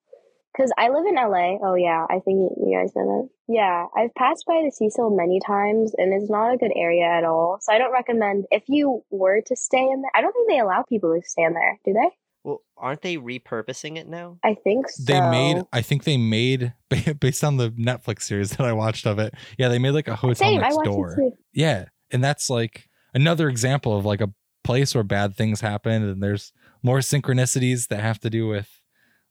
Cause 0.57 0.73
I 0.77 0.89
live 0.89 1.07
in 1.07 1.15
LA. 1.15 1.59
Oh 1.63 1.75
yeah, 1.75 2.07
I 2.11 2.19
think 2.25 2.39
you 2.41 2.51
you 2.67 2.79
guys 2.79 2.93
know 2.97 3.05
that. 3.07 3.29
Yeah, 3.47 3.87
I've 3.97 4.15
passed 4.15 4.45
by 4.47 4.63
the 4.65 4.73
Cecil 4.73 5.11
many 5.17 5.41
times, 5.47 5.93
and 5.97 6.13
it's 6.13 6.31
not 6.31 6.53
a 6.53 6.57
good 6.57 6.73
area 6.75 7.05
at 7.05 7.25
all. 7.25 7.59
So 7.61 7.73
I 7.73 7.79
don't 7.79 7.93
recommend 7.93 8.47
if 8.51 8.65
you 8.69 9.05
were 9.11 9.41
to 9.47 9.57
stay 9.57 9.79
in 9.83 10.03
there. 10.03 10.11
I 10.15 10.21
don't 10.21 10.33
think 10.33 10.49
they 10.51 10.59
allow 10.59 10.83
people 10.83 11.15
to 11.15 11.27
stay 11.29 11.43
in 11.43 11.55
there, 11.55 11.79
do 11.85 11.93
they? 11.93 12.09
Well, 12.43 12.63
aren't 12.77 13.03
they 13.03 13.17
repurposing 13.17 13.97
it 13.97 14.09
now? 14.09 14.39
I 14.43 14.55
think 14.55 14.89
so. 14.89 15.05
they 15.13 15.21
made. 15.21 15.63
I 15.73 15.83
think 15.83 16.05
they 16.05 16.17
made 16.17 16.73
based 17.21 17.45
on 17.45 17.57
the 17.57 17.71
Netflix 17.71 18.23
series 18.23 18.51
that 18.51 18.67
I 18.67 18.73
watched 18.73 19.07
of 19.07 19.19
it. 19.19 19.35
Yeah, 19.59 19.69
they 19.69 19.79
made 19.79 19.93
like 19.93 20.09
a 20.09 20.17
hotel 20.17 20.35
Same. 20.35 20.59
I 20.59 20.63
next 20.63 20.77
watched 20.77 20.87
door. 20.87 21.13
it 21.13 21.17
too. 21.17 21.33
Yeah, 21.53 21.87
and 22.11 22.25
that's 22.25 22.51
like 22.51 22.89
another 23.15 23.49
example 23.49 23.97
of 23.97 24.05
like 24.05 24.21
a 24.21 24.33
place 24.65 24.95
where 24.95 25.05
bad 25.05 25.37
things 25.37 25.61
happen 25.61 26.03
and 26.03 26.23
there's 26.23 26.53
more 26.83 26.99
synchronicities 26.99 27.89
that 27.89 28.01
have 28.01 28.21
to 28.21 28.31
do 28.31 28.47
with 28.47 28.80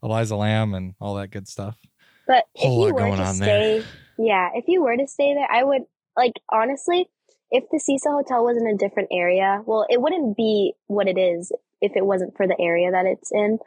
Elisa 0.01 0.35
Lam 0.35 0.73
and 0.73 0.95
all 0.99 1.15
that 1.15 1.31
good 1.31 1.47
stuff. 1.47 1.77
But 2.27 2.45
if 2.55 2.61
Whole 2.61 2.87
you 2.87 2.93
were 2.93 2.99
going 2.99 3.17
to 3.17 3.23
on 3.23 3.37
there. 3.39 3.81
stay, 3.81 3.87
yeah, 4.17 4.49
if 4.53 4.65
you 4.67 4.83
were 4.83 4.95
to 4.95 5.07
stay 5.07 5.33
there, 5.33 5.47
I 5.51 5.63
would 5.63 5.83
like 6.15 6.33
honestly, 6.51 7.09
if 7.51 7.63
the 7.71 7.79
Cecil 7.79 8.11
Hotel 8.11 8.43
was 8.43 8.57
in 8.57 8.67
a 8.67 8.77
different 8.77 9.09
area, 9.11 9.61
well, 9.65 9.85
it 9.89 9.99
wouldn't 10.01 10.37
be 10.37 10.73
what 10.87 11.07
it 11.07 11.17
is 11.17 11.51
if 11.81 11.93
it 11.95 12.05
wasn't 12.05 12.35
for 12.37 12.47
the 12.47 12.59
area 12.59 12.91
that 12.91 13.05
it's 13.05 13.31
in. 13.31 13.57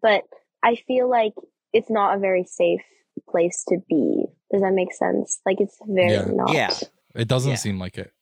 But 0.00 0.22
I 0.62 0.76
feel 0.86 1.08
like 1.10 1.32
it's 1.72 1.90
not 1.90 2.16
a 2.16 2.20
very 2.20 2.44
safe 2.44 2.82
place 3.28 3.64
to 3.68 3.78
be. 3.88 4.26
Does 4.52 4.62
that 4.62 4.72
make 4.72 4.92
sense? 4.92 5.40
Like 5.44 5.60
it's 5.60 5.76
very 5.86 6.12
Yeah. 6.12 6.24
not. 6.30 6.52
Yeah. 6.52 6.70
It 7.14 7.26
doesn't 7.28 7.50
Yeah. 7.52 7.56
seem 7.56 7.78
like 7.78 7.98
it. 7.98 8.12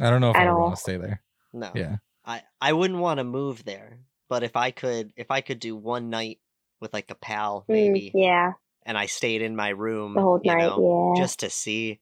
I 0.00 0.10
don't 0.10 0.20
know 0.20 0.30
if 0.30 0.36
At 0.36 0.48
I 0.48 0.52
would 0.52 0.58
all. 0.58 0.64
want 0.64 0.76
to 0.76 0.80
stay 0.82 0.96
there. 0.96 1.22
No. 1.52 1.70
Yeah. 1.74 1.96
I 2.24 2.42
I 2.60 2.72
wouldn't 2.72 2.98
want 2.98 3.18
to 3.18 3.24
move 3.24 3.64
there, 3.64 4.00
but 4.28 4.42
if 4.42 4.56
I 4.56 4.70
could 4.72 5.12
if 5.16 5.30
I 5.30 5.40
could 5.42 5.60
do 5.60 5.76
one 5.76 6.10
night 6.10 6.38
with 6.80 6.92
like 6.92 7.10
a 7.10 7.14
pal 7.14 7.64
Mm, 7.68 7.72
maybe 7.92 8.12
yeah, 8.14 8.52
and 8.84 8.96
I 8.96 9.06
stayed 9.06 9.42
in 9.42 9.56
my 9.56 9.68
room 9.70 10.14
the 10.14 10.22
whole 10.22 10.40
night. 10.44 10.58
know, 10.58 11.14
yeah, 11.14 11.22
just 11.22 11.40
to 11.40 11.50
see. 11.50 12.00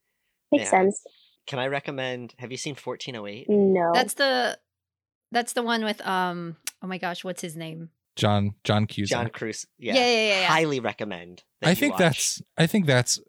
makes 0.53 0.65
yeah. 0.65 0.71
sense. 0.71 1.03
Can 1.47 1.59
I 1.59 1.69
recommend 1.69 2.35
have 2.39 2.51
you 2.51 2.57
seen 2.59 2.75
1408? 2.75 3.49
No, 3.49 3.93
That's 3.95 4.15
the 4.15 4.59
that's 5.33 5.53
the 5.53 5.63
one 5.63 5.85
with 5.85 6.05
um 6.07 6.57
oh 6.83 6.87
my 6.87 6.99
gosh, 6.99 7.25
what's 7.25 7.43
his 7.43 7.57
name? 7.57 7.91
John 8.17 8.55
John 8.65 8.87
Cusack. 8.87 9.19
John 9.19 9.31
Cruz. 9.31 9.67
Yeah. 9.79 9.95
Yeah, 9.95 10.07
yeah, 10.07 10.29
yeah. 10.29 10.41
yeah. 10.41 10.47
Highly 10.47 10.81
recommend. 10.81 11.45
that 11.61 11.69
I 11.69 11.71
you 11.71 11.77
think 11.77 11.93
watch. 11.93 12.01
that's 12.01 12.43
I 12.57 12.67
think 12.67 12.87
that's 12.87 13.21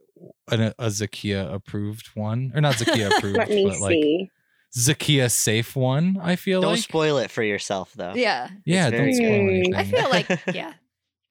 an, 0.50 0.74
a 0.80 0.88
Zakia 0.88 1.54
approved 1.54 2.08
one 2.16 2.52
or 2.56 2.62
not 2.62 2.76
Zakia 2.76 3.10
approved, 3.18 3.38
let 3.38 3.50
me 3.50 3.66
but 3.66 3.80
like 3.80 3.92
see. 3.92 4.30
Zakia 4.76 5.32
safe 5.32 5.76
one. 5.76 6.18
I 6.22 6.36
feel 6.36 6.62
Don't 6.62 6.72
like 6.72 6.82
spoil 6.82 7.18
it 7.18 7.32
for 7.32 7.44
yourself 7.44 7.94
though. 7.96 8.14
Yeah. 8.16 8.50
yeah, 8.66 8.90
don't 8.90 9.14
spoil 9.14 9.28
good. 9.30 9.50
anything. 9.50 9.76
I 9.76 9.84
feel 9.84 10.10
like 10.10 10.42
yeah. 10.54 10.74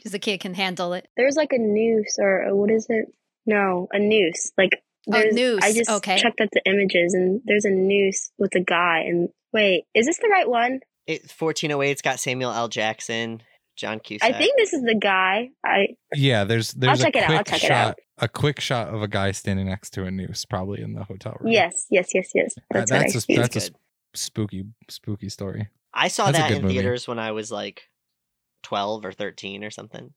Because 0.06 0.12
the 0.12 0.18
kid 0.20 0.38
can 0.38 0.54
handle 0.54 0.92
it. 0.92 1.08
There's 1.16 1.34
like 1.34 1.52
a 1.52 1.58
noose 1.58 2.16
or 2.20 2.48
uh, 2.48 2.54
what 2.54 2.70
is 2.70 2.86
it? 2.88 3.06
No, 3.44 3.88
a 3.90 3.98
noose. 3.98 4.52
Like 4.56 4.80
Oh, 5.08 5.12
there's, 5.12 5.34
noose, 5.34 5.60
I 5.64 5.72
just 5.72 5.90
okay. 5.90 6.16
checked 6.16 6.40
out 6.40 6.46
the 6.52 6.62
images 6.64 7.12
and 7.12 7.40
there's 7.44 7.64
a 7.64 7.70
noose 7.70 8.30
with 8.38 8.54
a 8.54 8.60
guy. 8.60 9.00
And 9.00 9.30
wait, 9.52 9.82
is 9.96 10.06
this 10.06 10.18
the 10.18 10.28
right 10.28 10.48
one? 10.48 10.78
It 11.08 11.22
1408. 11.36 11.90
It's 11.90 12.02
got 12.02 12.20
Samuel 12.20 12.52
L. 12.52 12.68
Jackson, 12.68 13.42
John 13.74 13.98
Cusack. 13.98 14.32
I 14.32 14.38
think 14.38 14.56
this 14.56 14.72
is 14.72 14.82
the 14.82 14.94
guy. 14.94 15.50
I 15.64 15.88
yeah, 16.14 16.44
there's 16.44 16.70
there's 16.72 17.00
a 17.00 17.04
check 17.04 17.16
it 17.16 17.24
quick 17.26 17.30
out, 17.30 17.36
I'll 17.38 17.44
check 17.44 17.64
it 17.64 17.66
shot 17.66 17.88
out. 17.88 17.98
a 18.18 18.28
quick 18.28 18.60
shot 18.60 18.94
of 18.94 19.02
a 19.02 19.08
guy 19.08 19.32
standing 19.32 19.66
next 19.66 19.90
to 19.94 20.04
a 20.04 20.10
noose, 20.12 20.44
probably 20.44 20.82
in 20.82 20.92
the 20.94 21.02
hotel 21.02 21.36
room. 21.40 21.52
yes, 21.52 21.86
yes, 21.90 22.10
yes, 22.14 22.30
yes. 22.32 22.54
That's, 22.70 22.90
That- 22.92 22.96
what 22.96 23.02
that's 23.02 23.14
I 23.16 23.18
a- 23.18 23.20
see. 23.22 23.36
that's 23.36 23.56
a 23.56 23.70
spooky 24.14 24.66
spooky 24.88 25.28
story. 25.30 25.66
I 25.92 26.06
saw 26.08 26.26
That's 26.26 26.38
that 26.38 26.50
in 26.52 26.62
movie. 26.62 26.74
theaters 26.74 27.08
when 27.08 27.18
I 27.18 27.32
was 27.32 27.50
like 27.50 27.82
12 28.66 29.04
or 29.04 29.12
13 29.12 29.62
or 29.62 29.70
something. 29.70 30.12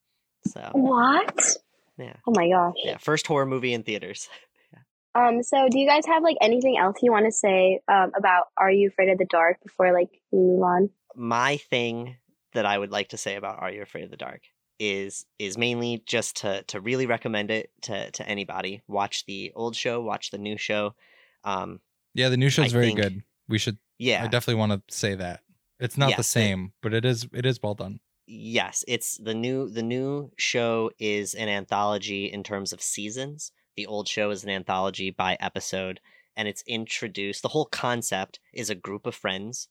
So, 0.48 0.70
what? 0.74 1.56
yeah. 2.00 2.16
Oh 2.28 2.34
my 2.36 2.50
gosh. 2.50 2.74
Yeah, 2.84 2.98
first 2.98 3.28
horror 3.28 3.46
movie 3.46 3.74
in 3.74 3.84
theaters. 3.84 4.28
yeah. 4.74 4.80
Um. 5.16 5.44
So, 5.44 5.68
do 5.70 5.78
you 5.80 5.88
guys 5.88 6.04
have 6.08 6.24
like 6.24 6.38
anything 6.42 6.78
else 6.78 6.98
you 7.02 7.12
want 7.12 7.26
to 7.26 7.32
say 7.32 7.80
um 7.88 8.12
about 8.18 8.46
Are 8.58 8.72
You 8.72 8.88
Afraid 8.90 9.10
of 9.10 9.18
the 9.18 9.26
Dark 9.30 9.58
before 9.64 9.92
like 9.94 10.10
we 10.32 10.40
move 10.40 10.62
on? 10.64 10.90
My 11.16 11.58
thing 11.58 12.16
that 12.54 12.66
I 12.66 12.78
would 12.78 12.92
like 12.92 13.10
to 13.10 13.18
say 13.18 13.36
about 13.36 13.60
Are 13.60 13.72
You 13.72 13.82
Afraid 13.82 14.04
of 14.06 14.12
the 14.12 14.18
Dark 14.18 14.42
is 14.80 15.26
is 15.40 15.58
mainly 15.58 16.04
just 16.06 16.38
to 16.38 16.64
to 16.68 16.80
really 16.80 17.06
recommend 17.08 17.50
it 17.52 17.70
to 17.84 18.10
to 18.12 18.28
anybody. 18.28 18.82
Watch 18.88 19.26
the 19.26 19.52
old 19.56 19.76
show, 19.76 20.00
watch 20.02 20.30
the 20.32 20.38
new 20.38 20.58
show. 20.58 20.94
Um 21.44 21.80
Yeah, 22.14 22.30
the 22.30 22.38
new 22.38 22.50
show's 22.50 22.74
I 22.74 22.78
very 22.78 22.86
think- 22.88 23.02
good. 23.02 23.24
We 23.48 23.58
should 23.58 23.78
yeah. 23.98 24.24
I 24.24 24.28
definitely 24.28 24.60
want 24.60 24.72
to 24.88 24.96
say 24.96 25.16
that. 25.16 25.42
It's 25.80 25.98
not 25.98 26.10
Yes, 26.10 26.18
the 26.18 26.22
it- 26.22 26.44
same, 26.46 26.74
but 26.84 26.94
it 26.94 27.04
is 27.04 27.28
it 27.34 27.46
is 27.48 27.60
well 27.64 27.74
done. 27.76 28.00
Yes 28.30 28.84
it's 28.88 29.18
the 29.18 29.34
new 29.34 29.69
the 29.69 29.84
new 29.84 30.31
show 30.38 30.91
is 30.99 31.34
an 31.34 31.49
anthology 31.49 32.26
in 32.26 32.43
terms 32.43 32.72
of 32.73 32.81
seasons. 32.81 33.51
The 33.76 33.88
old 33.88 34.07
show 34.07 34.30
is 34.30 34.43
an 34.43 34.49
anthology 34.49 35.10
by 35.10 35.38
episode 35.39 35.99
and 36.35 36.47
it's 36.47 36.64
introduced 36.68 37.41
the 37.41 37.49
whole 37.49 37.65
concept 37.65 38.39
is 38.53 38.69
a 38.69 38.76
group 38.76 39.06
of 39.06 39.15
friends 39.15 39.68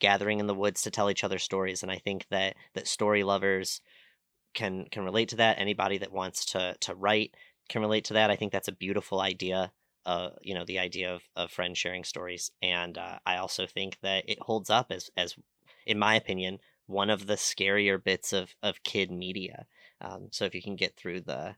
gathering 0.00 0.40
in 0.40 0.46
the 0.46 0.54
woods 0.54 0.82
to 0.82 0.90
tell 0.90 1.10
each 1.10 1.24
other 1.24 1.38
stories 1.38 1.82
and 1.82 1.92
i 1.92 1.98
think 1.98 2.26
that 2.30 2.56
that 2.74 2.88
story 2.88 3.22
lovers 3.22 3.80
can 4.54 4.86
can 4.90 5.04
relate 5.04 5.28
to 5.30 5.36
that. 5.36 5.58
Anybody 5.58 5.98
that 5.98 6.12
wants 6.12 6.44
to 6.46 6.76
to 6.80 6.94
write 6.94 7.34
can 7.68 7.82
relate 7.82 8.04
to 8.06 8.14
that. 8.14 8.30
I 8.30 8.36
think 8.36 8.52
that's 8.52 8.68
a 8.68 8.72
beautiful 8.72 9.20
idea 9.20 9.72
uh 10.06 10.30
you 10.40 10.54
know 10.54 10.64
the 10.64 10.78
idea 10.78 11.14
of, 11.14 11.22
of 11.36 11.50
friends 11.50 11.78
sharing 11.78 12.04
stories 12.04 12.50
and 12.62 12.96
uh, 12.96 13.18
i 13.26 13.36
also 13.36 13.66
think 13.66 13.98
that 14.00 14.24
it 14.26 14.40
holds 14.40 14.70
up 14.70 14.86
as 14.90 15.10
as 15.14 15.36
in 15.84 15.98
my 15.98 16.14
opinion 16.14 16.58
one 16.90 17.08
of 17.08 17.26
the 17.26 17.34
scarier 17.34 18.02
bits 18.02 18.32
of 18.32 18.54
of 18.62 18.82
kid 18.82 19.10
media. 19.10 19.66
Um, 20.00 20.28
so 20.32 20.44
if 20.44 20.54
you 20.54 20.62
can 20.62 20.76
get 20.76 20.96
through 20.96 21.20
the, 21.20 21.54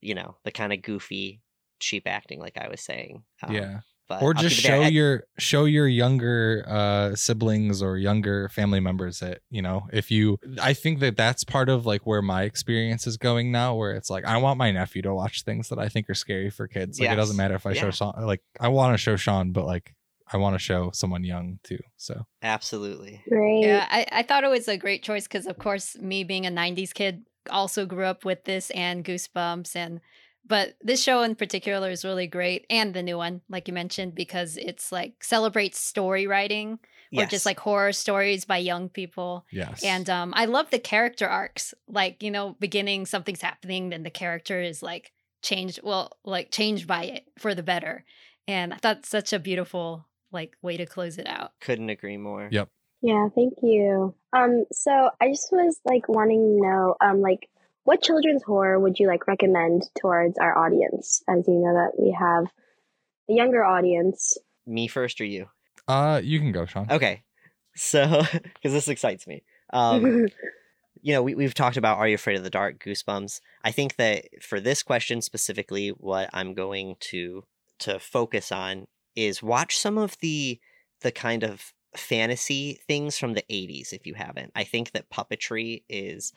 you 0.00 0.14
know, 0.14 0.36
the 0.44 0.50
kind 0.50 0.72
of 0.72 0.82
goofy, 0.82 1.42
cheap 1.80 2.04
acting, 2.06 2.40
like 2.40 2.56
I 2.56 2.68
was 2.68 2.80
saying, 2.80 3.24
um, 3.42 3.54
yeah. 3.54 3.80
Or 4.22 4.32
just 4.32 4.56
show 4.56 4.80
your 4.80 5.24
show 5.38 5.66
your 5.66 5.86
younger 5.86 6.64
uh 6.66 7.14
siblings 7.14 7.82
or 7.82 7.98
younger 7.98 8.48
family 8.48 8.80
members 8.80 9.18
that, 9.18 9.40
you 9.50 9.60
know, 9.60 9.86
if 9.92 10.10
you 10.10 10.38
I 10.62 10.72
think 10.72 11.00
that 11.00 11.14
that's 11.18 11.44
part 11.44 11.68
of 11.68 11.84
like 11.84 12.06
where 12.06 12.22
my 12.22 12.44
experience 12.44 13.06
is 13.06 13.18
going 13.18 13.52
now 13.52 13.74
where 13.74 13.92
it's 13.92 14.08
like 14.08 14.24
I 14.24 14.38
want 14.38 14.56
my 14.56 14.70
nephew 14.70 15.02
to 15.02 15.14
watch 15.14 15.42
things 15.42 15.68
that 15.68 15.78
I 15.78 15.90
think 15.90 16.08
are 16.08 16.14
scary 16.14 16.48
for 16.48 16.66
kids. 16.66 16.98
Like 16.98 17.10
it 17.10 17.16
doesn't 17.16 17.36
matter 17.36 17.54
if 17.54 17.66
I 17.66 17.74
show 17.74 17.90
Sean 17.90 18.14
like 18.24 18.40
I 18.58 18.68
want 18.68 18.94
to 18.94 18.98
show 18.98 19.16
Sean 19.16 19.52
but 19.52 19.66
like 19.66 19.94
I 20.32 20.36
want 20.36 20.54
to 20.54 20.58
show 20.58 20.90
someone 20.92 21.24
young 21.24 21.58
too. 21.62 21.78
So 21.96 22.26
absolutely. 22.42 23.22
Great. 23.28 23.62
Yeah, 23.62 23.86
I, 23.90 24.06
I 24.12 24.22
thought 24.22 24.44
it 24.44 24.50
was 24.50 24.68
a 24.68 24.76
great 24.76 25.02
choice 25.02 25.24
because, 25.24 25.46
of 25.46 25.58
course, 25.58 25.96
me 25.98 26.24
being 26.24 26.46
a 26.46 26.50
90s 26.50 26.92
kid 26.92 27.24
also 27.50 27.86
grew 27.86 28.04
up 28.04 28.24
with 28.24 28.44
this 28.44 28.70
and 28.70 29.04
Goosebumps. 29.04 29.74
And, 29.74 30.00
but 30.46 30.74
this 30.82 31.02
show 31.02 31.22
in 31.22 31.34
particular 31.34 31.90
is 31.90 32.04
really 32.04 32.26
great. 32.26 32.66
And 32.70 32.92
the 32.94 33.02
new 33.02 33.16
one, 33.16 33.40
like 33.48 33.68
you 33.68 33.74
mentioned, 33.74 34.14
because 34.14 34.56
it's 34.56 34.92
like 34.92 35.22
celebrates 35.22 35.78
story 35.80 36.26
writing 36.26 36.78
or 37.14 37.22
Yes. 37.22 37.30
just 37.30 37.46
like 37.46 37.58
horror 37.58 37.92
stories 37.92 38.44
by 38.44 38.58
young 38.58 38.90
people. 38.90 39.46
yes. 39.50 39.82
And 39.82 40.10
um, 40.10 40.34
I 40.36 40.44
love 40.44 40.68
the 40.70 40.78
character 40.78 41.26
arcs. 41.26 41.72
Like, 41.88 42.22
you 42.22 42.30
know, 42.30 42.54
beginning, 42.60 43.06
something's 43.06 43.40
happening, 43.40 43.88
then 43.88 44.02
the 44.02 44.10
character 44.10 44.60
is 44.60 44.82
like 44.82 45.12
changed, 45.40 45.80
well, 45.82 46.12
like 46.24 46.50
changed 46.50 46.86
by 46.86 47.04
it 47.04 47.24
for 47.38 47.54
the 47.54 47.62
better. 47.62 48.04
And 48.46 48.72
I 48.74 48.76
thought 48.76 49.06
such 49.06 49.32
a 49.32 49.38
beautiful 49.38 50.06
like 50.32 50.56
way 50.62 50.76
to 50.76 50.86
close 50.86 51.18
it 51.18 51.26
out. 51.26 51.52
couldn't 51.60 51.90
agree 51.90 52.16
more. 52.16 52.48
Yep. 52.50 52.68
Yeah, 53.00 53.28
thank 53.34 53.54
you. 53.62 54.14
Um, 54.32 54.64
so 54.72 55.10
I 55.20 55.28
just 55.28 55.48
was 55.52 55.78
like 55.84 56.08
wanting 56.08 56.40
to 56.40 56.68
know, 56.68 56.96
um, 57.00 57.20
like 57.20 57.48
what 57.84 58.02
children's 58.02 58.42
horror 58.42 58.78
would 58.78 58.98
you 58.98 59.06
like 59.06 59.26
recommend 59.26 59.82
towards 60.00 60.38
our 60.38 60.56
audience? 60.58 61.22
As 61.28 61.46
you 61.46 61.54
know 61.54 61.74
that 61.74 61.92
we 61.98 62.16
have 62.18 62.44
a 63.30 63.34
younger 63.34 63.64
audience. 63.64 64.36
Me 64.66 64.88
first 64.88 65.20
or 65.20 65.24
you? 65.24 65.46
uh 65.86 66.20
you 66.22 66.38
can 66.38 66.52
go, 66.52 66.66
Sean. 66.66 66.86
Okay. 66.90 67.22
So, 67.80 68.22
because 68.42 68.72
this 68.72 68.88
excites 68.88 69.24
me. 69.28 69.44
Um, 69.72 70.26
you 71.00 71.12
know, 71.12 71.22
we, 71.22 71.36
we've 71.36 71.54
talked 71.54 71.76
about 71.76 71.98
Are 71.98 72.08
You 72.08 72.16
Afraid 72.16 72.36
of 72.36 72.42
the 72.42 72.50
Dark? 72.50 72.82
Goosebumps. 72.82 73.40
I 73.62 73.70
think 73.70 73.94
that 73.96 74.24
for 74.42 74.58
this 74.58 74.82
question 74.82 75.22
specifically, 75.22 75.90
what 75.90 76.28
I'm 76.32 76.54
going 76.54 76.96
to 77.00 77.44
to 77.80 78.00
focus 78.00 78.50
on 78.50 78.88
is 79.26 79.42
watch 79.42 79.78
some 79.78 79.98
of 79.98 80.16
the 80.18 80.60
the 81.00 81.12
kind 81.12 81.42
of 81.42 81.72
fantasy 81.96 82.80
things 82.86 83.18
from 83.18 83.34
the 83.34 83.44
80s 83.48 83.92
if 83.92 84.06
you 84.06 84.14
haven't. 84.14 84.52
I 84.54 84.64
think 84.64 84.92
that 84.92 85.10
puppetry 85.10 85.84
is 85.88 86.32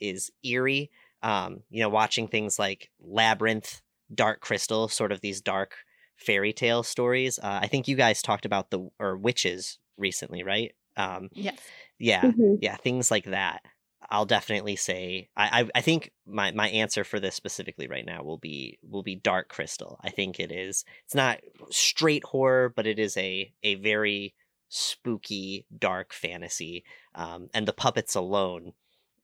is 0.00 0.30
eerie. 0.44 0.90
Um, 1.22 1.62
you 1.70 1.80
know, 1.80 1.88
watching 1.88 2.28
things 2.28 2.58
like 2.58 2.90
Labyrinth, 3.00 3.80
Dark 4.14 4.40
Crystal, 4.40 4.88
sort 4.88 5.12
of 5.12 5.20
these 5.20 5.40
dark 5.40 5.74
fairy 6.16 6.52
tale 6.52 6.82
stories. 6.82 7.38
Uh, 7.38 7.60
I 7.62 7.66
think 7.68 7.88
you 7.88 7.96
guys 7.96 8.22
talked 8.22 8.44
about 8.44 8.70
the 8.70 8.88
or 9.00 9.16
witches 9.16 9.78
recently, 9.96 10.42
right? 10.42 10.74
Um, 10.96 11.30
Yes. 11.30 11.72
yeah, 11.98 12.32
Mhm. 12.32 12.60
yeah, 12.60 12.76
things 12.76 13.10
like 13.10 13.24
that. 13.26 13.62
I'll 14.10 14.26
definitely 14.26 14.76
say 14.76 15.28
I, 15.36 15.62
I 15.62 15.70
I 15.76 15.80
think 15.80 16.12
my 16.26 16.52
my 16.52 16.68
answer 16.68 17.04
for 17.04 17.20
this 17.20 17.34
specifically 17.34 17.88
right 17.88 18.06
now 18.06 18.22
will 18.22 18.38
be 18.38 18.78
will 18.88 19.02
be 19.02 19.16
Dark 19.16 19.48
Crystal. 19.48 19.98
I 20.02 20.10
think 20.10 20.38
it 20.38 20.52
is. 20.52 20.84
It's 21.04 21.14
not 21.14 21.40
straight 21.70 22.24
horror, 22.24 22.72
but 22.74 22.86
it 22.86 22.98
is 22.98 23.16
a 23.16 23.52
a 23.62 23.74
very 23.76 24.34
spooky 24.68 25.66
dark 25.78 26.12
fantasy. 26.12 26.84
Um, 27.14 27.48
and 27.54 27.66
the 27.66 27.72
puppets 27.72 28.14
alone, 28.14 28.72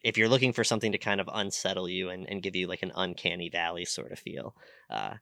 if 0.03 0.17
you're 0.17 0.29
looking 0.29 0.53
for 0.53 0.65
something 0.65 0.93
to 0.93 0.99
kind 0.99 1.21
of 1.21 1.29
unsettle 1.33 1.89
you 1.89 2.11
and, 2.11 2.29
and 2.29 2.43
give 2.43 2.57
you 2.57 2.67
like 2.67 2.83
an 2.83 2.93
uncanny 2.95 3.49
valley 3.51 3.85
sort 3.85 4.13
of 4.13 4.19
feel, 4.19 4.55
uh, 4.89 5.15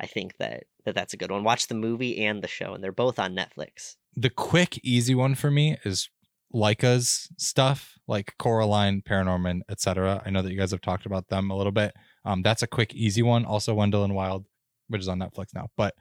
I 0.00 0.06
think 0.06 0.36
that, 0.38 0.64
that 0.84 0.94
that's 0.94 1.14
a 1.14 1.16
good 1.16 1.30
one. 1.30 1.44
Watch 1.44 1.68
the 1.68 1.74
movie 1.74 2.24
and 2.24 2.42
the 2.42 2.48
show, 2.48 2.74
and 2.74 2.82
they're 2.84 2.92
both 2.92 3.18
on 3.18 3.34
Netflix. 3.34 3.96
the 4.16 4.30
quick 4.30 4.80
easy 4.82 5.14
one 5.14 5.34
for 5.34 5.50
me 5.50 5.76
is 5.84 6.10
Laika's 6.54 7.28
stuff 7.36 7.98
like 8.06 8.34
Coraline, 8.38 9.02
Paranorman, 9.02 9.60
etc. 9.70 10.22
I 10.24 10.30
know 10.30 10.40
that 10.42 10.50
you 10.50 10.58
guys 10.58 10.70
have 10.70 10.80
talked 10.80 11.04
about 11.06 11.28
them 11.28 11.50
a 11.50 11.56
little 11.56 11.72
bit. 11.72 11.94
Um, 12.24 12.42
that's 12.42 12.62
a 12.62 12.66
quick 12.66 12.94
easy 12.94 13.22
one. 13.22 13.44
Also 13.44 13.74
Wendell 13.74 14.04
and 14.04 14.14
Wild, 14.14 14.46
which 14.88 15.00
is 15.02 15.08
on 15.08 15.18
Netflix 15.18 15.54
now. 15.54 15.68
But 15.76 15.94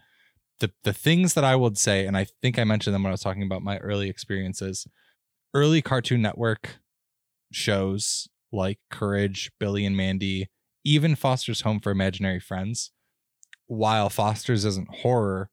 the 0.60 0.72
the 0.84 0.94
things 0.94 1.34
that 1.34 1.44
I 1.44 1.56
would 1.56 1.78
say, 1.78 2.06
and 2.08 2.16
I 2.18 2.26
think 2.42 2.58
I 2.58 2.64
mentioned 2.64 2.94
them 2.96 3.04
when 3.04 3.12
I 3.12 3.14
was 3.14 3.22
talking 3.22 3.44
about 3.44 3.62
my 3.62 3.78
early 3.80 4.10
experiences. 4.10 4.88
early 5.54 5.82
Cartoon 5.82 6.22
Network 6.22 6.78
shows 7.52 8.28
like 8.52 8.80
Courage, 8.90 9.52
Billy 9.60 9.86
and 9.86 9.96
Mandy, 9.98 10.48
even 10.84 11.16
Foster's 11.16 11.62
Home 11.62 11.80
for 11.80 11.92
Imaginary 11.92 12.40
Friends, 12.40 12.92
while 13.68 14.10
Foster's 14.10 14.66
isn't 14.66 14.88
horror, 14.98 15.50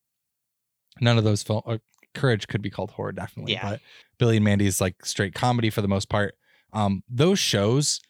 none 1.00 1.18
of 1.18 1.24
those 1.24 1.42
film 1.42 1.62
uh, 1.66 1.78
Courage 2.14 2.46
could 2.46 2.62
be 2.62 2.70
called 2.70 2.92
horror 2.92 3.12
definitely, 3.12 3.54
Yeah. 3.54 3.70
but 3.70 3.80
Billy 4.18 4.36
and 4.36 4.44
Mandy 4.44 4.66
is 4.66 4.80
like 4.80 5.04
straight 5.04 5.34
comedy 5.34 5.70
for 5.70 5.82
the 5.82 5.88
most 5.88 6.08
part. 6.08 6.34
Um, 6.72 7.02
those 7.08 7.38
shows 7.38 8.00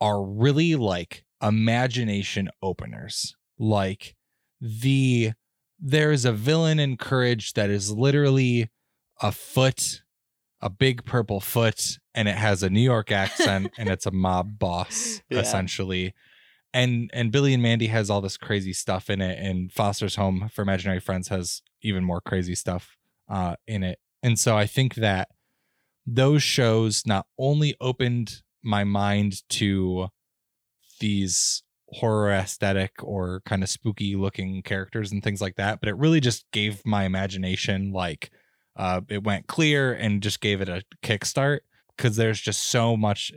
are 0.00 0.22
really 0.22 0.74
like 0.76 1.24
imagination 1.42 2.48
openers. 2.62 3.34
Like 3.58 4.14
the 4.60 5.32
there's 5.78 6.24
a 6.24 6.32
villain 6.32 6.78
in 6.78 6.96
Courage 6.96 7.54
that 7.54 7.68
is 7.70 7.90
literally 7.90 8.70
a 9.20 9.32
foot, 9.32 10.02
a 10.60 10.70
big 10.70 11.04
purple 11.04 11.40
foot, 11.40 11.98
and 12.14 12.28
it 12.28 12.36
has 12.36 12.62
a 12.62 12.70
New 12.70 12.80
York 12.80 13.10
accent 13.10 13.72
and 13.78 13.88
it's 13.88 14.06
a 14.06 14.10
mob 14.12 14.58
boss 14.58 15.20
Yeah. 15.28 15.40
essentially. 15.40 16.14
And 16.74 17.10
and 17.12 17.30
Billy 17.30 17.52
and 17.52 17.62
Mandy 17.62 17.88
has 17.88 18.08
all 18.08 18.20
this 18.22 18.36
crazy 18.38 18.72
stuff 18.72 19.10
in 19.10 19.20
it, 19.20 19.38
and 19.38 19.70
Foster's 19.70 20.14
Home 20.16 20.48
for 20.50 20.62
Imaginary 20.62 21.00
Friends 21.00 21.28
has 21.28 21.60
even 21.82 22.02
more 22.02 22.20
crazy 22.22 22.54
stuff 22.54 22.96
uh, 23.28 23.56
in 23.66 23.82
it. 23.82 23.98
And 24.22 24.38
so 24.38 24.56
I 24.56 24.66
think 24.66 24.94
that 24.96 25.28
those 26.06 26.42
shows 26.42 27.04
not 27.06 27.26
only 27.38 27.74
opened 27.80 28.42
my 28.62 28.84
mind 28.84 29.48
to 29.50 30.08
these 31.00 31.62
horror 31.88 32.30
aesthetic 32.30 32.92
or 33.02 33.42
kind 33.44 33.62
of 33.62 33.68
spooky 33.68 34.16
looking 34.16 34.62
characters 34.62 35.12
and 35.12 35.22
things 35.22 35.40
like 35.40 35.56
that, 35.56 35.80
but 35.80 35.88
it 35.88 35.96
really 35.96 36.20
just 36.20 36.44
gave 36.52 36.84
my 36.86 37.04
imagination 37.04 37.92
like 37.92 38.30
uh, 38.76 39.00
it 39.08 39.24
went 39.24 39.46
clear 39.46 39.92
and 39.92 40.22
just 40.22 40.40
gave 40.40 40.60
it 40.60 40.68
a 40.68 40.82
kickstart 41.02 41.60
because 41.96 42.16
there's 42.16 42.40
just 42.40 42.62
so 42.62 42.96
much 42.96 43.32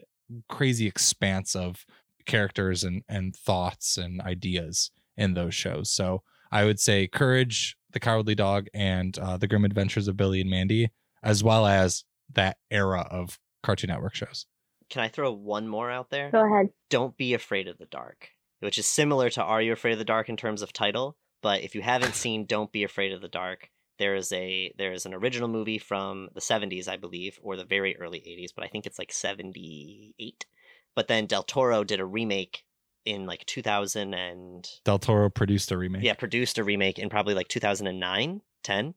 crazy 0.47 0.87
expanse 0.87 1.55
of 1.55 1.85
characters 2.25 2.83
and 2.83 3.03
and 3.07 3.35
thoughts 3.35 3.97
and 3.97 4.21
ideas 4.21 4.91
in 5.17 5.33
those 5.33 5.53
shows. 5.53 5.89
So 5.89 6.23
I 6.51 6.63
would 6.65 6.79
say 6.79 7.07
Courage, 7.07 7.75
The 7.95 8.01
Cowardly 8.01 8.35
Dog, 8.35 8.67
and 8.73 9.17
uh, 9.17 9.37
The 9.37 9.47
Grim 9.47 9.63
Adventures 9.63 10.09
of 10.09 10.17
Billy 10.17 10.41
and 10.41 10.49
Mandy, 10.49 10.91
as 11.23 11.45
well 11.45 11.65
as 11.65 12.03
that 12.33 12.57
era 12.69 13.07
of 13.09 13.39
Cartoon 13.63 13.87
Network 13.87 14.13
shows. 14.13 14.47
Can 14.89 15.01
I 15.01 15.07
throw 15.07 15.31
one 15.31 15.65
more 15.65 15.89
out 15.89 16.09
there? 16.09 16.29
Go 16.29 16.45
ahead. 16.45 16.71
Don't 16.89 17.15
Be 17.15 17.33
Afraid 17.33 17.69
of 17.69 17.77
the 17.77 17.85
Dark, 17.85 18.31
which 18.59 18.77
is 18.77 18.85
similar 18.85 19.29
to 19.29 19.41
Are 19.41 19.61
You 19.61 19.71
Afraid 19.71 19.93
of 19.93 19.99
the 19.99 20.03
Dark 20.03 20.27
in 20.27 20.35
terms 20.35 20.61
of 20.61 20.73
title. 20.73 21.15
But 21.41 21.61
if 21.61 21.73
you 21.73 21.81
haven't 21.81 22.15
seen 22.15 22.45
Don't 22.45 22.69
Be 22.69 22.83
Afraid 22.83 23.13
of 23.13 23.21
the 23.21 23.29
Dark, 23.29 23.69
there 23.97 24.15
is 24.15 24.29
a 24.33 24.73
there 24.77 24.91
is 24.91 25.05
an 25.05 25.13
original 25.13 25.47
movie 25.47 25.77
from 25.77 26.27
the 26.35 26.41
70s, 26.41 26.89
I 26.89 26.97
believe, 26.97 27.39
or 27.41 27.55
the 27.55 27.63
very 27.63 27.95
early 27.95 28.19
80s, 28.19 28.49
but 28.53 28.65
I 28.65 28.67
think 28.67 28.85
it's 28.85 28.99
like 28.99 29.13
78. 29.13 30.45
But 30.93 31.07
then 31.07 31.27
Del 31.27 31.43
Toro 31.43 31.85
did 31.85 32.01
a 32.01 32.05
remake 32.05 32.64
in 33.05 33.25
like 33.25 33.45
2000 33.45 34.13
and 34.13 34.67
Del 34.83 34.99
Toro 34.99 35.29
produced 35.29 35.71
a 35.71 35.77
remake. 35.77 36.03
yeah, 36.03 36.13
produced 36.13 36.57
a 36.57 36.63
remake 36.63 36.99
in 36.99 37.09
probably 37.09 37.33
like 37.33 37.47
2009, 37.47 38.41
10. 38.63 38.93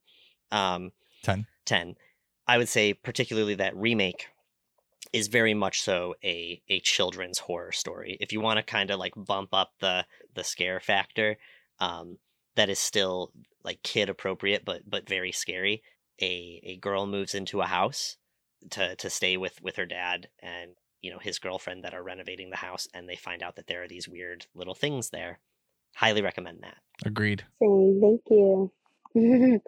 Um 0.50 0.92
10. 1.22 1.46
10. 1.66 1.96
I 2.46 2.58
would 2.58 2.68
say 2.68 2.94
particularly 2.94 3.54
that 3.56 3.76
remake 3.76 4.28
is 5.12 5.28
very 5.28 5.54
much 5.54 5.82
so 5.82 6.14
a 6.24 6.62
a 6.68 6.80
children's 6.80 7.38
horror 7.38 7.72
story. 7.72 8.16
If 8.20 8.32
you 8.32 8.40
want 8.40 8.58
to 8.58 8.62
kind 8.62 8.90
of 8.90 8.98
like 8.98 9.12
bump 9.16 9.50
up 9.52 9.72
the 9.80 10.06
the 10.34 10.44
scare 10.44 10.80
factor, 10.80 11.36
um, 11.80 12.18
that 12.56 12.68
is 12.68 12.78
still 12.78 13.32
like 13.64 13.82
kid 13.82 14.08
appropriate 14.08 14.64
but 14.64 14.88
but 14.88 15.08
very 15.08 15.32
scary. 15.32 15.82
A 16.20 16.60
a 16.62 16.76
girl 16.76 17.06
moves 17.06 17.34
into 17.34 17.60
a 17.60 17.66
house 17.66 18.16
to 18.70 18.96
to 18.96 19.10
stay 19.10 19.36
with 19.36 19.60
with 19.62 19.76
her 19.76 19.86
dad 19.86 20.28
and 20.40 20.72
you 21.00 21.10
know 21.10 21.18
his 21.18 21.38
girlfriend 21.38 21.84
that 21.84 21.94
are 21.94 22.02
renovating 22.02 22.50
the 22.50 22.56
house 22.56 22.88
and 22.94 23.08
they 23.08 23.16
find 23.16 23.42
out 23.42 23.56
that 23.56 23.66
there 23.66 23.82
are 23.82 23.88
these 23.88 24.08
weird 24.08 24.46
little 24.54 24.74
things 24.74 25.10
there. 25.10 25.38
Highly 25.96 26.22
recommend 26.22 26.62
that. 26.62 26.76
Agreed. 27.04 27.44
Same. 27.60 28.00
Thank 28.00 28.22
you. 28.30 28.72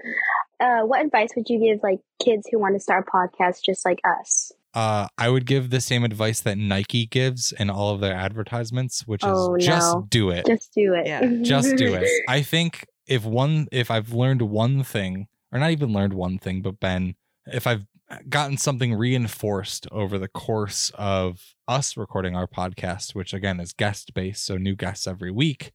uh, 0.60 0.82
what 0.82 1.04
advice 1.04 1.30
would 1.36 1.48
you 1.48 1.58
give 1.58 1.82
like 1.82 2.00
kids 2.22 2.46
who 2.50 2.58
want 2.58 2.74
to 2.74 2.80
start 2.80 3.06
podcasts 3.06 3.62
just 3.64 3.84
like 3.84 4.00
us? 4.04 4.52
Uh, 4.72 5.08
I 5.18 5.28
would 5.28 5.46
give 5.46 5.70
the 5.70 5.80
same 5.80 6.04
advice 6.04 6.40
that 6.42 6.56
Nike 6.56 7.06
gives 7.06 7.52
in 7.52 7.70
all 7.70 7.92
of 7.92 8.00
their 8.00 8.14
advertisements, 8.14 9.06
which 9.06 9.24
is 9.24 9.30
Oh, 9.32 9.56
just 9.58 9.94
no. 9.94 10.06
do 10.08 10.30
it. 10.30 10.46
Just 10.46 10.72
do 10.72 10.94
it. 10.94 11.06
Yeah, 11.06 11.26
just 11.42 11.76
do 11.76 11.94
it. 11.94 12.08
I 12.28 12.42
think 12.42 12.86
if 13.06 13.24
one, 13.24 13.66
if 13.72 13.90
I've 13.90 14.12
learned 14.12 14.42
one 14.42 14.84
thing, 14.84 15.26
or 15.52 15.58
not 15.58 15.72
even 15.72 15.92
learned 15.92 16.12
one 16.14 16.38
thing, 16.38 16.62
but 16.62 16.78
been, 16.78 17.16
if 17.46 17.66
I've 17.66 17.84
gotten 18.28 18.56
something 18.56 18.94
reinforced 18.94 19.86
over 19.92 20.18
the 20.18 20.28
course 20.28 20.90
of 20.96 21.54
us 21.68 21.96
recording 21.96 22.34
our 22.34 22.46
podcast, 22.46 23.14
which 23.14 23.32
again 23.32 23.60
is 23.60 23.72
guest 23.72 24.14
based, 24.14 24.44
so 24.44 24.56
new 24.56 24.74
guests 24.74 25.06
every 25.06 25.30
week, 25.30 25.72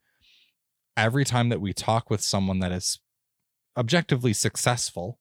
every 0.98 1.26
time 1.26 1.49
that 1.49 1.62
we 1.62 1.74
talk 1.74 2.10
with 2.10 2.22
someone 2.22 2.60
that 2.60 2.72
is 2.72 2.99
objectively 3.78 4.34
successful, 4.34 5.20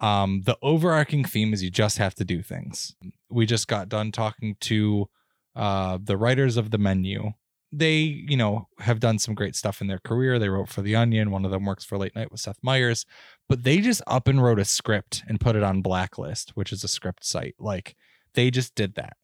um, 0.00 0.42
the 0.44 0.58
overarching 0.60 1.24
theme 1.24 1.52
is 1.52 1.62
you 1.62 1.70
just 1.70 1.98
have 1.98 2.14
to 2.16 2.24
do 2.24 2.42
things. 2.42 2.94
We 3.30 3.46
just 3.46 3.68
got 3.68 3.88
done 3.88 4.12
talking 4.12 4.56
to 4.60 5.08
uh, 5.54 5.98
the 6.02 6.16
writers 6.16 6.56
of 6.56 6.70
the 6.70 6.78
menu 6.78 7.32
they, 7.78 8.24
you 8.28 8.36
know, 8.36 8.68
have 8.78 9.00
done 9.00 9.18
some 9.18 9.34
great 9.34 9.56
stuff 9.56 9.80
in 9.80 9.86
their 9.86 9.98
career. 9.98 10.38
They 10.38 10.48
wrote 10.48 10.68
for 10.68 10.82
The 10.82 10.96
Onion. 10.96 11.30
One 11.30 11.44
of 11.44 11.50
them 11.50 11.64
works 11.64 11.84
for 11.84 11.98
Late 11.98 12.14
Night 12.14 12.30
with 12.30 12.40
Seth 12.40 12.58
Meyers, 12.62 13.04
but 13.48 13.64
they 13.64 13.78
just 13.78 14.02
up 14.06 14.28
and 14.28 14.42
wrote 14.42 14.58
a 14.58 14.64
script 14.64 15.22
and 15.28 15.40
put 15.40 15.56
it 15.56 15.62
on 15.62 15.82
Blacklist, 15.82 16.50
which 16.50 16.72
is 16.72 16.84
a 16.84 16.88
script 16.88 17.24
site. 17.24 17.54
Like 17.58 17.96
they 18.34 18.50
just 18.50 18.74
did 18.74 18.94
that. 18.94 19.16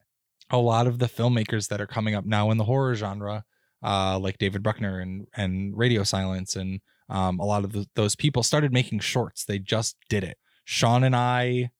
A 0.49 0.57
lot 0.57 0.87
of 0.87 0.99
the 0.99 1.07
filmmakers 1.07 1.69
that 1.69 1.79
are 1.79 1.87
coming 1.87 2.15
up 2.15 2.25
now 2.25 2.51
in 2.51 2.57
the 2.57 2.65
horror 2.65 2.95
genre, 2.95 3.45
uh, 3.83 4.19
like 4.19 4.37
David 4.37 4.63
Bruckner 4.63 4.99
and 4.99 5.27
and 5.33 5.77
Radio 5.77 6.03
Silence, 6.03 6.55
and 6.55 6.81
um, 7.09 7.39
a 7.39 7.45
lot 7.45 7.63
of 7.63 7.71
the, 7.71 7.87
those 7.95 8.15
people 8.15 8.43
started 8.43 8.73
making 8.73 8.99
shorts. 8.99 9.45
They 9.45 9.59
just 9.59 9.95
did 10.09 10.23
it. 10.23 10.37
Sean 10.65 11.03
and 11.03 11.15
I, 11.15 11.71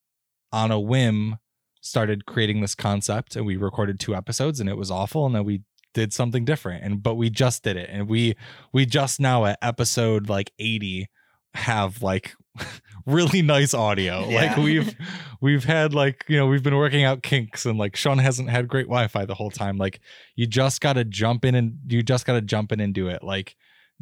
on 0.52 0.72
a 0.72 0.80
whim, 0.80 1.38
started 1.82 2.26
creating 2.26 2.62
this 2.62 2.76
concept, 2.76 3.36
and 3.36 3.46
we 3.46 3.58
recorded 3.58 4.00
two 4.00 4.16
episodes, 4.16 4.60
and 4.60 4.70
it 4.70 4.78
was 4.78 4.92
awful. 4.92 5.26
And 5.26 5.36
then 5.36 5.44
we 5.44 5.64
did 5.94 6.14
something 6.14 6.46
different 6.46 6.84
and 6.84 7.04
but 7.04 7.16
we 7.16 7.30
just 7.30 7.64
did 7.64 7.76
it 7.76 7.90
and 7.92 8.08
we 8.08 8.36
we 8.72 8.86
just 8.86 9.20
now 9.20 9.46
at 9.46 9.58
episode 9.62 10.30
like 10.30 10.52
80 10.60 11.10
have 11.54 12.02
like 12.02 12.34
really 13.06 13.42
nice 13.42 13.74
audio. 13.74 14.28
Like 14.28 14.58
we've 14.58 14.96
we've 15.42 15.64
had 15.64 15.94
like 15.94 16.26
you 16.28 16.38
know 16.38 16.48
we've 16.48 16.64
been 16.64 16.76
working 16.76 17.04
out 17.04 17.24
kinks 17.24 17.66
and 17.66 17.78
like 17.78 17.96
sean 17.96 18.18
hasn't 18.18 18.50
had 18.50 18.68
great 18.68 18.88
wi-fi 18.88 19.26
the 19.26 19.36
whole 19.36 19.52
time. 19.52 19.78
Like 19.78 20.00
you 20.36 20.48
just 20.48 20.82
gotta 20.82 21.04
jump 21.04 21.46
in 21.46 21.56
and 21.56 21.78
you 21.88 22.04
just 22.04 22.26
gotta 22.26 22.42
jump 22.42 22.72
in 22.72 22.80
and 22.80 22.94
do 22.94 23.08
it. 23.08 23.24
Like 23.24 23.56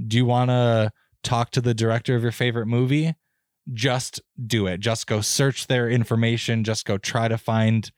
do 0.08 0.18
you 0.18 0.26
want 0.26 0.50
to 0.50 0.92
talk 1.24 1.52
to 1.52 1.62
the 1.62 1.74
director 1.74 2.16
of 2.16 2.24
your 2.24 2.32
favorite 2.32 2.68
movie? 2.68 3.16
Just 3.74 4.22
do 4.48 4.66
it. 4.68 4.80
Just 4.80 5.08
go 5.08 5.22
search 5.22 5.68
their 5.68 5.90
information. 5.90 6.64
Just 6.64 6.86
go 6.86 6.98
try 6.98 7.28
to 7.28 7.38
find 7.38 7.92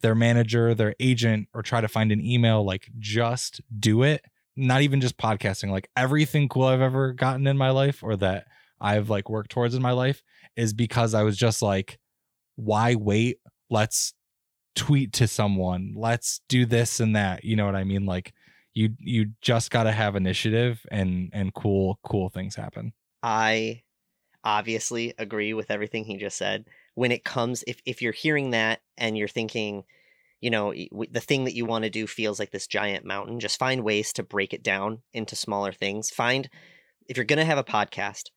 their 0.00 0.14
manager, 0.14 0.74
their 0.74 0.94
agent, 1.00 1.48
or 1.54 1.62
try 1.62 1.80
to 1.80 1.88
find 1.88 2.12
an 2.12 2.24
email, 2.24 2.64
like 2.64 2.88
just 2.98 3.60
do 3.78 4.02
it. 4.02 4.24
Not 4.56 4.82
even 4.82 5.00
just 5.00 5.16
podcasting, 5.16 5.70
like 5.70 5.88
everything 5.96 6.48
cool 6.48 6.64
I've 6.64 6.80
ever 6.80 7.12
gotten 7.12 7.46
in 7.46 7.56
my 7.56 7.70
life 7.70 8.02
or 8.02 8.16
that 8.16 8.46
I've 8.80 9.10
like 9.10 9.30
worked 9.30 9.50
towards 9.50 9.74
in 9.74 9.82
my 9.82 9.92
life 9.92 10.22
is 10.56 10.72
because 10.72 11.14
I 11.14 11.22
was 11.22 11.36
just 11.36 11.62
like, 11.62 11.98
why 12.56 12.94
wait? 12.94 13.38
Let's 13.70 14.14
tweet 14.74 15.12
to 15.14 15.28
someone. 15.28 15.92
Let's 15.96 16.40
do 16.48 16.66
this 16.66 17.00
and 17.00 17.14
that. 17.14 17.44
You 17.44 17.56
know 17.56 17.66
what 17.66 17.76
I 17.76 17.84
mean? 17.84 18.06
Like 18.06 18.32
you 18.74 18.90
you 18.98 19.32
just 19.40 19.70
gotta 19.70 19.92
have 19.92 20.16
initiative 20.16 20.84
and 20.90 21.30
and 21.32 21.54
cool, 21.54 21.98
cool 22.04 22.28
things 22.28 22.54
happen. 22.54 22.92
I 23.22 23.82
obviously 24.44 25.14
agree 25.18 25.52
with 25.52 25.70
everything 25.70 26.04
he 26.04 26.16
just 26.16 26.36
said. 26.36 26.66
When 26.98 27.12
it 27.12 27.22
comes, 27.22 27.62
if, 27.68 27.80
if 27.86 28.02
you're 28.02 28.12
hearing 28.12 28.50
that 28.50 28.80
and 28.96 29.16
you're 29.16 29.28
thinking, 29.28 29.84
you 30.40 30.50
know, 30.50 30.72
the 30.72 31.20
thing 31.20 31.44
that 31.44 31.54
you 31.54 31.64
want 31.64 31.84
to 31.84 31.90
do 31.90 32.08
feels 32.08 32.40
like 32.40 32.50
this 32.50 32.66
giant 32.66 33.04
mountain, 33.04 33.38
just 33.38 33.56
find 33.56 33.84
ways 33.84 34.12
to 34.14 34.24
break 34.24 34.52
it 34.52 34.64
down 34.64 35.02
into 35.12 35.36
smaller 35.36 35.70
things. 35.70 36.10
Find, 36.10 36.50
if 37.08 37.16
you're 37.16 37.24
going 37.24 37.38
to 37.38 37.44
have 37.44 37.56
a 37.56 37.62
podcast 37.62 38.30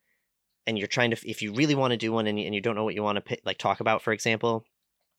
and 0.68 0.78
you're 0.78 0.88
trying 0.88 1.10
to, 1.10 1.18
if 1.28 1.42
you 1.42 1.54
really 1.54 1.74
want 1.74 1.90
to 1.90 1.98
do 1.98 2.12
one 2.12 2.28
and 2.28 2.40
you, 2.40 2.46
and 2.46 2.54
you 2.54 2.62
don't 2.62 2.76
know 2.76 2.84
what 2.84 2.94
you 2.94 3.02
want 3.02 3.26
to 3.26 3.38
like 3.44 3.58
talk 3.58 3.80
about, 3.80 4.04
for 4.04 4.14
example, 4.14 4.64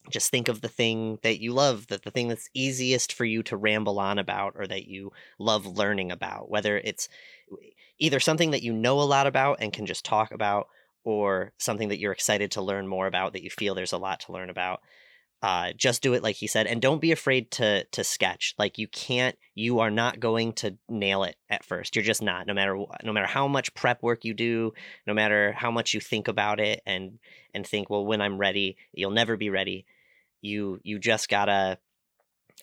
just 0.09 0.31
think 0.31 0.47
of 0.47 0.61
the 0.61 0.69
thing 0.69 1.19
that 1.25 1.41
you 1.41 1.53
love, 1.53 1.89
that 1.89 2.05
the 2.05 2.13
thing 2.13 2.29
that's 2.29 2.49
easiest 2.55 3.13
for 3.13 3.25
you 3.25 3.43
to 3.43 3.57
ramble 3.57 3.99
on 3.99 4.21
about 4.21 4.53
or 4.57 4.69
that 4.69 4.87
you 4.87 5.11
love 5.41 5.67
learning 5.67 6.13
about, 6.13 6.49
whether 6.49 6.79
it's 6.79 7.09
either 7.99 8.21
something 8.21 8.53
that 8.53 8.63
you 8.63 8.73
know 8.73 9.01
a 9.01 9.03
lot 9.03 9.27
about 9.27 9.59
and 9.61 9.73
can 9.73 9.87
just 9.87 10.05
talk 10.05 10.31
about 10.31 10.69
or 11.05 11.53
something 11.59 11.89
that 11.89 11.99
you're 11.99 12.13
excited 12.13 12.53
to 12.53 12.63
learn 12.63 12.87
more 12.87 13.07
about 13.07 13.33
that 13.33 13.43
you 13.43 13.51
feel 13.51 13.75
there's 13.75 13.93
a 13.93 13.99
lot 13.99 14.21
to 14.21 14.33
learn 14.33 14.51
about 14.51 14.81
uh, 15.43 15.73
just 15.77 16.03
do 16.03 16.15
it 16.15 16.23
like 16.23 16.37
he 16.37 16.47
said 16.47 16.69
and 16.69 16.81
don't 16.81 17.01
be 17.01 17.11
afraid 17.11 17.51
to 17.51 17.85
to 17.87 18.05
sketch. 18.05 18.55
Like 18.59 18.79
you 18.79 18.87
can't 18.87 19.37
you 19.57 19.81
are 19.81 19.91
not 19.91 20.21
going 20.21 20.53
to 20.55 20.79
nail 20.89 21.25
it 21.25 21.35
at 21.51 21.65
first. 21.65 21.97
You're 21.97 22.05
just 22.05 22.23
not 22.23 22.47
no 22.47 22.55
matter 22.55 22.77
wh- 22.77 23.05
no 23.05 23.13
matter 23.13 23.27
how 23.27 23.49
much 23.49 23.75
prep 23.75 24.03
work 24.03 24.25
you 24.25 24.35
do 24.35 24.73
no 25.05 25.13
matter 25.13 25.53
how 25.53 25.73
much 25.73 25.95
you 25.95 26.01
think 26.01 26.29
about 26.29 26.61
it 26.61 26.81
and 26.87 27.19
and 27.55 27.67
think 27.67 27.91
well 27.91 28.07
when 28.07 28.21
i'm 28.21 28.39
ready 28.39 28.77
you'll 28.93 29.11
never 29.11 29.37
be 29.37 29.51
ready. 29.51 29.85
You 30.43 30.79
you 30.85 31.01
just 31.01 31.29
gotta 31.29 31.79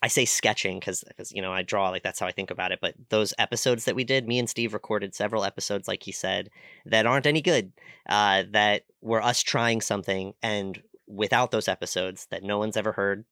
I 0.02 0.08
say 0.08 0.26
sketching 0.26 0.80
because 0.80 1.04
you 1.32 1.42
know 1.42 1.52
I 1.52 1.62
draw 1.62 1.90
like 1.90 2.04
that's 2.04 2.20
how 2.20 2.28
I 2.28 2.32
think 2.32 2.52
about 2.52 2.72
it. 2.72 2.80
But 2.82 2.96
those 3.10 3.34
episodes 3.38 3.86
that 3.86 3.96
we 3.96 4.04
did, 4.04 4.28
me 4.28 4.40
and 4.40 4.50
Steve 4.50 4.74
recorded 4.74 5.14
several 5.14 5.44
episodes, 5.44 5.88
like 5.88 6.04
he 6.04 6.12
said, 6.12 6.50
that 6.86 7.06
aren't 7.06 7.26
any 7.26 7.42
good. 7.42 7.74
Uh, 8.08 8.44
that 8.52 8.84
were 9.02 9.22
us 9.22 9.42
trying 9.42 9.82
something, 9.82 10.34
and 10.42 10.82
without 11.08 11.52
those 11.52 11.68
episodes 11.68 12.28
that 12.32 12.44
no 12.44 12.58
one's 12.58 12.78
ever 12.78 12.94
heard, 12.94 13.26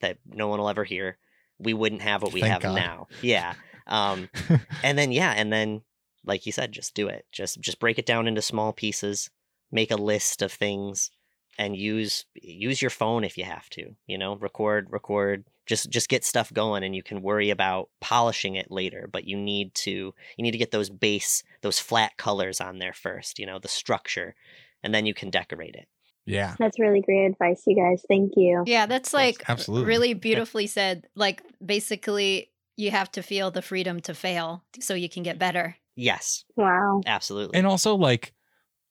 that 0.00 0.18
no 0.26 0.48
one 0.48 0.60
will 0.60 0.68
ever 0.68 0.84
hear, 0.84 1.18
we 1.58 1.74
wouldn't 1.74 2.02
have 2.02 2.22
what 2.22 2.32
we 2.32 2.40
Thank 2.40 2.52
have 2.52 2.62
God. 2.62 2.76
now. 2.76 3.06
Yeah. 3.20 3.54
Um, 3.86 4.28
and 4.82 4.96
then 4.96 5.12
yeah, 5.12 5.32
and 5.36 5.52
then 5.52 5.82
like 6.24 6.46
you 6.46 6.52
said, 6.52 6.72
just 6.72 6.94
do 6.94 7.08
it. 7.08 7.26
Just 7.32 7.60
just 7.60 7.80
break 7.80 7.98
it 7.98 8.06
down 8.06 8.28
into 8.28 8.42
small 8.42 8.72
pieces. 8.72 9.30
Make 9.70 9.90
a 9.90 9.96
list 9.96 10.42
of 10.42 10.52
things 10.52 11.10
and 11.58 11.76
use 11.76 12.24
use 12.34 12.80
your 12.80 12.90
phone 12.90 13.24
if 13.24 13.36
you 13.36 13.44
have 13.44 13.68
to 13.70 13.94
you 14.06 14.18
know 14.18 14.36
record 14.36 14.88
record 14.90 15.44
just 15.66 15.90
just 15.90 16.08
get 16.08 16.24
stuff 16.24 16.52
going 16.52 16.82
and 16.82 16.94
you 16.94 17.02
can 17.02 17.22
worry 17.22 17.50
about 17.50 17.88
polishing 18.00 18.54
it 18.56 18.70
later 18.70 19.08
but 19.12 19.24
you 19.26 19.36
need 19.36 19.74
to 19.74 19.90
you 20.36 20.42
need 20.42 20.50
to 20.52 20.58
get 20.58 20.70
those 20.70 20.90
base 20.90 21.42
those 21.62 21.78
flat 21.78 22.16
colors 22.16 22.60
on 22.60 22.78
there 22.78 22.92
first 22.92 23.38
you 23.38 23.46
know 23.46 23.58
the 23.58 23.68
structure 23.68 24.34
and 24.82 24.94
then 24.94 25.06
you 25.06 25.14
can 25.14 25.30
decorate 25.30 25.74
it 25.74 25.88
yeah. 26.24 26.54
That's 26.56 26.78
really 26.78 27.00
great 27.00 27.26
advice, 27.26 27.64
you 27.66 27.74
guys. 27.74 28.04
Thank 28.06 28.34
you. 28.36 28.62
Yeah, 28.64 28.86
that's 28.86 29.12
like 29.12 29.42
Absolutely. 29.48 29.88
really 29.88 30.14
beautifully 30.14 30.68
said. 30.68 31.08
Like 31.16 31.42
basically 31.64 32.52
you 32.76 32.92
have 32.92 33.10
to 33.12 33.22
feel 33.22 33.50
the 33.50 33.60
freedom 33.60 33.98
to 34.02 34.14
fail 34.14 34.62
so 34.78 34.94
you 34.94 35.08
can 35.08 35.24
get 35.24 35.38
better. 35.38 35.76
yes 35.96 36.44
Wow. 36.56 37.00
absolutely 37.06 37.58
and 37.58 37.66
also 37.66 37.96
like 37.96 38.32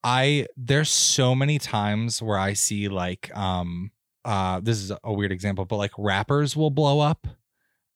i 0.03 0.45
there's 0.55 0.89
so 0.89 1.33
many 1.33 1.57
times 1.57 2.21
where 2.21 2.37
i 2.37 2.53
see 2.53 2.87
like 2.89 3.35
um 3.35 3.91
uh 4.25 4.59
this 4.59 4.77
is 4.77 4.91
a 5.03 5.13
weird 5.13 5.31
example 5.31 5.65
but 5.65 5.77
like 5.77 5.91
rappers 5.97 6.55
will 6.55 6.69
blow 6.69 6.99
up 6.99 7.27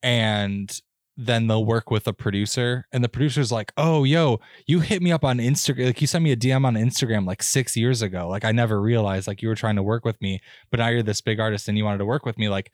and 0.01 0.81
then 1.17 1.47
they'll 1.47 1.65
work 1.65 1.89
with 1.89 2.07
a 2.07 2.13
producer 2.13 2.85
and 2.91 3.03
the 3.03 3.09
producer's 3.09 3.51
like 3.51 3.71
oh 3.77 4.03
yo 4.03 4.39
you 4.67 4.81
hit 4.81 5.01
me 5.01 5.11
up 5.11 5.23
on 5.23 5.37
instagram 5.37 5.85
like 5.85 6.01
you 6.01 6.07
sent 6.07 6.23
me 6.23 6.31
a 6.31 6.35
dm 6.35 6.65
on 6.65 6.75
instagram 6.75 7.25
like 7.25 7.41
six 7.41 7.77
years 7.77 8.01
ago. 8.01 8.27
Like 8.27 8.43
i 8.43 8.51
never 8.51 8.81
realized 8.81 9.27
like 9.27 9.41
you 9.41 9.47
were 9.47 9.55
trying 9.55 9.77
to 9.77 9.83
work 9.83 10.03
with 10.03 10.21
me 10.21 10.41
but 10.71 10.79
now 10.79 10.87
you're 10.87 11.03
this 11.03 11.21
big 11.21 11.39
artist 11.39 11.67
and 11.67 11.77
you 11.77 11.85
wanted 11.85 11.99
to 11.99 12.05
work 12.05 12.25
with 12.25 12.37
me. 12.37 12.49
Like 12.49 12.71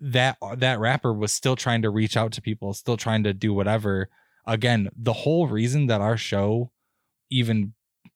that 0.00 0.38
that 0.56 0.80
rapper 0.80 1.12
was 1.12 1.32
still 1.32 1.54
trying 1.54 1.82
to 1.82 1.90
reach 1.90 2.16
out 2.16 2.32
to 2.32 2.42
people 2.42 2.74
still 2.74 2.96
trying 2.96 3.22
to 3.24 3.32
do 3.32 3.54
whatever. 3.54 4.08
Again 4.46 4.88
the 4.96 5.12
whole 5.12 5.46
reason 5.46 5.86
that 5.86 6.00
our 6.00 6.16
show 6.16 6.72
even 7.30 7.74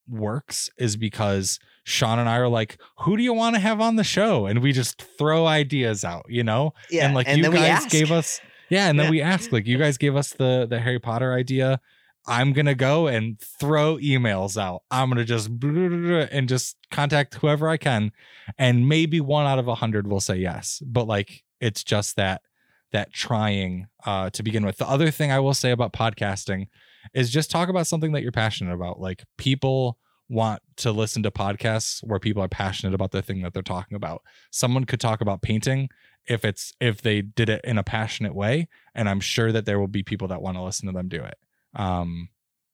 works 0.09 0.69
is 0.77 0.97
because 0.97 1.61
Sean 1.89 2.19
and 2.19 2.29
I 2.29 2.37
are 2.39 2.49
like, 2.49 2.79
who 2.99 3.17
do 3.17 3.23
you 3.23 3.33
want 3.33 3.55
to 3.55 3.61
have 3.61 3.81
on 3.81 3.95
the 3.95 4.03
show? 4.03 4.47
And 4.47 4.61
we 4.61 4.73
just 4.73 5.01
throw 5.17 5.47
ideas 5.47 6.05
out, 6.05 6.27
you 6.29 6.43
know? 6.43 6.75
yeah 6.91 7.07
and 7.07 7.15
like 7.15 7.29
you 7.29 7.41
then 7.43 7.53
guys 7.53 7.87
gave 7.87 8.11
us 8.11 8.41
Yeah, 8.69 8.89
and 8.89 8.99
then 8.99 9.07
Yeah. 9.07 9.11
we 9.13 9.23
ask, 9.23 9.53
like 9.53 9.67
you 9.69 9.79
guys 9.79 9.97
gave 9.97 10.17
us 10.17 10.33
the 10.33 10.67
the 10.69 10.81
Harry 10.81 10.99
Potter 10.99 11.33
idea. 11.33 11.81
I'm 12.27 12.53
gonna 12.53 12.75
go 12.75 13.07
and 13.07 13.39
throw 13.61 13.99
emails 13.99 14.61
out. 14.61 14.83
I'm 14.91 15.09
gonna 15.11 15.25
just 15.25 15.49
and 15.63 16.49
just 16.49 16.77
contact 16.91 17.37
whoever 17.37 17.69
I 17.69 17.77
can, 17.77 18.11
and 18.59 18.89
maybe 18.89 19.21
one 19.21 19.47
out 19.47 19.61
of 19.61 19.69
a 19.69 19.77
hundred 19.77 20.09
will 20.09 20.19
say 20.21 20.37
yes. 20.39 20.83
But 20.85 21.07
like 21.07 21.45
it's 21.61 21.85
just 21.85 22.17
that 22.17 22.43
that 22.91 23.13
trying 23.13 23.87
uh, 24.05 24.31
to 24.31 24.43
begin 24.43 24.67
with. 24.67 24.79
The 24.79 24.89
other 24.89 25.13
thing 25.13 25.31
I 25.31 25.39
will 25.39 25.55
say 25.55 25.71
about 25.71 25.93
podcasting 25.93 26.67
is 27.15 27.31
just 27.31 27.49
talk 27.53 27.69
about 27.69 27.87
something 27.87 28.11
that 28.13 28.23
you're 28.25 28.33
passionate 28.33 28.75
about. 28.75 28.99
Like 28.99 29.23
people 29.39 29.99
want 30.29 30.63
to 30.77 30.93
listen 30.93 31.23
to 31.23 31.31
podcasts 31.31 32.03
where 32.03 32.19
people 32.19 32.43
are 32.43 32.49
passionate 32.49 32.95
about 32.95 33.13
the 33.13 33.23
thing 33.23 33.43
that 33.43 33.55
they're 33.55 33.63
talking 33.63 33.97
about. 33.97 34.23
Someone 34.51 34.85
could 34.85 35.01
talk 35.01 35.21
about 35.21 35.43
painting 35.43 35.89
if 36.27 36.45
it's 36.45 36.73
if 36.81 37.03
they 37.03 37.23
did 37.23 37.49
it 37.49 37.61
in 37.65 37.79
a 37.79 37.85
passionate 37.85 38.35
way, 38.35 38.69
and 38.95 39.09
I'm 39.09 39.21
sure 39.21 39.53
that 39.53 39.67
there 39.67 39.79
will 39.79 39.87
be 39.87 40.03
people 40.03 40.29
that 40.29 40.43
want 40.43 40.57
to 40.57 40.63
listen 40.63 40.87
to 40.87 40.93
them 40.93 41.09
do 41.09 41.23
it. 41.23 41.39
Um, 41.75 42.31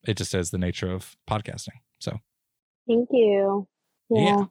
it 0.07 0.17
just 0.17 0.35
is 0.35 0.51
the 0.51 0.59
nature 0.59 0.91
of 0.91 1.17
podcasting. 1.29 1.81
So 1.99 2.21
Thank 2.87 3.09
you. 3.13 3.69
Yeah. 4.11 4.21
Yeah. 4.21 4.45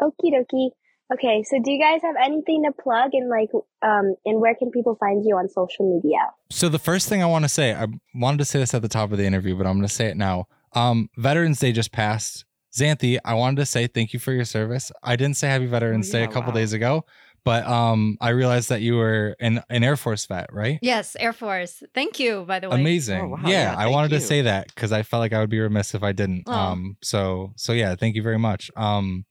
Okie 0.00 0.32
dokie. 0.32 0.70
Okay, 1.12 1.44
so 1.44 1.60
do 1.62 1.70
you 1.70 1.80
guys 1.80 2.02
have 2.02 2.16
anything 2.20 2.64
to 2.64 2.72
plug 2.72 3.10
and 3.12 3.28
like 3.28 3.50
um 3.82 4.16
and 4.24 4.40
where 4.40 4.54
can 4.56 4.70
people 4.70 4.96
find 4.96 5.24
you 5.24 5.36
on 5.36 5.48
social 5.48 5.88
media? 5.94 6.18
So 6.50 6.68
the 6.68 6.80
first 6.80 7.08
thing 7.08 7.22
I 7.22 7.26
want 7.26 7.44
to 7.44 7.48
say, 7.48 7.74
I 7.74 7.86
wanted 8.14 8.38
to 8.38 8.44
say 8.44 8.58
this 8.58 8.74
at 8.74 8.82
the 8.82 8.88
top 8.88 9.12
of 9.12 9.18
the 9.18 9.24
interview, 9.24 9.56
but 9.56 9.66
I'm 9.66 9.74
going 9.74 9.88
to 9.88 9.94
say 9.94 10.06
it 10.06 10.16
now. 10.16 10.48
Um, 10.76 11.10
Veterans 11.16 11.58
Day 11.58 11.72
just 11.72 11.90
passed. 11.90 12.44
Xanthi, 12.76 13.18
I 13.24 13.34
wanted 13.34 13.56
to 13.56 13.66
say 13.66 13.86
thank 13.86 14.12
you 14.12 14.20
for 14.20 14.32
your 14.32 14.44
service. 14.44 14.92
I 15.02 15.16
didn't 15.16 15.38
say 15.38 15.48
Happy 15.48 15.66
Veterans 15.66 16.10
Day 16.10 16.22
a 16.22 16.28
couple 16.28 16.52
wow. 16.52 16.56
days 16.56 16.74
ago, 16.74 17.06
but 17.42 17.66
um, 17.66 18.18
I 18.20 18.30
realized 18.30 18.68
that 18.68 18.82
you 18.82 18.96
were 18.96 19.34
an, 19.40 19.62
an 19.70 19.82
Air 19.82 19.96
Force 19.96 20.26
vet, 20.26 20.52
right? 20.52 20.78
Yes, 20.82 21.16
Air 21.18 21.32
Force. 21.32 21.82
Thank 21.94 22.20
you, 22.20 22.44
by 22.46 22.58
the 22.60 22.68
way. 22.68 22.78
Amazing. 22.78 23.20
Oh, 23.20 23.28
wow, 23.28 23.38
yeah, 23.44 23.72
yeah, 23.72 23.78
I 23.78 23.86
wanted 23.86 24.12
you. 24.12 24.18
to 24.18 24.24
say 24.24 24.42
that 24.42 24.66
because 24.66 24.92
I 24.92 25.02
felt 25.02 25.20
like 25.20 25.32
I 25.32 25.40
would 25.40 25.48
be 25.48 25.58
remiss 25.58 25.94
if 25.94 26.02
I 26.02 26.12
didn't. 26.12 26.42
Oh. 26.46 26.52
Um, 26.52 26.98
so 27.02 27.54
so 27.56 27.72
yeah, 27.72 27.94
thank 27.94 28.14
you 28.14 28.22
very 28.22 28.38
much. 28.38 28.70
Um, 28.76 29.24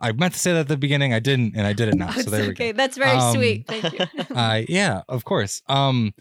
I 0.00 0.12
meant 0.12 0.34
to 0.34 0.38
say 0.38 0.52
that 0.52 0.60
at 0.60 0.68
the 0.68 0.76
beginning, 0.76 1.14
I 1.14 1.20
didn't, 1.20 1.56
and 1.56 1.66
I 1.66 1.72
did 1.72 1.88
it 1.88 1.94
now. 1.94 2.10
It's 2.10 2.24
so 2.24 2.30
there 2.30 2.40
we 2.40 2.46
go. 2.48 2.52
okay. 2.52 2.72
That's 2.72 2.98
very 2.98 3.16
Um, 3.16 3.34
sweet. 3.34 3.66
Thank 3.66 3.92
you. 3.94 4.06
uh, 4.36 4.62
yeah, 4.68 5.00
of 5.08 5.24
course. 5.24 5.62
Um, 5.66 6.12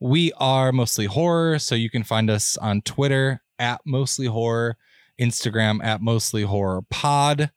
we 0.00 0.32
are 0.38 0.72
mostly 0.72 1.06
horror, 1.06 1.60
so 1.60 1.76
you 1.76 1.90
can 1.90 2.02
find 2.02 2.28
us 2.30 2.56
on 2.56 2.80
Twitter 2.82 3.42
at 3.58 3.80
mostly 3.84 4.26
horror, 4.26 4.76
Instagram 5.20 5.82
at 5.82 6.00
mostly 6.00 6.42
horror 6.42 6.82
pod. 6.90 7.50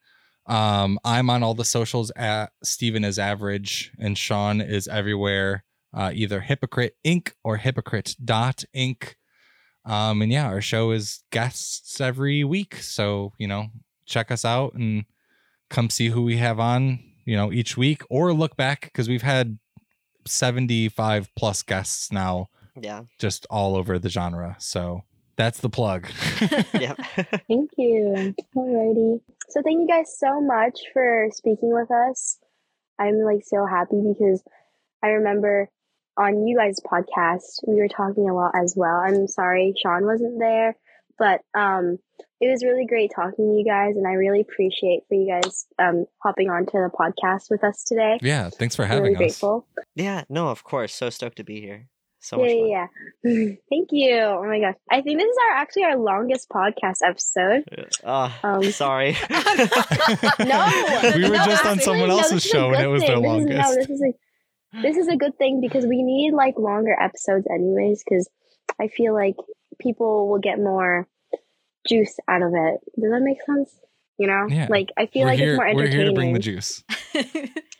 Um, 0.47 0.99
I'm 1.03 1.29
on 1.29 1.43
all 1.43 1.53
the 1.53 1.65
socials 1.65 2.11
at 2.15 2.51
Steven 2.63 3.03
is 3.03 3.19
average, 3.19 3.91
and 3.99 4.17
Sean 4.17 4.59
is 4.59 4.87
everywhere, 4.87 5.63
uh, 5.93 6.11
either 6.13 6.41
Hypocrite 6.41 6.95
Inc. 7.05 7.31
or 7.43 7.57
Hypocrite 7.57 8.15
dot 8.23 8.63
Inc. 8.75 9.15
Um, 9.85 10.21
and 10.21 10.31
yeah, 10.31 10.47
our 10.47 10.61
show 10.61 10.91
is 10.91 11.23
guests 11.31 12.01
every 12.01 12.43
week, 12.43 12.75
so 12.75 13.33
you 13.37 13.47
know, 13.47 13.67
check 14.05 14.31
us 14.31 14.43
out 14.45 14.73
and 14.73 15.05
come 15.69 15.89
see 15.89 16.09
who 16.09 16.21
we 16.21 16.37
have 16.37 16.59
on, 16.59 16.99
you 17.25 17.35
know, 17.35 17.51
each 17.51 17.77
week, 17.77 18.03
or 18.09 18.33
look 18.33 18.55
back 18.57 18.81
because 18.81 19.07
we've 19.07 19.21
had 19.21 19.57
75 20.27 21.29
plus 21.35 21.63
guests 21.63 22.11
now, 22.11 22.49
yeah. 22.79 23.03
just 23.17 23.47
all 23.49 23.75
over 23.75 23.97
the 23.97 24.09
genre. 24.09 24.55
So 24.59 25.03
that's 25.35 25.59
the 25.59 25.69
plug. 25.69 26.07
Yep. 26.73 26.97
Thank 27.47 27.71
you. 27.77 28.33
Alrighty. 28.55 29.21
So 29.49 29.61
thank 29.61 29.81
you 29.81 29.87
guys 29.87 30.15
so 30.17 30.41
much 30.41 30.79
for 30.93 31.27
speaking 31.31 31.73
with 31.73 31.91
us. 31.91 32.39
I'm 32.99 33.19
like 33.19 33.41
so 33.45 33.65
happy 33.65 34.01
because 34.01 34.43
I 35.03 35.09
remember 35.09 35.69
on 36.17 36.47
you 36.47 36.57
guys' 36.57 36.79
podcast 36.79 37.59
we 37.67 37.75
were 37.75 37.87
talking 37.87 38.29
a 38.29 38.33
lot 38.33 38.53
as 38.61 38.73
well. 38.75 38.95
I'm 39.05 39.27
sorry 39.27 39.73
Sean 39.81 40.05
wasn't 40.05 40.39
there, 40.39 40.75
but 41.19 41.41
um 41.57 41.97
it 42.39 42.49
was 42.49 42.63
really 42.63 42.85
great 42.87 43.11
talking 43.15 43.47
to 43.49 43.57
you 43.59 43.65
guys 43.65 43.95
and 43.95 44.07
I 44.07 44.13
really 44.13 44.41
appreciate 44.41 45.01
for 45.07 45.15
you 45.15 45.27
guys 45.29 45.67
um 45.77 46.05
hopping 46.23 46.49
onto 46.49 46.71
the 46.73 46.89
podcast 46.97 47.49
with 47.51 47.63
us 47.63 47.83
today. 47.83 48.17
yeah, 48.21 48.49
thanks 48.49 48.75
for 48.75 48.83
I'm 48.83 48.89
having 48.89 49.03
really 49.03 49.15
us. 49.15 49.19
grateful. 49.39 49.67
yeah. 49.95 50.23
No, 50.29 50.49
of 50.49 50.63
course. 50.63 50.93
So 50.95 51.09
stoked 51.09 51.37
to 51.37 51.43
be 51.43 51.61
here. 51.61 51.87
So 52.23 52.43
yeah, 52.45 52.45
much 52.45 52.51
fun. 52.51 52.67
yeah, 52.69 52.87
yeah. 53.23 53.55
Thank 53.69 53.89
you. 53.91 54.15
Oh 54.19 54.43
my 54.45 54.59
gosh. 54.59 54.75
I 54.91 55.01
think 55.01 55.19
this 55.19 55.27
is 55.27 55.37
our 55.49 55.57
actually 55.57 55.83
our 55.85 55.97
longest 55.97 56.49
podcast 56.49 56.97
episode. 57.03 57.63
Oh, 58.03 58.33
Um, 58.43 58.63
sorry. 58.71 59.17
No, 60.39 60.69
We 61.15 61.23
were 61.23 61.35
no, 61.35 61.45
just 61.45 61.65
on 61.65 61.79
someone 61.79 62.09
no, 62.09 62.17
else's 62.19 62.31
this 62.31 62.45
is 62.45 62.51
a 62.51 62.53
show 62.55 62.71
and 62.73 62.83
it 62.83 62.87
was 62.87 63.01
their 63.01 63.19
thing. 63.19 63.45
This 63.47 63.55
is- 63.55 63.63
longest. 63.63 63.69
no, 63.69 63.75
this 63.75 63.89
is 63.89 64.01
a 64.01 64.13
this 64.81 64.97
is 64.97 65.07
a 65.09 65.17
good 65.17 65.37
thing 65.37 65.59
because 65.61 65.85
we 65.85 66.01
need 66.03 66.33
like 66.33 66.55
longer 66.57 66.95
episodes 66.99 67.45
anyways. 67.53 68.03
Because 68.07 68.29
I 68.79 68.87
feel 68.87 69.13
like 69.13 69.35
people 69.79 70.29
will 70.29 70.39
get 70.39 70.59
more 70.59 71.07
juice 71.87 72.15
out 72.27 72.41
of 72.41 72.53
it. 72.53 72.79
Does 73.01 73.11
that 73.11 73.21
make 73.21 73.41
sense? 73.45 73.75
You 74.17 74.27
know, 74.27 74.45
Yeah. 74.47 74.67
like 74.69 74.89
I 74.97 75.07
feel 75.07 75.23
we're 75.23 75.27
like 75.29 75.39
here, 75.39 75.53
it's 75.53 75.57
more 75.57 75.65
we're 75.75 75.81
entertaining. 75.85 75.97
here 75.97 76.05
to 76.05 76.13
bring 76.13 76.33
the 76.33 76.39
juice. 76.39 76.83
Yeah. 77.13 77.23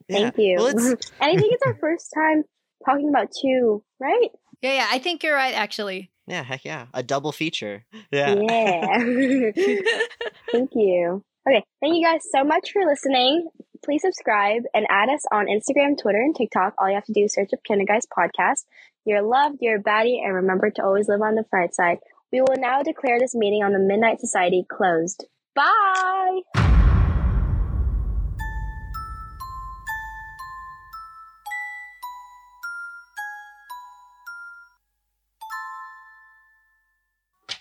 Thank 0.09 0.37
you. 0.39 0.55
Well, 0.57 0.67
and 0.67 0.97
I 1.21 1.37
think 1.37 1.53
it's 1.53 1.63
our 1.65 1.75
first 1.75 2.11
time 2.13 2.43
talking 2.85 3.09
about 3.09 3.29
two, 3.41 3.83
right? 3.99 4.29
yeah, 4.61 4.73
yeah. 4.73 4.87
I 4.89 4.99
think 4.99 5.23
you're 5.23 5.35
right, 5.35 5.53
actually. 5.55 6.11
yeah, 6.27 6.43
heck 6.43 6.63
yeah. 6.65 6.87
A 6.93 7.03
double 7.03 7.31
feature. 7.31 7.83
Yeah. 8.11 8.35
Yeah. 8.35 9.03
Thank 10.51 10.71
you. 10.75 11.23
Okay, 11.47 11.63
thank 11.81 11.95
you 11.95 12.05
guys 12.05 12.21
so 12.31 12.43
much 12.43 12.71
for 12.71 12.85
listening. 12.85 13.47
Please 13.83 14.03
subscribe 14.03 14.61
and 14.75 14.85
add 14.91 15.09
us 15.09 15.23
on 15.31 15.47
Instagram, 15.47 15.97
Twitter, 15.99 16.19
and 16.21 16.35
TikTok. 16.35 16.75
All 16.77 16.87
you 16.87 16.93
have 16.93 17.05
to 17.05 17.13
do 17.13 17.23
is 17.23 17.33
search 17.33 17.49
up 17.51 17.63
Kinda 17.63 17.83
Guys 17.85 18.05
Podcast. 18.05 18.65
You're 19.05 19.23
loved, 19.23 19.57
you're 19.59 19.77
a 19.77 19.83
baddie, 19.83 20.23
and 20.23 20.35
remember 20.35 20.69
to 20.69 20.83
always 20.83 21.09
live 21.09 21.21
on 21.23 21.33
the 21.33 21.43
bright 21.49 21.73
side. 21.73 21.97
We 22.31 22.41
will 22.41 22.57
now 22.59 22.83
declare 22.83 23.17
this 23.19 23.33
meeting 23.33 23.63
on 23.63 23.73
the 23.73 23.79
Midnight 23.79 24.19
Society 24.19 24.63
closed. 24.69 25.25
Bye! 25.55 26.41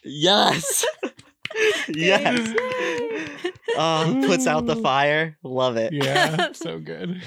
Yes. 0.05 0.85
yes. 1.89 2.55
Um, 3.77 4.23
puts 4.23 4.47
out 4.47 4.67
the 4.67 4.77
fire. 4.77 5.37
Love 5.43 5.77
it. 5.77 5.93
Yeah, 5.93 6.53
so 6.53 6.79
good. 6.79 7.23